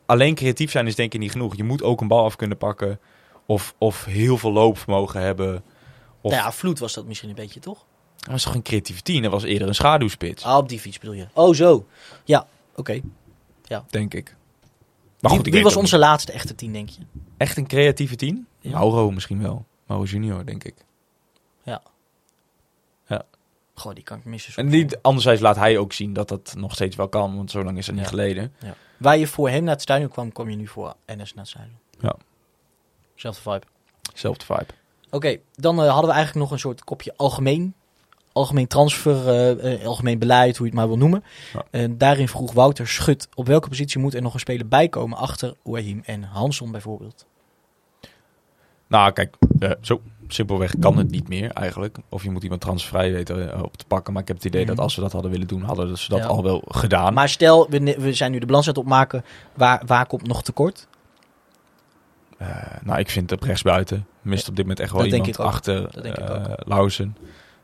Alleen 0.06 0.34
creatief 0.34 0.70
zijn 0.70 0.86
is 0.86 0.94
denk 0.94 1.14
ik 1.14 1.20
niet 1.20 1.30
genoeg. 1.30 1.56
Je 1.56 1.64
moet 1.64 1.82
ook 1.82 2.00
een 2.00 2.08
bal 2.08 2.24
af 2.24 2.36
kunnen 2.36 2.56
pakken 2.56 3.00
of, 3.46 3.74
of 3.78 4.04
heel 4.04 4.38
veel 4.38 4.52
loopvermogen 4.52 5.20
hebben. 5.20 5.62
Of, 6.20 6.32
Nou 6.32 6.44
ja, 6.44 6.52
Vloed 6.52 6.78
was 6.78 6.94
dat 6.94 7.04
misschien 7.04 7.28
een 7.28 7.34
beetje, 7.34 7.60
toch? 7.60 7.84
Dat 8.16 8.30
was 8.30 8.42
toch 8.42 8.54
een 8.54 8.62
creatieve 8.62 9.02
tien? 9.02 9.22
Dat 9.22 9.32
was 9.32 9.42
eerder 9.42 9.68
een 9.68 9.74
schaduwspits, 9.74 10.44
Ah, 10.44 10.56
op 10.56 10.68
die 10.68 10.78
fiets 10.78 10.98
bedoel 10.98 11.14
je. 11.14 11.26
Oh, 11.32 11.54
zo. 11.54 11.86
Ja, 12.24 12.46
oké. 12.74 13.00
denk 13.90 14.14
ik. 14.14 14.36
Maar 15.20 15.30
goed, 15.30 15.46
wie 15.46 15.62
was 15.62 15.76
onze 15.76 15.98
laatste 15.98 16.32
echte 16.32 16.54
tien, 16.54 16.72
denk 16.72 16.88
je? 16.88 17.00
Echt 17.36 17.56
een 17.56 17.66
creatieve 17.66 18.16
tien? 18.16 18.46
Ja. 18.60 18.70
Mauro 18.70 19.10
misschien 19.10 19.42
wel. 19.42 19.64
Mauro 19.86 20.04
Junior, 20.04 20.44
denk 20.44 20.64
ik. 20.64 20.74
Goh, 23.74 23.94
die 23.94 24.04
kan 24.04 24.18
ik 24.18 24.24
missen. 24.24 24.54
En 24.56 24.66
niet, 24.68 24.98
anderzijds 25.02 25.40
laat 25.40 25.56
hij 25.56 25.78
ook 25.78 25.92
zien 25.92 26.12
dat 26.12 26.28
dat 26.28 26.54
nog 26.56 26.72
steeds 26.74 26.96
wel 26.96 27.08
kan, 27.08 27.36
want 27.36 27.50
zo 27.50 27.64
lang 27.64 27.78
is 27.78 27.86
het 27.86 27.94
niet 27.94 28.04
Ja. 28.04 28.10
geleden. 28.10 28.52
Waar 28.96 29.18
je 29.18 29.26
voor 29.26 29.48
hem 29.48 29.62
naar 29.64 29.72
het 29.72 29.82
stadion 29.82 30.08
kwam, 30.10 30.32
kwam 30.32 30.50
je 30.50 30.56
nu 30.56 30.66
voor 30.66 30.94
NS 31.06 31.34
naar 31.34 31.44
het 31.44 31.48
stadion. 31.48 31.76
Ja. 32.00 32.16
Zelfde 33.14 33.42
vibe. 33.42 33.66
Zelfde 34.14 34.44
vibe. 34.44 34.66
Oké, 35.10 35.38
dan 35.54 35.82
eh, 35.82 35.88
hadden 35.90 36.08
we 36.10 36.16
eigenlijk 36.16 36.44
nog 36.44 36.50
een 36.50 36.58
soort 36.58 36.84
kopje 36.84 37.12
algemeen. 37.16 37.74
Algemeen 38.32 38.66
transfer, 38.66 39.28
eh, 39.28 39.74
eh, 39.74 39.86
algemeen 39.86 40.18
beleid, 40.18 40.56
hoe 40.56 40.66
je 40.66 40.72
het 40.72 40.80
maar 40.80 40.88
wil 40.88 40.98
noemen. 40.98 41.24
Ja. 41.52 41.64
En 41.70 41.98
daarin 41.98 42.28
vroeg 42.28 42.52
Wouter 42.52 42.88
Schut, 42.88 43.28
op 43.34 43.46
welke 43.46 43.68
positie 43.68 44.00
moet 44.00 44.14
er 44.14 44.22
nog 44.22 44.34
een 44.34 44.40
speler 44.40 44.68
bijkomen 44.68 45.18
achter 45.18 45.54
Oehim 45.64 46.02
en 46.04 46.22
Hanson 46.22 46.72
bijvoorbeeld? 46.72 47.26
Nou, 48.86 49.12
kijk, 49.12 49.36
eh, 49.58 49.70
zo 49.80 50.00
simpelweg 50.28 50.74
kan 50.80 50.96
het 50.98 51.10
niet 51.10 51.28
meer 51.28 51.50
eigenlijk. 51.50 51.98
Of 52.08 52.22
je 52.22 52.30
moet 52.30 52.42
iemand 52.42 52.60
transfervrij 52.60 53.12
weten 53.12 53.64
op 53.64 53.76
te 53.76 53.84
pakken. 53.86 54.12
Maar 54.12 54.22
ik 54.22 54.28
heb 54.28 54.36
het 54.36 54.46
idee 54.46 54.64
Mhm. 54.64 54.70
dat 54.74 54.80
als 54.84 54.94
we 54.94 55.00
dat 55.02 55.12
hadden 55.12 55.30
willen 55.30 55.46
doen, 55.46 55.62
hadden 55.62 55.98
ze 55.98 56.08
dat 56.08 56.18
Ja. 56.18 56.24
al 56.26 56.42
wel 56.42 56.62
gedaan. 56.68 57.14
Maar 57.14 57.28
stel, 57.28 57.68
we, 57.70 58.14
zijn 58.14 58.32
nu 58.32 58.38
de 58.38 58.46
balans 58.46 58.66
aan 58.66 58.72
het 58.74 58.82
opmaken, 58.82 59.24
waar, 59.54 59.82
waar 59.86 60.06
komt 60.06 60.26
nog 60.26 60.42
tekort? 60.42 60.88
Nou, 62.82 62.98
ik 62.98 63.10
vind 63.10 63.32
op 63.32 63.42
rechtsbuiten 63.42 64.06
mist 64.22 64.48
op 64.48 64.56
dit 64.56 64.64
moment 64.64 64.80
echt 64.80 64.92
wel 64.92 65.02
Dat 65.02 65.12
iemand 65.12 65.38
achter 65.38 65.84
ook. 65.84 66.68
Lauzen. 66.68 67.16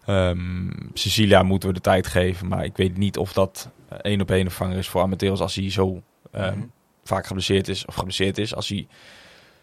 Ehm, 0.07 0.71
Cecilia 0.95 1.43
moeten 1.43 1.69
we 1.69 1.75
de 1.75 1.81
tijd 1.81 2.07
geven. 2.07 2.49
Maar 2.49 2.65
ik 2.65 2.77
weet 2.77 2.97
niet 2.97 3.17
of 3.17 3.33
dat 3.33 3.71
eh, 3.89 3.99
één 4.03 4.21
op 4.21 4.31
één 4.31 4.45
een 4.45 4.51
vanger 4.51 4.79
is 4.79 4.89
voor 4.89 5.03
amateurs 5.03 5.41
als 5.41 5.55
hij 5.55 5.71
zo 5.71 6.03
ehm, 6.33 6.59
Mhm. 6.59 6.67
vaak 7.05 7.27
geblesseerd 7.27 7.69
is. 7.69 7.85
Of 7.85 7.95
geblesseerd 7.95 8.39
is. 8.39 8.55
Als 8.55 8.69
hij 8.69 8.87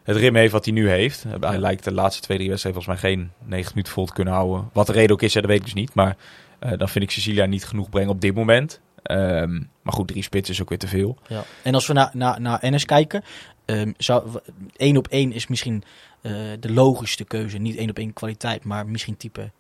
het 0.04 0.16
rim 0.18 0.36
heeft 0.36 0.52
wat 0.52 0.66
hij 0.66 0.74
nu 0.74 0.90
heeft. 0.90 1.26
Hij 1.40 1.58
lijkt 1.58 1.84
de 1.84 1.92
laatste 1.94 2.22
twee, 2.22 2.38
drie 2.38 2.50
wedstrijden 2.50 2.84
volgens 2.84 3.04
mij 3.04 3.12
geen 3.12 3.32
90 3.46 3.74
minuten 3.74 3.94
vol 3.94 4.06
te 4.06 4.14
kunnen 4.14 4.34
houden. 4.34 4.70
Wat 4.74 4.88
de 4.88 4.94
reden 4.94 5.12
ook 5.12 5.22
is, 5.22 5.34
hè, 5.34 5.42
dat 5.42 5.50
weet 5.50 5.60
ik 5.60 5.66
dus 5.66 5.74
niet. 5.74 5.94
Maar 5.94 6.18
eh, 6.60 6.78
dan 6.78 6.90
vind 6.90 7.04
ik 7.06 7.12
Cecilia 7.12 7.46
niet 7.46 7.66
genoeg 7.66 7.90
brengen 7.90 8.10
op 8.10 8.22
dit 8.22 8.36
moment. 8.36 8.80
Ehm, 9.04 9.54
maar 9.82 9.94
goed, 9.94 10.08
drie 10.08 10.24
spitsen 10.24 10.54
is 10.54 10.62
ook 10.62 10.70
weer 10.70 10.78
te 10.78 10.88
veel. 10.88 11.18
Ja. 11.28 11.44
En 11.64 11.74
als 11.74 11.88
we 11.88 11.94
naar, 11.94 12.10
naar, 12.14 12.42
naar 12.42 12.58
NS 12.62 12.86
kijken, 12.86 13.24
ehm 13.66 13.92
zou, 13.98 14.40
één 14.76 14.98
op 14.98 15.08
één 15.08 15.32
is 15.32 15.48
misschien 15.48 15.84
eh, 16.22 16.32
de 16.60 16.72
logischste 16.74 17.24
keuze. 17.24 17.58
Niet 17.58 17.76
één 17.76 17.90
op 17.90 17.98
één 17.98 18.14
kwaliteit, 18.14 18.64
maar 18.64 18.88
misschien 18.88 19.18
type 19.18 19.52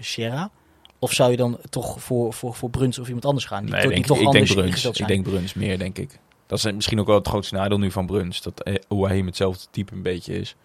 Sierra. 0.00 0.50
Of 0.98 1.12
zou 1.12 1.30
je 1.30 1.36
dan 1.36 1.58
toch 1.70 2.02
voor, 2.02 2.32
voor, 2.32 2.54
voor 2.54 2.70
Bruns 2.70 2.98
of 2.98 3.06
iemand 3.06 3.24
anders 3.24 3.44
gaan? 3.44 3.64
Die, 3.64 3.72
Nee, 3.72 3.82
toch- 3.82 3.90
denk, 3.90 4.04
die 4.06 4.16
toch 4.16 4.16
ik 4.16 4.22
denk 4.22 4.34
anders 4.34 4.52
Bruns. 4.52 4.68
ingesteld 4.68 4.98
Ik 5.00 5.06
denk 5.06 5.22
Bruns 5.24 5.54
meer, 5.54 5.78
denk 5.78 5.98
ik. 5.98 6.18
Dat 6.46 6.58
is 6.58 6.72
misschien 6.72 7.00
ook 7.00 7.06
wel 7.06 7.16
het 7.16 7.28
grootste 7.28 7.54
nadeel 7.54 7.78
nu 7.78 7.90
van 7.90 8.06
Bruns. 8.06 8.42
Dat 8.42 8.60
eh, 8.62 8.74
Ouahim 8.88 9.26
hetzelfde 9.26 9.66
type 9.70 9.92
een 9.92 10.02
beetje 10.02 10.34
is. 10.38 10.56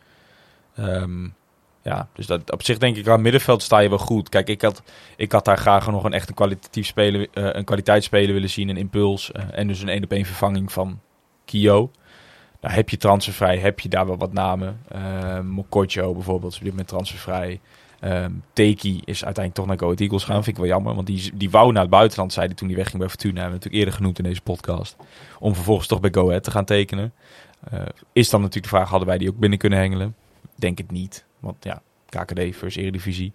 Ehm, 0.75 1.23
ja, 1.82 2.09
dus 2.13 2.25
dat, 2.25 2.51
op 2.51 2.63
zich 2.63 2.78
denk 2.78 2.97
ik 2.97 3.07
aan 3.07 3.21
middenveld 3.21 3.61
sta 3.63 3.80
je 3.80 3.89
wel 3.89 3.97
goed. 3.97 4.30
Kijk, 4.30 4.47
ik 4.49 4.61
had, 4.61 4.82
ik 5.15 5.32
had 5.32 5.45
daar 5.45 5.57
graag 5.57 5.88
nog 5.91 6.03
een 6.03 6.13
echt 6.13 6.30
een 6.30 6.36
kwalitatief 6.36 6.86
speler, 6.88 7.28
eh, 7.34 7.49
een 7.51 7.63
kwaliteitsspeler 7.65 8.34
willen 8.34 8.49
zien, 8.49 8.69
een 8.69 8.78
impuls. 8.78 9.32
eh, 9.32 9.43
en 9.51 9.67
dus 9.67 9.82
een 9.82 9.89
één 9.89 10.03
op 10.03 10.11
één 10.11 10.25
vervanging 10.25 10.71
van 10.71 10.99
Kio. 11.45 11.91
Nou, 12.61 12.73
heb 12.73 12.89
je 12.89 12.97
transfervrij, 12.97 13.57
heb 13.57 13.80
je 13.80 13.89
daar 13.89 14.05
wel 14.07 14.17
wat 14.17 14.34
namen. 14.34 14.82
Uh, 14.95 15.39
Mokotjo 15.39 16.13
bijvoorbeeld 16.13 16.51
is 16.51 16.57
op 16.57 16.63
dit 16.63 16.71
moment 16.71 16.89
transfervrij. 16.89 17.59
Teki 18.53 19.01
is 19.05 19.25
uiteindelijk 19.25 19.53
toch 19.53 19.65
naar 19.65 19.77
Go 19.77 19.85
Ahead 19.85 19.99
Eagles 19.99 20.23
gaan. 20.23 20.43
Vind 20.43 20.57
ik 20.57 20.63
wel 20.63 20.71
jammer, 20.71 20.95
want 20.95 21.07
die, 21.07 21.31
die 21.33 21.49
wou 21.49 21.71
naar 21.71 21.81
het 21.81 21.91
buitenland, 21.91 22.33
zei 22.33 22.45
hij 22.45 22.55
toen 22.55 22.67
hij 22.67 22.77
wegging 22.77 22.97
bij 22.97 23.09
Fortuna. 23.09 23.41
Hebben 23.41 23.49
we 23.49 23.55
natuurlijk 23.55 23.83
eerder 23.83 23.93
genoemd 23.93 24.17
in 24.17 24.23
deze 24.23 24.41
podcast. 24.41 24.95
Om 25.39 25.55
vervolgens 25.55 25.87
toch 25.87 25.99
bij 25.99 26.11
Go 26.13 26.27
Ahead 26.27 26.43
te 26.43 26.51
gaan 26.51 26.65
tekenen. 26.65 27.13
Eh, 27.69 27.81
is 28.13 28.29
dan 28.29 28.39
natuurlijk 28.41 28.71
de 28.71 28.77
vraag, 28.77 28.89
hadden 28.89 29.07
wij 29.07 29.17
die 29.17 29.29
ook 29.29 29.37
binnen 29.37 29.59
kunnen 29.59 29.79
hengelen? 29.79 30.15
Denk 30.55 30.77
het 30.77 30.91
niet, 30.91 31.25
want 31.39 31.63
ja, 31.63 31.81
KKD 32.09 32.39
versus 32.39 32.75
Eredivisie. 32.75 33.33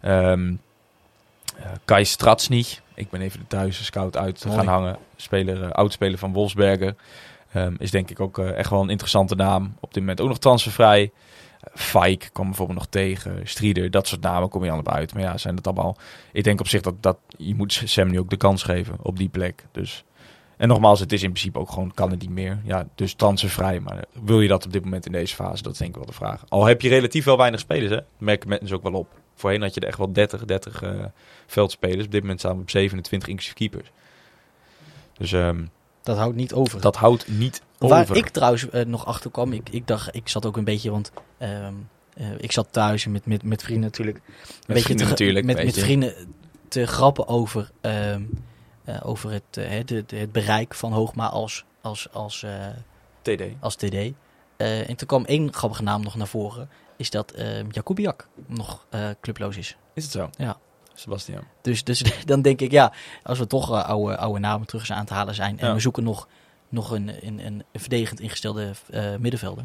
Ehm 0.00 0.54
eh, 1.58 1.70
Kai 1.84 2.04
Stratsny, 2.04 2.64
ik 2.94 3.10
ben 3.10 3.20
even 3.20 3.38
de 3.38 3.46
thuis 3.46 3.84
scout 3.84 4.16
uit 4.16 4.44
Mooi. 4.44 4.56
gaan 4.56 4.66
hangen. 4.66 4.98
Speler, 5.16 5.62
eh, 5.62 5.70
oudspeler 5.70 6.18
van 6.18 6.32
Wolfsberger. 6.32 6.94
Ehm, 7.52 7.74
is 7.78 7.90
denk 7.90 8.10
ik 8.10 8.20
ook 8.20 8.38
echt 8.38 8.70
wel 8.70 8.82
een 8.82 8.90
interessante 8.90 9.34
naam. 9.34 9.76
Op 9.80 9.94
dit 9.94 10.02
moment 10.02 10.20
ook 10.20 10.28
nog 10.28 10.38
transfervrij. 10.38 11.12
Fike 11.72 12.30
kwam 12.32 12.46
bijvoorbeeld 12.46 12.78
nog 12.78 12.88
tegen. 12.88 13.40
Strieder, 13.48 13.90
dat 13.90 14.06
soort 14.06 14.20
namen 14.20 14.48
kom 14.48 14.64
je 14.64 14.70
allemaal 14.70 14.94
uit. 14.94 15.14
Maar 15.14 15.22
ja, 15.22 15.38
zijn 15.38 15.54
dat 15.54 15.66
allemaal... 15.66 15.96
Ik 16.32 16.44
denk 16.44 16.60
op 16.60 16.68
zich 16.68 16.80
dat, 16.80 16.94
dat 17.00 17.18
je 17.36 17.54
moet 17.54 17.82
Sam 17.84 18.10
nu 18.10 18.18
ook 18.18 18.30
de 18.30 18.36
kans 18.36 18.62
geven 18.62 18.96
op 19.02 19.18
die 19.18 19.28
plek. 19.28 19.64
Dus... 19.72 20.04
En 20.56 20.68
nogmaals, 20.68 21.00
het 21.00 21.12
is 21.12 21.22
in 21.22 21.30
principe 21.30 21.58
ook 21.58 21.70
gewoon, 21.70 21.94
kan 21.94 22.10
het 22.10 22.20
niet 22.20 22.30
meer. 22.30 22.60
Ja, 22.64 22.86
dus 22.94 23.14
transfervrij. 23.14 23.80
Maar 23.80 24.04
wil 24.24 24.40
je 24.40 24.48
dat 24.48 24.64
op 24.64 24.72
dit 24.72 24.84
moment 24.84 25.06
in 25.06 25.12
deze 25.12 25.34
fase? 25.34 25.62
Dat 25.62 25.72
is 25.72 25.78
denk 25.78 25.90
ik 25.90 25.96
wel 25.96 26.06
de 26.06 26.12
vraag. 26.12 26.44
Al 26.48 26.64
heb 26.64 26.80
je 26.80 26.88
relatief 26.88 27.24
wel 27.24 27.36
weinig 27.36 27.60
spelers, 27.60 27.90
hè. 27.90 27.96
Dat 27.96 28.04
merken 28.18 28.48
mensen 28.48 28.76
ook 28.76 28.82
wel 28.82 28.92
op. 28.92 29.08
Voorheen 29.34 29.62
had 29.62 29.74
je 29.74 29.80
er 29.80 29.88
echt 29.88 29.98
wel 29.98 30.12
30, 30.12 30.44
30 30.44 30.82
eh, 30.82 31.04
veldspelers. 31.46 32.04
Op 32.04 32.10
dit 32.10 32.20
moment 32.20 32.38
staan 32.40 32.56
we 32.56 32.62
op 32.62 32.70
27, 32.70 33.28
inclusief 33.28 33.54
keepers. 33.54 33.90
Dus 35.16 35.32
ehm, 35.32 35.64
Dat 36.04 36.16
houdt 36.16 36.36
niet 36.36 36.52
over. 36.52 36.80
dat 36.80 36.96
houdt 36.96 37.28
niet 37.28 37.62
Waar 37.78 38.00
over. 38.02 38.16
ik 38.16 38.28
trouwens 38.28 38.68
eh, 38.70 38.84
nog 38.84 39.06
achter 39.06 39.30
kwam, 39.30 39.52
ik, 39.52 39.68
ik 39.68 39.86
dacht, 39.86 40.14
ik 40.14 40.28
zat 40.28 40.46
ook 40.46 40.56
een 40.56 40.64
beetje, 40.64 40.90
want 40.90 41.12
ehm, 41.38 41.74
eh, 42.14 42.26
ik 42.38 42.52
zat 42.52 42.68
thuis 42.70 43.06
met, 43.06 43.26
met, 43.26 43.42
met 43.42 43.62
vrienden 43.62 43.84
natuurlijk. 43.84 44.16
Een 44.16 44.24
beetje 44.66 44.82
vrienden 44.82 45.04
te, 45.06 45.10
natuurlijk, 45.12 45.46
met, 45.46 45.64
met 45.64 45.78
vrienden 45.78 46.14
te 46.68 46.86
grappen 46.86 47.28
over, 47.28 47.70
ehm, 47.80 48.22
eh, 48.84 49.00
over 49.02 49.30
het, 49.30 49.42
hè, 49.54 49.84
de, 49.84 50.04
de- 50.06 50.16
het 50.16 50.32
bereik 50.32 50.74
van 50.74 50.92
Hoogma 50.92 51.28
als, 51.28 51.64
als, 51.80 52.08
als, 52.12 52.44
TD. 53.22 53.42
als 53.60 53.74
TD. 53.76 54.12
En 54.56 54.96
toen 54.96 55.06
kwam 55.08 55.24
één 55.24 55.52
grappige 55.52 55.82
naam 55.82 56.02
nog 56.02 56.14
naar 56.14 56.26
voren, 56.26 56.68
is 56.96 57.10
dat 57.10 57.30
ehm 57.30 57.66
Jakubiak 57.70 58.28
nog 58.46 58.86
clubloos 59.20 59.56
is. 59.56 59.76
Is 59.94 60.02
het 60.02 60.12
zo? 60.12 60.30
Ja. 60.36 60.56
Sebastian. 60.94 61.42
Dus, 61.62 61.84
dus 61.84 62.02
dan 62.26 62.42
denk 62.42 62.60
ik, 62.60 62.70
ja, 62.70 62.92
als 63.22 63.38
we 63.38 63.46
toch 63.46 63.70
eh, 63.72 63.84
oude, 63.88 64.16
oude 64.16 64.38
namen 64.40 64.66
terug 64.66 64.82
eens 64.88 64.98
aan 64.98 65.04
te 65.06 65.14
halen 65.14 65.34
zijn 65.34 65.58
en 65.58 65.66
Ja. 65.66 65.74
we 65.74 65.80
zoeken 65.80 66.02
nog, 66.04 66.28
nog 66.68 66.90
een, 66.90 67.26
een, 67.26 67.46
een 67.46 67.62
verdedigend 67.74 68.20
ingestelde 68.20 68.70
eh, 68.90 69.16
middenvelder. 69.18 69.64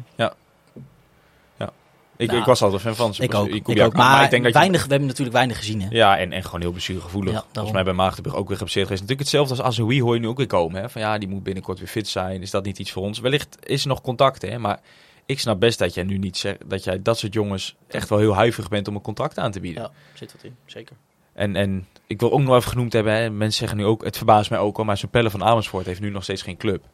Ik, 2.16 2.26
Nou, 2.28 2.40
ik 2.40 2.46
was 2.46 2.62
altijd 2.62 2.82
fan 2.82 2.94
van 2.94 3.08
Ik 3.08 3.14
Sebastian. 3.14 3.42
ook, 3.60 3.68
ik 3.68 3.82
ook. 3.82 3.92
Maar, 3.94 4.24
ik 4.24 4.30
denk 4.30 4.42
dat 4.42 4.52
je- 4.52 4.58
weinig, 4.58 4.82
we 4.84 4.88
hebben 4.90 5.08
natuurlijk 5.08 5.36
weinig 5.36 5.56
gezien. 5.56 5.80
Hè? 5.82 5.88
Ja, 5.90 6.18
en, 6.18 6.32
en 6.32 6.44
gewoon 6.44 6.60
heel 6.60 6.70
blessuregevoelig. 6.70 7.32
Ja, 7.32 7.44
Volgens 7.52 7.74
mij 7.74 7.84
bij 7.84 7.92
Maagdenburg 7.92 8.34
ook 8.36 8.46
weer 8.48 8.56
geblesseerd 8.56 8.86
geweest. 8.86 9.02
Natuurlijk 9.08 9.30
hetzelfde 9.30 9.62
als 9.64 9.74
Azoui 9.74 10.02
hoor 10.02 10.14
je 10.14 10.20
nu 10.20 10.28
ook 10.28 10.36
weer 10.36 10.46
komen. 10.46 10.80
Hè? 10.80 10.90
Van 10.90 11.00
ja, 11.00 11.18
die 11.18 11.28
moet 11.28 11.42
binnenkort 11.42 11.78
weer 11.78 11.88
fit 11.88 12.08
zijn. 12.08 12.42
Is 12.42 12.50
dat 12.50 12.64
niet 12.64 12.78
iets 12.78 12.90
voor 12.92 13.02
ons? 13.02 13.18
Wellicht 13.18 13.56
is 13.66 13.82
er 13.82 13.88
nog 13.88 14.00
contact, 14.00 14.42
hè? 14.42 14.58
maar 14.58 14.80
ik 15.26 15.40
snap 15.40 15.60
best 15.60 15.78
dat 15.78 15.94
jij 15.94 16.04
nu 16.04 16.18
niet 16.18 16.36
zegt 16.36 16.58
dat 16.70 16.84
jij 16.84 17.02
dat 17.02 17.18
soort 17.18 17.32
jongens 17.32 17.76
echt 17.88 18.08
wel 18.08 18.18
heel 18.18 18.34
huiverig 18.34 18.68
bent 18.68 18.88
om 18.88 18.94
een 18.94 19.00
contract 19.00 19.38
aan 19.38 19.50
te 19.50 19.60
bieden. 19.60 19.82
Ja, 19.82 19.90
zit 20.14 20.32
wat 20.32 20.42
in, 20.44 20.56
zeker. 20.66 20.96
En, 21.40 21.56
en 21.56 21.86
ik 22.06 22.20
wil 22.20 22.32
ook 22.32 22.40
nog 22.40 22.56
even 22.56 22.70
genoemd 22.70 22.92
hebben, 22.92 23.14
hè? 23.14 23.30
mensen 23.30 23.58
zeggen 23.58 23.78
nu 23.78 23.84
ook, 23.84 24.04
het 24.04 24.16
verbaast 24.16 24.50
mij 24.50 24.58
ook 24.58 24.78
al, 24.78 24.84
maar 24.84 24.96
zo'n 24.96 25.10
Pelle 25.10 25.30
van 25.30 25.44
Amersfoort 25.44 25.86
heeft 25.86 26.00
nu 26.00 26.10
nog 26.10 26.22
steeds 26.22 26.42
geen 26.42 26.56
club. 26.56 26.84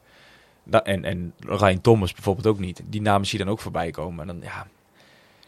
En, 0.71 1.05
en 1.05 1.33
Ryan 1.39 1.81
Thomas 1.81 2.13
bijvoorbeeld 2.13 2.47
ook 2.47 2.59
niet. 2.59 2.83
Die 2.85 3.01
namen 3.01 3.27
zie 3.27 3.39
je 3.39 3.45
dan 3.45 3.53
ook 3.53 3.61
voorbij 3.61 3.91
komen. 3.91 4.21
En 4.21 4.27
dan, 4.27 4.51
ja, 4.51 4.67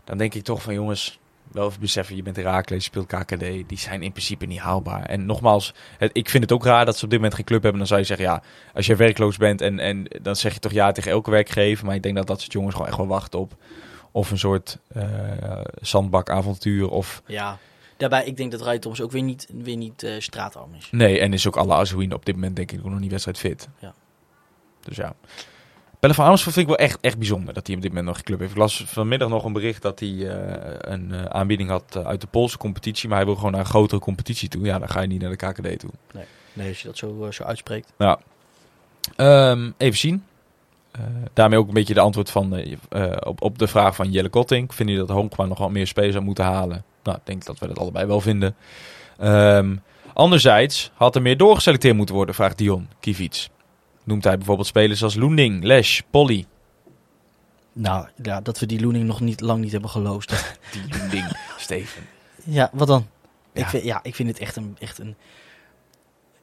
dan 0.05 0.19
denk 0.19 0.35
ik 0.35 0.43
toch 0.43 0.63
van 0.63 0.75
jongens, 0.75 1.19
wel 1.53 1.69
even 1.69 1.81
beseffen, 1.81 2.17
je 2.17 2.23
bent 2.23 2.37
Herakles, 2.37 2.85
je 2.85 2.91
speelt 2.91 3.07
KKD. 3.07 3.69
Die 3.69 3.79
zijn 3.79 4.03
in 4.03 4.13
principe 4.13 4.47
niet 4.47 4.59
haalbaar. 4.59 5.05
En 5.05 5.27
nogmaals, 5.27 5.75
ik 6.13 6.29
vind 6.29 6.43
het 6.43 6.53
ook 6.53 6.65
raar 6.65 6.85
dat 6.85 6.97
ze 6.97 7.05
op 7.05 7.11
dit 7.11 7.19
moment 7.19 7.37
geen 7.37 7.47
club 7.47 7.63
hebben. 7.63 7.79
Dan 7.79 7.89
zou 7.89 8.01
je 8.01 8.07
zeggen, 8.07 8.27
ja, 8.27 8.43
als 8.75 8.87
je 8.87 8.97
werkloos 8.97 9.37
bent 9.37 9.61
en, 9.61 9.79
en 9.79 10.07
dan 10.23 10.37
zeg 10.37 10.55
je 10.55 10.61
toch 10.61 10.73
ja 10.73 10.93
tegen 10.93 11.11
elke 11.11 11.31
werkgever. 11.31 11.87
Maar 11.87 11.95
ik 11.95 12.03
denk 12.03 12.17
dat 12.17 12.27
dat 12.27 12.41
soort 12.41 12.53
jongens 12.53 12.75
gewoon 12.75 12.89
echt 12.89 12.99
wel 12.99 13.07
wachten 13.07 13.39
op, 13.39 13.57
of 14.11 14.31
een 14.31 14.39
soort 14.39 14.79
eh, 14.89 15.03
zandbakavontuur. 15.81 16.89
Of... 16.91 17.23
Ja, 17.27 17.59
daarbij, 17.99 18.25
ik 18.25 18.37
denk 18.37 18.51
dat 18.51 18.61
Ray 18.61 18.79
Thomas 18.79 19.01
ook 19.01 19.11
weer 19.11 19.23
niet, 19.23 19.49
weer 19.63 19.77
niet 19.77 20.03
eh, 20.03 20.13
straatarm 20.19 20.75
is. 20.75 20.89
Nee, 20.91 21.21
en 21.21 21.33
is 21.33 21.47
ook 21.47 21.57
alle 21.57 21.75
Azouin 21.75 22.15
op 22.15 22.25
dit 22.25 22.35
moment 22.35 22.57
denk 22.57 22.73
ik 22.73 22.79
ook 22.79 22.91
nog 22.91 23.01
niet 23.01 23.11
wedstrijd 23.11 23.39
fit. 23.39 23.69
Ja. 23.79 23.95
Dus 24.81 24.97
ja. 24.97 25.15
Pelle 26.01 26.15
van 26.15 26.25
Amersfoort 26.25 26.55
vind 26.55 26.69
ik 26.69 26.77
wel 26.77 26.87
echt, 26.87 26.99
echt 27.01 27.19
bijzonder 27.19 27.55
dat 27.55 27.67
hij 27.67 27.77
op 27.77 27.83
dit 27.83 27.91
moment 27.91 28.09
nog 28.09 28.17
geen 28.17 28.25
club 28.25 28.39
heeft. 28.39 28.51
Ik 28.51 28.59
las 28.59 28.85
vanmiddag 28.87 29.29
nog 29.29 29.45
een 29.45 29.53
bericht 29.53 29.83
dat 29.83 30.01
hij 30.01 30.09
eh, 30.09 30.93
een 30.93 31.13
eh, 31.13 31.25
aanbieding 31.25 31.69
had 31.69 31.97
uit 32.05 32.21
de 32.21 32.27
Poolse 32.27 32.59
competitie. 32.59 33.09
Maar 33.09 33.17
hij 33.17 33.27
wil 33.27 33.35
gewoon 33.35 33.51
naar 33.51 33.61
een 33.61 33.67
grotere 33.67 34.01
competitie 34.01 34.49
toe. 34.49 34.65
Ja, 34.65 34.79
dan 34.79 34.89
ga 34.89 35.01
je 35.01 35.07
niet 35.07 35.21
naar 35.21 35.31
de 35.31 35.37
KKD 35.37 35.79
toe. 35.79 35.91
Nee, 36.53 36.69
als 36.69 36.81
je 36.81 36.87
dat 36.87 36.97
zo, 36.97 37.31
zo 37.31 37.43
uitspreekt. 37.43 37.93
Ehm, 39.17 39.71
even 39.77 39.99
zien. 39.99 40.25
Eh, 40.99 41.05
daarmee 41.33 41.59
ook 41.59 41.69
een 41.69 41.75
beetje 41.75 41.95
de 41.95 42.01
antwoord 42.01 42.31
van, 42.31 42.57
eh, 42.57 42.73
eh, 42.89 43.17
op, 43.21 43.43
op 43.43 43.59
de 43.59 43.67
vraag 43.69 43.95
van 43.97 44.11
Jelle 44.11 44.29
Kotting. 44.29 44.75
Vind 44.75 44.91
je 44.91 44.97
dat 44.97 45.09
Honkma 45.09 45.45
nog 45.45 45.59
wat 45.59 45.71
meer 45.71 45.87
spelers 45.87 46.13
zou 46.13 46.25
moeten 46.25 46.45
halen? 46.45 46.85
Nou, 47.03 47.17
ik 47.17 47.27
denk 47.27 47.45
dat 47.45 47.59
we 47.59 47.67
dat 47.67 47.79
allebei 47.79 48.07
wel 48.07 48.21
vinden. 48.21 48.57
Ehm, 49.19 49.77
anderzijds 50.13 50.91
had 50.95 51.15
er 51.17 51.23
meer 51.23 51.37
doorgeselecteerd 51.37 51.97
moeten 51.97 52.15
worden, 52.15 52.35
vraagt 52.35 52.59
Dion 52.59 52.89
Kivic. 53.01 53.49
Noemt 54.05 54.25
hij 54.25 54.37
bijvoorbeeld 54.37 54.67
spelers 54.67 55.03
als 55.03 55.15
Loending, 55.15 55.65
Lesch, 55.65 56.01
Polly. 56.11 56.47
Nou, 57.73 58.09
ja, 58.23 58.41
dat 58.41 58.59
we 58.59 58.67
die 58.67 58.81
Loening 58.81 59.05
nog 59.05 59.21
niet 59.21 59.41
lang 59.41 59.61
niet 59.63 59.73
hebben 59.73 59.91
geloosd. 59.91 60.29
dat- 60.29 60.59
Die 60.73 60.99
Loending, 60.99 61.37
Steven. 61.57 62.03
ja, 62.45 62.71
wat 62.73 62.87
dan? 62.87 63.07
Ja. 63.53 63.61
Ik 63.63 63.69
vind, 63.69 63.85
ja, 63.85 64.01
ik 64.03 64.15
vind 64.15 64.29
het 64.29 64.39
echt 64.39 64.57
een, 64.57 64.77
echt 64.81 64.99
een... 64.99 65.17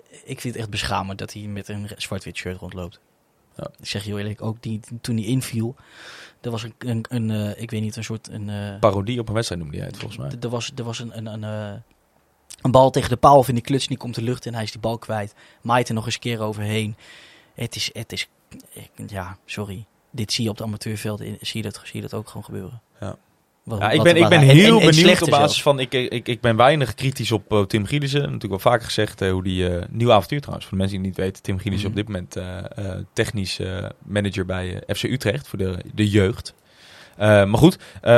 Ik 0.09 0.41
vind 0.41 0.53
het 0.53 0.55
echt 0.55 0.69
beschamend 0.69 1.19
dat 1.19 1.33
hij 1.33 1.41
met 1.41 1.67
een 1.67 1.89
zwart-wit 1.97 2.35
shirt 2.37 2.59
rondloopt. 2.59 2.99
Ja. 3.55 3.67
Ik 3.79 3.85
zeg 3.87 4.03
je 4.03 4.09
heel 4.09 4.17
eerlijk, 4.17 4.41
ook 4.41 4.61
die, 4.61 4.79
toen 5.01 5.15
hij 5.15 5.25
inviel... 5.25 5.75
Er 6.41 6.51
was 6.51 6.63
een, 6.63 6.73
een, 6.77 7.05
een 7.09 7.31
eh, 7.31 7.61
ik 7.61 7.71
weet 7.71 7.81
niet, 7.81 7.95
een 7.95 8.03
soort... 8.03 8.27
Een, 8.29 8.49
eh, 8.49 8.79
Parodie 8.79 9.19
op 9.19 9.27
een 9.27 9.33
wedstrijd 9.33 9.61
noemde 9.61 9.77
hij 9.77 9.85
het 9.87 9.97
volgens 9.97 10.19
mij. 10.19 10.31
Er 10.39 10.49
was, 10.49 10.71
er 10.75 10.83
was 10.83 10.99
een, 10.99 11.17
een, 11.17 11.25
een, 11.25 11.43
eh, 11.43 11.79
een 12.61 12.71
bal 12.71 12.89
tegen 12.89 13.09
de 13.09 13.15
paal 13.15 13.37
of 13.37 13.47
in 13.47 13.53
die 13.55 13.63
kluts 13.63 13.83
en 13.83 13.89
die 13.89 13.97
komt 13.97 14.15
de 14.15 14.21
lucht 14.21 14.45
in 14.45 14.49
en 14.51 14.55
hij 14.55 14.63
is 14.63 14.71
die 14.71 14.81
bal 14.81 14.97
kwijt. 14.97 15.33
Maait 15.61 15.87
er 15.87 15.93
nog 15.93 16.05
eens 16.05 16.13
een 16.13 16.19
keer 16.19 16.39
overheen. 16.41 16.95
Het 17.53 17.75
is, 17.75 17.89
het 17.93 18.11
is, 18.11 18.27
ik- 18.69 18.91
ja, 19.09 19.37
sorry. 19.45 19.85
Dit 20.11 20.33
zie 20.33 20.43
je 20.43 20.49
op 20.49 20.57
de 20.57 20.63
amateurveld, 20.63 21.21
in- 21.21 21.37
zie 21.41 21.63
je 21.63 21.69
dat, 21.69 21.81
zie 21.83 21.95
je 21.95 22.01
dat 22.01 22.13
ook 22.13 22.27
gewoon 22.27 22.43
gebeuren. 22.43 22.81
Ja. 22.99 23.15
Wat- 23.65 23.79
Ja, 23.79 23.89
ik 23.89 23.95
wat- 23.95 24.03
ben, 24.05 24.15
ik 24.15 24.29
ben 24.29 24.39
en- 24.39 24.45
heel 24.47 24.79
en- 24.79 24.87
en 24.87 24.95
benieuwd 24.95 25.21
op 25.21 25.29
basis 25.29 25.61
van... 25.61 25.79
Ik, 25.79 25.93
ik, 25.93 26.27
ik 26.27 26.41
ben 26.41 26.55
weinig 26.55 26.93
kritisch 26.93 27.31
op 27.31 27.51
eh, 27.53 27.61
Tim 27.61 27.85
Gielissen. 27.85 28.21
Natuurlijk 28.21 28.47
wel 28.49 28.59
vaker 28.71 28.85
gezegd 28.85 29.21
eh, 29.21 29.31
hoe 29.31 29.43
die... 29.43 29.69
eh 29.69 29.83
nieuw 29.89 30.11
avontuur 30.11 30.39
trouwens, 30.39 30.67
voor 30.67 30.77
de 30.77 30.83
mensen 30.83 31.01
die 31.01 31.07
het 31.09 31.17
niet 31.17 31.25
weten. 31.27 31.43
Tim 31.43 31.57
Gielissen 31.59 31.89
Mhm. 31.91 31.99
op 31.99 32.05
dit 32.05 32.15
moment 32.15 32.37
technisch 33.13 33.59
manager 34.05 34.45
bij 34.45 34.81
FC 34.95 35.03
Utrecht 35.03 35.47
voor 35.47 35.57
de, 35.59 35.77
de 35.93 36.09
jeugd. 36.09 36.53
Maar 37.17 37.57
goed, 37.57 37.77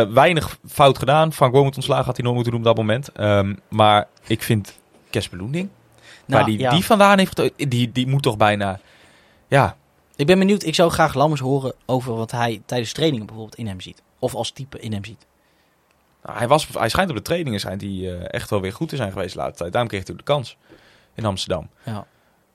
weinig 0.10 0.58
fout 0.68 0.98
gedaan. 0.98 1.34
Frank 1.34 1.54
Boom 1.54 1.66
ontslagen 1.66 2.06
had 2.06 2.16
hij 2.16 2.24
nooit 2.26 2.36
moeten 2.36 2.52
doen 2.54 2.62
op 2.62 2.68
dat 2.68 2.78
moment. 2.78 3.12
Ehm, 3.12 3.54
maar 3.70 4.08
ik 4.28 4.44
vind 4.44 4.80
Kesper 5.10 5.38
Loending... 5.38 5.70
Nou, 6.26 6.42
waar 6.42 6.50
die, 6.52 6.60
ja. 6.60 6.70
die 6.70 6.86
vandaan 6.86 7.18
heeft... 7.18 7.42
Die, 7.56 7.92
die 7.92 8.08
moet 8.08 8.24
toch 8.24 8.38
bijna... 8.38 8.80
Ja, 9.48 9.76
Ik 10.16 10.26
ben 10.26 10.40
benieuwd, 10.40 10.64
ik 10.64 10.76
zou 10.76 10.92
graag 10.92 11.14
Lammers 11.14 11.42
horen 11.42 11.74
over 11.86 12.16
wat 12.16 12.32
hij 12.32 12.62
tijdens 12.66 12.92
trainingen 12.94 13.26
bijvoorbeeld 13.26 13.58
in 13.58 13.68
hem 13.68 13.82
ziet. 13.82 14.02
Of 14.20 14.36
als 14.36 14.52
type 14.52 14.80
in 14.80 14.94
hem 14.94 15.06
ziet. 15.06 15.26
Hij, 16.32 16.48
was, 16.48 16.68
hij 16.68 16.90
schijnt 16.90 17.10
op 17.10 17.16
de 17.16 17.22
trainingen 17.22 17.60
schijnt 17.60 17.82
hij, 17.82 17.90
eh, 17.90 18.34
echt 18.34 18.50
wel 18.50 18.62
weer 18.62 18.74
goed 18.74 18.90
te 18.90 18.96
zijn 18.96 19.12
geweest 19.12 19.34
de 19.34 19.40
laatste 19.40 19.58
tijd. 19.58 19.72
Daarom 19.72 19.90
kreeg 19.90 20.08
hij 20.08 20.16
de 20.16 20.24
kans 20.24 20.58
in 21.14 21.26
Amsterdam. 21.26 21.70
Ja. 21.84 22.08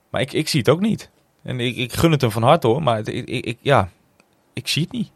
Maar 0.09 0.21
ik, 0.21 0.33
ik 0.33 0.47
zie 0.47 0.59
het 0.59 0.69
ook 0.69 0.79
niet. 0.79 1.09
En 1.43 1.59
ik, 1.59 1.75
ik 1.75 1.93
gun 1.93 2.11
het 2.11 2.21
hem 2.21 2.31
van 2.31 2.43
harte 2.43 2.67
hoor. 2.67 2.83
Maar 2.83 2.95
het, 2.95 3.07
ik, 3.07 3.29
ik, 3.29 3.57
ja, 3.61 3.89
ik 4.53 4.67
zie 4.67 4.83
het 4.83 4.91
niet. 4.91 5.11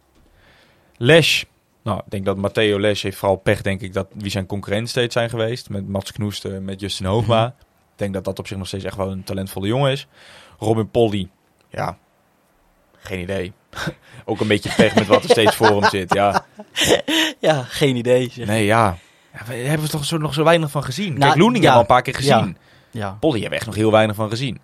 Lesch. 0.97 1.43
Nou, 1.81 1.99
ik 1.99 2.11
denk 2.11 2.25
dat 2.25 2.37
Matteo 2.37 2.79
Lesch 2.79 3.03
heeft 3.03 3.17
vooral 3.17 3.37
pech, 3.37 3.61
denk 3.61 3.81
ik, 3.81 3.93
dat 3.93 4.07
wie 4.13 4.31
zijn 4.31 4.45
concurrenten 4.45 4.89
steeds 4.89 5.13
zijn 5.13 5.29
geweest. 5.29 5.69
Met 5.69 5.87
Mats 5.87 6.11
Knoester, 6.11 6.61
met 6.61 6.79
Justin 6.79 7.05
Hoogma. 7.05 7.41
Mhm. 7.41 7.51
Ik 7.91 8.03
denk 8.03 8.13
dat 8.13 8.23
dat 8.23 8.39
op 8.39 8.47
zich 8.47 8.57
nog 8.57 8.67
steeds 8.67 8.83
echt 8.83 8.97
wel 8.97 9.11
een 9.11 9.23
talentvolle 9.23 9.67
jongen 9.67 9.91
is. 9.91 10.07
Robin 10.59 10.89
Polly. 10.89 11.29
Ja, 11.69 11.97
geen 12.97 13.19
idee. 13.19 13.53
ook 14.25 14.39
een 14.39 14.47
beetje 14.47 14.73
pech 14.75 14.95
met 14.95 15.07
wat 15.07 15.23
er 15.23 15.29
steeds 15.29 15.55
voor 15.55 15.67
hem 15.67 15.89
zit. 15.89 16.13
Ja, 16.13 16.45
Ja, 17.39 17.63
geen 17.63 17.95
idee. 17.95 18.29
zeg. 18.31 18.47
Nee, 18.47 18.65
ja. 18.65 18.97
ja 19.33 19.39
we 19.47 19.53
hebben 19.53 19.85
er 19.85 19.91
toch 19.91 20.05
zo, 20.05 20.17
nog 20.17 20.33
zo 20.33 20.43
weinig 20.43 20.71
van 20.71 20.83
gezien. 20.83 21.09
Nou, 21.09 21.19
Kijk, 21.19 21.35
Loening 21.35 21.63
ja. 21.63 21.71
hebben 21.71 21.87
we 21.87 21.93
al 21.93 21.97
een 21.97 22.03
paar 22.03 22.13
keer 22.13 22.15
gezien. 22.15 22.57
Ja. 22.91 23.17
Polly 23.19 23.33
hebben 23.33 23.49
we 23.49 23.55
echt 23.55 23.65
nog 23.65 23.75
heel 23.75 23.91
weinig 23.91 24.15
van 24.15 24.29
gezien. 24.29 24.59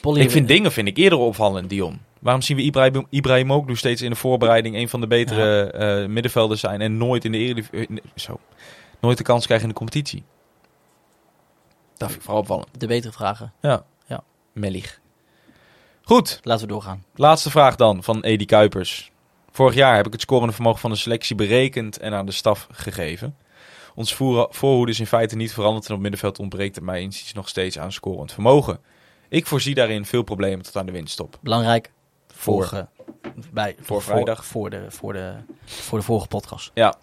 Polly 0.00 0.20
ik 0.20 0.30
vind 0.30 0.48
dingen 0.48 0.72
vind 0.72 0.88
ik 0.88 0.96
eerder 0.96 1.18
opvallend, 1.18 1.68
Dion. 1.68 2.00
Waarom 2.18 2.42
zien 2.42 2.56
we 2.56 2.62
Ibrahim, 2.62 3.06
Ibrahimoglu 3.10 3.76
steeds 3.76 4.02
in 4.02 4.10
de 4.10 4.16
voorbereiding 4.16 4.76
een 4.76 4.88
van 4.88 5.00
de 5.00 5.06
betere 5.06 5.70
eh, 5.70 6.08
middenvelders 6.08 6.60
zijn 6.60 6.80
en 6.80 6.96
nooit 6.96 7.24
in 7.24 7.32
de 7.32 7.38
Eredivisie, 7.38 7.88
eh, 7.88 7.96
zo, 8.14 8.40
nooit 9.00 9.18
de 9.18 9.24
kans 9.24 9.44
krijgen 9.44 9.66
in 9.66 9.72
de 9.72 9.78
competitie? 9.78 10.24
Dat 11.96 12.08
vind 12.08 12.20
ik 12.20 12.22
vooral 12.22 12.40
opvallend. 12.40 12.68
de 12.78 12.86
betere 12.86 13.12
vragen. 13.12 13.52
Ja. 13.60 13.84
Ja. 14.06 14.22
Mellig. 14.52 15.00
Goed, 16.08 16.40
Laten 16.42 16.66
we 16.66 16.72
doorgaan. 16.72 17.04
laatste 17.14 17.50
vraag 17.50 17.76
dan 17.76 18.02
van 18.02 18.22
Edi 18.22 18.44
Kuipers. 18.44 19.10
Vorig 19.50 19.74
jaar 19.74 19.96
heb 19.96 20.06
ik 20.06 20.12
het 20.12 20.20
scorende 20.20 20.52
vermogen 20.52 20.80
van 20.80 20.90
de 20.90 20.96
selectie 20.96 21.36
berekend 21.36 21.98
en 21.98 22.14
aan 22.14 22.26
de 22.26 22.32
staf 22.32 22.66
gegeven. 22.72 23.36
Ons 23.94 24.14
voorhoede 24.50 24.90
is 24.92 25.00
in 25.00 25.06
feite 25.06 25.36
niet 25.36 25.52
veranderd 25.52 25.88
en 25.88 25.94
op 25.94 26.00
middenveld 26.00 26.38
ontbreekt 26.38 26.74
het 26.74 26.84
mij 26.84 27.00
inziens 27.00 27.32
nog 27.32 27.48
steeds 27.48 27.78
aan 27.78 27.92
scorend 27.92 28.32
vermogen. 28.32 28.78
Ik 29.28 29.46
voorzie 29.46 29.74
daarin 29.74 30.04
veel 30.04 30.22
problemen 30.22 30.64
tot 30.64 30.76
aan 30.76 30.86
de 30.86 30.92
winststop. 30.92 31.38
Belangrijk. 31.40 31.92
Voor- 32.34 32.54
Vorige, 32.66 32.88
bij, 33.52 33.76
voor 33.80 34.02
vrijdag. 34.02 34.44
Voor, 34.44 34.70
de, 34.70 34.84
voor, 34.88 35.12
de, 35.12 35.34
voor 35.64 35.98
de 35.98 36.04
vorige 36.04 36.26
podcast. 36.28 36.70
Ja. 36.74 36.94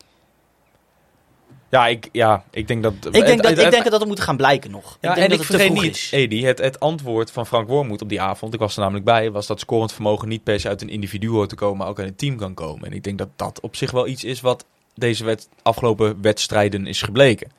Ja, 1.74 1.88
ik, 1.88 2.10
ja, 2.12 2.44
ik 2.52 2.68
denk 2.68 2.84
dat... 2.84 2.94
Ik 2.94 3.02
denk, 3.12 3.28
het- 3.28 3.38
dat, 3.42 3.46
het- 3.52 3.60
ik 3.62 3.72
denk 3.72 3.84
dat 3.84 4.00
dat 4.00 4.06
moet 4.08 4.20
gaan 4.20 4.38
blijken 4.38 4.72
nog. 4.72 4.98
Ja, 5.02 5.10
ik 5.10 5.16
denk 5.16 5.18
en 5.18 5.30
dat 5.30 5.40
ik 5.40 5.46
vergeet 5.46 5.74
niet, 5.74 5.96
is. 5.96 6.12
Edi, 6.12 6.46
het, 6.46 6.58
het 6.60 6.80
antwoord 6.80 7.32
van 7.32 7.46
Frank 7.48 7.68
Wormoed 7.68 8.02
op 8.02 8.10
die 8.10 8.22
avond, 8.22 8.54
ik 8.54 8.60
was 8.60 8.74
er 8.76 8.80
namelijk 8.82 9.06
bij, 9.06 9.32
was 9.32 9.48
dat 9.48 9.60
scorend 9.60 9.94
vermogen 9.94 10.28
niet 10.28 10.44
per 10.44 10.60
se 10.60 10.68
uit 10.68 10.82
een 10.82 10.90
individu 10.90 11.30
hoort 11.30 11.50
te 11.50 11.56
komen, 11.56 11.78
maar 11.78 11.88
ook 11.88 12.00
uit 12.00 12.08
een 12.08 12.16
team 12.16 12.36
kan 12.38 12.54
komen. 12.54 12.86
En 12.86 12.94
ik 12.94 13.04
denk 13.04 13.18
dat 13.18 13.30
dat 13.36 13.60
op 13.62 13.76
zich 13.76 13.92
wel 13.92 14.08
iets 14.08 14.24
is 14.24 14.42
wat 14.42 14.66
deze 14.96 15.24
wet, 15.26 15.50
afgelopen 15.62 16.22
wedstrijden 16.22 16.88
is 16.88 17.02
gebleken. 17.02 17.52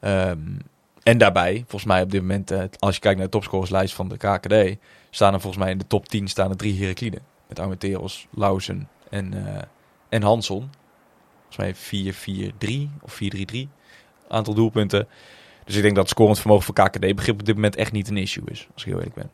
Ehm, 0.00 0.38
en 1.02 1.18
daarbij, 1.18 1.54
volgens 1.68 1.84
mij 1.84 2.02
op 2.02 2.10
dit 2.10 2.20
moment, 2.20 2.50
eh, 2.50 2.62
als 2.78 2.94
je 2.94 3.00
kijkt 3.00 3.16
naar 3.18 3.26
de 3.26 3.32
topscorerslijst 3.32 3.94
van 3.94 4.08
de 4.08 4.16
KKD, 4.16 4.78
staan 5.10 5.34
er 5.34 5.40
volgens 5.40 5.62
mij 5.62 5.72
in 5.72 5.78
de 5.78 5.86
top 5.86 6.08
10 6.08 6.28
staan 6.28 6.50
er 6.50 6.56
drie 6.56 6.78
Herakliden. 6.80 7.20
Met 7.48 7.58
Armenteros, 7.58 8.26
Lausen 8.30 8.88
en, 9.10 9.46
eh 9.56 9.62
en 10.08 10.22
Hanson. 10.22 10.70
Volgens 11.48 11.90
mij 11.90 12.88
4-4-3 12.90 13.02
of 13.02 13.20
4-3-3. 13.54 13.58
Aantal 14.28 14.54
doelpunten. 14.54 15.08
Dus 15.64 15.76
ik 15.76 15.82
denk 15.82 15.96
dat 15.96 16.08
scorend 16.08 16.38
vermogen 16.38 16.64
voor 16.64 16.74
KKD-begrip 16.74 17.40
op 17.40 17.46
dit 17.46 17.54
moment 17.54 17.76
echt 17.76 17.92
niet 17.92 18.08
een 18.08 18.16
issue 18.16 18.44
is. 18.50 18.68
Als 18.72 18.82
ik 18.82 18.88
heel 18.88 18.98
eerlijk 18.98 19.14
ben. 19.14 19.30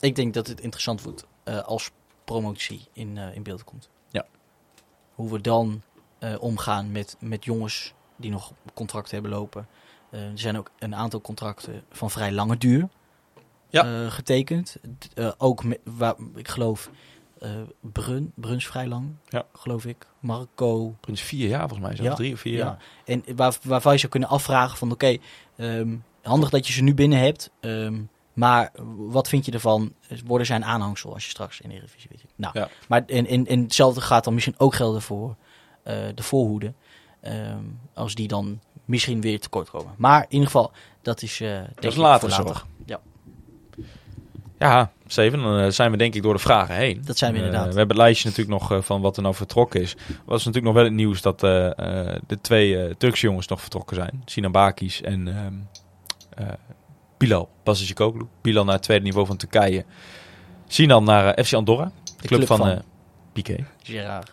Ik 0.00 0.16
denk 0.16 0.34
dat 0.34 0.46
het 0.46 0.60
interessant 0.60 1.02
wordt 1.02 1.26
eh, 1.44 1.62
als 1.62 1.90
promotie 2.24 2.80
in, 2.92 3.18
eh, 3.18 3.34
in 3.34 3.42
beeld 3.42 3.64
komt. 3.64 3.88
Ja. 4.10 4.26
Hoe 5.14 5.32
we 5.32 5.40
dan 5.40 5.82
eh, 6.18 6.34
omgaan 6.40 6.92
met, 6.92 7.16
met 7.20 7.44
jongens 7.44 7.94
die 8.16 8.30
nog 8.30 8.52
contracten 8.74 9.14
hebben 9.14 9.32
lopen. 9.32 9.68
Er 10.10 10.30
zijn 10.34 10.58
ook 10.58 10.70
een 10.78 10.94
aantal 10.94 11.20
contracten 11.20 11.82
van 11.90 12.10
vrij 12.10 12.32
lange 12.32 12.56
duur 12.56 12.88
Ja. 13.68 14.10
getekend. 14.10 14.76
Ook 15.38 15.64
met, 15.64 15.80
waar, 15.84 16.14
ik 16.34 16.48
geloof 16.48 16.90
Brun, 17.80 18.32
Bruns 18.34 18.66
vrij 18.66 18.86
lang, 18.86 19.08
Ja. 19.28 19.44
geloof 19.52 19.84
ik. 19.86 20.06
Marco, 20.20 20.94
Prins 21.00 21.20
vier 21.20 21.48
jaar 21.48 21.68
volgens 21.68 21.80
mij. 21.88 21.96
Zo. 21.96 22.02
Ja, 22.02 22.14
Drie 22.14 22.32
of 22.32 22.40
vier 22.40 22.52
ja. 22.56 22.64
jaar. 22.64 22.78
En 23.04 23.36
waar, 23.36 23.56
waarvan 23.62 23.92
je 23.92 23.98
zou 23.98 24.10
kunnen 24.10 24.28
afvragen 24.28 24.78
van 24.78 24.92
oké, 24.92 25.16
ehm, 25.56 25.96
handig 26.22 26.50
dat 26.50 26.66
je 26.66 26.72
ze 26.72 26.82
nu 26.82 26.94
binnen 26.94 27.18
hebt. 27.18 27.50
ehm, 27.60 28.00
maar 28.32 28.70
wat 28.96 29.28
vind 29.28 29.44
je 29.46 29.52
ervan? 29.52 29.92
Worden 30.24 30.46
zij 30.46 30.56
een 30.56 30.64
aanhangsel 30.64 31.12
als 31.12 31.24
je 31.24 31.30
straks 31.30 31.60
in 31.60 31.68
de 31.68 31.74
Eredivisie 31.74 32.08
weet 32.10 32.20
je. 32.20 32.26
Nou, 32.36 32.58
Ja. 32.58 32.68
maar 32.88 33.04
en, 33.06 33.26
en, 33.26 33.46
en 33.46 33.60
hetzelfde 33.62 34.00
gaat 34.00 34.24
dan 34.24 34.34
misschien 34.34 34.54
ook 34.58 34.74
gelden 34.74 35.02
voor 35.02 35.36
eh, 35.82 35.94
de 36.14 36.22
voorhoede. 36.22 36.72
ehm, 37.20 37.64
als 37.94 38.14
die 38.14 38.28
dan 38.28 38.60
misschien 38.84 39.20
weer 39.20 39.40
tekort 39.40 39.70
komen. 39.70 39.94
Maar 39.96 40.20
in 40.22 40.26
ieder 40.32 40.46
geval, 40.46 40.72
dat 41.02 41.22
is, 41.22 41.40
eh 41.40 41.48
denk 41.48 41.74
Dat 41.74 41.84
is 41.92 41.96
later 41.96 42.30
voor 42.32 42.44
zorg. 42.44 42.66
Ja. 44.68 44.90
Steven, 45.06 45.42
dan 45.42 45.58
eh, 45.58 45.70
zijn 45.70 45.90
we 45.90 45.96
denk 45.96 46.14
ik 46.14 46.22
door 46.22 46.32
de 46.34 46.38
vragen 46.40 46.74
heen. 46.74 47.02
Dat 47.04 47.18
zijn 47.18 47.32
we 47.32 47.38
Eh, 47.38 47.44
inderdaad. 47.44 47.72
we 47.72 47.78
hebben 47.78 47.96
het 47.96 48.04
lijstje 48.04 48.28
natuurlijk 48.28 48.58
nog 48.60 48.72
eh, 48.72 48.82
van 48.82 49.00
wat 49.00 49.16
er 49.16 49.22
nou 49.22 49.34
vertrokken 49.34 49.80
is. 49.80 49.96
Was 50.24 50.44
natuurlijk 50.44 50.64
nog 50.64 50.74
wel 50.74 50.84
het 50.84 50.92
nieuws 50.92 51.22
dat 51.22 51.40
de 51.40 52.38
twee 52.40 52.96
Turkse 52.96 53.26
jongens 53.26 53.46
nog 53.46 53.60
vertrokken 53.60 53.96
zijn. 53.96 54.22
Sinan 54.24 54.52
Bakis 54.52 55.02
en 55.02 55.28
eh 56.36 56.44
Bilal 57.16 57.48
Basicoglu. 57.64 58.26
Bilal 58.42 58.64
naar 58.64 58.74
het 58.74 58.82
tweede 58.82 59.04
niveau 59.04 59.26
van 59.26 59.36
Turkije. 59.36 59.84
Sinan 60.66 61.04
naar 61.04 61.44
FC 61.44 61.52
Andorra, 61.52 61.84
de 62.04 62.12
club, 62.16 62.28
club 62.28 62.46
van, 62.46 62.56
van- 62.58 62.82
Piqué. 63.32 63.64
Gerard. 63.82 64.32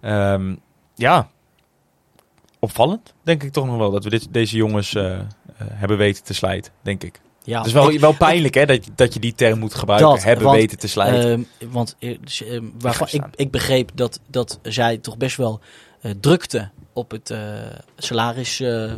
Ehm, 0.00 0.54
ja, 0.94 1.28
opvallend 2.58 3.14
denk 3.22 3.42
ik 3.42 3.52
toch 3.52 3.66
nog 3.66 3.76
wel 3.76 3.90
dat 3.90 4.04
we 4.04 4.10
dit, 4.10 4.28
deze 4.32 4.56
jongens 4.56 4.92
hebben 5.56 5.96
weten 5.96 6.24
te 6.24 6.34
slijten, 6.34 6.72
denk 6.82 7.02
ik. 7.02 7.20
Ja, 7.46 7.58
Het 7.58 7.66
is 7.66 7.72
wel, 7.72 7.90
ik- 7.90 8.00
wel 8.00 8.12
pijnlijk 8.16 8.54
hè, 8.54 8.66
dat, 8.66 8.84
je- 8.84 8.90
dat 8.94 9.14
je 9.14 9.20
die 9.20 9.34
term 9.34 9.58
moet 9.58 9.74
gebruiken, 9.74 10.08
Dat, 10.10 10.22
hebben 10.22 10.44
want, 10.44 10.56
weten 10.58 10.78
te 10.78 10.88
slijten. 10.88 11.30
Ehm, 11.60 11.70
want 11.72 11.96
eh, 11.98 12.18
dus, 12.20 12.42
waarvan 12.78 13.08
ik, 13.10 13.22
ik 13.34 13.50
begreep 13.50 13.90
dat, 13.94 14.20
dat 14.26 14.58
zij 14.62 14.98
toch 14.98 15.16
best 15.16 15.36
wel 15.36 15.60
eh, 16.00 16.10
drukte 16.20 16.70
op 16.92 17.10
het 17.10 17.30
eh, 17.30 17.38
salaris... 17.96 18.60
eh, 18.60 18.92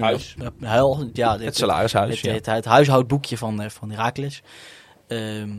Huis. 0.00 0.34
dat? 0.38 0.52
Eh, 0.60 0.68
huil, 0.68 1.10
ja, 1.12 1.38
Het 1.38 1.56
salarishuis, 1.56 2.10
het, 2.14 2.20
ja. 2.20 2.32
het, 2.32 2.46
het 2.46 2.64
huishoudboekje 2.64 3.36
van, 3.38 3.62
eh, 3.62 3.70
van 3.70 3.90
Herakles. 3.90 4.42
Ehm 5.08 5.50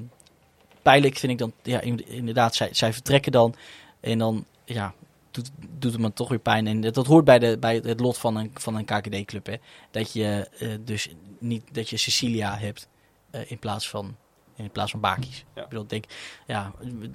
pijnlijk 0.81 1.17
vind 1.17 1.31
ik 1.31 1.37
dan, 1.37 1.53
ja, 1.61 1.79
in- 1.81 2.07
inderdaad, 2.07 2.55
zij, 2.55 2.69
zij 2.71 2.93
vertrekken 2.93 3.31
dan. 3.31 3.55
En 3.99 4.17
dan, 4.17 4.45
ja, 4.65 4.93
doet, 5.33 5.51
doet 5.79 5.91
het 5.91 6.01
me 6.01 6.13
toch 6.13 6.29
weer 6.29 6.39
pijn. 6.39 6.67
En 6.67 6.81
dat, 6.81 6.93
dat 6.93 7.05
hoort 7.07 7.25
bij, 7.25 7.39
de, 7.39 7.57
bij 7.59 7.75
het 7.83 7.99
lot 7.99 8.17
van 8.17 8.35
een, 8.35 8.51
van 8.53 8.75
een 8.75 8.85
KKD-club, 8.85 9.45
hè. 9.45 9.55
Dat 9.91 10.13
je 10.13 10.49
eh, 10.59 10.69
dus 10.81 11.09
niet, 11.39 11.63
dat 11.71 11.89
je 11.89 11.97
Cecilia 11.97 12.57
hebt 12.57 12.87
eh, 13.31 13.41
in 13.51 13.59
plaats 13.59 13.89
van... 13.89 14.15
In 14.55 14.71
plaats 14.71 14.91
van 14.91 14.99
Bakis. 14.99 15.45
Ja. 15.55 15.61
Ik 15.63 15.69
bedoel, 15.69 15.87
denk, 15.87 16.05
ja, 16.47 16.71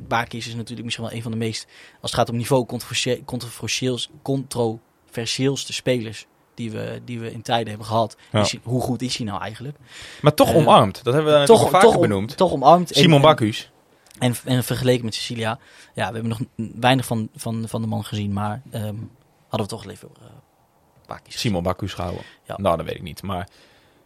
Bakis 0.09 0.47
is 0.47 0.55
natuurlijk 0.55 0.85
misschien 0.85 1.05
wel 1.07 1.15
een 1.15 1.23
van 1.23 1.31
de 1.31 1.37
meest, 1.39 1.67
als 2.01 2.11
het 2.11 2.21
gaat 2.21 2.29
om 2.31 2.37
niveau, 2.37 2.67
controversie- 2.67 3.25
controversieels, 3.25 4.11
controversieelste 4.23 5.73
spelers 5.73 6.27
die 6.55 6.71
we, 6.71 7.01
die 7.05 7.21
we 7.21 7.33
in 7.33 7.43
tijden 7.43 7.69
hebben 7.69 7.87
gehad. 7.87 8.17
Ja. 8.33 8.41
Is 8.41 8.51
hij- 8.51 8.61
hoe 8.65 8.81
goed 8.81 9.03
is 9.03 9.17
hij 9.17 9.27
nou 9.27 9.41
eigenlijk? 9.41 9.77
Maar 10.23 10.35
toch 10.35 10.49
Eh, 10.51 10.57
omarmd. 10.57 11.05
Dat 11.05 11.15
hebben 11.15 11.41
we 11.41 11.47
toch, 11.47 11.71
vaker 11.71 11.91
toch, 11.91 12.01
benoemd. 12.01 12.37
toch 12.37 12.53
omarmd. 12.53 12.89
Simon 12.95 13.17
en- 13.17 13.23
Bacchus. 13.23 13.71
En, 14.19 14.35
en 14.45 14.65
vergeleken 14.65 15.05
met 15.05 15.15
Cecilia, 15.15 15.59
ja, 15.95 16.09
we 16.09 16.15
hebben 16.19 16.29
nog 16.29 16.41
weinig 16.81 17.07
van, 17.07 17.29
van, 17.35 17.65
van 17.69 17.81
de 17.81 17.87
man 17.89 18.05
gezien, 18.05 18.33
maar 18.33 18.63
ehm, 18.71 18.95
hadden 19.49 19.69
we 19.69 19.75
toch 19.75 19.85
liever 19.85 20.09
uh, 20.23 20.27
Bakis. 21.07 21.41
Simon 21.41 21.63
Bacchus 21.63 21.95
gehouden. 21.95 22.23
Ja. 22.47 22.57
Nou, 22.59 22.77
dat 22.77 22.87
weet 22.87 22.95
ik 22.95 23.03
niet. 23.03 23.23
Maar 23.23 23.49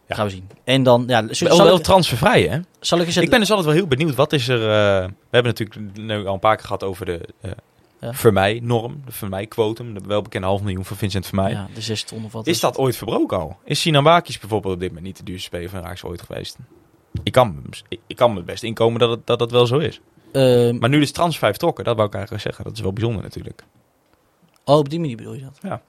Ja. 0.07 0.15
Gaan 0.15 0.25
we 0.25 0.31
zien. 0.31 0.49
En 0.63 0.83
dan, 0.83 1.03
ja, 1.07 1.25
zal, 1.29 1.63
wel, 1.63 1.79
transfervrij, 1.79 2.43
hè? 2.43 2.59
zal 2.79 2.99
ik 2.99 3.05
eens 3.05 3.17
Ik 3.17 3.29
ben 3.29 3.39
dus 3.39 3.49
altijd 3.49 3.67
wel 3.67 3.75
heel 3.77 3.87
benieuwd. 3.87 4.15
Wat 4.15 4.33
is 4.33 4.47
er... 4.47 4.59
eh, 4.59 5.07
we 5.07 5.29
hebben 5.29 5.53
natuurlijk 5.55 5.97
nu 5.97 6.25
al 6.27 6.33
een 6.33 6.39
paar 6.39 6.55
keer 6.55 6.65
gehad 6.65 6.83
over 6.83 7.05
de 7.05 7.29
uh, 7.41 7.51
Ja. 7.99 8.13
Vermeij-norm. 8.13 9.01
De 9.05 9.11
Vermeij-quotum. 9.11 9.93
De 9.93 9.99
welbekende 10.07 10.47
half 10.47 10.61
miljoen 10.61 10.85
van 10.85 10.97
Vincent 10.97 11.25
Vermeij. 11.25 11.51
ja, 11.51 11.67
de 11.73 11.81
zes 11.81 12.03
ton 12.03 12.25
of 12.25 12.31
wat. 12.31 12.47
Is 12.47 12.59
dat 12.59 12.77
ooit 12.77 12.95
verbroken 12.95 13.37
al? 13.39 13.57
Is 13.63 13.81
Sinan 13.81 14.03
Bakis 14.03 14.39
bijvoorbeeld 14.39 14.73
op 14.73 14.79
dit 14.79 14.89
moment 14.89 15.05
niet 15.07 15.17
de 15.17 15.23
duurste 15.23 15.45
speler 15.45 15.69
van 15.69 15.81
Raaks 15.81 16.03
ooit 16.03 16.21
geweest? 16.21 16.57
Ik 17.23 17.31
kan, 17.31 17.63
ik, 18.07 18.15
kan 18.15 18.31
me 18.31 18.37
het 18.37 18.45
best 18.45 18.63
inkomen 18.63 18.99
dat 18.99 19.09
het, 19.09 19.27
dat 19.27 19.39
het 19.39 19.51
wel 19.51 19.65
zo 19.65 19.77
is. 19.77 20.01
Ehm, 20.31 20.77
Maar 20.77 20.89
nu 20.89 21.01
is 21.01 21.11
transfer 21.11 21.49
vertrokken. 21.49 21.83
Dat 21.83 21.95
wou 21.95 22.07
ik 22.07 22.13
eigenlijk 22.13 22.43
zeggen. 22.43 22.63
Dat 22.63 22.73
is 22.73 22.81
wel 22.81 22.93
bijzonder 22.93 23.23
natuurlijk. 23.23 23.63
oh, 24.63 24.77
op 24.77 24.89
die 24.89 24.99
manier 24.99 25.17
bedoel 25.17 25.33
je 25.33 25.41
dat? 25.41 25.59
Ja. 25.61 25.81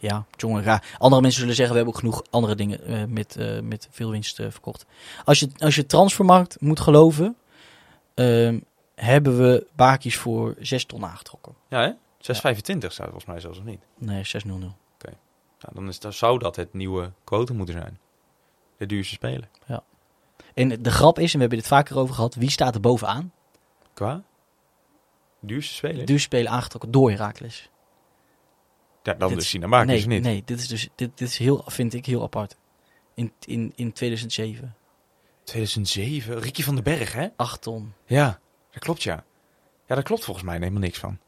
Ja, 0.00 0.26
jongen, 0.36 0.64
ja. 0.64 0.82
Andere 0.98 1.22
mensen 1.22 1.40
zullen 1.40 1.54
zeggen, 1.54 1.74
we 1.74 1.80
hebben 1.80 1.94
ook 1.94 2.00
genoeg 2.00 2.22
andere 2.30 2.54
dingen 2.54 2.84
eh, 2.84 3.04
met, 3.04 3.36
eh, 3.36 3.60
met 3.60 3.88
veel 3.90 4.10
winst 4.10 4.40
eh, 4.40 4.50
verkocht. 4.50 4.86
Als 5.24 5.40
je, 5.40 5.50
als 5.58 5.74
je 5.74 5.86
transfermarkt 5.86 6.60
moet 6.60 6.80
geloven, 6.80 7.36
ehm, 8.14 8.58
hebben 8.94 9.38
we 9.38 9.66
Bakis 9.76 10.16
voor 10.16 10.54
6 10.58 10.84
ton 10.84 11.04
aangetrokken. 11.04 11.54
Ja, 11.68 11.80
hè? 11.80 11.92
6,25 12.18 12.92
staat 12.92 13.04
volgens 13.04 13.24
mij 13.24 13.40
zelfs 13.40 13.56
nog 13.56 13.66
niet. 13.66 13.80
Nee, 13.98 14.24
600. 14.24 14.72
Nou, 15.60 15.74
dan, 15.74 15.88
is, 15.88 15.98
dan 15.98 16.12
zou 16.12 16.38
dat 16.38 16.56
het 16.56 16.74
nieuwe 16.74 17.12
quotum 17.24 17.56
moeten 17.56 17.74
zijn. 17.74 17.98
De 18.76 18.86
duurste 18.86 19.14
speler. 19.14 19.48
En 20.58 20.82
de 20.82 20.90
grap 20.90 21.18
is, 21.18 21.30
en 21.32 21.34
we 21.34 21.40
hebben 21.40 21.58
dit 21.58 21.66
vaker 21.66 21.98
over 21.98 22.14
gehad, 22.14 22.34
wie 22.34 22.50
staat 22.50 22.74
er 22.74 22.80
bovenaan? 22.80 23.32
Qua? 23.92 24.22
Duurste 25.40 25.74
speler? 25.74 26.06
Duur 26.06 26.20
spelen 26.20 26.52
aangetrokken 26.52 26.90
door 26.90 27.10
Herakles. 27.10 27.70
ja, 29.02 29.14
dan 29.14 29.28
dit- 29.28 29.38
dus 29.38 29.58
Bakis 29.58 29.86
nee, 29.86 30.06
niet. 30.06 30.22
nee, 30.22 30.42
dit 30.44 30.58
is 30.60 30.68
dus 30.68 30.88
dit, 30.94 31.10
dit 31.18 31.28
is 31.28 31.38
heel, 31.38 31.62
vind 31.66 31.94
ik 31.94 32.06
heel 32.06 32.22
apart. 32.22 32.56
In, 33.14 33.32
in, 33.44 33.72
in 33.76 33.92
2007, 33.92 34.76
2007. 35.44 36.40
Ricky 36.40 36.62
van 36.62 36.74
den 36.74 36.84
Berg, 36.84 37.12
hè? 37.12 37.28
8 37.36 37.62
ton. 37.62 37.92
Ja, 38.06 38.38
dat 38.70 38.82
klopt 38.82 39.02
ja. 39.02 39.24
Ja, 39.86 39.94
daar 39.94 40.04
klopt 40.04 40.24
volgens 40.24 40.46
mij 40.46 40.56
helemaal 40.58 40.80
niks 40.80 40.98
van. 40.98 41.18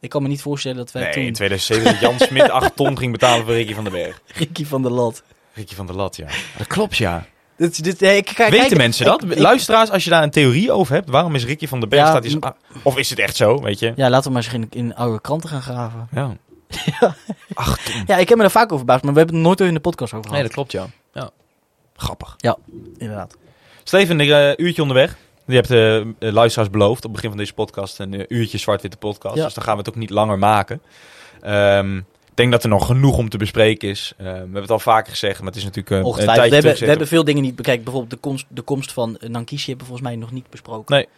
Ik 0.00 0.08
kan 0.10 0.22
me 0.22 0.28
niet 0.28 0.42
voorstellen 0.42 0.76
dat 0.76 0.92
wij 0.92 1.02
Nee, 1.02 1.12
toen 1.12 1.22
in 1.22 1.32
2007 1.32 1.84
dat 1.92 2.00
Jan 2.00 2.18
Smit 2.18 2.50
8 2.50 2.76
ton 2.76 2.98
ging 2.98 3.12
betalen 3.12 3.44
voor 3.44 3.54
Ricky 3.54 3.74
van 3.74 3.84
den 3.84 3.92
Berg. 3.92 4.20
Ricky 4.34 4.64
van 4.64 4.82
der 4.82 4.90
Lat. 4.90 5.22
Ricky 5.52 5.74
van 5.74 5.86
der 5.86 5.96
Lat, 5.96 6.16
ja. 6.16 6.28
Dat 6.58 6.66
klopt 6.66 6.96
ja. 6.96 7.26
Dit, 7.58 7.84
dit, 7.84 8.00
nee, 8.00 8.16
ik, 8.16 8.46
Weten 8.50 8.76
mensen 8.76 9.04
dat? 9.04 9.22
ik- 9.24 9.38
Luisteraars, 9.38 9.90
als 9.90 10.04
je 10.04 10.10
daar 10.10 10.22
een 10.22 10.30
theorie 10.30 10.72
over 10.72 10.94
hebt, 10.94 11.10
waarom 11.10 11.34
is 11.34 11.44
Ricky 11.44 11.66
van 11.66 11.80
den 11.80 11.88
Berg 11.88 12.02
Ja, 12.02 12.08
staat 12.08 12.34
m- 12.40 12.44
ah, 12.44 12.52
Of 12.82 12.96
is 12.98 13.10
het 13.10 13.18
echt 13.18 13.36
zo, 13.36 13.60
weet 13.62 13.78
je? 13.78 13.92
Ja, 13.96 14.10
laten 14.10 14.26
we 14.26 14.32
maar 14.32 14.44
eens 14.44 14.52
in, 14.54 14.66
in 14.70 14.94
oude 14.94 15.20
kranten 15.20 15.48
gaan 15.48 15.62
graven. 15.62 16.08
Ja. 16.12 16.36
8 17.54 17.84
ton. 17.92 18.02
Ja, 18.06 18.16
ik 18.16 18.28
heb 18.28 18.38
me 18.38 18.44
er 18.44 18.50
vaak 18.50 18.64
over 18.64 18.76
verbaasd, 18.76 19.02
maar 19.02 19.12
we 19.12 19.18
hebben 19.18 19.36
het 19.36 19.44
nooit 19.46 19.60
in 19.60 19.74
de 19.74 19.80
podcast 19.80 20.12
over 20.12 20.30
Nee, 20.30 20.40
gehad. 20.40 20.54
dat 20.54 20.54
klopt 20.54 20.72
ja. 20.72 20.86
ja. 21.20 21.30
Grappig. 21.96 22.36
Inderdaad. 22.96 23.36
Steven, 23.84 24.20
een 24.20 24.30
eh, 24.32 24.66
uurtje 24.66 24.82
onderweg. 24.82 25.16
Je 25.46 25.54
hebt 25.54 25.68
de 25.68 26.14
eh, 26.18 26.32
luisteraars 26.32 26.70
beloofd 26.70 26.96
op 26.98 27.02
het 27.02 27.12
begin 27.12 27.28
van 27.28 27.38
deze 27.38 27.54
podcast 27.54 27.98
een 27.98 28.14
eh, 28.14 28.24
uurtje 28.38 28.58
zwart-witte 28.58 28.96
podcast. 28.96 29.36
Ja. 29.36 29.44
Dus 29.44 29.54
dan 29.54 29.64
gaan 29.64 29.72
we 29.72 29.78
het 29.78 29.88
ook 29.88 29.96
niet 29.96 30.10
langer 30.10 30.38
maken. 30.38 30.82
Ehm, 31.40 31.96
ik 31.96 32.04
denk 32.38 32.52
dat 32.52 32.62
er 32.62 32.68
nog 32.68 32.86
genoeg 32.86 33.16
om 33.16 33.28
te 33.28 33.36
bespreken 33.38 33.88
is. 33.88 34.12
Eh, 34.16 34.24
we 34.24 34.30
hebben 34.32 34.62
het 34.62 34.70
al 34.70 34.78
vaker 34.78 35.10
gezegd, 35.12 35.38
maar 35.38 35.46
het 35.48 35.56
is 35.56 35.64
natuurlijk 35.64 35.90
eh, 35.90 35.98
een 35.98 36.04
Ongetwijfeld. 36.04 36.36
tijdje 36.48 36.60
We 36.60 36.66
hebben, 36.66 36.82
we 36.84 36.90
hebben 36.90 37.08
veel 37.08 37.24
dingen 37.24 37.42
niet 37.42 37.56
bekeken. 37.56 37.84
Bijvoorbeeld 37.84 38.12
de 38.12 38.18
komst, 38.28 38.46
de 38.48 38.62
komst 38.62 38.92
van 38.92 39.16
eh, 39.18 39.28
Nankishi 39.28 39.68
hebben 39.68 39.86
we 39.86 39.92
volgens 39.92 40.08
mij 40.08 40.16
nog 40.16 40.32
niet 40.32 40.50
besproken. 40.50 40.94
Nee. 40.94 41.08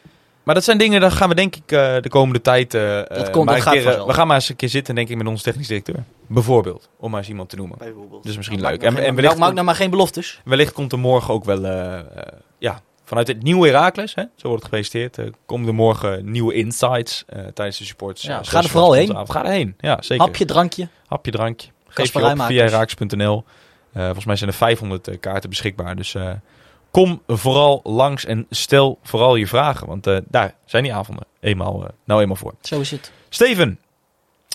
Maar 0.42 0.54
dat 0.54 0.64
zijn 0.64 0.78
dingen, 0.78 1.00
daar 1.00 1.10
gaan 1.10 1.28
we 1.28 1.34
denk 1.34 1.56
ik 1.56 1.72
eh, 1.72 1.96
de 2.00 2.08
komende 2.08 2.40
tijd... 2.40 2.74
eh, 2.74 2.80
Dat 3.08 3.30
komt- 3.30 3.44
maar 3.46 3.54
dat 3.56 3.66
een 3.74 3.82
gaat 3.84 3.94
keer. 3.94 4.06
We 4.06 4.12
gaan 4.12 4.26
maar 4.26 4.36
eens 4.36 4.48
een 4.48 4.56
keer 4.56 4.68
zitten, 4.68 4.94
denk 4.94 5.08
ik, 5.08 5.16
met 5.16 5.26
onze 5.26 5.42
technisch 5.42 5.66
directeur. 5.66 6.04
Bijvoorbeeld, 6.26 6.88
om 6.98 7.10
maar 7.10 7.20
eens 7.20 7.28
iemand 7.28 7.48
te 7.48 7.56
noemen. 7.56 7.78
Bijvoorbeeld. 7.78 8.22
Dus 8.22 8.36
misschien 8.36 8.58
Nou, 8.60 8.70
leuk. 8.72 8.82
maak 8.82 8.90
En, 8.96 9.02
nou 9.02 9.14
wellicht, 9.14 9.36
maak 9.38 9.52
nou 9.52 9.64
maar 9.64 9.74
geen 9.74 9.90
beloftes. 9.90 10.40
wellicht 10.44 10.72
komt 10.72 10.92
er 10.92 10.98
morgen 10.98 11.34
ook 11.34 11.44
wel... 11.44 11.64
vanuit 13.10 13.28
het 13.28 13.42
nieuwe 13.42 13.66
Herakles, 13.66 14.14
hè, 14.14 14.22
zo 14.22 14.48
wordt 14.48 14.62
het 14.62 14.72
gepresenteerd... 14.72 15.18
eh, 15.18 15.32
komen 15.46 15.68
er 15.68 15.74
morgen 15.74 16.30
nieuwe 16.30 16.54
insights 16.54 17.24
eh, 17.26 17.44
tijdens 17.54 17.78
de 17.78 17.84
supports. 17.84 18.22
Ja, 18.22 18.40
eh, 18.40 18.46
ga 18.46 18.62
er 18.62 18.68
vooral 18.68 18.92
heen. 18.92 19.26
Ga 19.28 19.44
erheen, 19.44 19.74
ja 19.78 20.02
zeker. 20.02 20.24
Hapje, 20.24 20.44
drankje. 20.44 20.88
Hapje, 21.06 21.30
drankje. 21.30 21.68
Geef 21.88 22.12
je 22.12 22.18
op 22.30 22.42
via. 22.42 22.68
Eh, 23.92 24.04
volgens 24.04 24.24
mij 24.24 24.36
zijn 24.36 24.50
er 24.50 24.56
500 24.56 25.08
eh, 25.08 25.20
kaarten 25.20 25.50
beschikbaar. 25.50 25.96
Dus 25.96 26.16
kom 26.90 27.22
vooral 27.26 27.80
langs 27.84 28.24
en 28.24 28.46
stel 28.50 28.98
vooral 29.02 29.36
je 29.36 29.46
vragen. 29.46 29.86
Want 29.86 30.04
daar 30.28 30.54
zijn 30.64 30.82
die 30.82 30.94
avonden 30.94 31.26
eenmaal, 31.40 31.86
nou 32.04 32.20
eenmaal 32.20 32.36
voor. 32.36 32.54
Zo 32.60 32.80
is 32.80 32.90
het. 32.90 33.12
Steven, 33.28 33.78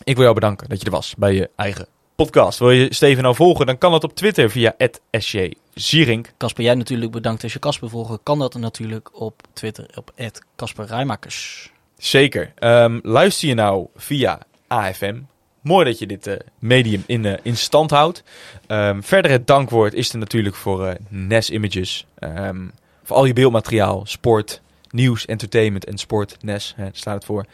ik 0.03 0.15
wil 0.15 0.23
jou 0.23 0.33
bedanken 0.35 0.69
dat 0.69 0.79
je 0.79 0.85
er 0.85 0.91
was 0.91 1.15
bij 1.17 1.33
je 1.33 1.49
eigen 1.55 1.87
podcast. 2.15 2.59
Wil 2.59 2.71
je 2.71 2.93
Steven 2.93 3.23
nou 3.23 3.35
volgen, 3.35 3.65
dan 3.65 3.77
kan 3.77 3.91
dat 3.91 4.03
op 4.03 4.15
Twitter 4.15 4.49
via 4.49 4.75
@sjzierink. 5.19 6.31
Kasper, 6.37 6.63
jij 6.63 6.75
natuurlijk 6.75 7.11
bedankt. 7.11 7.43
Als 7.43 7.53
je 7.53 7.59
Kasper 7.59 7.89
volgen, 7.89 8.19
kan 8.23 8.39
dat 8.39 8.53
natuurlijk 8.53 9.09
op 9.21 9.41
Twitter 9.53 9.87
op 9.95 10.11
Kasper 10.55 10.85
Rijmakers. 10.85 11.71
Zeker. 11.97 12.51
Ehm, 12.55 12.99
luister 13.03 13.47
je 13.47 13.53
nou 13.53 13.87
via 13.95 14.39
AFM? 14.67 15.15
Mooi 15.61 15.85
dat 15.85 15.99
je 15.99 16.07
dit 16.07 16.27
eh, 16.27 16.35
medium 16.59 17.03
in, 17.05 17.25
eh, 17.25 17.33
in 17.41 17.57
stand 17.57 17.91
houdt. 17.91 18.23
Ehm, 18.67 19.01
verder 19.01 19.31
het 19.31 19.47
dankwoord 19.47 19.93
is 19.93 20.11
er 20.11 20.17
natuurlijk 20.17 20.55
voor 20.55 20.85
eh, 20.85 20.95
NES 21.09 21.49
Images. 21.49 22.05
Ehm, 22.19 22.61
voor 23.03 23.15
al 23.15 23.25
je 23.25 23.33
beeldmateriaal, 23.33 24.01
sport, 24.05 24.61
nieuws, 24.89 25.25
entertainment 25.25 25.85
en 25.85 25.97
sport. 25.97 26.37
NES, 26.41 26.73
hè, 26.75 26.87
staat 26.91 27.15
het 27.15 27.25
voor. 27.25 27.45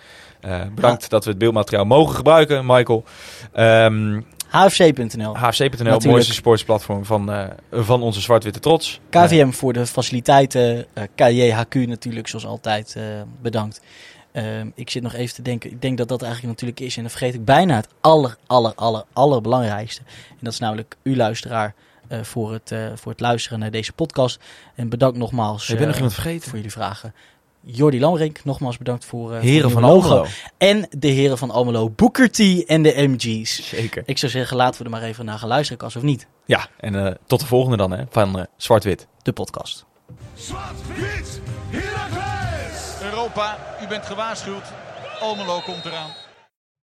Bedankt 0.75 1.09
dat 1.09 1.23
we 1.23 1.29
het 1.29 1.39
beeldmateriaal 1.39 1.85
mogen 1.85 2.15
gebruiken, 2.15 2.65
Michael. 2.65 3.03
Ehm 3.51 4.21
HFC.nl. 4.51 5.37
HFC.nl, 5.37 5.93
het 5.93 6.05
mooiste 6.05 6.33
sportsplatform 6.33 7.05
van, 7.05 7.31
eh, 7.31 7.47
van 7.71 8.01
onze 8.01 8.21
zwart-witte 8.21 8.59
trots. 8.59 8.99
KVM 9.09 9.51
voor 9.51 9.73
de 9.73 9.85
faciliteiten. 9.85 10.85
eh 10.93 11.03
KJHQ 11.15 11.75
natuurlijk, 11.87 12.27
zoals 12.27 12.45
altijd, 12.45 12.95
eh, 12.95 13.03
bedankt. 13.41 13.81
Ik 14.75 14.89
zit 14.89 15.03
nog 15.03 15.13
even 15.13 15.35
te 15.35 15.41
denken. 15.41 15.71
Ik 15.71 15.81
denk 15.81 15.97
dat 15.97 16.07
dat 16.07 16.21
eigenlijk 16.21 16.53
natuurlijk 16.53 16.79
is. 16.79 16.95
En 16.95 17.01
dan 17.01 17.11
vergeet 17.11 17.33
ik 17.33 17.45
bijna 17.45 17.75
het 17.75 17.87
aller, 18.01 18.37
aller, 18.47 18.73
aller, 18.75 19.03
allerbelangrijkste. 19.13 20.01
En 20.29 20.37
dat 20.39 20.53
is 20.53 20.59
namelijk 20.59 20.95
u 21.03 21.15
luisteraar 21.15 21.73
eh, 22.11 22.23
voor, 22.23 22.53
het, 22.53 22.71
eh, 22.71 22.85
voor 22.95 23.11
het 23.11 23.21
luisteren 23.21 23.59
naar 23.59 23.71
deze 23.71 23.93
podcast. 23.93 24.39
En 24.75 24.89
bedankt 24.89 25.17
nogmaals 25.17 25.67
Je 25.67 25.73
bent 25.73 25.85
nog 25.85 25.89
eh, 25.89 26.01
iemand 26.01 26.13
vergeten. 26.13 26.49
voor 26.49 26.55
jullie 26.55 26.71
vragen. 26.71 27.13
Jordi 27.63 27.99
Lamrink, 27.99 28.43
nogmaals 28.43 28.77
bedankt 28.77 29.05
voor, 29.05 29.31
eh, 29.31 29.39
voor 29.39 29.47
Heren 29.47 29.71
van 29.71 29.81
logo. 29.81 30.09
Almelo. 30.09 30.27
En 30.57 30.87
de 30.97 31.07
heren 31.07 31.37
van 31.37 31.51
Almelo, 31.51 31.89
Booker 31.89 32.31
T 32.31 32.65
en 32.65 32.83
de 32.83 32.93
MG's. 33.07 33.69
Zeker. 33.69 34.03
Ik 34.05 34.17
zou 34.17 34.31
zeggen, 34.31 34.57
laten 34.57 34.79
we 34.79 34.85
er 34.85 34.91
maar 34.91 35.03
even 35.03 35.25
naar 35.25 35.39
gaan 35.39 35.47
luisteren, 35.47 35.77
Kas, 35.77 35.95
of 35.95 36.01
niet? 36.01 36.27
Ja, 36.45 36.67
en 36.77 37.05
eh, 37.05 37.13
tot 37.27 37.39
de 37.39 37.45
volgende 37.45 37.77
dan, 37.77 37.91
hè, 37.91 38.03
van 38.09 38.39
eh, 38.39 38.45
Zwart-Wit. 38.57 39.07
De 39.21 39.33
podcast. 39.33 39.85
Zwart-wit! 40.33 41.41
Europa, 43.01 43.57
u 43.83 43.87
bent 43.87 44.05
gewaarschuwd. 44.05 44.63
Almelo 45.19 45.59
komt 45.59 45.85
eraan. 45.85 46.09